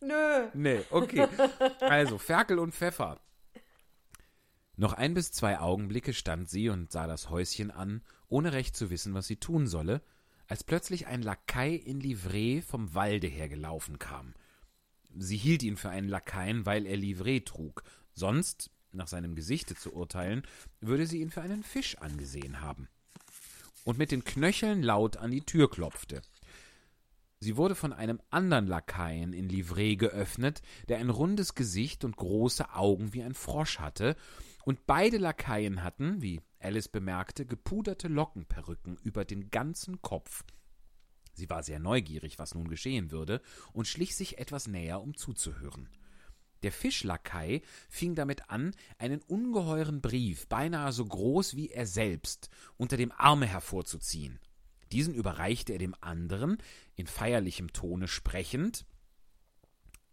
Nö. 0.01 0.49
Nee, 0.53 0.83
okay. 0.91 1.29
Also, 1.81 2.19
Ferkel 2.19 2.59
und 2.59 2.75
Pfeffer. 2.75 3.21
Noch 4.77 4.93
ein 4.93 5.15
bis 5.15 5.31
zwei 5.31 5.61
Augenblicke 5.61 6.13
stand 6.13 6.49
sie 6.49 6.69
und 6.69 6.91
sah 6.91 7.07
das 7.07 7.31
Häuschen 7.31 7.71
an, 7.71 8.03
ohne 8.29 8.53
recht 8.53 8.77
zu 8.77 8.91
wissen, 8.91 9.15
was 9.15 9.27
sie 9.27 9.37
tun 9.37 9.67
solle, 9.67 10.03
als 10.49 10.65
plötzlich 10.65 11.07
ein 11.07 11.23
Lakai 11.23 11.75
in 11.75 12.01
Livree 12.01 12.61
vom 12.61 12.95
Walde 12.95 13.29
hergelaufen 13.29 13.99
kam. 13.99 14.35
Sie 15.17 15.37
hielt 15.37 15.63
ihn 15.63 15.77
für 15.77 15.91
einen 15.91 16.09
Lakaien, 16.09 16.67
weil 16.67 16.87
er 16.87 16.97
Livree 16.97 17.41
trug. 17.41 17.85
Sonst, 18.13 18.71
nach 18.93 19.07
seinem 19.07 19.37
Gesichte 19.37 19.77
zu 19.77 19.95
urteilen, 19.95 20.43
würde 20.81 21.07
sie 21.07 21.21
ihn 21.21 21.31
für 21.31 21.43
einen 21.43 21.63
Fisch 21.63 21.99
angesehen 21.99 22.61
haben. 22.61 22.89
Und 23.85 23.99
mit 23.99 24.11
den 24.11 24.25
Knöcheln 24.25 24.83
laut 24.83 25.17
an 25.17 25.31
die 25.31 25.43
Tür 25.43 25.71
klopfte. 25.71 26.23
Sie 27.39 27.57
wurde 27.57 27.75
von 27.75 27.93
einem 27.93 28.21
anderen 28.31 28.67
Lakaien 28.67 29.33
in 29.33 29.49
Livree 29.49 29.97
geöffnet, 29.97 30.63
der 30.89 30.99
ein 30.99 31.11
rundes 31.11 31.55
Gesicht 31.55 32.05
und 32.05 32.17
große 32.17 32.75
Augen 32.75 33.13
wie 33.13 33.23
ein 33.23 33.35
Frosch 33.35 33.79
hatte, 33.79 34.17
und 34.65 34.87
beide 34.87 35.19
Lakaien 35.19 35.83
hatten, 35.83 36.23
wie 36.23 36.41
Alice 36.59 36.89
bemerkte, 36.89 37.47
gepuderte 37.47 38.09
Lockenperücken 38.09 38.97
über 39.03 39.25
den 39.25 39.51
ganzen 39.51 40.01
Kopf. 40.01 40.45
Sie 41.35 41.51
war 41.51 41.63
sehr 41.63 41.81
neugierig, 41.81 42.39
was 42.39 42.55
nun 42.55 42.69
geschehen 42.69 43.11
würde, 43.11 43.43
und 43.73 43.87
schlich 43.87 44.15
sich 44.17 44.39
etwas 44.39 44.67
näher, 44.67 45.03
um 45.03 45.17
zuzuhören. 45.17 45.89
Der 46.63 46.73
Fischlakai 46.73 47.61
fing 47.91 48.15
damit 48.15 48.49
an, 48.49 48.75
einen 48.97 49.21
ungeheuren 49.21 50.01
Brief, 50.01 50.49
beinahe 50.49 50.93
so 50.93 51.05
groß 51.05 51.57
wie 51.57 51.69
er 51.71 51.87
selbst, 51.87 52.49
unter 52.79 52.97
dem 52.97 53.13
Arme 53.13 53.47
hervorzuziehen. 53.47 54.41
Diesen 54.91 55.13
überreichte 55.13 55.73
er 55.73 55.79
dem 55.79 55.95
anderen, 56.01 56.57
in 56.95 57.07
feierlichem 57.07 57.73
Tone 57.73 58.09
sprechend. 58.09 58.87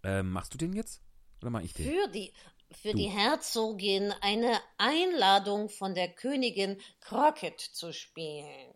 Ähm, 0.04 0.32
machst 0.32 0.54
du 0.54 0.58
den 0.58 0.74
jetzt? 0.74 1.02
Oder 1.40 1.52
mach 1.52 1.62
ich 1.62 1.74
den? 1.74 1.86
Für 1.86 2.12
die, 2.12 2.34
für 2.74 2.92
Du. 2.92 2.98
die 2.98 3.10
Herzogin 3.10 4.14
eine 4.22 4.60
Einladung 4.78 5.70
von 5.70 5.94
der 5.94 6.10
Königin 6.10 6.78
Crockett 7.00 7.60
zu 7.60 7.94
spielen. 7.94 8.74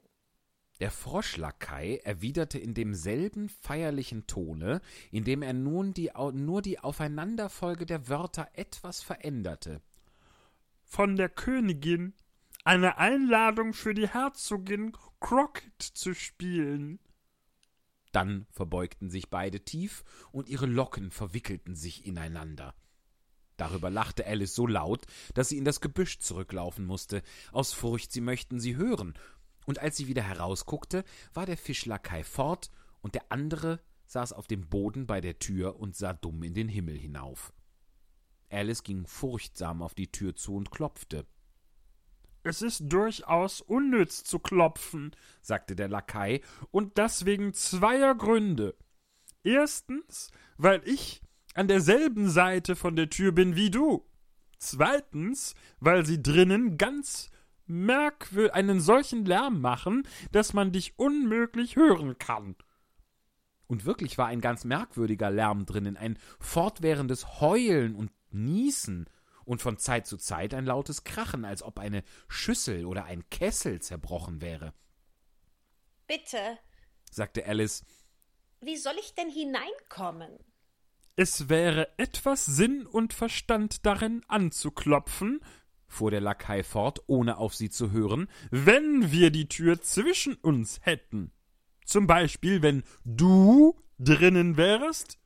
Der 0.82 0.92
Froschlakai 0.92 2.02
erwiderte 2.04 2.60
in 2.60 2.74
demselben 2.74 3.48
feierlichen 3.48 4.28
Tone, 4.28 4.82
indem 5.10 5.42
er 5.42 5.54
nun 5.54 5.94
die, 5.94 6.12
nur 6.34 6.62
die 6.62 6.80
Aufeinanderfolge 6.80 7.86
der 7.86 8.10
Wörter 8.10 8.50
etwas 8.54 9.02
veränderte. 9.02 9.82
Von 10.84 11.16
der 11.16 11.30
Königin 11.30 12.14
eine 12.66 12.98
Einladung 12.98 13.74
für 13.74 13.94
die 13.94 14.10
Herzogin 14.10 14.98
Crockett 15.20 15.82
zu 15.82 16.14
spielen. 16.14 17.00
Dann 18.12 18.48
verbeugten 18.52 19.10
sich 19.10 19.30
beide 19.30 19.62
tief 19.62 20.04
und 20.32 20.50
ihre 20.50 20.66
Locken 20.66 21.12
verwickelten 21.12 21.76
sich 21.76 22.06
ineinander. 22.06 22.76
Darüber 23.58 23.90
lachte 23.90 24.26
Alice 24.26 24.54
so 24.54 24.68
laut, 24.68 25.06
dass 25.34 25.50
sie 25.50 25.58
in 25.58 25.66
das 25.66 25.82
Gebüsch 25.82 26.20
zurücklaufen 26.20 26.86
musste, 26.86 27.22
aus 27.52 27.74
Furcht, 27.74 28.12
sie 28.12 28.22
möchten 28.22 28.60
sie 28.60 28.76
hören. 28.76 29.14
Und 29.66 29.80
als 29.80 29.98
sie 29.98 30.08
wieder 30.08 30.24
herausguckte, 30.24 31.04
war 31.34 31.46
der 31.46 31.58
Fischlakai 31.58 32.24
fort 32.24 32.70
und 33.02 33.16
der 33.16 33.32
andere 33.32 33.80
saß 34.08 34.34
auf 34.34 34.48
dem 34.48 34.68
Boden 34.68 35.08
bei 35.08 35.22
der 35.22 35.40
Tür 35.40 35.80
und 35.80 35.96
sah 35.96 36.14
dumm 36.14 36.44
in 36.44 36.54
den 36.54 36.68
Himmel 36.68 36.98
hinauf. 36.98 37.54
Alice 38.50 38.84
ging 38.84 39.08
furchtsam 39.08 39.82
auf 39.82 39.96
die 39.96 40.12
Tür 40.12 40.36
zu 40.36 40.56
und 40.56 40.70
klopfte. 40.70 41.26
Es 42.44 42.62
ist 42.62 42.84
durchaus 42.86 43.62
unnütz 43.62 44.24
zu 44.24 44.38
klopfen, 44.38 45.16
sagte 45.42 45.76
der 45.76 45.88
Lakai, 45.88 46.42
und 46.70 47.00
das 47.00 47.26
wegen 47.26 47.54
zweier 47.54 48.14
Gründe. 48.14 48.78
Erstens, 49.44 50.30
weil 50.58 50.82
ich 50.88 51.24
an 51.56 51.68
derselben 51.68 52.30
Seite 52.30 52.76
von 52.76 52.96
der 52.96 53.10
Tür 53.10 53.32
bin 53.32 53.56
wie 53.56 53.72
du. 53.72 54.06
Zweitens, 54.60 55.56
weil 55.80 56.06
sie 56.06 56.22
drinnen 56.22 56.78
ganz 56.78 57.30
merkwürdig 57.66 58.54
einen 58.54 58.80
solchen 58.80 59.26
Lärm 59.26 59.60
machen, 59.62 60.08
dass 60.32 60.54
man 60.54 60.72
dich 60.72 61.00
unmöglich 61.00 61.76
hören 61.76 62.18
kann. 62.20 62.56
Und 63.68 63.86
wirklich 63.86 64.18
war 64.20 64.28
ein 64.28 64.42
ganz 64.42 64.64
merkwürdiger 64.64 65.32
Lärm 65.32 65.66
drinnen, 65.66 65.98
ein 65.98 66.20
fortwährendes 66.40 67.40
Heulen 67.42 67.96
und 67.96 68.12
Niesen 68.30 69.10
und 69.46 69.62
von 69.62 69.78
Zeit 69.78 70.06
zu 70.06 70.18
Zeit 70.18 70.54
ein 70.54 70.66
lautes 70.66 71.04
Krachen, 71.04 71.46
als 71.46 71.64
ob 71.64 71.80
eine 71.80 72.04
Schüssel 72.28 72.86
oder 72.86 73.06
ein 73.06 73.28
Kessel 73.30 73.82
zerbrochen 73.82 74.42
wäre, 74.42 74.74
Bitte, 76.08 76.60
sagte 77.10 77.46
Alice. 77.46 77.84
wie 78.62 78.78
soll 78.78 78.96
ich 79.00 79.16
denn 79.16 79.30
hineinkommen? 79.30 80.38
Es 81.18 81.48
wäre 81.48 81.98
etwas 81.98 82.46
Sinn 82.46 82.86
und 82.86 83.14
Verstand 83.14 83.86
darin 83.86 84.22
anzuklopfen, 84.28 85.40
fuhr 85.88 86.12
der 86.12 86.20
Lakai 86.20 86.62
fort, 86.62 87.00
ohne 87.08 87.38
auf 87.38 87.56
sie 87.56 87.70
zu 87.70 87.92
hören, 87.92 88.28
wenn 88.52 89.14
wir 89.14 89.32
die 89.32 89.48
Tür 89.48 89.82
zwischen 89.82 90.34
uns 90.36 90.82
hätten. 90.82 91.32
Zum 91.86 92.06
Beispiel, 92.06 92.62
wenn 92.62 92.84
du 93.06 93.80
drinnen 93.98 94.58
wärst, 94.58 95.18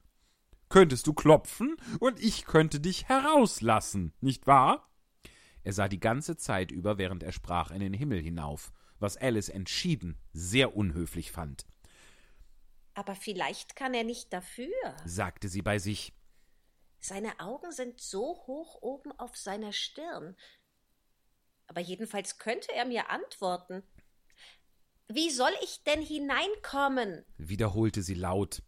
könntest 0.70 1.08
du 1.08 1.14
klopfen 1.14 1.76
und 2.00 2.20
ich 2.20 2.46
könnte 2.46 2.80
dich 2.80 3.06
herauslassen, 3.06 4.14
nicht 4.22 4.46
wahr? 4.46 4.92
Er 5.64 5.74
sah 5.74 5.88
die 5.88 6.00
ganze 6.00 6.38
Zeit 6.38 6.70
über, 6.72 7.00
während 7.00 7.24
er 7.24 7.32
sprach, 7.32 7.72
in 7.72 7.80
den 7.80 7.94
Himmel 7.94 8.22
hinauf, 8.22 8.72
was 9.00 9.18
Alice 9.18 9.50
entschieden 9.50 10.20
sehr 10.34 10.76
unhöflich 10.76 11.32
fand, 11.32 11.66
Aber 13.00 13.16
vielleicht 13.16 13.78
kann 13.78 13.94
er 13.94 14.04
nicht 14.04 14.34
dafür. 14.34 14.76
sagte 15.06 15.48
sie 15.48 15.62
bei 15.62 15.80
sich. 15.80 16.12
Seine 17.00 17.40
Augen 17.40 17.72
sind 17.72 18.02
so 18.02 18.44
hoch 18.46 18.82
oben 18.82 19.14
auf 19.14 19.38
seiner 19.38 19.72
Stirn. 19.72 20.36
Aber 21.68 21.80
jedenfalls 21.80 22.40
könnte 22.40 22.74
er 22.74 22.84
mir 22.84 23.10
antworten. 23.10 23.84
Wie 25.08 25.30
soll 25.30 25.54
ich 25.64 25.82
denn 25.86 26.02
hineinkommen? 26.02 27.24
wiederholte 27.38 28.02
sie 28.02 28.16
laut, 28.16 28.64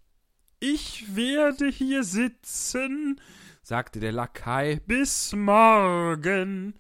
Ich 0.62 1.14
werde 1.14 1.68
hier 1.68 2.06
sitzen 2.06 3.20
sagte 3.62 4.00
der 4.00 4.14
Lakai, 4.14 4.80
bis 4.88 5.34
morgen. 5.34 6.80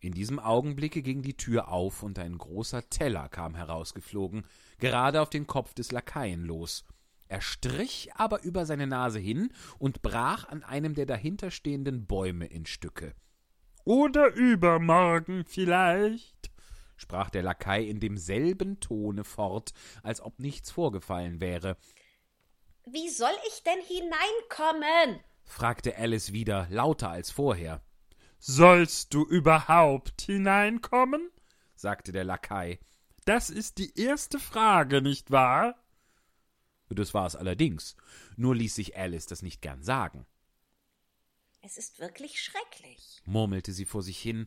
In 0.00 0.12
diesem 0.12 0.40
Augenblicke 0.40 1.02
ging 1.02 1.22
die 1.22 1.36
Tür 1.36 1.68
auf 1.68 2.02
und 2.02 2.18
ein 2.18 2.36
großer 2.36 2.90
Teller 2.90 3.28
kam 3.28 3.54
herausgeflogen, 3.54 4.44
gerade 4.78 5.20
auf 5.20 5.30
den 5.30 5.46
Kopf 5.46 5.74
des 5.74 5.92
Lakaien 5.92 6.44
los. 6.44 6.84
Er 7.28 7.40
strich 7.40 8.10
aber 8.14 8.42
über 8.42 8.66
seine 8.66 8.86
Nase 8.86 9.18
hin 9.18 9.50
und 9.78 10.02
brach 10.02 10.48
an 10.48 10.62
einem 10.62 10.94
der 10.94 11.06
dahinterstehenden 11.06 12.06
Bäume 12.06 12.46
in 12.46 12.66
Stücke. 12.66 13.14
Oder 13.84 14.32
übermorgen 14.34 15.44
vielleicht. 15.46 16.50
sprach 16.96 17.30
der 17.30 17.42
Lakai 17.42 17.82
in 17.84 18.00
demselben 18.00 18.80
Tone 18.80 19.24
fort, 19.24 19.72
als 20.02 20.20
ob 20.20 20.38
nichts 20.38 20.70
vorgefallen 20.70 21.40
wäre, 21.40 21.76
Wie 22.86 23.08
soll 23.08 23.34
ich 23.48 23.62
denn 23.62 23.80
hineinkommen? 23.86 25.20
fragte 25.44 25.96
Alice 25.98 26.32
wieder, 26.32 26.66
lauter 26.70 27.10
als 27.10 27.30
vorher, 27.30 27.82
Sollst 28.38 29.14
du 29.14 29.24
überhaupt 29.26 30.22
hineinkommen? 30.22 31.30
sagte 31.74 32.12
der 32.12 32.24
Lakai. 32.24 32.78
Das 33.24 33.50
ist 33.50 33.78
die 33.78 33.98
erste 33.98 34.38
Frage, 34.38 35.00
nicht 35.00 35.30
wahr? 35.30 35.80
Das 36.90 37.14
war 37.14 37.26
es 37.26 37.34
allerdings, 37.34 37.96
nur 38.36 38.54
ließ 38.54 38.74
sich 38.74 38.96
Alice 38.96 39.26
das 39.26 39.42
nicht 39.42 39.62
gern 39.62 39.82
sagen. 39.82 40.26
Es 41.62 41.78
ist 41.78 41.98
wirklich 41.98 42.42
schrecklich. 42.42 43.22
murmelte 43.24 43.72
sie 43.72 43.86
vor 43.86 44.02
sich 44.02 44.20
hin. 44.20 44.46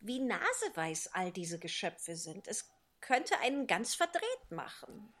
Wie 0.00 0.18
naseweiß 0.18 1.14
all 1.14 1.30
diese 1.30 1.60
Geschöpfe 1.60 2.16
sind. 2.16 2.48
Es 2.48 2.68
könnte 3.00 3.38
einen 3.38 3.68
ganz 3.68 3.94
verdreht 3.94 4.50
machen. 4.50 5.14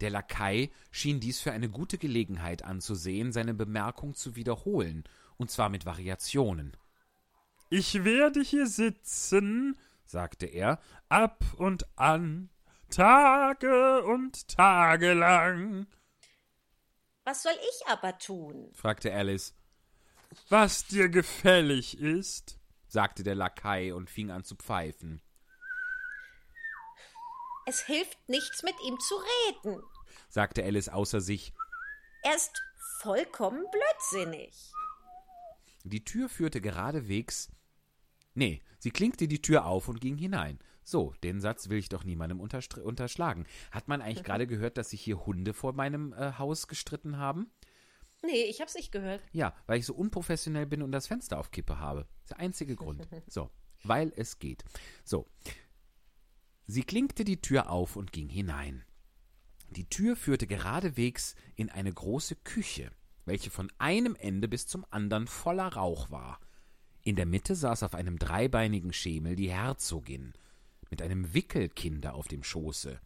Der 0.00 0.10
Lakai 0.10 0.70
schien 0.90 1.18
dies 1.18 1.40
für 1.40 1.52
eine 1.52 1.70
gute 1.70 1.98
Gelegenheit 1.98 2.62
anzusehen, 2.62 3.32
seine 3.32 3.54
Bemerkung 3.54 4.14
zu 4.14 4.36
wiederholen, 4.36 5.04
und 5.38 5.50
zwar 5.50 5.70
mit 5.70 5.86
Variationen. 5.86 6.76
Ich 7.70 8.04
werde 8.04 8.40
hier 8.40 8.66
sitzen, 8.66 9.78
sagte 10.08 10.46
er, 10.46 10.80
ab 11.08 11.44
und 11.56 11.86
an, 11.98 12.50
Tage 12.90 14.02
und 14.04 14.48
Tage 14.48 15.12
lang. 15.12 15.86
Was 17.24 17.42
soll 17.42 17.52
ich 17.52 17.86
aber 17.86 18.18
tun? 18.18 18.72
fragte 18.74 19.12
Alice, 19.12 19.54
Was 20.48 20.86
dir 20.86 21.08
gefällig 21.10 21.98
ist. 21.98 22.58
sagte 22.88 23.22
der 23.22 23.34
Lakai 23.34 23.92
und 23.92 24.08
fing 24.08 24.30
an 24.30 24.44
zu 24.44 24.56
pfeifen. 24.56 25.20
Es 27.66 27.80
hilft 27.84 28.18
nichts, 28.30 28.62
mit 28.62 28.74
ihm 28.86 28.98
zu 28.98 29.14
reden. 29.16 29.82
sagte 30.30 30.64
Alice 30.64 30.88
außer 30.88 31.20
sich. 31.20 31.52
Er 32.22 32.34
ist 32.34 32.62
vollkommen 33.02 33.62
blödsinnig. 33.70 34.72
Die 35.84 36.02
Tür 36.02 36.30
führte 36.30 36.62
geradewegs. 36.62 37.50
Nee, 38.34 38.62
sie 38.78 38.90
klinkte 38.90 39.28
die 39.28 39.42
Tür 39.42 39.66
auf 39.66 39.88
und 39.88 40.00
ging 40.00 40.16
hinein. 40.16 40.58
So, 40.82 41.12
den 41.22 41.40
Satz 41.40 41.68
will 41.68 41.78
ich 41.78 41.90
doch 41.90 42.04
niemandem 42.04 42.40
unterschlagen. 42.40 43.46
Hat 43.70 43.88
man 43.88 44.00
eigentlich 44.00 44.24
gerade 44.24 44.46
gehört, 44.46 44.78
dass 44.78 44.90
sich 44.90 45.02
hier 45.02 45.26
Hunde 45.26 45.52
vor 45.52 45.74
meinem 45.74 46.14
äh, 46.14 46.32
Haus 46.38 46.66
gestritten 46.66 47.18
haben? 47.18 47.50
Nee, 48.22 48.44
ich 48.44 48.60
hab's 48.60 48.74
nicht 48.74 48.90
gehört. 48.90 49.22
Ja, 49.32 49.54
weil 49.66 49.78
ich 49.78 49.86
so 49.86 49.94
unprofessionell 49.94 50.66
bin 50.66 50.82
und 50.82 50.92
das 50.92 51.06
Fenster 51.06 51.38
auf 51.38 51.50
Kippe 51.50 51.78
habe. 51.78 52.00
Das 52.00 52.22
ist 52.22 52.30
der 52.30 52.40
einzige 52.40 52.74
Grund. 52.74 53.06
So, 53.28 53.50
weil 53.84 54.12
es 54.16 54.38
geht. 54.38 54.64
So. 55.04 55.26
Sie 56.66 56.82
klinkte 56.82 57.24
die 57.24 57.40
Tür 57.40 57.70
auf 57.70 57.96
und 57.96 58.12
ging 58.12 58.28
hinein. 58.28 58.84
Die 59.70 59.88
Tür 59.88 60.16
führte 60.16 60.46
geradewegs 60.46 61.34
in 61.54 61.68
eine 61.68 61.92
große 61.92 62.36
Küche, 62.36 62.90
welche 63.26 63.50
von 63.50 63.70
einem 63.78 64.16
Ende 64.16 64.48
bis 64.48 64.66
zum 64.66 64.86
anderen 64.90 65.26
voller 65.26 65.68
Rauch 65.68 66.10
war. 66.10 66.40
In 67.08 67.16
der 67.16 67.24
Mitte 67.24 67.54
saß 67.54 67.84
auf 67.84 67.94
einem 67.94 68.18
dreibeinigen 68.18 68.92
Schemel 68.92 69.34
die 69.34 69.50
Herzogin 69.50 70.34
mit 70.90 71.00
einem 71.00 71.32
Wickelkinder 71.32 72.12
auf 72.12 72.28
dem 72.28 72.44
Schoße. 72.44 73.00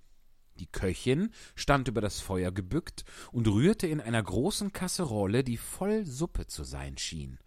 Die 0.59 0.66
Köchin 0.66 1.33
stand 1.55 1.87
über 1.87 2.01
das 2.01 2.19
Feuer 2.19 2.51
gebückt 2.51 3.05
und 3.31 3.47
rührte 3.47 3.87
in 3.87 4.01
einer 4.01 4.20
großen 4.20 4.73
Kasserolle, 4.73 5.45
die 5.45 5.57
voll 5.57 6.05
Suppe 6.05 6.49
zu 6.49 6.65
sein 6.65 6.99
schien. 6.99 7.39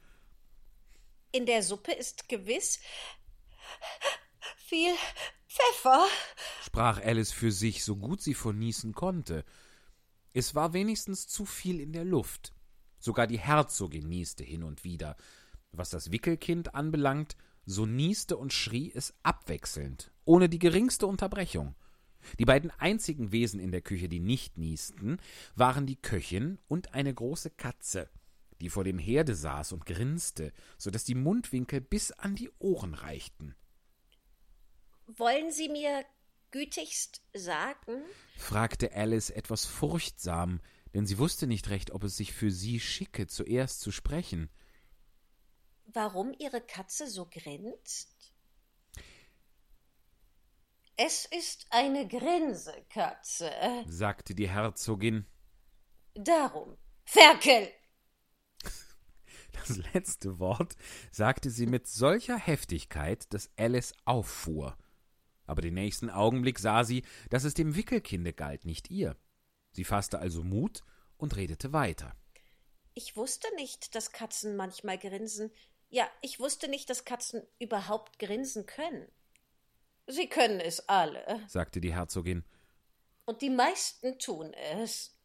In 1.34 1.46
der 1.46 1.62
Suppe 1.62 1.92
ist 1.92 2.30
gewiss 2.30 2.80
viel 4.56 4.94
Pfeffer. 5.50 6.08
sprach 6.64 7.02
Alice 7.04 7.34
für 7.34 7.52
sich, 7.52 7.84
so 7.84 7.98
gut 7.98 8.22
sie 8.22 8.34
vor 8.34 8.54
Niesen 8.54 8.94
konnte. 8.94 9.44
Es 10.32 10.56
war 10.56 10.72
wenigstens 10.72 11.28
zu 11.28 11.46
viel 11.46 11.82
in 11.82 11.92
der 11.92 12.06
Luft. 12.06 12.54
Sogar 12.98 13.28
die 13.28 13.40
Herzogin 13.40 14.08
nieste 14.08 14.46
hin 14.46 14.64
und 14.64 14.86
wieder. 14.86 15.18
Was 15.78 15.90
das 15.90 16.12
Wickelkind 16.12 16.76
anbelangt, 16.76 17.36
so 17.66 17.86
nieste 17.86 18.38
und 18.38 18.54
schrie 18.54 18.92
es 18.94 19.14
abwechselnd, 19.24 20.12
ohne 20.24 20.50
die 20.50 20.60
geringste 20.60 21.08
Unterbrechung. 21.08 21.76
Die 22.40 22.46
beiden 22.46 22.72
einzigen 22.72 23.32
Wesen 23.32 23.60
in 23.60 23.72
der 23.72 23.82
Küche, 23.82 24.10
die 24.10 24.20
nicht 24.20 24.58
niesten, 24.58 25.18
waren 25.56 25.86
die 25.86 25.96
Köchin 25.96 26.58
und 26.68 26.94
eine 26.94 27.14
große 27.14 27.52
Katze, 27.52 28.10
die 28.62 28.70
vor 28.70 28.84
dem 28.84 28.98
Herde 28.98 29.36
saß 29.36 29.74
und 29.74 29.86
grinste, 29.86 30.52
so 30.78 30.90
dass 30.90 31.04
die 31.04 31.16
Mundwinkel 31.16 31.82
bis 31.82 32.12
an 32.12 32.36
die 32.36 32.50
Ohren 32.60 32.94
reichten. 32.94 33.56
Wollen 35.08 35.52
Sie 35.52 35.70
mir 35.70 36.04
gütigst 36.52 37.22
sagen, 37.34 38.02
fragte 38.38 38.96
Alice 38.96 39.30
etwas 39.30 39.66
furchtsam, 39.66 40.62
denn 40.94 41.06
sie 41.06 41.18
wusste 41.18 41.48
nicht 41.48 41.70
recht, 41.70 41.92
ob 41.92 42.04
es 42.06 42.16
sich 42.16 42.32
für 42.32 42.50
sie 42.50 42.80
schicke, 42.80 43.28
zuerst 43.28 43.82
zu 43.82 43.92
sprechen. 43.92 44.50
Warum 45.96 46.34
Ihre 46.38 46.62
Katze 46.62 47.08
so 47.08 47.28
grinst? 47.30 48.34
Es 50.98 51.26
ist 51.26 51.66
eine 51.72 52.08
Grinsekatze. 52.08 53.52
sagte 53.88 54.34
die 54.34 54.50
Herzogin. 54.50 55.26
Darum. 56.14 56.78
Ferkel! 57.06 57.70
Das 59.52 59.78
letzte 59.94 60.40
Wort 60.40 60.76
sagte 61.12 61.50
sie 61.50 61.66
mit 61.66 61.88
solcher 61.88 62.38
Heftigkeit, 62.38 63.34
dass 63.34 63.50
Alice 63.58 63.94
auffuhr. 64.04 64.78
Aber 65.46 65.62
den 65.62 65.74
nächsten 65.74 66.10
Augenblick 66.10 66.60
sah 66.60 66.84
sie, 66.84 67.04
dass 67.30 67.46
es 67.46 67.54
dem 67.54 67.76
Wickelkinde 67.76 68.34
galt, 68.34 68.66
nicht 68.66 68.90
ihr. 68.90 69.16
Sie 69.72 69.84
fasste 69.84 70.20
also 70.20 70.44
Mut 70.44 70.82
und 71.18 71.36
redete 71.36 71.74
weiter. 71.74 72.16
Ich 72.94 73.16
wusste 73.16 73.48
nicht, 73.56 73.96
dass 73.96 74.12
Katzen 74.12 74.56
manchmal 74.56 74.98
grinsen. 74.98 75.52
Ja, 75.90 76.10
ich 76.22 76.40
wusste 76.40 76.68
nicht, 76.68 76.90
dass 76.90 77.06
Katzen 77.06 77.44
überhaupt 77.60 78.20
grinsen 78.20 78.66
können. 78.66 79.08
Sie 80.08 80.28
können 80.28 80.60
es 80.60 80.88
alle. 80.88 81.44
sagte 81.48 81.82
die 81.82 81.94
Herzogin. 81.94 82.44
Und 83.26 83.42
die 83.42 83.50
meisten 83.50 84.20
tun 84.20 84.54
es. 84.54 85.18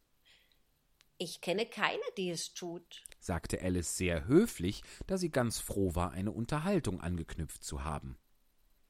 Ich 1.17 1.39
kenne 1.41 1.67
keine, 1.67 2.01
die 2.17 2.31
es 2.31 2.53
tut. 2.53 3.03
sagte 3.19 3.61
Alice 3.61 3.95
sehr 3.95 4.25
höflich, 4.25 4.81
da 5.05 5.17
sie 5.19 5.29
ganz 5.29 5.59
froh 5.59 5.93
war, 5.93 6.11
eine 6.11 6.31
Unterhaltung 6.31 6.99
angeknüpft 6.99 7.63
zu 7.63 7.83
haben. 7.83 8.17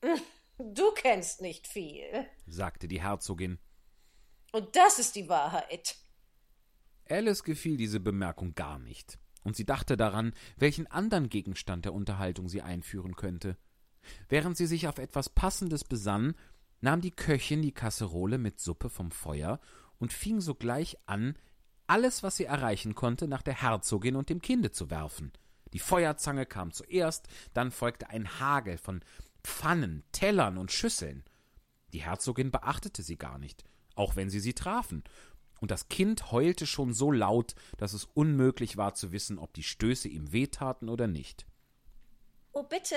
Du 0.63 0.91
kennst 0.91 1.41
nicht 1.41 1.65
viel. 1.67 2.27
sagte 2.45 2.87
die 2.87 3.01
Herzogin. 3.01 3.57
Und 4.51 4.75
das 4.75 4.99
ist 4.99 5.15
die 5.15 5.27
Wahrheit. 5.27 5.95
Alice 7.09 7.41
gefiel 7.43 7.77
diese 7.77 7.99
Bemerkung 7.99 8.53
gar 8.53 8.77
nicht, 8.77 9.17
und 9.43 9.55
sie 9.55 9.65
dachte 9.65 9.97
daran, 9.97 10.33
welchen 10.57 10.87
anderen 10.87 11.29
Gegenstand 11.29 11.85
der 11.85 11.93
Unterhaltung 11.93 12.49
sie 12.49 12.61
einführen 12.61 13.15
könnte. 13.15 13.57
Während 14.29 14.57
sie 14.57 14.65
sich 14.65 14.87
auf 14.87 14.97
etwas 14.97 15.29
Passendes 15.29 15.83
besann, 15.83 16.35
nahm 16.81 17.01
die 17.01 17.11
Köchin 17.11 17.61
die 17.61 17.73
Kasserole 17.73 18.37
mit 18.37 18.59
Suppe 18.59 18.89
vom 18.89 19.11
Feuer 19.11 19.59
und 19.99 20.13
fing 20.13 20.41
sogleich 20.41 20.97
an, 21.05 21.35
alles, 21.87 22.23
was 22.23 22.37
sie 22.37 22.45
erreichen 22.45 22.95
konnte, 22.95 23.27
nach 23.27 23.41
der 23.41 23.61
Herzogin 23.61 24.15
und 24.15 24.29
dem 24.29 24.41
Kinde 24.41 24.71
zu 24.71 24.89
werfen. 24.89 25.31
Die 25.73 25.79
Feuerzange 25.79 26.45
kam 26.45 26.71
zuerst, 26.71 27.27
dann 27.53 27.71
folgte 27.71 28.09
ein 28.09 28.39
Hagel 28.39 28.77
von 28.77 29.01
Pfannen, 29.43 30.03
Tellern 30.11 30.57
und 30.57 30.71
Schüsseln. 30.71 31.23
Die 31.93 32.01
Herzogin 32.01 32.51
beachtete 32.51 33.03
sie 33.03 33.17
gar 33.17 33.37
nicht, 33.37 33.63
auch 33.95 34.15
wenn 34.15 34.29
sie 34.29 34.39
sie 34.39 34.53
trafen, 34.53 35.03
und 35.61 35.71
das 35.71 35.87
Kind 35.87 36.31
heulte 36.31 36.65
schon 36.67 36.93
so 36.93 37.11
laut, 37.11 37.55
dass 37.77 37.93
es 37.93 38.03
unmöglich 38.13 38.75
war 38.75 38.93
zu 38.95 39.13
wissen, 39.13 39.39
ob 39.39 39.53
die 39.53 39.63
Stöße 39.63 40.09
ihm 40.09 40.33
wehtaten 40.33 40.89
oder 40.89 41.07
nicht. 41.07 41.45
Oh, 42.51 42.63
bitte, 42.63 42.95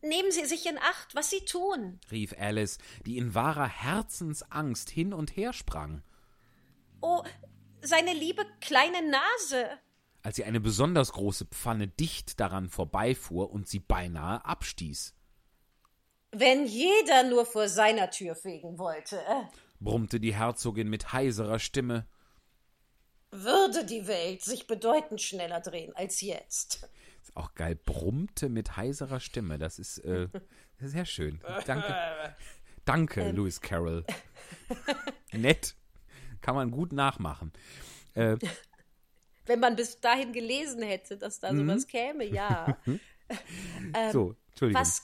nehmen 0.00 0.30
Sie 0.30 0.46
sich 0.46 0.64
in 0.66 0.78
Acht, 0.78 1.14
was 1.14 1.28
Sie 1.28 1.44
tun. 1.44 2.00
rief 2.10 2.34
Alice, 2.38 2.78
die 3.04 3.18
in 3.18 3.34
wahrer 3.34 3.68
Herzensangst 3.68 4.88
hin 4.88 5.12
und 5.12 5.36
her 5.36 5.52
sprang. 5.52 6.02
Oh, 7.02 7.22
seine 7.82 8.14
liebe 8.14 8.42
kleine 8.60 9.02
Nase. 9.10 9.68
als 10.22 10.36
sie 10.36 10.44
eine 10.44 10.60
besonders 10.60 11.12
große 11.12 11.44
Pfanne 11.46 11.86
dicht 11.88 12.40
daran 12.40 12.68
vorbeifuhr 12.68 13.50
und 13.52 13.68
sie 13.68 13.78
beinahe 13.80 14.44
abstieß. 14.44 15.14
Wenn 16.32 16.66
jeder 16.66 17.22
nur 17.24 17.46
vor 17.46 17.68
seiner 17.68 18.10
Tür 18.10 18.34
fegen 18.34 18.78
wollte, 18.78 19.20
brummte 19.80 20.20
die 20.20 20.34
Herzogin 20.34 20.88
mit 20.88 21.12
heiserer 21.12 21.58
Stimme. 21.58 22.06
würde 23.30 23.84
die 23.84 24.06
Welt 24.06 24.42
sich 24.42 24.66
bedeutend 24.66 25.20
schneller 25.20 25.60
drehen 25.60 25.94
als 25.94 26.20
jetzt. 26.20 26.88
Ist 27.22 27.36
auch 27.36 27.54
geil, 27.54 27.74
brummte 27.76 28.48
mit 28.48 28.76
heiserer 28.76 29.20
Stimme. 29.20 29.58
Das 29.58 29.78
ist 29.78 29.98
äh, 29.98 30.28
sehr 30.80 31.04
schön. 31.04 31.40
Danke. 31.66 31.94
Danke, 32.84 33.30
Lewis 33.32 33.60
Carroll. 33.60 34.04
Nett. 35.32 35.74
Kann 36.40 36.54
man 36.54 36.70
gut 36.70 36.92
nachmachen. 36.92 37.52
Äh, 38.14 38.36
Wenn 39.44 39.58
man 39.58 39.74
bis 39.74 40.00
dahin 40.00 40.32
gelesen 40.32 40.82
hätte, 40.82 41.16
dass 41.16 41.40
da 41.40 41.52
sowas 41.52 41.88
käme, 41.88 42.24
ja. 42.24 42.78
so, 44.12 44.36
Entschuldigung. 44.50 44.80
Was, 44.80 45.02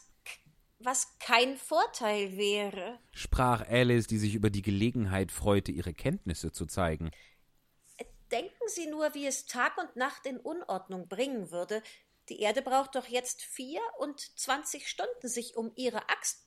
was 0.85 1.19
kein 1.19 1.57
Vorteil 1.57 2.37
wäre. 2.37 2.99
Sprach 3.13 3.67
Alice, 3.69 4.07
die 4.07 4.19
sich 4.19 4.35
über 4.35 4.51
die 4.51 4.63
Gelegenheit 4.63 5.33
freute, 5.33 5.73
ihre 5.73 5.95
Kenntnisse 5.95 6.53
zu 6.53 6.67
zeigen. 6.67 7.11
Denken 8.31 8.69
Sie 8.69 8.87
nur, 8.87 9.13
wie 9.15 9.27
es 9.27 9.45
Tag 9.45 9.77
und 9.77 9.95
Nacht 9.95 10.25
in 10.25 10.39
Unordnung 10.39 11.07
bringen 11.07 11.51
würde. 11.51 11.83
Die 12.31 12.41
Erde 12.41 12.63
braucht 12.63 12.95
doch 12.95 13.07
jetzt 13.07 13.43
24 13.43 14.89
Stunden, 14.89 15.29
sich 15.29 15.55
um 15.57 15.71
ihre 15.77 16.09
Axt, 16.09 16.47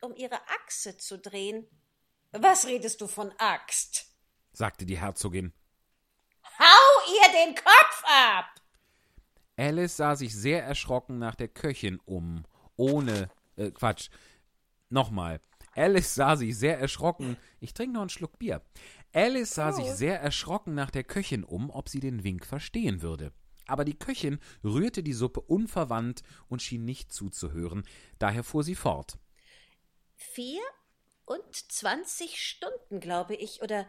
um 0.00 0.16
ihre 0.16 0.40
Achse 0.48 0.96
zu 0.96 1.18
drehen. 1.18 1.66
Was 2.32 2.66
redest 2.66 3.02
du 3.02 3.06
von 3.06 3.32
Axt? 3.38 4.06
sagte 4.52 4.86
die 4.86 4.98
Herzogin. 4.98 5.52
Hau 6.58 7.12
ihr 7.12 7.46
den 7.46 7.54
Kopf 7.54 8.02
ab! 8.06 8.46
Alice 9.58 9.96
sah 9.96 10.16
sich 10.16 10.34
sehr 10.34 10.64
erschrocken 10.64 11.18
nach 11.18 11.34
der 11.34 11.48
Köchin 11.48 12.00
um, 12.06 12.46
ohne, 12.76 13.30
äh, 13.56 13.70
Quatsch, 13.70 14.08
nochmal. 14.88 15.40
Alice 15.74 16.14
sah 16.14 16.36
sich 16.36 16.56
sehr 16.56 16.78
erschrocken, 16.78 17.36
ich 17.60 17.74
trinke 17.74 17.94
noch 17.94 18.00
einen 18.00 18.10
Schluck 18.10 18.38
Bier. 18.38 18.62
Alice 19.12 19.54
sah 19.54 19.72
sich 19.72 19.86
sehr 19.86 20.20
erschrocken 20.20 20.74
nach 20.74 20.90
der 20.90 21.04
Köchin 21.04 21.44
um, 21.44 21.70
ob 21.70 21.88
sie 21.88 22.00
den 22.00 22.24
Wink 22.24 22.46
verstehen 22.46 23.02
würde. 23.02 23.32
Aber 23.66 23.84
die 23.84 23.98
Köchin 23.98 24.38
rührte 24.64 25.02
die 25.02 25.12
Suppe 25.12 25.40
unverwandt 25.40 26.22
und 26.48 26.62
schien 26.62 26.84
nicht 26.84 27.12
zuzuhören, 27.12 27.84
daher 28.18 28.44
fuhr 28.44 28.62
sie 28.62 28.74
fort. 28.74 29.18
Vier 30.14 30.62
und 31.26 31.54
zwanzig 31.54 32.40
Stunden, 32.40 33.00
glaube 33.00 33.34
ich, 33.34 33.60
oder 33.62 33.86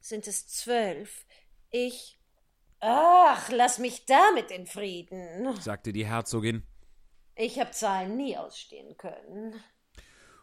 sind 0.00 0.26
es 0.26 0.46
zwölf? 0.46 1.26
Ich. 1.70 2.18
Ach, 2.80 3.50
lass 3.50 3.78
mich 3.78 4.06
damit 4.06 4.50
in 4.50 4.66
Frieden. 4.66 5.54
sagte 5.60 5.92
die 5.92 6.06
Herzogin. 6.06 6.62
Ich 7.34 7.58
habe 7.58 7.70
Zahlen 7.70 8.16
nie 8.16 8.36
ausstehen 8.36 8.96
können. 8.96 9.54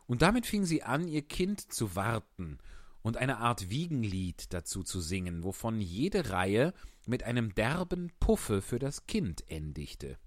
Und 0.07 0.21
damit 0.21 0.47
fing 0.47 0.65
sie 0.65 0.81
an, 0.81 1.07
ihr 1.07 1.21
Kind 1.21 1.71
zu 1.71 1.95
warten 1.95 2.57
und 3.01 3.17
eine 3.17 3.37
Art 3.37 3.69
Wiegenlied 3.69 4.53
dazu 4.53 4.83
zu 4.83 4.99
singen, 4.99 5.43
wovon 5.43 5.81
jede 5.81 6.31
Reihe 6.31 6.73
mit 7.05 7.23
einem 7.23 7.53
derben 7.53 8.11
Puffe 8.19 8.61
für 8.61 8.79
das 8.79 9.05
Kind 9.05 9.43
endigte. 9.49 10.17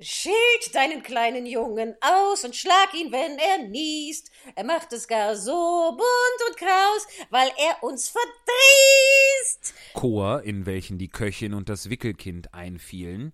Schild 0.00 0.74
deinen 0.74 1.02
kleinen 1.02 1.46
Jungen 1.46 1.94
aus 2.00 2.44
und 2.44 2.56
schlag 2.56 2.92
ihn, 2.94 3.12
wenn 3.12 3.38
er 3.38 3.68
niest. 3.68 4.32
Er 4.56 4.64
macht 4.64 4.92
es 4.92 5.06
gar 5.06 5.36
so 5.36 5.96
bunt 5.96 6.48
und 6.48 6.56
kraus, 6.56 7.06
weil 7.30 7.50
er 7.56 7.82
uns 7.84 8.08
verdrießt. 8.08 9.74
Chor, 9.94 10.42
in 10.42 10.66
welchen 10.66 10.98
die 10.98 11.08
Köchin 11.08 11.54
und 11.54 11.68
das 11.68 11.88
Wickelkind 11.88 12.52
einfielen. 12.52 13.32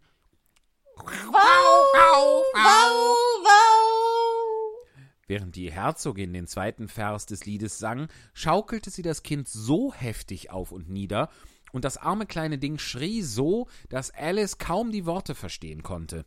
Wow, 1.05 1.93
wow, 1.95 2.45
wow. 2.53 3.19
Während 5.27 5.57
die 5.57 5.71
Herzogin 5.71 6.33
den 6.33 6.47
zweiten 6.47 6.89
Vers 6.89 7.27
des 7.27 7.45
Liedes 7.45 7.79
sang, 7.79 8.09
schaukelte 8.33 8.91
sie 8.91 9.03
das 9.03 9.23
Kind 9.23 9.47
so 9.47 9.93
heftig 9.93 10.51
auf 10.51 10.73
und 10.73 10.89
nieder, 10.89 11.29
und 11.73 11.85
das 11.85 11.99
arme 11.99 12.25
kleine 12.27 12.57
Ding 12.59 12.79
schrie 12.79 13.23
so, 13.23 13.69
dass 13.91 14.11
Alice 14.11 14.57
kaum 14.57 14.91
die 14.91 15.05
Worte 15.05 15.35
verstehen 15.35 15.83
konnte. 15.83 16.25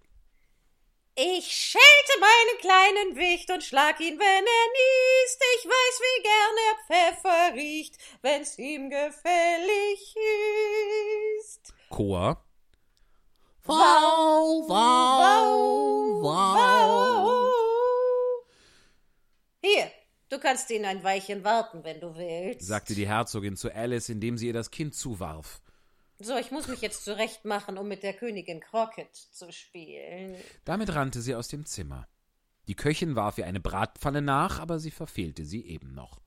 Ich 1.16 1.52
schelte 1.52 2.20
meinen 2.20 2.58
kleinen 2.60 3.16
Wicht 3.18 3.52
und 3.52 3.64
schlag 3.64 4.00
ihn, 4.00 4.18
wenn 4.18 4.46
er 4.46 4.68
niest. 4.72 5.44
Ich 5.58 5.66
weiß, 5.66 6.02
wie 6.02 6.22
gern 6.24 6.58
er 6.70 6.78
Pfeffer 6.88 7.56
riecht, 7.56 7.98
wenn's 8.22 8.58
ihm 8.58 8.90
gefällig 8.90 10.16
ist. 11.40 11.74
Chor. 11.90 12.46
Wow, 13.72 14.68
wow, 14.68 16.24
wow. 16.24 17.42
Hier, 19.62 19.90
du 20.28 20.40
kannst 20.40 20.70
ihn 20.72 20.84
ein 20.84 21.02
Weilchen 21.06 21.46
warten, 21.46 21.86
wenn 21.86 22.02
du 22.02 22.14
willst. 22.18 22.68
sagte 22.68 22.96
die 22.96 23.08
Herzogin 23.08 23.56
zu 23.56 23.74
Alice, 23.74 24.10
indem 24.10 24.38
sie 24.38 24.48
ihr 24.48 24.54
das 24.54 24.72
Kind 24.72 24.94
zuwarf. 24.94 25.62
So, 26.20 26.36
ich 26.36 26.52
muss 26.52 26.68
mich 26.68 26.82
jetzt 26.82 27.06
zurechtmachen, 27.06 27.78
um 27.78 27.88
mit 27.88 28.04
der 28.04 28.14
Königin 28.14 28.60
Crockett 28.60 29.16
zu 29.16 29.50
spielen. 29.54 30.36
Damit 30.66 30.94
rannte 30.94 31.22
sie 31.22 31.34
aus 31.34 31.48
dem 31.48 31.66
Zimmer. 31.66 32.10
Die 32.68 32.76
Köchin 32.76 33.16
warf 33.16 33.38
ihr 33.38 33.46
eine 33.46 33.62
Bratpfanne 33.62 34.22
nach, 34.22 34.60
aber 34.60 34.80
sie 34.80 34.92
verfehlte 34.92 35.46
sie 35.46 35.66
eben 35.66 35.94
noch. 35.94 36.20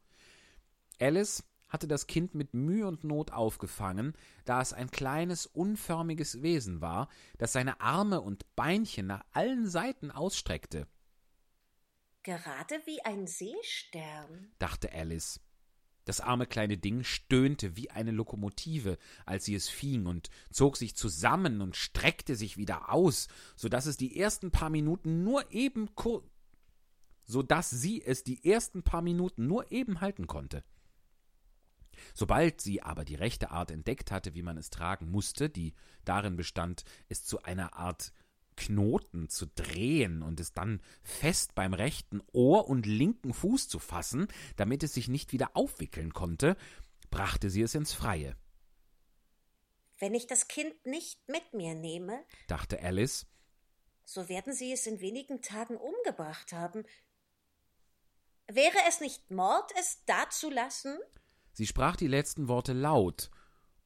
Alice 0.98 1.44
hatte 1.74 1.88
das 1.88 2.06
Kind 2.06 2.34
mit 2.34 2.54
Mühe 2.54 2.86
und 2.86 3.02
Not 3.04 3.32
aufgefangen, 3.32 4.14
da 4.44 4.62
es 4.62 4.72
ein 4.72 4.90
kleines, 4.90 5.44
unförmiges 5.44 6.40
Wesen 6.40 6.80
war, 6.80 7.08
das 7.36 7.52
seine 7.52 7.80
Arme 7.80 8.20
und 8.20 8.46
Beinchen 8.54 9.08
nach 9.08 9.24
allen 9.32 9.66
Seiten 9.66 10.10
ausstreckte, 10.12 10.86
Gerade 12.22 12.80
wie 12.86 13.04
ein 13.04 13.26
Seestern. 13.26 14.52
dachte 14.58 14.90
Alice. 14.92 15.40
Das 16.06 16.20
arme 16.20 16.46
kleine 16.46 16.78
Ding 16.78 17.02
stöhnte 17.02 17.76
wie 17.76 17.90
eine 17.90 18.12
Lokomotive, 18.12 18.96
als 19.26 19.44
sie 19.44 19.54
es 19.54 19.68
fing, 19.68 20.06
und 20.06 20.30
zog 20.50 20.76
sich 20.76 20.96
zusammen 20.96 21.60
und 21.60 21.76
streckte 21.76 22.36
sich 22.36 22.56
wieder 22.56 22.90
aus, 22.92 23.28
so 23.56 23.68
dass 23.68 23.86
es 23.86 23.98
die 23.98 24.18
ersten 24.18 24.50
paar 24.50 24.70
Minuten 24.70 25.22
nur 25.24 25.50
eben 25.50 25.90
so 27.24 27.42
dass 27.42 27.68
sie 27.68 28.02
es 28.02 28.22
die 28.22 28.48
ersten 28.48 28.82
paar 28.82 29.02
Minuten 29.02 29.46
nur 29.46 29.70
eben 29.72 30.00
halten 30.00 30.26
konnte. 30.26 30.62
Sobald 32.14 32.60
sie 32.60 32.82
aber 32.82 33.04
die 33.04 33.14
rechte 33.14 33.50
Art 33.50 33.70
entdeckt 33.70 34.10
hatte, 34.10 34.34
wie 34.34 34.42
man 34.42 34.56
es 34.56 34.70
tragen 34.70 35.10
musste, 35.10 35.48
die 35.48 35.74
darin 36.04 36.36
bestand, 36.36 36.84
es 37.08 37.24
zu 37.24 37.42
einer 37.42 37.74
Art 37.74 38.12
Knoten 38.56 39.28
zu 39.28 39.46
drehen 39.46 40.22
und 40.22 40.40
es 40.40 40.52
dann 40.52 40.80
fest 41.02 41.54
beim 41.54 41.74
rechten 41.74 42.22
Ohr 42.32 42.68
und 42.68 42.86
linken 42.86 43.34
Fuß 43.34 43.68
zu 43.68 43.78
fassen, 43.78 44.28
damit 44.56 44.82
es 44.82 44.94
sich 44.94 45.08
nicht 45.08 45.32
wieder 45.32 45.56
aufwickeln 45.56 46.12
konnte, 46.12 46.56
brachte 47.10 47.50
sie 47.50 47.62
es 47.62 47.74
ins 47.74 47.92
Freie, 47.92 48.36
Wenn 49.98 50.14
ich 50.14 50.26
das 50.26 50.48
Kind 50.48 50.86
nicht 50.86 51.28
mit 51.28 51.54
mir 51.54 51.74
nehme, 51.74 52.24
dachte 52.48 52.80
Alice, 52.82 53.26
so 54.04 54.28
werden 54.28 54.52
sie 54.52 54.72
es 54.72 54.86
in 54.86 55.00
wenigen 55.00 55.40
Tagen 55.40 55.76
umgebracht 55.76 56.52
haben. 56.52 56.84
Wäre 58.46 58.76
es 58.88 59.00
nicht 59.00 59.30
Mord, 59.30 59.72
es 59.78 60.04
dazulassen? 60.04 60.98
Sie 61.54 61.66
sprach 61.68 61.94
die 61.96 62.08
letzten 62.08 62.48
Worte 62.48 62.72
laut, 62.72 63.30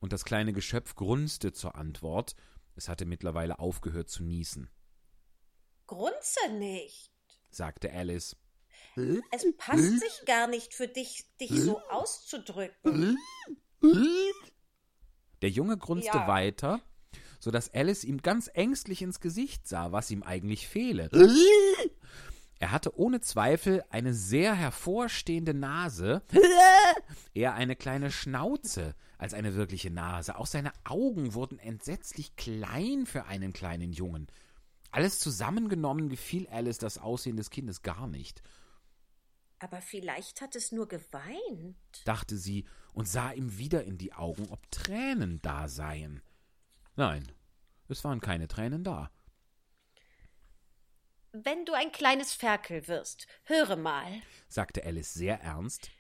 und 0.01 0.12
das 0.12 0.24
kleine 0.24 0.53
Geschöpf 0.53 0.95
grunzte 0.95 1.53
zur 1.53 1.77
Antwort, 1.77 2.35
es 2.74 2.89
hatte 2.89 3.05
mittlerweile 3.05 3.59
aufgehört 3.59 4.09
zu 4.09 4.23
niesen, 4.24 4.70
Grunze 5.86 6.53
nicht. 6.53 7.12
sagte 7.51 7.93
Alice. 7.93 8.36
Es 8.97 9.45
passt 9.57 10.01
sich 10.01 10.24
gar 10.27 10.47
nicht 10.47 10.74
für 10.74 10.89
dich, 10.89 11.27
dich 11.40 11.51
so 11.51 11.81
auszudrücken. 11.90 13.16
Der 15.43 15.51
Junge 15.51 15.77
grunzte 15.77 16.16
Ja. 16.19 16.27
weiter, 16.28 16.81
so 17.39 17.51
dass 17.51 17.73
Alice 17.74 18.05
ihm 18.05 18.23
ganz 18.23 18.51
ängstlich 18.53 19.03
ins 19.03 19.20
Gesicht 19.20 19.69
sah, 19.69 19.93
was 19.93 20.11
ihm 20.11 20.23
eigentlich 20.23 20.69
fehle. 20.69 21.09
Er 22.61 22.73
hatte 22.73 22.99
ohne 22.99 23.21
Zweifel 23.21 23.85
eine 23.91 24.13
sehr 24.15 24.55
hervorstehende 24.55 25.55
Nase, 25.55 26.23
eher 27.35 27.55
eine 27.55 27.77
kleine 27.77 28.11
Schnauze 28.11 28.95
als 29.17 29.33
eine 29.35 29.55
wirkliche 29.55 29.91
Nase. 29.91 30.37
Auch 30.37 30.47
seine 30.47 30.73
Augen 30.85 31.35
wurden 31.35 31.59
entsetzlich 31.59 32.35
klein 32.37 33.07
für 33.07 33.27
einen 33.27 33.53
kleinen 33.53 33.93
Jungen. 33.93 34.27
Alles 34.91 35.19
zusammengenommen 35.21 36.09
gefiel 36.09 36.49
Alice 36.49 36.79
das 36.79 36.99
Aussehen 36.99 37.37
des 37.37 37.51
Kindes 37.51 37.83
gar 37.83 38.07
nicht, 38.09 38.43
Aber 39.61 39.81
vielleicht 39.81 40.41
hat 40.41 40.55
es 40.57 40.73
nur 40.73 40.89
geweint. 40.89 41.77
dachte 42.05 42.37
sie 42.37 42.65
und 42.93 43.09
sah 43.09 43.33
ihm 43.33 43.59
wieder 43.59 43.85
in 43.85 43.99
die 43.99 44.13
Augen, 44.15 44.49
ob 44.51 44.71
Tränen 44.71 45.41
da 45.43 45.69
seien. 45.69 46.23
Nein, 46.97 47.31
es 47.89 48.03
waren 48.05 48.21
keine 48.21 48.49
Tränen 48.49 48.85
da. 48.85 49.11
Wenn 51.33 51.65
du 51.65 51.75
ein 51.75 51.93
kleines 51.93 52.33
Ferkel 52.33 52.89
wirst, 52.89 53.27
höre 53.45 53.77
mal. 53.77 54.07
sagte 54.49 54.85
Alice 54.85 55.13
sehr 55.13 55.41
ernst. 55.41 55.91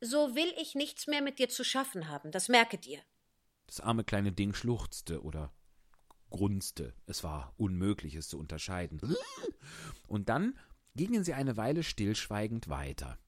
So 0.00 0.34
will 0.34 0.52
ich 0.60 0.74
nichts 0.74 1.06
mehr 1.06 1.22
mit 1.22 1.38
dir 1.38 1.48
zu 1.48 1.64
schaffen 1.64 2.08
haben, 2.08 2.30
das 2.30 2.48
merke 2.48 2.78
dir. 2.78 3.00
Das 3.66 3.80
arme 3.80 4.04
kleine 4.04 4.32
Ding 4.32 4.54
schluchzte 4.54 5.22
oder 5.22 5.52
grunzte. 6.30 6.94
Es 7.06 7.24
war 7.24 7.54
unmöglich, 7.56 8.14
es 8.14 8.28
zu 8.28 8.38
unterscheiden. 8.38 9.00
Und 10.06 10.28
dann 10.28 10.58
gingen 10.94 11.24
sie 11.24 11.34
eine 11.34 11.56
Weile 11.56 11.82
stillschweigend 11.82 12.68
weiter. 12.68 13.18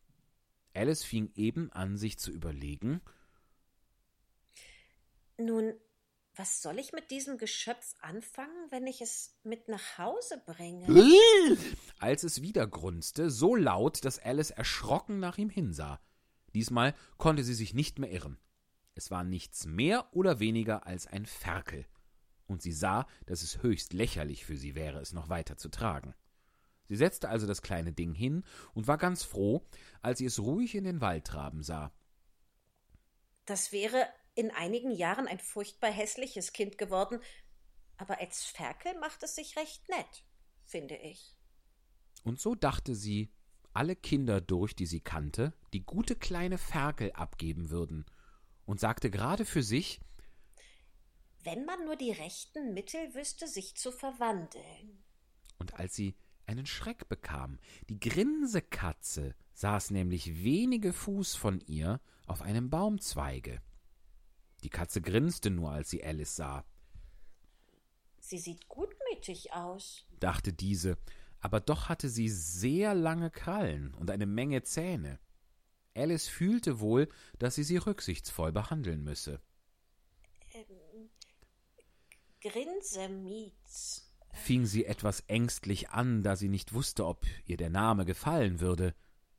Alice 0.74 1.02
fing 1.04 1.30
eben 1.34 1.72
an, 1.72 1.96
sich 1.96 2.18
zu 2.18 2.30
überlegen, 2.30 3.00
Nun, 5.38 5.74
was 6.36 6.62
soll 6.62 6.78
ich 6.78 6.92
mit 6.92 7.10
diesem 7.10 7.38
Geschöpf 7.38 7.94
anfangen, 8.00 8.70
wenn 8.70 8.86
ich 8.86 9.00
es 9.00 9.36
mit 9.42 9.68
nach 9.68 9.98
Hause 9.98 10.42
bringe? 10.46 10.86
als 11.98 12.22
es 12.22 12.40
wieder 12.42 12.66
grunzte, 12.66 13.30
so 13.30 13.54
laut, 13.54 14.04
dass 14.04 14.18
Alice 14.18 14.50
erschrocken 14.50 15.20
nach 15.20 15.38
ihm 15.38 15.50
hinsah. 15.50 16.00
Diesmal 16.54 16.94
konnte 17.18 17.44
sie 17.44 17.54
sich 17.54 17.74
nicht 17.74 17.98
mehr 17.98 18.10
irren. 18.10 18.38
Es 18.94 19.10
war 19.10 19.24
nichts 19.24 19.66
mehr 19.66 20.08
oder 20.14 20.40
weniger 20.40 20.86
als 20.86 21.06
ein 21.06 21.26
Ferkel, 21.26 21.86
und 22.46 22.62
sie 22.62 22.72
sah, 22.72 23.06
dass 23.26 23.42
es 23.42 23.62
höchst 23.62 23.92
lächerlich 23.92 24.44
für 24.44 24.56
sie 24.56 24.74
wäre, 24.74 24.98
es 25.00 25.12
noch 25.12 25.28
weiter 25.28 25.56
zu 25.56 25.68
tragen. 25.68 26.14
Sie 26.88 26.96
setzte 26.96 27.28
also 27.28 27.46
das 27.46 27.62
kleine 27.62 27.92
Ding 27.92 28.14
hin 28.14 28.42
und 28.74 28.88
war 28.88 28.98
ganz 28.98 29.22
froh, 29.22 29.64
als 30.02 30.18
sie 30.18 30.26
es 30.26 30.40
ruhig 30.40 30.74
in 30.74 30.82
den 30.82 31.00
Wald 31.00 31.24
traben 31.24 31.62
sah. 31.62 31.92
Das 33.46 33.70
wäre 33.70 34.04
in 34.34 34.50
einigen 34.50 34.90
Jahren 34.90 35.26
ein 35.26 35.38
furchtbar 35.38 35.90
hässliches 35.90 36.52
Kind 36.52 36.78
geworden, 36.78 37.20
aber 37.96 38.20
als 38.20 38.44
Ferkel 38.44 38.98
macht 38.98 39.22
es 39.22 39.34
sich 39.34 39.56
recht 39.56 39.88
nett, 39.88 40.24
finde 40.64 40.96
ich. 40.96 41.36
Und 42.24 42.40
so 42.40 42.54
dachte 42.54 42.94
sie, 42.94 43.32
alle 43.72 43.96
Kinder 43.96 44.40
durch, 44.40 44.74
die 44.74 44.86
sie 44.86 45.00
kannte, 45.00 45.52
die 45.72 45.84
gute 45.84 46.16
kleine 46.16 46.58
Ferkel 46.58 47.12
abgeben 47.12 47.70
würden, 47.70 48.06
und 48.64 48.80
sagte 48.80 49.10
gerade 49.10 49.44
für 49.44 49.62
sich, 49.62 50.00
Wenn 51.42 51.64
man 51.64 51.84
nur 51.84 51.96
die 51.96 52.12
rechten 52.12 52.74
Mittel 52.74 53.14
wüsste, 53.14 53.48
sich 53.48 53.76
zu 53.76 53.92
verwandeln. 53.92 55.02
Und 55.58 55.74
als 55.74 55.94
sie 55.94 56.14
einen 56.46 56.66
Schreck 56.66 57.08
bekam, 57.08 57.58
die 57.88 58.00
Grinsekatze 58.00 59.34
saß 59.52 59.90
nämlich 59.90 60.42
wenige 60.42 60.92
Fuß 60.92 61.34
von 61.34 61.60
ihr 61.60 62.00
auf 62.26 62.42
einem 62.42 62.70
Baumzweige. 62.70 63.60
Die 64.62 64.70
Katze 64.70 65.00
grinste 65.00 65.50
nur, 65.50 65.70
als 65.72 65.90
sie 65.90 66.04
Alice 66.04 66.36
sah, 66.36 66.64
Sie 68.20 68.38
sieht 68.38 68.68
gutmütig 68.68 69.52
aus. 69.52 70.04
dachte 70.20 70.52
diese, 70.52 70.98
aber 71.40 71.58
doch 71.58 71.88
hatte 71.88 72.08
sie 72.08 72.28
sehr 72.28 72.94
lange 72.94 73.30
Krallen 73.30 73.94
und 73.94 74.10
eine 74.10 74.26
Menge 74.26 74.62
Zähne. 74.62 75.18
Alice 75.96 76.28
fühlte 76.28 76.80
wohl, 76.80 77.08
dass 77.38 77.54
sie 77.56 77.64
sie 77.64 77.78
rücksichtsvoll 77.78 78.52
behandeln 78.52 79.02
müsse. 79.02 79.40
Grinsemietz. 82.40 84.10
fing 84.32 84.64
sie 84.64 84.84
etwas 84.84 85.20
ängstlich 85.26 85.90
an, 85.90 86.22
da 86.22 86.36
sie 86.36 86.48
nicht 86.48 86.72
wusste, 86.72 87.06
ob 87.06 87.26
ihr 87.46 87.56
der 87.56 87.70
Name 87.70 88.04
gefallen 88.04 88.60
würde. 88.60 88.94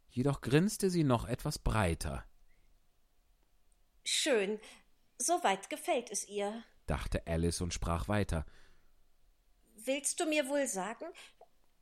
Jedoch 0.09 0.41
grinste 0.41 0.89
sie 0.89 1.03
noch 1.03 1.25
etwas 1.25 1.57
breiter, 1.59 2.25
Schön. 4.03 4.59
Soweit 5.21 5.69
gefällt 5.69 6.09
es 6.09 6.27
ihr. 6.27 6.63
dachte 6.87 7.21
Alice 7.27 7.61
und 7.61 7.73
sprach 7.75 8.07
weiter. 8.07 8.43
Willst 9.75 10.19
du 10.19 10.25
mir 10.25 10.47
wohl 10.49 10.65
sagen, 10.67 11.05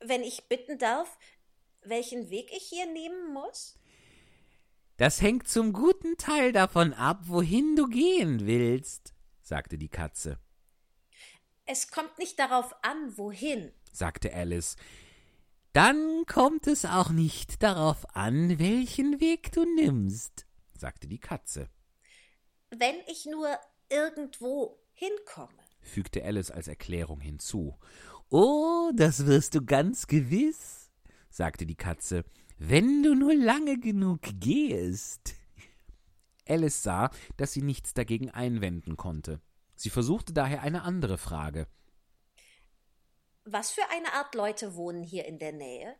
wenn 0.01 0.23
ich 0.23 0.49
bitten 0.49 0.77
darf, 0.77 1.17
welchen 1.81 2.29
Weg 2.29 2.51
ich 2.51 2.63
hier 2.63 2.85
nehmen 2.85 3.33
muss? 3.33 3.79
Das 4.97 5.21
hängt 5.21 5.47
zum 5.47 5.71
guten 5.71 6.17
Teil 6.17 6.51
davon 6.51 6.93
ab, 6.93 7.21
wohin 7.27 7.77
du 7.77 7.87
gehen 7.87 8.45
willst, 8.45 9.13
sagte 9.41 9.77
die 9.77 9.87
Katze, 9.87 10.37
Es 11.65 11.89
kommt 11.89 12.17
nicht 12.19 12.37
darauf 12.39 12.75
an, 12.83 13.17
wohin. 13.17 13.71
sagte 13.93 14.33
Alice. 14.33 14.75
Dann 15.71 16.25
kommt 16.25 16.67
es 16.67 16.83
auch 16.83 17.09
nicht 17.09 17.63
darauf 17.63 18.15
an, 18.15 18.59
welchen 18.59 19.21
Weg 19.21 19.53
du 19.53 19.63
nimmst, 19.75 20.45
sagte 20.77 21.07
die 21.07 21.19
Katze, 21.19 21.69
Wenn 22.71 22.95
ich 23.07 23.25
nur 23.25 23.57
irgendwo 23.89 24.79
hinkomme. 24.93 25.49
fügte 25.81 26.23
Alice 26.23 26.51
als 26.51 26.67
Erklärung 26.67 27.19
hinzu. 27.21 27.77
Oh, 28.29 28.91
das 28.95 29.25
wirst 29.25 29.55
du 29.55 29.65
ganz 29.65 30.07
gewiss, 30.07 30.91
sagte 31.29 31.65
die 31.65 31.75
Katze. 31.75 32.23
wenn 32.59 33.03
du 33.03 33.15
nur 33.15 33.33
lange 33.33 33.79
genug 33.79 34.19
gehst. 34.39 35.35
Alice 36.47 36.83
sah, 36.83 37.09
dass 37.37 37.53
sie 37.53 37.61
nichts 37.61 37.93
dagegen 37.93 38.29
einwenden 38.29 38.97
konnte. 38.97 39.39
Sie 39.75 39.89
versuchte 39.89 40.33
daher 40.33 40.61
eine 40.61 40.81
andere 40.81 41.17
Frage. 41.17 41.67
Was 43.45 43.71
für 43.71 43.89
eine 43.91 44.13
Art 44.13 44.35
Leute 44.35 44.75
wohnen 44.75 45.03
hier 45.03 45.25
in 45.25 45.39
der 45.39 45.53
Nähe? 45.53 45.95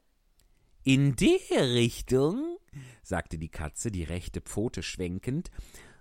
In 0.84 1.16
der 1.16 1.74
Richtung, 1.74 2.58
sagte 3.04 3.38
die 3.38 3.50
Katze, 3.50 3.90
die 3.90 4.04
rechte 4.04 4.42
Pfote 4.42 4.84
schwenkend, 4.84 5.50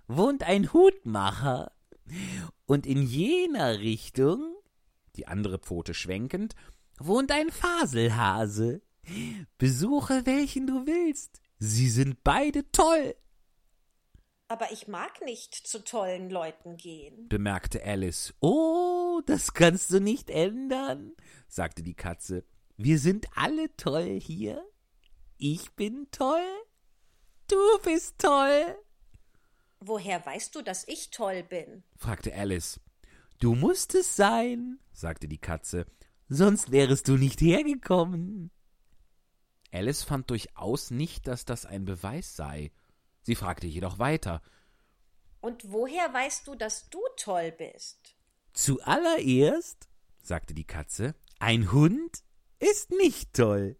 wohnt 0.09 0.43
ein 0.43 0.73
Hutmacher. 0.73 1.71
Und 2.65 2.85
in 2.85 3.03
jener 3.03 3.79
Richtung, 3.79 4.55
die 5.15 5.27
andere 5.27 5.59
Pfote 5.59 5.93
schwenkend, 5.93 6.55
wohnt 6.97 7.31
ein 7.31 7.51
Faselhase. 7.51 8.81
Besuche 9.57 10.25
welchen 10.25 10.67
du 10.67 10.85
willst. 10.85 11.41
Sie 11.59 11.89
sind 11.89 12.23
beide 12.23 12.69
toll. 12.71 13.15
Aber 14.47 14.71
ich 14.71 14.87
mag 14.87 15.21
nicht 15.23 15.53
zu 15.53 15.83
tollen 15.83 16.29
Leuten 16.31 16.75
gehen. 16.75 17.29
bemerkte 17.29 17.83
Alice, 17.83 18.33
Oh, 18.39 19.21
das 19.25 19.53
kannst 19.53 19.91
du 19.91 20.01
nicht 20.01 20.31
ändern, 20.31 21.13
sagte 21.47 21.83
die 21.83 21.93
Katze. 21.93 22.43
Wir 22.75 22.97
sind 22.97 23.27
alle 23.35 23.75
toll 23.77 24.19
hier. 24.19 24.63
Ich 25.37 25.71
bin 25.73 26.07
toll. 26.11 26.47
Du 27.47 27.57
bist 27.83 28.17
toll. 28.17 28.75
Woher 29.81 30.25
weißt 30.25 30.53
du, 30.55 30.61
dass 30.61 30.87
ich 30.87 31.09
toll 31.11 31.43
bin? 31.43 31.83
fragte 31.95 32.33
Alice, 32.33 32.79
Du 33.39 33.55
musst 33.55 33.95
es 33.95 34.15
sein, 34.17 34.79
sagte 34.91 35.27
die 35.29 35.37
Katze. 35.37 35.85
sonst 36.27 36.71
wärest 36.71 37.07
du 37.07 37.15
nicht 37.17 37.39
hergekommen. 37.41 38.51
Alice 39.71 40.03
fand 40.03 40.29
durchaus 40.29 40.91
nicht, 40.91 41.27
dass 41.27 41.45
das 41.45 41.65
ein 41.65 41.85
Beweis 41.85 42.35
sei. 42.35 42.71
Sie 43.21 43.35
fragte 43.35 43.67
jedoch 43.67 43.97
weiter. 43.99 44.41
Und 45.41 45.71
woher 45.71 46.13
weißt 46.13 46.45
du, 46.47 46.55
dass 46.55 46.89
du 46.89 46.99
toll 47.15 47.51
bist? 47.53 48.15
Zuallererst, 48.53 49.87
sagte 50.21 50.53
die 50.53 50.65
Katze, 50.67 51.15
ein 51.39 51.71
Hund 51.71 52.23
ist 52.59 52.91
nicht 52.91 53.33
toll. 53.33 53.77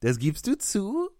Das 0.00 0.18
gibst 0.18 0.46
du 0.46 0.56
zu? 0.56 1.10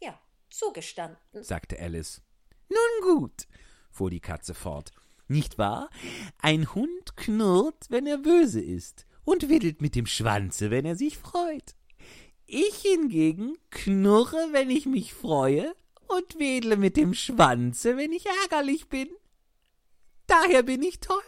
Ja, 0.00 0.18
zugestanden. 0.50 1.18
sagte 1.44 1.78
Alice, 1.78 2.20
Nun 2.68 3.18
gut, 3.18 3.46
fuhr 3.90 4.10
die 4.10 4.20
Katze 4.20 4.54
fort. 4.54 4.92
nicht 5.28 5.58
wahr? 5.58 5.90
Ein 6.38 6.74
Hund 6.74 7.16
knurrt, 7.16 7.86
wenn 7.90 8.06
er 8.06 8.18
böse 8.18 8.60
ist 8.60 9.06
und 9.24 9.48
wedelt 9.48 9.82
mit 9.82 9.94
dem 9.94 10.06
Schwanze, 10.06 10.70
wenn 10.70 10.84
er 10.86 10.96
sich 10.96 11.18
freut. 11.18 11.74
Ich 12.46 12.76
hingegen 12.76 13.58
knurre, 13.70 14.48
wenn 14.52 14.70
ich 14.70 14.86
mich 14.86 15.12
freue 15.12 15.74
und 16.06 16.38
wedle 16.38 16.76
mit 16.78 16.96
dem 16.96 17.12
Schwanze, 17.12 17.96
wenn 17.98 18.12
ich 18.12 18.24
ärgerlich 18.42 18.88
bin. 18.88 19.08
Daher 20.26 20.62
bin 20.62 20.82
ich 20.82 21.00
toll. 21.00 21.20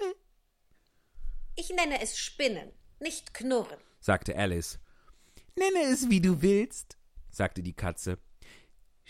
Ich 1.57 1.69
nenne 1.71 2.01
es 2.01 2.19
Spinnen, 2.19 2.71
nicht 3.01 3.35
Knurren. 3.35 3.79
sagte 4.01 4.35
Alice, 4.37 4.79
Nenne 5.57 5.93
es, 5.93 6.09
wie 6.09 6.21
du 6.23 6.41
willst. 6.41 6.97
sagte 7.31 7.63
die 7.63 7.75
Katze. 7.75 8.19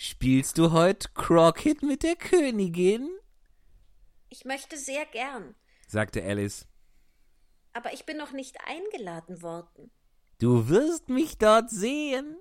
Spielst 0.02 0.56
du 0.56 0.72
heut 0.72 1.14
Crockett 1.14 1.82
mit 1.82 2.02
der 2.02 2.16
Königin? 2.16 3.06
Ich 4.30 4.46
möchte 4.46 4.78
sehr 4.78 5.04
gern, 5.04 5.54
sagte 5.88 6.24
Alice, 6.24 6.66
aber 7.74 7.92
ich 7.92 8.06
bin 8.06 8.16
noch 8.16 8.32
nicht 8.32 8.56
eingeladen 8.66 9.42
worden. 9.42 9.90
Du 10.38 10.70
wirst 10.70 11.10
mich 11.10 11.36
dort 11.36 11.68
sehen. 11.68 12.38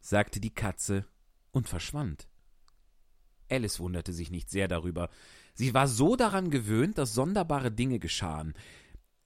sagte 0.00 0.40
die 0.40 0.52
Katze 0.52 1.06
und 1.52 1.68
verschwand. 1.68 2.26
Alice 3.48 3.78
wunderte 3.78 4.12
sich 4.12 4.32
nicht 4.32 4.50
sehr 4.50 4.66
darüber. 4.66 5.08
Sie 5.54 5.74
war 5.74 5.86
so 5.86 6.16
daran 6.16 6.50
gewöhnt, 6.50 6.98
dass 6.98 7.14
sonderbare 7.14 7.70
Dinge 7.70 8.00
geschahen. 8.00 8.54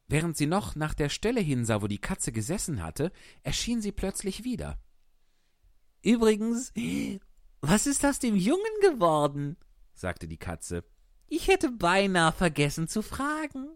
Während 0.09 0.37
sie 0.37 0.47
noch 0.47 0.77
nach 0.77 0.93
der 0.93 1.09
Stelle 1.09 1.41
hinsah, 1.41 1.81
wo 1.81 1.87
die 1.87 2.03
Katze 2.03 2.33
gesessen 2.33 2.83
hatte, 2.83 3.13
erschien 3.43 3.81
sie 3.81 3.93
plötzlich 3.93 4.45
wieder. 4.45 4.79
Übrigens, 6.03 6.71
was 7.63 7.87
ist 7.87 8.05
aus 8.05 8.19
dem 8.19 8.37
Jungen 8.37 8.61
geworden? 8.83 9.57
sagte 9.95 10.27
die 10.29 10.37
Katze. 10.39 10.85
Ich 11.29 11.49
hätte 11.49 11.71
beinahe 11.71 12.33
vergessen 12.33 12.89
zu 12.89 13.01
fragen. 13.03 13.69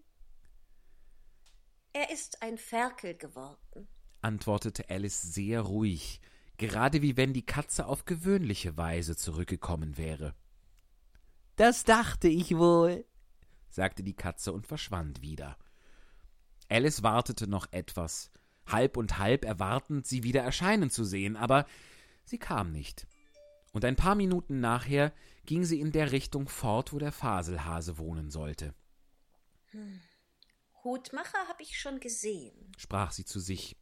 Er 1.93 2.11
ist 2.11 2.43
ein 2.43 2.59
Ferkel 2.59 3.15
geworden. 3.17 3.89
antwortete 4.21 4.91
Alice 4.91 5.23
sehr 5.23 5.63
ruhig, 5.63 6.21
gerade 6.59 7.01
wie 7.01 7.17
wenn 7.17 7.33
die 7.33 7.47
Katze 7.47 7.87
auf 7.87 8.05
gewöhnliche 8.05 8.77
Weise 8.77 9.17
zurückgekommen 9.17 9.97
wäre, 9.97 10.35
Das 11.57 11.85
dachte 11.85 12.29
ich 12.29 12.57
wohl. 12.57 13.07
sagte 13.71 14.03
die 14.03 14.17
Katze 14.17 14.53
und 14.53 14.67
verschwand 14.67 15.23
wieder. 15.23 15.57
Alice 16.69 17.03
wartete 17.03 17.47
noch 17.47 17.73
etwas, 17.73 18.31
halb 18.67 18.97
und 18.97 19.19
halb 19.19 19.45
erwartend, 19.45 20.07
sie 20.07 20.23
wieder 20.25 20.43
erscheinen 20.43 20.91
zu 20.91 21.05
sehen, 21.05 21.37
aber 21.37 21.65
sie 22.25 22.39
kam 22.39 22.73
nicht. 22.73 23.07
Und 23.77 23.85
ein 23.85 23.95
paar 23.95 24.15
Minuten 24.15 24.61
nachher 24.61 25.13
ging 25.45 25.67
sie 25.67 25.81
in 25.81 25.93
der 25.93 26.11
Richtung 26.11 26.49
fort, 26.49 26.95
wo 26.95 26.99
der 26.99 27.13
Faselhase 27.13 27.99
wohnen 27.99 28.31
sollte, 28.31 28.75
Hutmacher 30.83 31.47
habe 31.47 31.63
ich 31.63 31.79
schon 31.79 32.01
gesehen. 32.01 32.73
sprach 32.79 33.13
sie 33.13 33.27
zu 33.27 33.39
sich. 33.39 33.77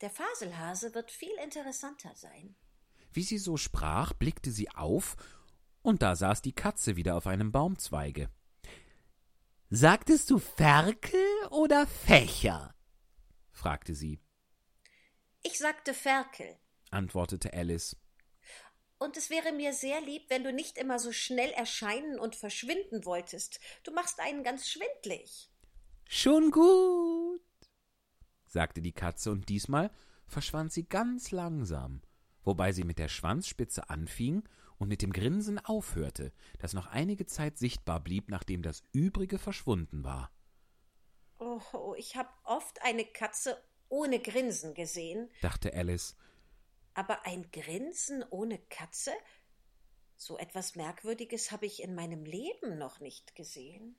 Der 0.00 0.10
Faselhase 0.10 0.94
wird 0.94 1.10
viel 1.10 1.32
interessanter 1.42 2.14
sein. 2.14 2.54
Wie 3.12 3.24
sie 3.24 3.38
so 3.38 3.56
sprach, 3.56 4.12
blickte 4.12 4.52
sie 4.52 4.70
auf, 4.70 5.16
und 5.82 6.00
da 6.00 6.14
saß 6.14 6.40
die 6.40 6.54
Katze 6.54 6.94
wieder 6.94 7.16
auf 7.16 7.26
einem 7.26 7.50
Baumzweige. 7.50 8.30
Sagtest 9.70 10.30
du 10.30 10.38
Ferkel 10.38 11.20
oder 11.50 11.84
Fächer? 11.88 12.76
fragte 13.50 13.96
sie, 13.96 14.20
Ich 15.42 15.58
sagte 15.58 15.94
Ferkel. 15.94 16.56
antwortete 16.92 17.52
Alice. 17.52 17.96
Und 19.00 19.16
es 19.16 19.30
wäre 19.30 19.52
mir 19.52 19.72
sehr 19.72 20.02
lieb, 20.02 20.28
wenn 20.28 20.44
du 20.44 20.52
nicht 20.52 20.76
immer 20.76 20.98
so 20.98 21.10
schnell 21.10 21.50
erscheinen 21.52 22.20
und 22.20 22.36
verschwinden 22.36 23.06
wolltest. 23.06 23.58
Du 23.82 23.92
machst 23.92 24.20
einen 24.20 24.44
ganz 24.44 24.68
schwindlig. 24.68 25.50
Schon 26.06 26.50
gut. 26.50 27.40
sagte 28.44 28.82
die 28.82 28.92
Katze, 28.92 29.30
und 29.30 29.48
diesmal 29.48 29.90
verschwand 30.26 30.70
sie 30.72 30.86
ganz 30.86 31.30
langsam, 31.30 32.02
wobei 32.44 32.72
sie 32.72 32.84
mit 32.84 32.98
der 32.98 33.08
Schwanzspitze 33.08 33.88
anfing 33.88 34.46
und 34.76 34.88
mit 34.88 35.00
dem 35.00 35.14
Grinsen 35.14 35.58
aufhörte, 35.58 36.30
das 36.58 36.74
noch 36.74 36.86
einige 36.86 37.24
Zeit 37.24 37.56
sichtbar 37.56 38.00
blieb, 38.00 38.28
nachdem 38.28 38.60
das 38.60 38.82
übrige 38.92 39.38
verschwunden 39.38 40.04
war. 40.04 40.30
Oh, 41.38 41.94
ich 41.96 42.16
habe 42.16 42.28
oft 42.44 42.82
eine 42.82 43.06
Katze 43.06 43.56
ohne 43.88 44.20
Grinsen 44.20 44.74
gesehen, 44.74 45.30
dachte 45.40 45.72
Alice. 45.72 46.16
Aber 47.00 47.24
ein 47.24 47.50
Grinsen 47.50 48.22
ohne 48.28 48.58
Katze? 48.68 49.10
So 50.18 50.36
etwas 50.36 50.76
Merkwürdiges 50.76 51.50
habe 51.50 51.64
ich 51.64 51.82
in 51.82 51.94
meinem 51.94 52.26
Leben 52.26 52.76
noch 52.76 53.00
nicht 53.00 53.34
gesehen. 53.34 53.96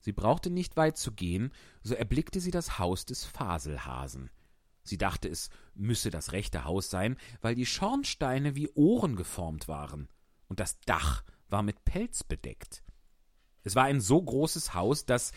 Sie 0.00 0.12
brauchte 0.12 0.50
nicht 0.50 0.76
weit 0.76 0.98
zu 0.98 1.12
gehen, 1.12 1.54
so 1.82 1.94
erblickte 1.94 2.38
sie 2.40 2.50
das 2.50 2.78
Haus 2.78 3.06
des 3.06 3.24
Faselhasen. 3.24 4.30
Sie 4.82 4.98
dachte, 4.98 5.26
es 5.26 5.48
müsse 5.74 6.10
das 6.10 6.32
rechte 6.32 6.64
Haus 6.64 6.90
sein, 6.90 7.16
weil 7.40 7.54
die 7.54 7.64
Schornsteine 7.64 8.54
wie 8.56 8.68
Ohren 8.74 9.16
geformt 9.16 9.66
waren, 9.66 10.08
und 10.48 10.60
das 10.60 10.80
Dach 10.80 11.24
war 11.48 11.62
mit 11.62 11.82
Pelz 11.86 12.24
bedeckt. 12.24 12.82
Es 13.62 13.74
war 13.74 13.84
ein 13.84 14.02
so 14.02 14.20
großes 14.20 14.74
Haus, 14.74 15.06
dass, 15.06 15.32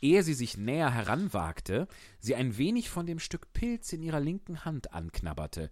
ehe 0.00 0.22
sie 0.22 0.32
sich 0.32 0.56
näher 0.56 0.90
heranwagte, 0.90 1.86
sie 2.18 2.34
ein 2.34 2.56
wenig 2.56 2.88
von 2.88 3.04
dem 3.04 3.18
Stück 3.18 3.52
Pilz 3.52 3.92
in 3.92 4.02
ihrer 4.02 4.20
linken 4.20 4.64
Hand 4.64 4.94
anknabberte 4.94 5.70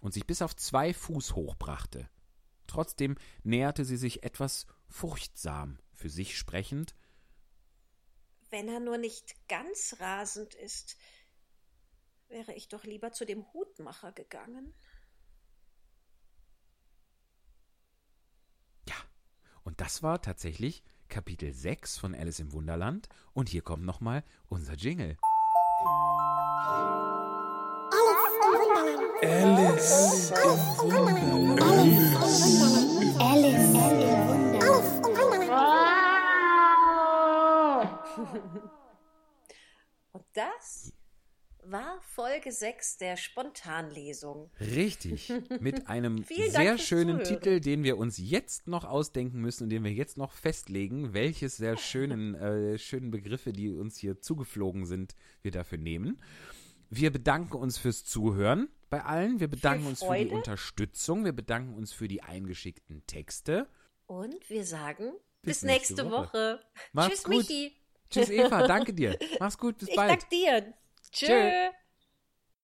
und 0.00 0.12
sich 0.14 0.26
bis 0.26 0.42
auf 0.42 0.56
zwei 0.56 0.92
Fuß 0.94 1.34
hochbrachte. 1.34 2.08
Trotzdem 2.66 3.16
näherte 3.42 3.84
sie 3.84 3.96
sich 3.96 4.22
etwas 4.22 4.66
furchtsam, 4.88 5.78
für 5.92 6.08
sich 6.08 6.36
sprechend, 6.36 6.94
Wenn 8.50 8.68
er 8.68 8.80
nur 8.80 8.98
nicht 8.98 9.36
ganz 9.48 9.96
rasend 10.00 10.54
ist, 10.54 10.96
wäre 12.28 12.52
ich 12.54 12.68
doch 12.68 12.82
lieber 12.82 13.12
zu 13.12 13.24
dem 13.24 13.44
Hutmacher 13.52 14.10
gegangen. 14.10 14.74
Ja, 18.88 18.96
und 19.62 19.80
das 19.80 20.02
war 20.02 20.20
tatsächlich 20.20 20.82
Kapitel 21.08 21.52
6 21.52 21.98
von 21.98 22.14
Alice 22.14 22.40
im 22.40 22.52
Wunderland. 22.52 23.08
Und 23.34 23.48
hier 23.48 23.62
kommt 23.62 23.84
nochmal 23.84 24.24
unser 24.48 24.74
Jingle. 24.74 25.16
Alice 27.90 28.26
im 28.26 28.42
Wunderland. 28.42 29.09
Alice 29.22 30.30
im 30.30 30.58
Wunderland. 30.78 31.60
Und 40.12 40.24
das 40.32 40.94
war 41.62 42.00
Folge 42.00 42.50
6 42.50 42.96
der 42.96 43.18
Spontanlesung. 43.18 44.50
Richtig, 44.58 45.30
mit 45.60 45.86
einem 45.90 46.24
sehr 46.24 46.78
schönen 46.78 47.22
Zuhören. 47.22 47.42
Titel, 47.42 47.60
den 47.60 47.82
wir 47.82 47.98
uns 47.98 48.16
jetzt 48.16 48.68
noch 48.68 48.84
ausdenken 48.86 49.42
müssen 49.42 49.64
und 49.64 49.70
den 49.70 49.84
wir 49.84 49.92
jetzt 49.92 50.16
noch 50.16 50.32
festlegen, 50.32 51.12
welches 51.12 51.58
der 51.58 51.76
schönen, 51.76 52.34
äh, 52.36 52.78
schönen 52.78 53.10
Begriffe, 53.10 53.52
die 53.52 53.68
uns 53.68 53.98
hier 53.98 54.22
zugeflogen 54.22 54.86
sind, 54.86 55.14
wir 55.42 55.50
dafür 55.50 55.76
nehmen. 55.76 56.22
Wir 56.88 57.12
bedanken 57.12 57.58
uns 57.58 57.76
fürs 57.76 58.04
Zuhören 58.06 58.70
bei 58.90 59.04
allen. 59.04 59.40
Wir 59.40 59.48
bedanken 59.48 59.86
uns 59.86 60.02
für 60.02 60.16
die. 60.16 60.26
Unterstützung. 60.26 61.24
Wir 61.24 61.32
bedanken 61.32 61.74
uns 61.74 61.92
für 61.92 62.08
die 62.08 62.22
eingeschickten 62.22 63.06
Texte. 63.06 63.66
Und 64.06 64.50
wir 64.50 64.64
sagen 64.64 65.12
Bis 65.42 65.60
bis, 65.60 65.62
nächste 65.62 65.94
nächste, 65.94 66.10
Woche. 66.10 66.60
Woche. 66.92 67.08
Tschüss, 67.08 67.24
gut. 67.24 67.36
Michi. 67.36 67.76
Tschüss, 68.10 68.28
Eva. 68.28 68.66
Danke 68.66 68.92
dir. 68.92 69.16
Mach's 69.38 69.56
gut. 69.56 69.78
Bis 69.78 69.88
Ich 69.88 69.96
bald. 69.96 70.10
danke 70.10 70.26
dir. 70.30 70.74
Tschö. 71.12 71.26
Tschö. 71.26 71.70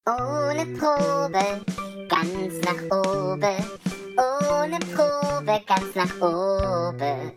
Ohne 0.09 0.67
Probe, 0.79 1.65
ganz 2.09 2.65
nach 2.65 2.83
oben. 2.97 3.65
Ohne 4.17 4.79
Probe, 4.79 5.65
ganz 5.67 5.95
nach 5.97 6.21
oben. 6.21 7.33